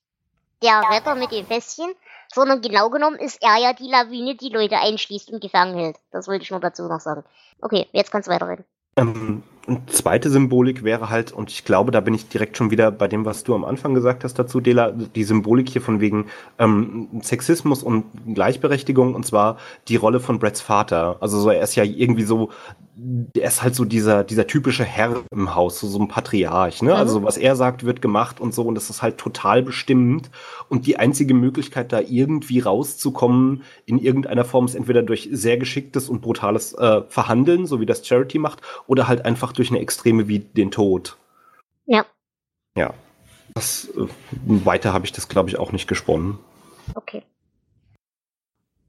der 0.64 0.82
Retter 0.90 1.16
mit 1.16 1.32
dem 1.32 1.46
Fässchen, 1.46 1.94
sondern 2.34 2.62
genau 2.62 2.90
genommen 2.90 3.18
ist 3.18 3.42
er 3.42 3.58
ja 3.58 3.74
die 3.74 3.90
Lawine, 3.90 4.36
die 4.36 4.50
Leute 4.50 4.78
einschließt 4.78 5.32
und 5.32 5.42
gefangen 5.42 5.78
hält. 5.78 5.98
Das 6.12 6.28
wollte 6.28 6.44
ich 6.44 6.52
nur 6.52 6.60
dazu 6.60 6.88
noch 6.88 7.00
sagen. 7.00 7.24
Okay, 7.62 7.88
jetzt 7.92 8.12
kannst 8.12 8.28
du 8.28 8.32
weiterreden. 8.32 8.66
Ähm, 8.98 9.44
eine 9.68 9.86
zweite 9.88 10.30
Symbolik 10.30 10.84
wäre 10.84 11.10
halt, 11.10 11.32
und 11.32 11.52
ich 11.52 11.66
glaube, 11.66 11.92
da 11.92 12.00
bin 12.00 12.14
ich 12.14 12.30
direkt 12.30 12.58
schon 12.58 12.72
wieder 12.72 12.90
bei 12.92 13.08
dem, 13.08 13.26
was 13.26 13.44
du 13.44 13.54
am 13.54 13.66
Anfang 13.66 13.94
gesagt 13.94 14.24
hast 14.24 14.40
dazu, 14.40 14.62
Dela, 14.62 14.92
die 14.92 15.24
Symbolik 15.24 15.70
hier 15.70 15.82
von 15.82 16.00
wegen 16.00 16.28
ähm, 16.58 17.08
Sexismus 17.22 17.84
und 17.84 18.06
Gleichberechtigung, 18.34 19.14
und 19.14 19.26
zwar 19.26 19.58
die 19.88 19.98
Rolle 19.98 20.20
von 20.20 20.40
Bretts 20.40 20.62
Vater. 20.62 21.18
Also 21.20 21.40
so, 21.40 21.50
er 21.50 21.62
ist 21.62 21.76
ja 21.76 21.84
irgendwie 21.84 22.24
so, 22.24 22.50
er 23.36 23.48
ist 23.48 23.62
halt 23.62 23.76
so 23.76 23.86
dieser, 23.86 24.24
dieser 24.24 24.48
typische 24.48 24.84
Herr 24.84 25.24
im 25.32 25.54
Haus, 25.54 25.80
so, 25.80 25.88
so 25.88 26.00
ein 26.00 26.08
Patriarch, 26.08 26.82
ne? 26.82 26.92
Mhm. 26.92 26.96
Also 26.96 27.24
was 27.24 27.38
er 27.38 27.56
sagt, 27.56 27.86
wird 27.86 28.02
gemacht 28.02 28.40
und 28.40 28.54
so, 28.54 28.64
und 28.64 28.76
das 28.76 28.90
ist 28.90 29.02
halt 29.02 29.18
total 29.18 29.62
bestimmend. 29.62 30.32
Und 30.70 30.88
die 30.88 30.98
einzige 30.98 31.34
Möglichkeit, 31.34 31.92
da 31.92 32.00
irgendwie 32.00 32.60
rauszukommen, 32.60 33.64
in 33.86 34.00
irgendeiner 34.00 34.46
Form, 34.46 34.66
ist 34.66 34.76
entweder 34.76 35.04
durch 35.04 35.30
sehr 35.32 35.58
geschicktes 35.58 36.10
und 36.10 36.22
brutales 36.22 36.74
äh, 36.74 37.02
Verhandeln, 37.08 37.66
so 37.66 37.80
wie 37.80 37.86
das 37.86 38.06
Charity 38.06 38.40
macht, 38.40 38.62
oder 38.88 39.08
halt 39.08 39.26
einfach 39.26 39.54
durch 39.58 39.70
eine 39.70 39.80
Extreme 39.80 40.28
wie 40.28 40.40
den 40.40 40.72
Tod. 40.72 41.18
Ja. 41.86 42.06
Ja. 42.76 42.94
Das, 43.54 43.90
äh, 43.90 44.08
weiter 44.46 44.94
habe 44.94 45.06
ich 45.06 45.12
das, 45.12 45.28
glaube 45.28 45.50
ich, 45.50 45.58
auch 45.58 45.72
nicht 45.72 45.88
gesponnen. 45.88 46.38
Okay. 46.96 47.24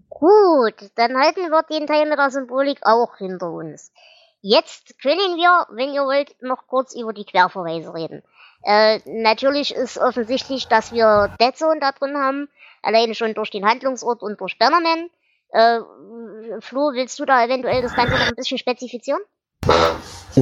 Gut, 0.08 0.90
dann 0.96 1.16
halten 1.16 1.50
wir 1.50 1.62
den 1.62 1.86
Teil 1.86 2.08
mit 2.08 2.18
der 2.18 2.30
Symbolik 2.30 2.80
auch 2.82 3.16
hinter 3.16 3.50
uns. 3.50 3.92
Jetzt 4.40 5.00
können 5.00 5.36
wir, 5.36 5.66
wenn 5.70 5.92
ihr 5.92 6.02
wollt, 6.02 6.34
noch 6.42 6.66
kurz 6.66 6.94
über 6.94 7.12
die 7.12 7.24
Querverweise 7.24 7.94
reden. 7.94 8.22
Äh, 8.62 9.00
natürlich 9.06 9.74
ist 9.74 9.98
offensichtlich, 9.98 10.66
dass 10.68 10.92
wir 10.92 11.34
Dead 11.40 11.56
Zone 11.56 11.80
da 11.80 11.92
drin 11.92 12.16
haben, 12.16 12.48
alleine 12.82 13.14
schon 13.14 13.34
durch 13.34 13.50
den 13.50 13.64
Handlungsort 13.64 14.22
und 14.22 14.40
durch 14.40 14.58
Bannerman. 14.58 15.10
Äh, 15.50 15.80
Flo, 16.60 16.92
willst 16.92 17.18
du 17.18 17.24
da 17.24 17.44
eventuell 17.44 17.82
das 17.82 17.94
Ganze 17.94 18.14
noch 18.14 18.28
ein 18.28 18.34
bisschen 18.34 18.58
spezifizieren? 18.58 19.20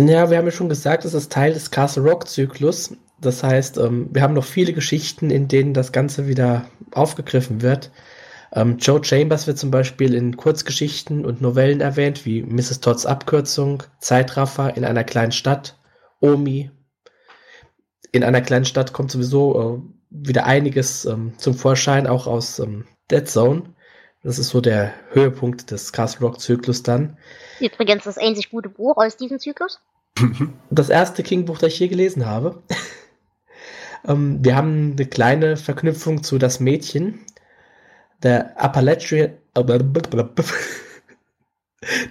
Ja, 0.05 0.31
wir 0.31 0.37
haben 0.37 0.45
ja 0.45 0.51
schon 0.51 0.69
gesagt, 0.69 1.05
es 1.05 1.15
ist 1.15 1.33
Teil 1.33 1.55
des 1.55 1.71
Castle 1.71 2.03
Rock 2.03 2.29
Zyklus. 2.29 2.95
Das 3.21 3.43
heißt, 3.43 3.79
ähm, 3.79 4.09
wir 4.13 4.23
haben 4.23 4.35
noch 4.35 4.45
viele 4.45 4.73
Geschichten, 4.73 5.31
in 5.31 5.49
denen 5.49 5.73
das 5.73 5.91
Ganze 5.91 6.27
wieder 6.27 6.69
aufgegriffen 6.93 7.63
wird. 7.63 7.91
Ähm, 8.53 8.77
Joe 8.79 9.03
Chambers 9.03 9.47
wird 9.47 9.59
zum 9.59 9.71
Beispiel 9.71 10.15
in 10.15 10.37
Kurzgeschichten 10.37 11.25
und 11.25 11.41
Novellen 11.41 11.81
erwähnt, 11.81 12.27
wie 12.27 12.43
Mrs. 12.43 12.81
Todds 12.81 13.07
Abkürzung, 13.07 13.83
Zeitraffer 13.99 14.77
in 14.77 14.85
einer 14.85 15.05
kleinen 15.05 15.33
Stadt, 15.33 15.79
Omi. 16.21 16.71
In 18.13 18.23
einer 18.23 18.43
kleinen 18.43 18.67
Stadt 18.67 18.93
kommt 18.93 19.11
sowieso 19.11 19.83
äh, 19.83 19.97
wieder 20.11 20.45
einiges 20.45 21.07
ähm, 21.07 21.33
zum 21.39 21.55
Vorschein, 21.55 22.07
auch 22.07 22.27
aus 22.27 22.63
Dead 23.11 23.27
Zone. 23.27 23.75
Das 24.23 24.39
ist 24.39 24.49
so 24.49 24.61
der 24.61 24.93
Höhepunkt 25.11 25.71
des 25.71 25.93
Castle 25.93 26.27
Rock 26.27 26.41
Zyklus 26.41 26.83
dann. 26.83 27.17
Übrigens 27.61 28.05
das 28.05 28.19
einzig 28.19 28.51
gute 28.51 28.69
Buch 28.69 28.97
aus 28.97 29.17
diesem 29.17 29.39
Zyklus. 29.39 29.81
Das 30.71 30.89
erste 30.89 31.23
King-Buch, 31.23 31.59
das 31.59 31.73
ich 31.73 31.79
je 31.79 31.89
gelesen 31.89 32.27
habe. 32.27 32.63
ähm, 34.09 34.45
wir 34.45 34.57
haben 34.57 34.93
eine 34.93 35.07
kleine 35.07 35.57
Verknüpfung 35.57 36.23
zu 36.23 36.39
Das 36.39 36.61
Mädchen. 36.61 37.21
Der 38.23 38.61
Appalachian. 38.63 39.33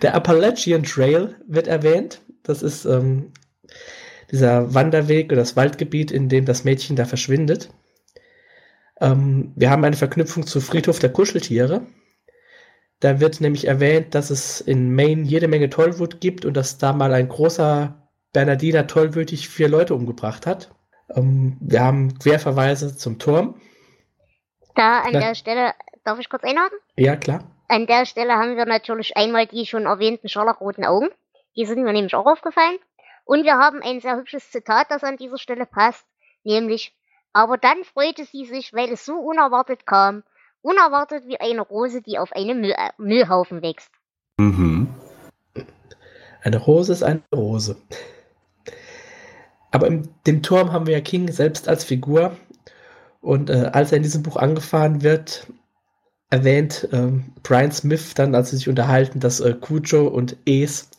Der 0.02 0.16
Appalachian 0.16 0.84
Trail 0.84 1.36
wird 1.48 1.68
erwähnt. 1.68 2.22
Das 2.44 2.62
ist 2.64 2.86
ähm, 2.86 3.34
dieser 4.32 4.74
Wanderweg 4.74 5.28
oder 5.28 5.42
das 5.42 5.56
Waldgebiet, 5.56 6.12
in 6.12 6.30
dem 6.30 6.46
das 6.46 6.64
Mädchen 6.64 6.96
da 6.96 7.06
verschwindet. 7.06 7.70
Ähm, 9.02 9.52
wir 9.56 9.70
haben 9.70 9.84
eine 9.84 9.96
Verknüpfung 9.96 10.48
zu 10.48 10.62
Friedhof 10.62 11.00
der 11.00 11.12
Kuscheltiere. 11.12 11.86
Da 13.06 13.19
wird 13.19 13.40
nämlich 13.40 13.68
erwähnt, 13.68 14.15
dass 14.15 14.32
es 14.32 14.61
in 14.61 14.95
Maine 14.95 15.22
jede 15.22 15.48
Menge 15.48 15.69
Tollwut 15.69 16.22
gibt 16.22 16.44
und 16.44 16.57
dass 16.57 16.80
da 16.80 16.91
mal 16.91 17.14
ein 17.14 17.30
großer 17.30 18.10
Bernardiner 18.34 18.88
tollwütig 18.88 19.48
vier 19.48 19.69
Leute 19.69 19.94
umgebracht 19.94 20.48
hat. 20.48 20.73
Ähm, 21.15 21.56
wir 21.61 21.82
haben 21.82 22.18
Querverweise 22.18 22.98
zum 22.98 23.19
Turm. 23.19 23.61
Da 24.73 25.02
an 25.02 25.11
Na- 25.14 25.19
der 25.19 25.36
Stelle, 25.36 25.76
darf 26.03 26.18
ich 26.18 26.30
kurz 26.30 26.44
einhaken? 26.44 26.80
Ja, 26.98 27.15
klar. 27.15 27.44
An 27.68 27.86
der 27.86 28.07
Stelle 28.07 28.34
haben 28.34 28.57
wir 28.57 28.65
natürlich 28.65 29.15
einmal 29.15 29.45
die 29.45 29.68
schon 29.68 29.86
erwähnten 29.86 30.27
scharlachroten 30.27 30.84
Augen. 30.84 31.10
Die 31.56 31.68
sind 31.68 31.84
mir 31.84 31.94
nämlich 31.94 32.15
auch 32.15 32.26
aufgefallen. 32.26 32.80
Und 33.23 33.44
wir 33.44 33.60
haben 33.60 33.84
ein 33.84 33.99
sehr 34.02 34.18
hübsches 34.18 34.49
Zitat, 34.49 34.90
das 34.90 35.03
an 35.03 35.18
dieser 35.18 35.38
Stelle 35.38 35.68
passt. 35.68 36.07
Nämlich, 36.44 36.95
aber 37.34 37.60
dann 37.60 37.84
freute 37.84 38.26
sie 38.26 38.45
sich, 38.45 38.73
weil 38.73 38.91
es 38.91 39.06
so 39.06 39.14
unerwartet 39.14 39.86
kam. 39.86 40.23
Unerwartet 40.66 41.28
wie 41.28 41.40
eine 41.40 41.62
Rose, 41.62 42.02
die 42.02 42.18
auf 42.18 42.32
einem 42.32 42.62
Müll, 42.62 42.72
äh, 42.72 42.90
Müllhaufen 42.98 43.62
wächst. 43.62 43.92
Mhm. 44.38 44.88
Eine 46.42 46.58
Rose 46.58 46.92
ist 46.92 47.04
eine 47.04 47.22
Rose. 47.32 47.76
Aber 49.70 49.86
in 49.86 50.10
dem 50.26 50.42
Turm 50.42 50.72
haben 50.72 50.88
wir 50.88 50.96
ja 50.96 51.02
King 51.02 51.32
selbst 51.32 51.68
als 51.68 51.84
Figur. 51.84 52.36
Und 53.22 53.52
äh, 53.52 53.70
als 53.74 53.92
er 53.92 53.98
in 53.98 54.04
diesem 54.04 54.24
Buch 54.24 54.38
angefahren 54.38 55.04
wird, 55.04 55.46
erwähnt 56.32 56.88
ähm, 56.92 57.34
Brian 57.44 57.72
Smith 57.72 58.16
dann, 58.16 58.34
als 58.34 58.50
sie 58.50 58.58
sich 58.58 58.68
unterhalten, 58.68 59.20
dass 59.20 59.42
äh, 59.42 59.54
Cujo 59.54 60.08
und 60.08 60.36
Es 60.46 60.90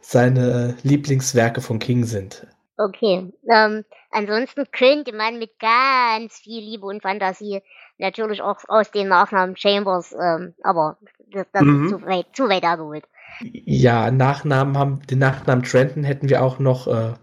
seine 0.00 0.76
äh, 0.80 0.86
Lieblingswerke 0.88 1.60
von 1.60 1.80
King 1.80 2.04
sind. 2.04 2.46
Okay. 2.76 3.32
Ähm, 3.50 3.84
ansonsten 4.12 4.64
könnte 4.70 5.12
man 5.12 5.40
mit 5.40 5.58
ganz 5.58 6.34
viel 6.34 6.62
Liebe 6.62 6.86
und 6.86 7.02
Fantasie 7.02 7.62
natürlich 8.02 8.42
auch 8.42 8.58
aus 8.68 8.90
den 8.90 9.08
Nachnamen 9.08 9.56
Chambers, 9.56 10.14
ähm, 10.20 10.54
aber 10.62 10.98
das, 11.32 11.46
das 11.52 11.62
Mhm. 11.62 11.84
ist 11.84 11.90
zu 11.90 12.02
weit, 12.06 12.26
zu 12.34 12.48
weit 12.48 12.62
hergeholt. 12.62 13.04
Ja, 13.40 14.10
Nachnamen 14.10 14.76
haben, 14.76 15.00
den 15.06 15.18
Nachnamen 15.18 15.64
Trenton 15.64 16.04
hätten 16.04 16.28
wir 16.28 16.42
auch 16.42 16.58
noch 16.58 16.86
äh, 16.86 17.14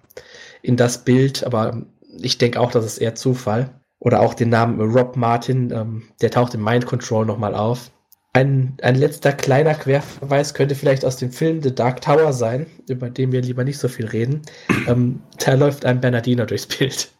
in 0.63 0.75
das 0.75 1.05
Bild, 1.05 1.43
aber 1.43 1.83
ich 2.19 2.37
denke 2.39 2.59
auch, 2.59 2.71
das 2.71 2.85
ist 2.85 2.97
eher 2.97 3.15
Zufall. 3.15 3.69
Oder 3.99 4.21
auch 4.21 4.33
den 4.33 4.49
Namen 4.49 4.79
Rob 4.79 5.15
Martin, 5.17 5.71
ähm, 5.71 6.03
der 6.21 6.31
taucht 6.31 6.53
im 6.53 6.63
Mind 6.63 6.85
Control 6.85 7.25
nochmal 7.25 7.53
auf. 7.53 7.91
Ein, 8.31 8.77
ein 8.81 8.95
letzter 8.95 9.33
kleiner 9.33 9.73
Querverweis 9.73 10.53
könnte 10.53 10.75
vielleicht 10.75 11.03
aus 11.03 11.17
dem 11.17 11.31
Film 11.31 11.61
The 11.61 11.75
Dark 11.75 11.99
Tower 12.01 12.31
sein, 12.31 12.67
über 12.87 13.09
den 13.09 13.31
wir 13.31 13.41
lieber 13.41 13.63
nicht 13.63 13.77
so 13.79 13.87
viel 13.87 14.07
reden. 14.07 14.41
Ähm, 14.87 15.21
da 15.43 15.53
läuft 15.55 15.83
ein 15.85 15.99
Bernardiner 15.99 16.45
durchs 16.45 16.65
Bild. 16.67 17.11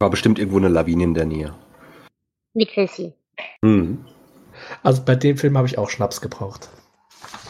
War 0.00 0.10
bestimmt 0.10 0.38
irgendwo 0.38 0.58
eine 0.58 0.68
Lawine 0.68 1.04
in 1.04 1.14
der 1.14 1.24
Nähe. 1.24 1.54
Mit 2.54 2.70
Fissy. 2.70 3.12
Mhm. 3.62 4.04
Also 4.82 5.04
bei 5.04 5.16
dem 5.16 5.36
Film 5.36 5.58
habe 5.58 5.66
ich 5.66 5.78
auch 5.78 5.90
Schnaps 5.90 6.20
gebraucht. 6.20 6.70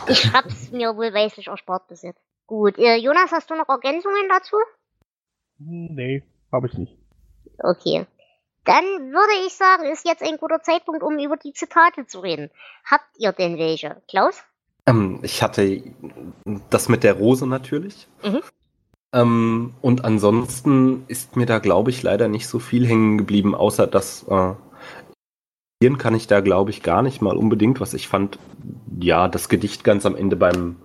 Ich 0.08 0.32
hab's 0.32 0.70
mir 0.70 0.96
wohlweislich 0.96 1.48
erspart 1.48 1.88
bis 1.88 2.02
jetzt. 2.02 2.20
Gut, 2.46 2.78
äh, 2.78 2.96
Jonas, 2.96 3.30
hast 3.32 3.50
du 3.50 3.54
noch 3.54 3.68
Ergänzungen 3.68 4.28
dazu? 4.28 4.56
Nee, 5.58 6.22
habe 6.52 6.66
ich 6.66 6.74
nicht. 6.74 6.96
Okay. 7.58 8.06
Dann 8.64 8.84
würde 8.84 9.46
ich 9.46 9.54
sagen, 9.54 9.84
ist 9.84 10.06
jetzt 10.06 10.22
ein 10.22 10.38
guter 10.38 10.62
Zeitpunkt, 10.62 11.02
um 11.02 11.18
über 11.18 11.36
die 11.36 11.52
Zitate 11.52 12.06
zu 12.06 12.20
reden. 12.20 12.50
Habt 12.90 13.08
ihr 13.18 13.32
denn 13.32 13.58
welche? 13.58 14.02
Klaus? 14.08 14.42
Ähm, 14.86 15.20
ich 15.22 15.42
hatte 15.42 15.82
das 16.70 16.88
mit 16.88 17.04
der 17.04 17.14
Rose 17.14 17.46
natürlich. 17.46 18.08
Mhm. 18.22 18.40
Ähm, 19.12 19.74
und 19.80 20.04
ansonsten 20.04 21.04
ist 21.08 21.36
mir 21.36 21.46
da, 21.46 21.58
glaube 21.58 21.90
ich, 21.90 22.02
leider 22.02 22.28
nicht 22.28 22.48
so 22.48 22.58
viel 22.58 22.86
hängen 22.86 23.18
geblieben, 23.18 23.54
außer 23.54 23.86
dass 23.86 24.24
äh, 24.28 24.54
Hirn 25.84 25.98
kann 25.98 26.14
ich 26.14 26.26
da, 26.26 26.40
glaube 26.40 26.70
ich, 26.70 26.82
gar 26.82 27.02
nicht 27.02 27.20
mal 27.20 27.36
unbedingt, 27.36 27.78
was 27.78 27.92
ich 27.92 28.08
fand. 28.08 28.38
Ja, 28.98 29.28
das 29.28 29.50
Gedicht 29.50 29.84
ganz 29.84 30.06
am 30.06 30.16
Ende 30.16 30.34
beim 30.34 30.76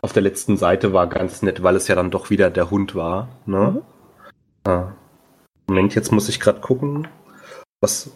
auf 0.00 0.12
der 0.12 0.22
letzten 0.22 0.56
Seite 0.56 0.92
war 0.92 1.08
ganz 1.08 1.42
nett, 1.42 1.64
weil 1.64 1.74
es 1.74 1.88
ja 1.88 1.96
dann 1.96 2.12
doch 2.12 2.30
wieder 2.30 2.50
der 2.50 2.70
Hund 2.70 2.94
war. 2.94 3.30
Ne? 3.46 3.82
Äh, 4.64 4.82
Moment, 5.66 5.96
jetzt 5.96 6.12
muss 6.12 6.28
ich 6.28 6.38
gerade 6.38 6.60
gucken, 6.60 7.08
was 7.80 8.12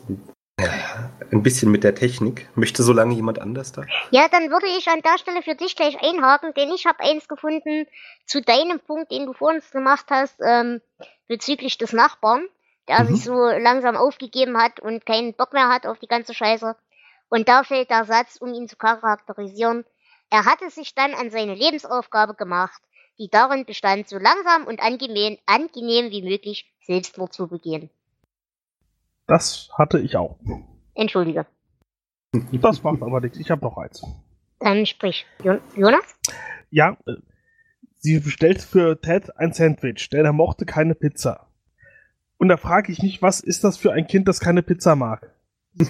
ein 1.33 1.43
bisschen 1.43 1.73
mit 1.73 1.83
der 1.83 1.97
Technik. 1.97 2.49
Möchte 2.55 2.85
so 2.85 2.93
lange 2.93 3.17
jemand 3.17 3.41
anders 3.41 3.73
da? 3.73 3.85
Ja, 4.13 4.29
dann 4.29 4.49
würde 4.49 4.67
ich 4.79 4.87
an 4.87 5.03
der 5.03 5.19
Stelle 5.19 5.43
für 5.43 5.57
dich 5.57 5.75
gleich 5.75 6.01
einhaken, 6.01 6.55
denn 6.55 6.71
ich 6.71 6.87
habe 6.87 7.01
eins 7.01 7.27
gefunden 7.27 7.87
zu 8.27 8.43
deinem 8.43 8.79
Punkt, 8.79 9.11
den 9.11 9.27
du 9.27 9.33
vor 9.33 9.49
uns 9.49 9.69
gemacht 9.73 10.07
hast, 10.09 10.37
ähm, 10.41 10.81
bezüglich 11.27 11.79
des 11.79 11.93
Nachbarn, 11.93 12.47
der 12.89 13.05
Mhm. 13.05 13.15
sich 13.15 13.25
so 13.25 13.35
langsam 13.49 13.97
aufgegeben 13.97 14.57
hat 14.57 14.81
und 14.81 15.07
keinen 15.07 15.35
Bock 15.35 15.53
mehr 15.53 15.69
hat 15.69 15.87
auf 15.87 15.99
die 15.99 16.09
ganze 16.09 16.35
Scheiße. 16.35 16.75
Und 17.29 17.49
da 17.49 17.63
fällt 17.63 17.91
der 17.91 18.05
Satz, 18.05 18.37
um 18.37 18.53
ihn 18.55 18.69
zu 18.69 18.77
charakterisieren. 18.77 19.85
Er 20.31 20.45
hatte 20.45 20.71
sich 20.71 20.95
dann 20.95 21.15
an 21.15 21.31
seine 21.31 21.55
Lebensaufgabe 21.55 22.35
gemacht, 22.35 22.83
die 23.19 23.29
darin 23.29 23.65
bestand, 23.65 24.09
so 24.09 24.19
langsam 24.19 24.67
und 24.67 24.81
angenehm, 24.81 25.39
angenehm 25.47 26.11
wie 26.11 26.23
möglich 26.23 26.71
Selbstmord 26.81 27.33
zu 27.33 27.49
begehen. 27.49 27.91
Das 29.27 29.69
hatte 29.77 29.99
ich 29.99 30.17
auch. 30.17 30.39
Entschuldige. 30.95 31.47
Das 32.53 32.83
macht 32.83 33.03
aber 33.03 33.21
nichts. 33.21 33.39
Ich 33.39 33.51
habe 33.51 33.65
noch 33.65 33.77
eins. 33.77 34.03
Dann 34.59 34.87
sprich. 34.87 35.27
Jo 35.43 35.59
Jonas? 35.77 36.19
Ja, 36.71 36.97
äh, 37.07 37.15
sie 37.97 38.21
bestellt 38.21 38.63
für 38.63 39.01
Ted 39.01 39.37
ein 39.37 39.53
Sandwich, 39.53 40.09
denn 40.11 40.25
er 40.25 40.33
mochte 40.33 40.67
keine 40.67 40.95
Pizza. 40.95 41.48
Und 42.39 42.49
da 42.49 42.57
frage 42.57 42.93
ich 42.93 43.03
mich, 43.03 43.21
was 43.21 43.41
ist 43.41 43.65
das 43.65 43.77
für 43.77 43.93
ein 43.93 44.07
Kind, 44.07 44.29
das 44.29 44.41
keine 44.41 44.63
Pizza 44.63 44.95
mag? 44.97 45.31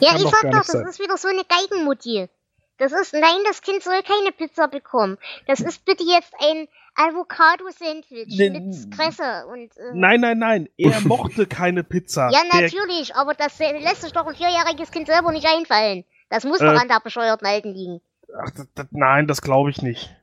Ja, 0.00 0.10
Kann 0.12 0.16
ich 0.20 0.28
sag 0.28 0.42
doch, 0.42 0.58
das 0.58 0.66
sein. 0.66 0.86
ist 0.86 1.00
wieder 1.00 1.16
so 1.16 1.26
eine 1.26 1.42
Geigenmutti. 1.48 2.28
Das 2.76 2.92
ist, 2.92 3.14
nein, 3.14 3.38
das 3.46 3.62
Kind 3.62 3.82
soll 3.82 4.02
keine 4.02 4.30
Pizza 4.30 4.68
bekommen. 4.68 5.16
Das 5.46 5.60
ist 5.60 5.86
bitte 5.86 6.04
jetzt 6.04 6.32
ein 6.38 6.68
Avocado-Sandwich 6.96 8.36
Nee, 8.36 8.50
mit 8.50 8.94
Kresse 8.94 9.46
und. 9.50 9.74
Äh, 9.78 9.94
Nein, 9.94 10.20
nein, 10.20 10.38
nein, 10.38 10.68
er 10.76 11.00
mochte 11.06 11.46
keine 11.46 11.82
Pizza. 11.82 12.28
Ja, 12.30 12.40
Der- 12.52 12.60
natürlich, 12.62 13.14
aber 13.16 13.32
das 13.32 13.58
äh, 13.58 13.78
lässt 13.80 14.02
sich 14.02 14.12
doch 14.12 14.26
ein 14.26 14.34
vierjähriges 14.34 14.90
Kind 14.90 15.06
selber 15.06 15.32
nicht 15.32 15.46
einfallen. 15.48 16.04
Das 16.28 16.44
muss 16.44 16.60
Äh. 16.60 16.66
doch 16.66 16.78
an 16.80 16.88
der 16.88 17.00
bescheuerten 17.00 17.46
Alten 17.46 17.72
liegen. 17.72 18.00
Ach, 18.38 18.50
das, 18.50 18.66
das, 18.74 18.86
nein, 18.90 19.26
das 19.26 19.40
glaube 19.40 19.70
ich 19.70 19.80
nicht. 19.80 20.14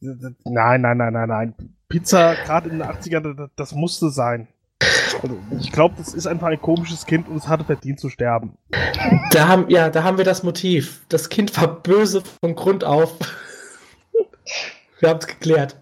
Das- 0.00 0.18
das- 0.20 0.32
Nein, 0.44 0.80
nein, 0.80 0.96
nein, 0.96 1.12
nein, 1.12 1.28
nein. 1.28 1.54
Pizza, 1.92 2.36
gerade 2.46 2.70
in 2.70 2.78
den 2.78 2.88
80ern, 2.88 3.34
das, 3.34 3.50
das 3.54 3.72
musste 3.74 4.08
sein. 4.08 4.48
Also, 5.22 5.38
ich 5.60 5.70
glaube, 5.72 5.94
das 5.98 6.14
ist 6.14 6.26
einfach 6.26 6.46
ein 6.46 6.60
komisches 6.60 7.04
Kind 7.04 7.28
und 7.28 7.36
es 7.36 7.48
hatte 7.48 7.64
verdient 7.64 8.00
zu 8.00 8.08
sterben. 8.08 8.56
Da 9.30 9.46
haben, 9.46 9.68
ja, 9.68 9.90
da 9.90 10.02
haben 10.02 10.16
wir 10.16 10.24
das 10.24 10.42
Motiv. 10.42 11.02
Das 11.10 11.28
Kind 11.28 11.54
war 11.60 11.82
böse 11.82 12.22
von 12.40 12.54
Grund 12.54 12.82
auf. 12.82 13.12
wir 15.00 15.10
haben 15.10 15.18
es 15.18 15.26
geklärt. 15.26 15.76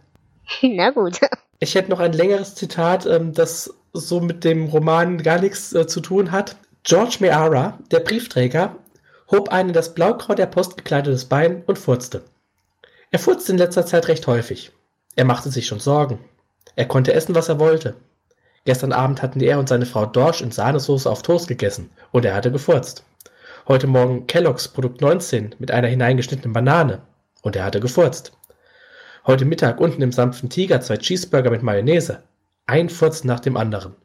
Na 0.62 0.90
gut. 0.90 1.20
Ich 1.60 1.76
hätte 1.76 1.90
noch 1.90 2.00
ein 2.00 2.12
längeres 2.12 2.56
Zitat, 2.56 3.06
ähm, 3.06 3.32
das 3.32 3.72
so 3.92 4.20
mit 4.20 4.42
dem 4.42 4.66
Roman 4.66 5.22
gar 5.22 5.40
nichts 5.40 5.72
äh, 5.74 5.86
zu 5.86 6.00
tun 6.00 6.32
hat. 6.32 6.56
George 6.82 7.18
Meara, 7.20 7.78
der 7.92 8.00
Briefträger, 8.00 8.74
hob 9.30 9.50
ein 9.50 9.68
in 9.68 9.74
das 9.74 9.94
Blaugrau 9.94 10.34
der 10.34 10.46
Post 10.46 10.76
gekleidetes 10.76 11.26
Bein 11.26 11.62
und 11.68 11.78
furzte. 11.78 12.24
Er 13.12 13.20
furzte 13.20 13.52
in 13.52 13.58
letzter 13.58 13.86
Zeit 13.86 14.08
recht 14.08 14.26
häufig. 14.26 14.72
Er 15.20 15.26
machte 15.26 15.50
sich 15.50 15.66
schon 15.66 15.80
Sorgen. 15.80 16.18
Er 16.76 16.88
konnte 16.88 17.12
essen, 17.12 17.34
was 17.34 17.50
er 17.50 17.60
wollte. 17.60 17.94
Gestern 18.64 18.94
Abend 18.94 19.20
hatten 19.20 19.40
er 19.40 19.58
und 19.58 19.68
seine 19.68 19.84
Frau 19.84 20.06
Dorsch 20.06 20.40
in 20.40 20.50
Sahnesoße 20.50 21.10
auf 21.10 21.20
Toast 21.20 21.46
gegessen 21.46 21.90
und 22.10 22.24
er 22.24 22.34
hatte 22.34 22.50
gefurzt. 22.50 23.04
Heute 23.68 23.86
Morgen 23.86 24.26
Kellogg's 24.26 24.68
Produkt 24.68 25.02
19 25.02 25.56
mit 25.58 25.72
einer 25.72 25.88
hineingeschnittenen 25.88 26.54
Banane 26.54 27.02
und 27.42 27.54
er 27.54 27.64
hatte 27.64 27.80
gefurzt. 27.80 28.32
Heute 29.26 29.44
Mittag 29.44 29.78
unten 29.78 30.00
im 30.00 30.10
sanften 30.10 30.48
Tiger 30.48 30.80
zwei 30.80 30.96
Cheeseburger 30.96 31.50
mit 31.50 31.62
Mayonnaise. 31.62 32.22
Ein 32.64 32.88
Furz 32.88 33.22
nach 33.22 33.40
dem 33.40 33.58
anderen. 33.58 33.96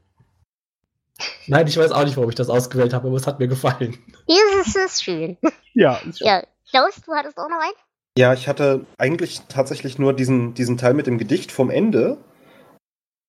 Nein, 1.47 1.65
ich 1.65 1.77
weiß 1.77 1.93
auch 1.93 2.03
nicht, 2.03 2.17
warum 2.17 2.29
ich 2.29 2.35
das 2.35 2.49
ausgewählt 2.49 2.93
habe, 2.93 3.07
aber 3.07 3.15
es 3.15 3.25
hat 3.25 3.39
mir 3.39 3.47
gefallen. 3.47 3.97
Dieses 4.27 4.75
ist 4.75 5.01
schön. 5.01 5.37
Ja, 5.75 5.95
ist 5.95 6.19
schon. 6.19 6.27
Ja, 6.27 6.43
Klaus, 6.69 7.01
du 7.05 7.13
hattest 7.13 7.37
auch 7.37 7.47
noch 7.47 7.61
eins? 7.61 7.84
Ja, 8.17 8.33
ich 8.33 8.47
hatte 8.47 8.85
eigentlich 8.97 9.41
tatsächlich 9.49 9.99
nur 9.99 10.13
diesen, 10.13 10.53
diesen 10.53 10.77
Teil 10.77 10.93
mit 10.93 11.05
dem 11.07 11.17
Gedicht 11.17 11.51
vom 11.51 11.69
Ende. 11.69 12.17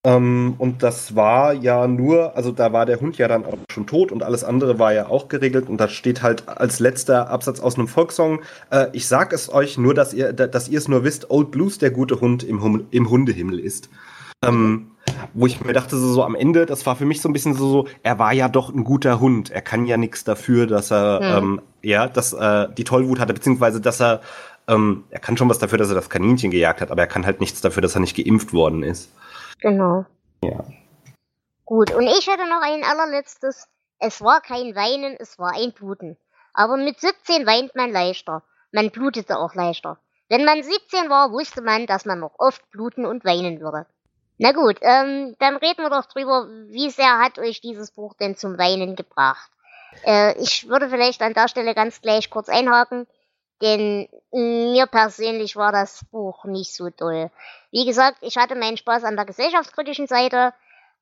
Ähm, 0.06 0.54
und 0.58 0.84
das 0.84 1.16
war 1.16 1.52
ja 1.52 1.88
nur, 1.88 2.36
also 2.36 2.52
da 2.52 2.72
war 2.72 2.86
der 2.86 3.00
Hund 3.00 3.18
ja 3.18 3.26
dann 3.26 3.44
auch 3.44 3.58
schon 3.68 3.88
tot 3.88 4.12
und 4.12 4.22
alles 4.22 4.44
andere 4.44 4.78
war 4.78 4.92
ja 4.92 5.08
auch 5.08 5.26
geregelt. 5.26 5.68
Und 5.68 5.78
da 5.78 5.88
steht 5.88 6.22
halt 6.22 6.48
als 6.48 6.78
letzter 6.78 7.28
Absatz 7.28 7.58
aus 7.58 7.74
einem 7.74 7.88
Volkssong, 7.88 8.42
äh, 8.70 8.86
ich 8.92 9.08
sag 9.08 9.32
es 9.32 9.52
euch 9.52 9.76
nur, 9.76 9.92
dass 9.92 10.14
ihr, 10.14 10.32
dass 10.32 10.68
ihr 10.68 10.78
es 10.78 10.86
nur 10.86 11.02
wisst, 11.02 11.30
Old 11.30 11.50
Blues 11.50 11.78
der 11.78 11.90
gute 11.90 12.20
Hund 12.20 12.44
im, 12.44 12.62
hum 12.62 12.86
im 12.92 13.10
Hundehimmel 13.10 13.58
ist. 13.58 13.90
Ähm, 14.44 14.92
wo 15.34 15.46
ich 15.46 15.64
mir 15.64 15.72
dachte, 15.72 15.96
so, 15.96 16.12
so 16.12 16.22
am 16.22 16.36
Ende, 16.36 16.66
das 16.66 16.86
war 16.86 16.94
für 16.94 17.06
mich 17.06 17.20
so 17.20 17.28
ein 17.28 17.32
bisschen 17.32 17.54
so, 17.54 17.68
so 17.68 17.88
er 18.04 18.20
war 18.20 18.32
ja 18.32 18.48
doch 18.48 18.72
ein 18.72 18.84
guter 18.84 19.18
Hund. 19.18 19.50
Er 19.50 19.62
kann 19.62 19.86
ja 19.86 19.96
nichts 19.96 20.22
dafür, 20.22 20.68
dass 20.68 20.92
er, 20.92 21.20
Hm. 21.20 21.44
ähm, 21.44 21.60
ja, 21.82 22.06
dass 22.06 22.32
äh, 22.32 22.68
die 22.76 22.84
Tollwut 22.84 23.18
hatte, 23.18 23.34
beziehungsweise 23.34 23.80
dass 23.80 24.00
er, 24.00 24.20
ähm, 24.68 25.04
er 25.10 25.20
kann 25.20 25.36
schon 25.36 25.48
was 25.48 25.58
dafür, 25.58 25.78
dass 25.78 25.88
er 25.88 25.94
das 25.94 26.10
Kaninchen 26.10 26.50
gejagt 26.50 26.80
hat, 26.80 26.90
aber 26.90 27.02
er 27.02 27.08
kann 27.08 27.26
halt 27.26 27.40
nichts 27.40 27.60
dafür, 27.60 27.82
dass 27.82 27.94
er 27.94 28.00
nicht 28.00 28.16
geimpft 28.16 28.52
worden 28.52 28.82
ist. 28.82 29.12
Genau. 29.60 30.04
Ja. 30.42 30.64
Gut, 31.64 31.92
und 31.92 32.06
ich 32.06 32.26
hätte 32.26 32.48
noch 32.48 32.62
ein 32.62 32.84
allerletztes. 32.84 33.68
Es 33.98 34.20
war 34.20 34.40
kein 34.40 34.74
Weinen, 34.74 35.16
es 35.18 35.38
war 35.38 35.54
ein 35.54 35.72
Bluten. 35.72 36.16
Aber 36.52 36.76
mit 36.76 37.00
17 37.00 37.46
weint 37.46 37.74
man 37.74 37.90
leichter. 37.90 38.42
Man 38.72 38.90
blutete 38.90 39.38
auch 39.38 39.54
leichter. 39.54 39.98
Wenn 40.28 40.44
man 40.44 40.62
17 40.62 41.08
war, 41.08 41.32
wusste 41.32 41.62
man, 41.62 41.86
dass 41.86 42.04
man 42.04 42.18
noch 42.20 42.34
oft 42.38 42.68
bluten 42.70 43.06
und 43.06 43.24
weinen 43.24 43.60
würde. 43.60 43.86
Na 44.38 44.52
gut, 44.52 44.78
ähm, 44.82 45.34
dann 45.38 45.56
reden 45.56 45.82
wir 45.82 45.90
doch 45.90 46.06
drüber, 46.06 46.48
wie 46.68 46.90
sehr 46.90 47.18
hat 47.18 47.38
euch 47.38 47.60
dieses 47.60 47.90
Buch 47.90 48.14
denn 48.14 48.36
zum 48.36 48.58
Weinen 48.58 48.96
gebracht? 48.96 49.50
Äh, 50.04 50.38
ich 50.38 50.68
würde 50.68 50.90
vielleicht 50.90 51.22
an 51.22 51.32
der 51.32 51.48
Stelle 51.48 51.74
ganz 51.74 52.02
gleich 52.02 52.28
kurz 52.28 52.48
einhaken, 52.48 53.06
denn 53.62 54.08
mir 54.32 54.86
persönlich 54.86 55.56
war 55.56 55.72
das 55.72 56.04
Buch 56.10 56.44
nicht 56.44 56.74
so 56.74 56.90
toll. 56.90 57.30
Wie 57.70 57.86
gesagt, 57.86 58.18
ich 58.20 58.36
hatte 58.36 58.54
meinen 58.54 58.76
Spaß 58.76 59.04
an 59.04 59.16
der 59.16 59.24
gesellschaftskritischen 59.24 60.06
Seite, 60.06 60.52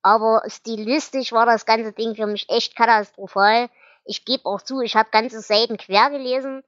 aber 0.03 0.43
stilistisch 0.47 1.33
war 1.33 1.47
das 1.47 1.67
ganze 1.67 1.93
Ding 1.93 2.15
für 2.15 2.27
mich 2.27 2.49
echt 2.51 2.77
katastrophal. 2.77 3.69
Ich 4.05 4.25
gebe 4.25 4.47
auch 4.47 4.61
zu, 4.61 4.81
ich 4.81 4.97
habe 4.97 5.09
ganze 5.11 5.41
Seiten 5.41 5.77
quer 5.79 6.11
gelesen. 6.11 6.63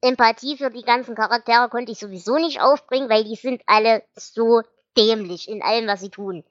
Empathie 0.00 0.56
für 0.56 0.70
die 0.70 0.82
ganzen 0.82 1.14
Charaktere 1.14 1.68
konnte 1.68 1.92
ich 1.92 1.98
sowieso 1.98 2.36
nicht 2.36 2.60
aufbringen, 2.60 3.08
weil 3.08 3.24
die 3.24 3.36
sind 3.36 3.62
alle 3.66 4.02
so 4.14 4.62
dämlich 4.96 5.48
in 5.48 5.62
allem, 5.62 5.86
was 5.86 6.00
sie 6.00 6.10
tun. 6.10 6.44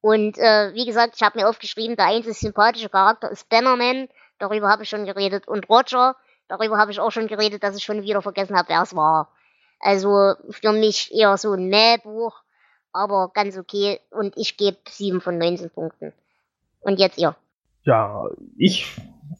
Und 0.00 0.36
äh, 0.36 0.74
wie 0.74 0.84
gesagt, 0.84 1.14
ich 1.16 1.22
habe 1.22 1.38
mir 1.38 1.48
aufgeschrieben, 1.48 1.96
der 1.96 2.06
einzige 2.06 2.34
sympathische 2.34 2.90
Charakter 2.90 3.30
ist 3.30 3.48
Bannerman, 3.48 4.08
darüber 4.38 4.68
habe 4.68 4.82
ich 4.82 4.90
schon 4.90 5.06
geredet, 5.06 5.48
und 5.48 5.68
Roger, 5.70 6.14
darüber 6.48 6.78
habe 6.78 6.90
ich 6.90 7.00
auch 7.00 7.10
schon 7.10 7.26
geredet, 7.26 7.62
dass 7.62 7.76
ich 7.76 7.84
schon 7.84 8.02
wieder 8.02 8.22
vergessen 8.22 8.56
habe, 8.56 8.68
wer 8.68 8.82
es 8.82 8.94
war. 8.94 9.30
Also 9.80 10.34
für 10.50 10.72
mich 10.72 11.12
eher 11.12 11.36
so 11.36 11.52
ein 11.52 11.68
Mähbuch, 11.68 12.42
aber 12.92 13.30
ganz 13.34 13.58
okay. 13.58 14.00
Und 14.10 14.36
ich 14.36 14.56
gebe 14.56 14.78
7 14.88 15.20
von 15.20 15.38
19 15.38 15.70
Punkten. 15.70 16.12
Und 16.80 16.98
jetzt 16.98 17.18
ihr. 17.18 17.36
Ja, 17.84 18.24
ich 18.56 18.96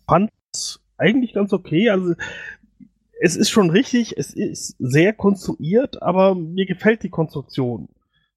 fand 0.07 0.31
es 0.53 0.81
eigentlich 0.99 1.33
ganz 1.33 1.53
okay. 1.53 1.91
Also 1.91 2.15
es 3.21 3.37
ist 3.37 3.51
schon 3.51 3.71
richtig, 3.71 4.17
es 4.19 4.35
ist 4.35 4.77
sehr 4.79 5.13
konstruiert, 5.13 6.03
aber 6.03 6.35
mir 6.35 6.67
gefällt 6.67 7.03
die 7.03 7.11
Konstruktion. 7.11 7.89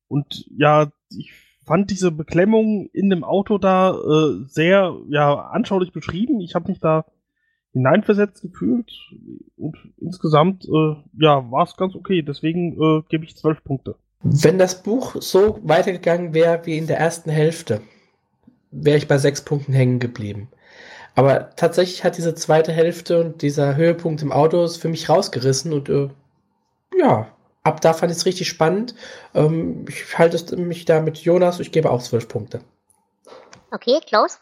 Und 0.07 0.45
ja, 0.55 0.91
ich 1.09 1.33
fand 1.65 1.91
diese 1.91 2.11
Beklemmung 2.11 2.89
in 2.93 3.09
dem 3.09 3.23
Auto 3.23 3.57
da 3.57 3.91
äh, 3.91 4.45
sehr 4.47 4.97
ja, 5.09 5.35
anschaulich 5.49 5.91
beschrieben. 5.91 6.39
Ich 6.39 6.55
habe 6.55 6.69
mich 6.69 6.79
da 6.79 7.05
hineinversetzt 7.77 8.41
gefühlt 8.41 8.91
und 9.57 9.77
insgesamt 10.01 10.65
äh, 10.65 10.95
ja, 11.19 11.49
war 11.51 11.63
es 11.63 11.77
ganz 11.77 11.95
okay. 11.95 12.21
Deswegen 12.21 12.73
äh, 12.73 13.03
gebe 13.09 13.23
ich 13.23 13.37
zwölf 13.37 13.63
Punkte. 13.63 13.95
Wenn 14.23 14.57
das 14.57 14.81
Buch 14.81 15.15
so 15.19 15.59
weitergegangen 15.63 16.33
wäre 16.33 16.65
wie 16.65 16.77
in 16.77 16.87
der 16.87 16.97
ersten 16.97 17.29
Hälfte, 17.29 17.81
wäre 18.71 18.97
ich 18.97 19.07
bei 19.07 19.17
sechs 19.17 19.41
Punkten 19.41 19.73
hängen 19.73 19.99
geblieben. 19.99 20.49
Aber 21.15 21.55
tatsächlich 21.55 22.03
hat 22.03 22.17
diese 22.17 22.35
zweite 22.35 22.71
Hälfte 22.71 23.21
und 23.21 23.41
dieser 23.41 23.75
Höhepunkt 23.75 24.21
im 24.21 24.31
Auto 24.31 24.63
es 24.63 24.77
für 24.77 24.89
mich 24.89 25.09
rausgerissen 25.09 25.73
und 25.73 25.89
äh, 25.89 26.09
ja, 26.99 27.27
ab 27.63 27.81
da 27.81 27.93
fand 27.93 28.11
ich 28.11 28.17
es 28.17 28.25
richtig 28.25 28.47
spannend. 28.47 28.95
Ähm, 29.33 29.85
ich 29.87 30.17
halte 30.17 30.57
mich 30.57 30.85
da 30.85 31.01
mit 31.01 31.17
Jonas, 31.19 31.59
ich 31.59 31.71
gebe 31.71 31.91
auch 31.91 32.01
zwölf 32.01 32.27
Punkte. 32.27 32.61
Okay, 33.71 33.99
Klaus? 34.05 34.39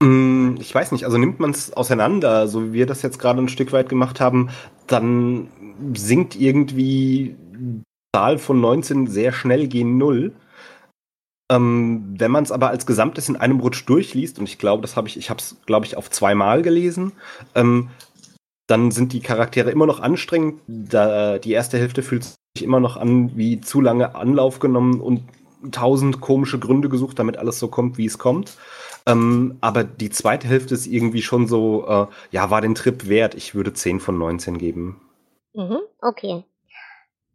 Mm, 0.00 0.47
Ich 0.60 0.74
weiß 0.74 0.92
nicht, 0.92 1.04
also 1.04 1.18
nimmt 1.18 1.40
man 1.40 1.50
es 1.50 1.72
auseinander, 1.72 2.48
so 2.48 2.66
wie 2.66 2.72
wir 2.72 2.86
das 2.86 3.02
jetzt 3.02 3.18
gerade 3.18 3.40
ein 3.40 3.48
Stück 3.48 3.72
weit 3.72 3.88
gemacht 3.88 4.20
haben, 4.20 4.50
dann 4.86 5.48
sinkt 5.94 6.36
irgendwie 6.36 7.36
die 7.52 7.82
Zahl 8.14 8.38
von 8.38 8.60
19 8.60 9.06
sehr 9.06 9.32
schnell 9.32 9.68
gegen 9.68 9.98
Null. 9.98 10.32
Ähm, 11.50 12.14
wenn 12.18 12.30
man 12.30 12.44
es 12.44 12.52
aber 12.52 12.68
als 12.68 12.84
Gesamtes 12.84 13.28
in 13.28 13.36
einem 13.36 13.60
Rutsch 13.60 13.84
durchliest, 13.86 14.38
und 14.38 14.48
ich 14.48 14.58
glaube, 14.58 14.82
das 14.82 14.96
habe 14.96 15.08
ich, 15.08 15.16
ich 15.16 15.30
habe 15.30 15.40
es, 15.40 15.56
glaube 15.66 15.86
ich, 15.86 15.96
auf 15.96 16.10
zweimal 16.10 16.62
gelesen, 16.62 17.12
ähm, 17.54 17.88
dann 18.66 18.90
sind 18.90 19.14
die 19.14 19.20
Charaktere 19.20 19.70
immer 19.70 19.86
noch 19.86 20.00
anstrengend. 20.00 20.60
Da, 20.66 21.38
die 21.38 21.52
erste 21.52 21.78
Hälfte 21.78 22.02
fühlt 22.02 22.24
sich 22.24 22.36
immer 22.62 22.80
noch 22.80 22.96
an 22.98 23.36
wie 23.36 23.60
zu 23.60 23.80
lange 23.80 24.14
Anlauf 24.14 24.58
genommen 24.58 25.00
und 25.00 25.22
tausend 25.72 26.20
komische 26.20 26.58
Gründe 26.58 26.88
gesucht, 26.88 27.18
damit 27.18 27.38
alles 27.38 27.58
so 27.58 27.68
kommt, 27.68 27.98
wie 27.98 28.06
es 28.06 28.18
kommt. 28.18 28.56
Ähm, 29.08 29.56
aber 29.62 29.84
die 29.84 30.10
zweite 30.10 30.46
Hälfte 30.46 30.74
ist 30.74 30.86
irgendwie 30.86 31.22
schon 31.22 31.46
so, 31.48 31.86
äh, 31.88 32.06
ja, 32.30 32.50
war 32.50 32.60
den 32.60 32.74
Trip 32.74 33.08
wert. 33.08 33.34
Ich 33.34 33.54
würde 33.54 33.72
10 33.72 34.00
von 34.00 34.18
19 34.18 34.58
geben. 34.58 35.00
Mhm, 35.54 35.78
okay. 36.02 36.44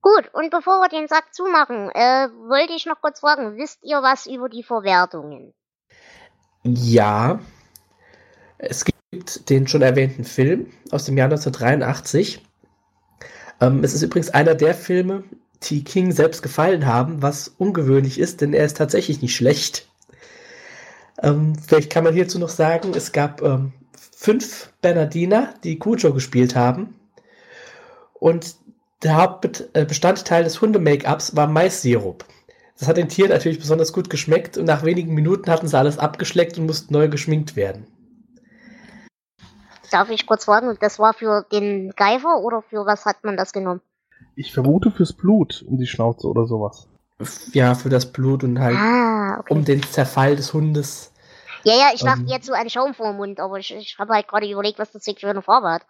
Gut, 0.02 0.30
und 0.34 0.52
bevor 0.52 0.80
wir 0.82 0.90
den 0.90 1.08
Sack 1.08 1.34
zumachen, 1.34 1.90
äh, 1.90 2.28
wollte 2.48 2.74
ich 2.74 2.86
noch 2.86 3.02
kurz 3.02 3.22
fragen, 3.22 3.58
wisst 3.58 3.80
ihr 3.84 4.04
was 4.04 4.28
über 4.28 4.50
die 4.50 4.62
Verwertungen? 4.62 5.54
Ja, 6.64 7.40
es 8.60 8.86
gibt 8.86 9.50
den 9.50 9.68
schon 9.68 9.82
erwähnten 9.82 10.26
Film 10.26 10.72
aus 10.92 11.06
dem 11.06 11.18
Jahr 11.18 11.26
1983. 11.26 12.46
Ähm, 13.62 13.84
es 13.84 13.96
ist 13.96 14.04
übrigens 14.04 14.30
einer 14.30 14.56
der 14.56 14.76
Filme, 14.76 15.24
die 15.64 15.84
King 15.84 16.12
selbst 16.12 16.44
gefallen 16.44 16.86
haben, 16.86 17.22
was 17.22 17.48
ungewöhnlich 17.58 18.20
ist, 18.20 18.42
denn 18.42 18.54
er 18.54 18.66
ist 18.66 18.78
tatsächlich 18.78 19.22
nicht 19.22 19.36
schlecht. 19.36 19.88
Ähm, 21.22 21.56
vielleicht 21.56 21.92
kann 21.92 22.04
man 22.04 22.14
hierzu 22.14 22.40
noch 22.40 22.50
sagen, 22.50 22.94
es 22.96 23.12
gab 23.12 23.42
ähm, 23.42 23.74
fünf 24.16 24.74
Bernardiner, 24.82 25.54
die 25.64 25.80
Cujo 25.80 26.14
gespielt 26.14 26.56
haben. 26.56 26.96
Und 28.14 28.56
der 29.04 29.18
Hauptbestandteil 29.18 30.44
des 30.46 30.62
Hunde-Make-ups 30.62 31.36
war 31.36 31.48
Mais-Sirup. 31.48 32.26
Das 32.80 32.88
hat 32.88 32.98
den 32.98 33.10
Tieren 33.10 33.32
natürlich 33.32 33.60
besonders 33.60 33.94
gut 33.94 34.10
geschmeckt 34.10 34.58
und 34.58 34.66
nach 34.66 34.84
wenigen 34.84 35.14
Minuten 35.14 35.52
hatten 35.52 35.68
sie 35.68 35.78
alles 35.78 36.00
abgeschleckt 36.00 36.58
und 36.58 36.66
mussten 36.66 36.94
neu 36.94 37.08
geschminkt 37.08 37.56
werden. 37.56 37.86
Darf 39.92 40.10
ich 40.10 40.26
kurz 40.26 40.46
fragen, 40.46 40.76
das 40.80 40.98
war 40.98 41.14
für 41.14 41.46
den 41.52 41.92
Geifer 41.96 42.40
oder 42.40 42.64
für 42.64 42.86
was 42.86 43.06
hat 43.06 43.24
man 43.24 43.38
das 43.38 43.54
genommen? 43.54 43.82
Ich 44.36 44.52
vermute 44.52 44.90
fürs 44.90 45.14
Blut 45.14 45.64
um 45.68 45.78
die 45.78 45.86
Schnauze 45.86 46.28
oder 46.28 46.46
sowas. 46.46 46.88
Ja, 47.54 47.76
für 47.76 47.90
das 47.90 48.12
Blut 48.12 48.44
und 48.44 48.60
halt 48.60 48.76
Ah, 48.78 49.38
okay. 49.40 49.54
um 49.54 49.66
den 49.66 49.84
Zerfall 49.84 50.36
des 50.36 50.54
Hundes. 50.54 51.12
ja, 51.64 51.74
ja, 51.74 51.92
ich 51.94 52.02
dachte 52.02 52.22
ähm, 52.22 52.28
jetzt 52.28 52.48
so 52.48 52.54
an 52.54 52.70
Schaum 52.70 52.94
vor 52.94 53.08
dem 53.08 53.18
Mund, 53.18 53.40
aber 53.40 53.60
ich, 53.60 53.74
ich 53.74 53.98
habe 54.00 54.14
halt 54.14 54.28
gerade 54.28 54.50
überlegt, 54.50 54.80
was 54.80 54.92
das 54.92 55.06
für 55.06 55.30
eine 55.30 55.42
Farbe 55.42 55.70
hat. 55.70 55.84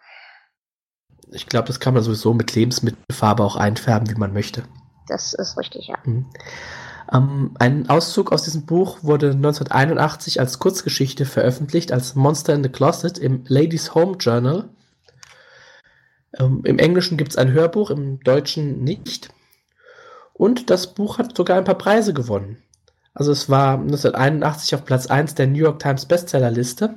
Ich 1.32 1.46
glaube, 1.46 1.66
das 1.66 1.80
kann 1.80 1.94
man 1.94 2.02
sowieso 2.02 2.34
mit 2.34 2.54
Lebensmittelfarbe 2.54 3.42
auch 3.42 3.56
einfärben, 3.56 4.10
wie 4.10 4.18
man 4.18 4.32
möchte. 4.32 4.64
Das 5.08 5.32
ist 5.34 5.56
richtig, 5.58 5.88
ja. 5.88 5.96
Mhm. 6.04 6.26
Ähm, 7.12 7.54
ein 7.58 7.88
Auszug 7.88 8.32
aus 8.32 8.44
diesem 8.44 8.66
Buch 8.66 8.98
wurde 9.02 9.30
1981 9.32 10.40
als 10.40 10.58
Kurzgeschichte 10.58 11.26
veröffentlicht, 11.26 11.92
als 11.92 12.14
Monster 12.14 12.54
in 12.54 12.62
the 12.62 12.70
Closet 12.70 13.18
im 13.18 13.44
Ladies 13.46 13.94
Home 13.94 14.16
Journal. 14.18 14.68
Ähm, 16.38 16.62
Im 16.64 16.78
Englischen 16.78 17.16
gibt 17.16 17.30
es 17.32 17.36
ein 17.36 17.52
Hörbuch, 17.52 17.90
im 17.90 18.20
Deutschen 18.20 18.82
nicht. 18.82 19.28
Und 20.34 20.68
das 20.68 20.92
Buch 20.92 21.18
hat 21.18 21.36
sogar 21.36 21.56
ein 21.56 21.64
paar 21.64 21.78
Preise 21.78 22.12
gewonnen. 22.12 22.58
Also 23.14 23.32
es 23.32 23.48
war 23.48 23.78
1981 23.78 24.74
auf 24.74 24.84
Platz 24.84 25.06
1 25.06 25.36
der 25.36 25.46
New 25.46 25.60
York 25.60 25.78
Times 25.78 26.04
Bestsellerliste. 26.06 26.94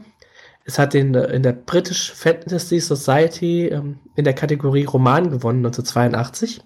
Es 0.66 0.78
hat 0.78 0.94
den, 0.94 1.16
äh, 1.16 1.28
in 1.28 1.44
der 1.44 1.54
British 1.54 2.12
Fantasy 2.12 2.80
Society 2.80 3.68
ähm, 3.68 4.00
in 4.16 4.26
der 4.26 4.34
Kategorie 4.34 4.84
Roman 4.84 5.30
gewonnen 5.30 5.66
1982. 5.66 6.62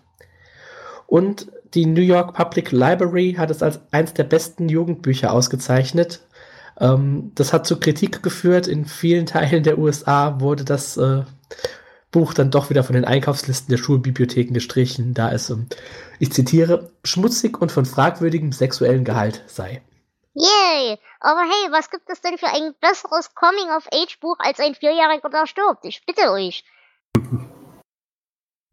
Und 1.06 1.52
die 1.74 1.86
New 1.86 2.02
York 2.02 2.34
Public 2.34 2.72
Library 2.72 3.36
hat 3.38 3.52
es 3.52 3.62
als 3.62 3.82
eins 3.92 4.14
der 4.14 4.24
besten 4.24 4.70
Jugendbücher 4.70 5.34
ausgezeichnet. 5.34 6.22
Ähm, 6.80 7.32
das 7.36 7.52
hat 7.52 7.68
zu 7.68 7.80
Kritik 7.80 8.24
geführt. 8.24 8.68
In 8.68 8.86
vielen 8.86 9.26
Teilen 9.28 9.64
der 9.64 9.78
USA 9.78 10.40
wurde 10.40 10.64
das 10.64 10.96
äh, 10.96 11.24
Buch 12.12 12.34
dann 12.34 12.52
doch 12.52 12.70
wieder 12.70 12.84
von 12.84 12.94
den 12.94 13.06
Einkaufslisten 13.06 13.70
der 13.70 13.82
Schulbibliotheken 13.82 14.54
gestrichen, 14.54 15.14
da 15.14 15.32
es, 15.32 15.54
ich 16.20 16.32
zitiere, 16.32 16.92
schmutzig 17.04 17.62
und 17.62 17.72
von 17.72 17.86
fragwürdigem 17.86 18.52
sexuellen 18.52 19.06
Gehalt 19.06 19.44
sei. 19.48 19.82
Yay! 20.34 20.98
Aber 21.20 21.42
hey, 21.42 21.72
was 21.72 21.90
gibt 21.90 22.10
es 22.10 22.22
denn 22.22 22.38
für 22.38 22.48
ein 22.48 22.74
besseres 22.80 23.34
Coming-of-Age-Buch 23.36 24.38
als 24.40 24.60
ein 24.60 24.76
Vierjähriger, 24.76 25.30
der 25.30 25.46
stirbt? 25.46 25.86
Ich 25.86 26.06
bitte 26.06 26.32
euch. 26.32 26.64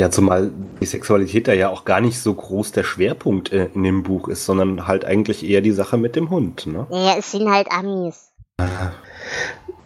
Ja, 0.00 0.10
zumal 0.10 0.52
die 0.80 0.86
Sexualität 0.86 1.48
da 1.48 1.52
ja 1.52 1.70
auch 1.70 1.84
gar 1.84 2.00
nicht 2.00 2.20
so 2.20 2.32
groß 2.32 2.70
der 2.70 2.84
Schwerpunkt 2.84 3.52
äh, 3.52 3.66
in 3.74 3.82
dem 3.82 4.04
Buch 4.04 4.28
ist, 4.28 4.46
sondern 4.46 4.86
halt 4.86 5.04
eigentlich 5.04 5.44
eher 5.44 5.60
die 5.60 5.72
Sache 5.72 5.96
mit 5.96 6.14
dem 6.14 6.30
Hund, 6.30 6.66
ne? 6.66 6.86
Ja, 6.90 7.16
es 7.18 7.32
sind 7.32 7.50
halt 7.50 7.70
Amis. 7.72 8.32
Ja, 8.60 8.92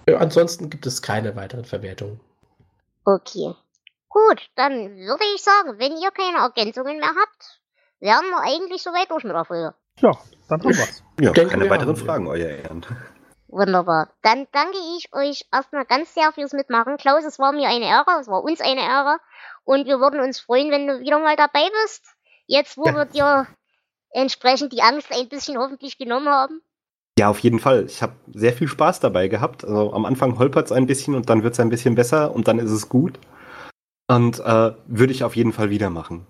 ansonsten 0.18 0.68
gibt 0.68 0.84
es 0.86 1.00
keine 1.00 1.34
weiteren 1.36 1.64
Verwertungen. 1.64 2.20
Okay. 3.04 3.54
Gut, 4.08 4.50
dann 4.56 4.96
würde 4.96 5.24
ich 5.34 5.42
sagen, 5.42 5.78
wenn 5.78 5.96
ihr 5.96 6.10
keine 6.10 6.38
Ergänzungen 6.38 6.98
mehr 6.98 7.08
habt, 7.08 7.60
wären 8.00 8.28
wir 8.30 8.40
eigentlich 8.40 8.82
soweit 8.82 9.10
durch 9.10 9.24
mit 9.24 9.34
der 9.34 9.44
Folge. 9.44 9.74
Ja, 10.00 10.12
dann 10.48 10.60
haben 10.60 10.76
wir's. 10.76 11.02
Ja, 11.20 11.32
denke, 11.32 11.52
keine 11.52 11.70
weiteren 11.70 11.96
Fragen, 11.96 12.26
euer 12.26 12.48
Ehren. 12.48 12.84
Wunderbar. 13.48 14.10
Dann 14.22 14.46
danke 14.52 14.78
ich 14.96 15.08
euch 15.12 15.46
erstmal 15.52 15.84
ganz 15.84 16.14
sehr 16.14 16.32
fürs 16.32 16.52
Mitmachen. 16.52 16.96
Klaus, 16.96 17.24
es 17.24 17.38
war 17.38 17.52
mir 17.52 17.68
eine 17.68 17.86
Ehre, 17.86 18.18
es 18.20 18.28
war 18.28 18.42
uns 18.42 18.60
eine 18.60 18.80
Ehre. 18.82 19.18
Und 19.64 19.86
wir 19.86 20.00
würden 20.00 20.20
uns 20.20 20.40
freuen, 20.40 20.70
wenn 20.70 20.86
du 20.86 21.00
wieder 21.00 21.18
mal 21.18 21.36
dabei 21.36 21.68
bist. 21.82 22.04
Jetzt, 22.46 22.76
wo 22.78 22.86
Ja. 22.86 22.94
wir 22.94 23.04
dir 23.06 23.46
entsprechend 24.10 24.72
die 24.72 24.82
Angst 24.82 25.08
ein 25.12 25.28
bisschen 25.28 25.58
hoffentlich 25.58 25.98
genommen 25.98 26.28
haben. 26.28 26.62
Ja, 27.18 27.28
auf 27.28 27.38
jeden 27.40 27.58
Fall. 27.58 27.84
Ich 27.86 28.02
habe 28.02 28.14
sehr 28.32 28.52
viel 28.52 28.68
Spaß 28.68 29.00
dabei 29.00 29.28
gehabt. 29.28 29.64
Also 29.64 29.92
am 29.92 30.06
Anfang 30.06 30.38
holpert 30.38 30.66
es 30.66 30.72
ein 30.72 30.86
bisschen 30.86 31.14
und 31.14 31.28
dann 31.28 31.42
wird 31.42 31.54
es 31.54 31.60
ein 31.60 31.68
bisschen 31.68 31.94
besser 31.94 32.34
und 32.34 32.48
dann 32.48 32.58
ist 32.58 32.70
es 32.70 32.88
gut. 32.88 33.18
Und 34.08 34.40
äh, 34.40 34.72
würde 34.86 35.12
ich 35.12 35.22
auf 35.24 35.36
jeden 35.36 35.52
Fall 35.52 35.70
wieder 35.70 35.90
machen. 35.90 36.26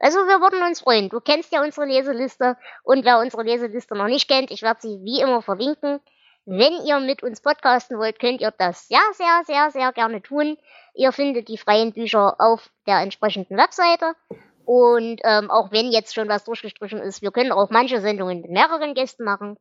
Also 0.00 0.18
wir 0.18 0.40
würden 0.40 0.62
uns 0.66 0.80
freuen. 0.80 1.10
Du 1.10 1.20
kennst 1.20 1.52
ja 1.52 1.62
unsere 1.62 1.86
Leseliste 1.86 2.56
und 2.82 3.04
wer 3.04 3.20
unsere 3.20 3.44
Leseliste 3.44 3.94
noch 3.94 4.08
nicht 4.08 4.28
kennt, 4.28 4.50
ich 4.50 4.62
werde 4.62 4.80
sie 4.80 4.98
wie 5.04 5.20
immer 5.20 5.42
verlinken. 5.42 6.00
Wenn 6.44 6.72
ihr 6.84 6.98
mit 6.98 7.22
uns 7.22 7.40
podcasten 7.40 7.98
wollt, 7.98 8.18
könnt 8.18 8.40
ihr 8.40 8.50
das 8.50 8.88
sehr, 8.88 8.98
sehr, 9.12 9.42
sehr, 9.46 9.70
sehr 9.70 9.92
gerne 9.92 10.20
tun. 10.20 10.58
Ihr 10.94 11.12
findet 11.12 11.46
die 11.46 11.56
freien 11.56 11.92
Bücher 11.92 12.34
auf 12.40 12.68
der 12.88 12.98
entsprechenden 12.98 13.56
Webseite. 13.56 14.16
Und 14.64 15.20
ähm, 15.22 15.52
auch 15.52 15.70
wenn 15.70 15.92
jetzt 15.92 16.14
schon 16.14 16.28
was 16.28 16.42
durchgestrichen 16.44 16.98
ist, 16.98 17.22
wir 17.22 17.30
können 17.30 17.52
auch 17.52 17.70
manche 17.70 18.00
Sendungen 18.00 18.40
mit 18.40 18.50
mehreren 18.50 18.94
Gästen 18.94 19.22
machen. 19.22 19.56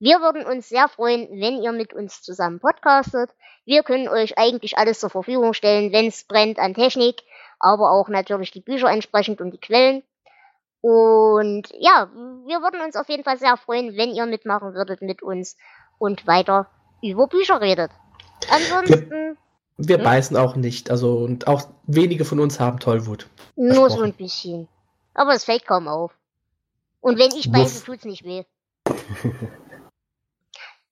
Wir 0.00 0.20
würden 0.20 0.46
uns 0.46 0.68
sehr 0.68 0.88
freuen, 0.88 1.28
wenn 1.40 1.60
ihr 1.60 1.72
mit 1.72 1.92
uns 1.92 2.22
zusammen 2.22 2.60
podcastet. 2.60 3.30
Wir 3.64 3.82
können 3.82 4.08
euch 4.08 4.38
eigentlich 4.38 4.78
alles 4.78 5.00
zur 5.00 5.10
Verfügung 5.10 5.54
stellen, 5.54 5.92
wenn 5.92 6.06
es 6.06 6.24
brennt 6.24 6.58
an 6.58 6.74
Technik, 6.74 7.22
aber 7.58 7.90
auch 7.90 8.08
natürlich 8.08 8.52
die 8.52 8.60
Bücher 8.60 8.88
entsprechend 8.90 9.40
und 9.40 9.50
die 9.50 9.58
Quellen. 9.58 10.02
Und 10.80 11.64
ja, 11.76 12.08
wir 12.46 12.60
würden 12.62 12.80
uns 12.80 12.94
auf 12.94 13.08
jeden 13.08 13.24
Fall 13.24 13.38
sehr 13.38 13.56
freuen, 13.56 13.96
wenn 13.96 14.10
ihr 14.14 14.26
mitmachen 14.26 14.74
würdet 14.74 15.02
mit 15.02 15.22
uns 15.22 15.56
und 15.98 16.26
weiter 16.28 16.68
über 17.02 17.26
Bücher 17.26 17.60
redet. 17.60 17.90
Ansonsten 18.50 19.36
Wir 19.76 19.98
Hm? 19.98 20.04
beißen 20.04 20.36
auch 20.36 20.54
nicht. 20.56 20.90
Also, 20.90 21.18
und 21.18 21.46
auch 21.48 21.62
wenige 21.86 22.24
von 22.24 22.38
uns 22.40 22.60
haben 22.60 22.78
Tollwut. 22.78 23.26
nur 23.56 23.90
so 23.90 24.00
ein 24.02 24.12
bisschen. 24.12 24.68
Aber 25.14 25.32
es 25.34 25.44
fällt 25.44 25.66
kaum 25.66 25.88
auf. 25.88 26.12
Und 27.00 27.18
wenn 27.18 27.32
ich 27.32 27.50
beiße, 27.50 27.84
tut's 27.84 28.04
nicht 28.04 28.24
weh. 28.24 28.44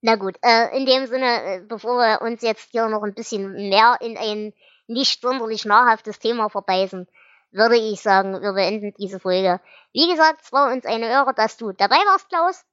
Na 0.06 0.14
gut, 0.14 0.36
äh, 0.40 0.76
in 0.76 0.86
dem 0.86 1.08
Sinne, 1.08 1.26
äh, 1.26 1.60
bevor 1.66 1.98
wir 1.98 2.22
uns 2.22 2.40
jetzt 2.40 2.70
hier 2.70 2.86
noch 2.86 3.02
ein 3.02 3.12
bisschen 3.12 3.50
mehr 3.54 3.98
in 4.00 4.16
ein 4.16 4.52
nicht 4.86 5.20
sonderlich 5.20 5.64
nahrhaftes 5.64 6.20
Thema 6.20 6.48
verbeißen, 6.48 7.08
würde 7.50 7.74
ich 7.74 8.02
sagen, 8.02 8.40
wir 8.40 8.52
beenden 8.52 8.94
diese 9.00 9.18
Folge. 9.18 9.58
Wie 9.92 10.08
gesagt, 10.08 10.42
es 10.44 10.52
war 10.52 10.72
uns 10.72 10.84
eine 10.84 11.06
Ehre, 11.06 11.34
dass 11.34 11.56
du 11.56 11.72
dabei 11.72 11.96
warst, 11.96 12.28
Klaus. 12.28 12.64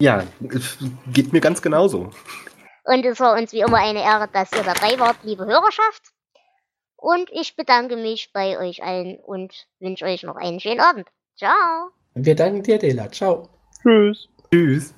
Ja, 0.00 0.24
es 0.52 0.78
geht 1.12 1.32
mir 1.32 1.40
ganz 1.40 1.62
genauso. 1.62 2.10
Und 2.82 3.06
es 3.06 3.20
war 3.20 3.38
uns 3.38 3.52
wie 3.52 3.60
immer 3.60 3.78
eine 3.78 4.02
Ehre, 4.02 4.26
dass 4.26 4.50
ihr 4.50 4.64
dabei 4.64 4.98
wart, 4.98 5.18
liebe 5.22 5.46
Hörerschaft. 5.46 6.02
Und 6.96 7.30
ich 7.30 7.54
bedanke 7.54 7.96
mich 7.96 8.32
bei 8.32 8.58
euch 8.58 8.82
allen 8.82 9.20
und 9.20 9.68
wünsche 9.78 10.06
euch 10.06 10.24
noch 10.24 10.34
einen 10.34 10.58
schönen 10.58 10.80
Abend. 10.80 11.06
Ciao. 11.36 11.90
Wir 12.14 12.34
danken 12.34 12.64
dir, 12.64 12.80
Dela. 12.80 13.08
Ciao. 13.12 13.48
Tschüss. 13.80 14.26
Tschüss. 14.50 14.97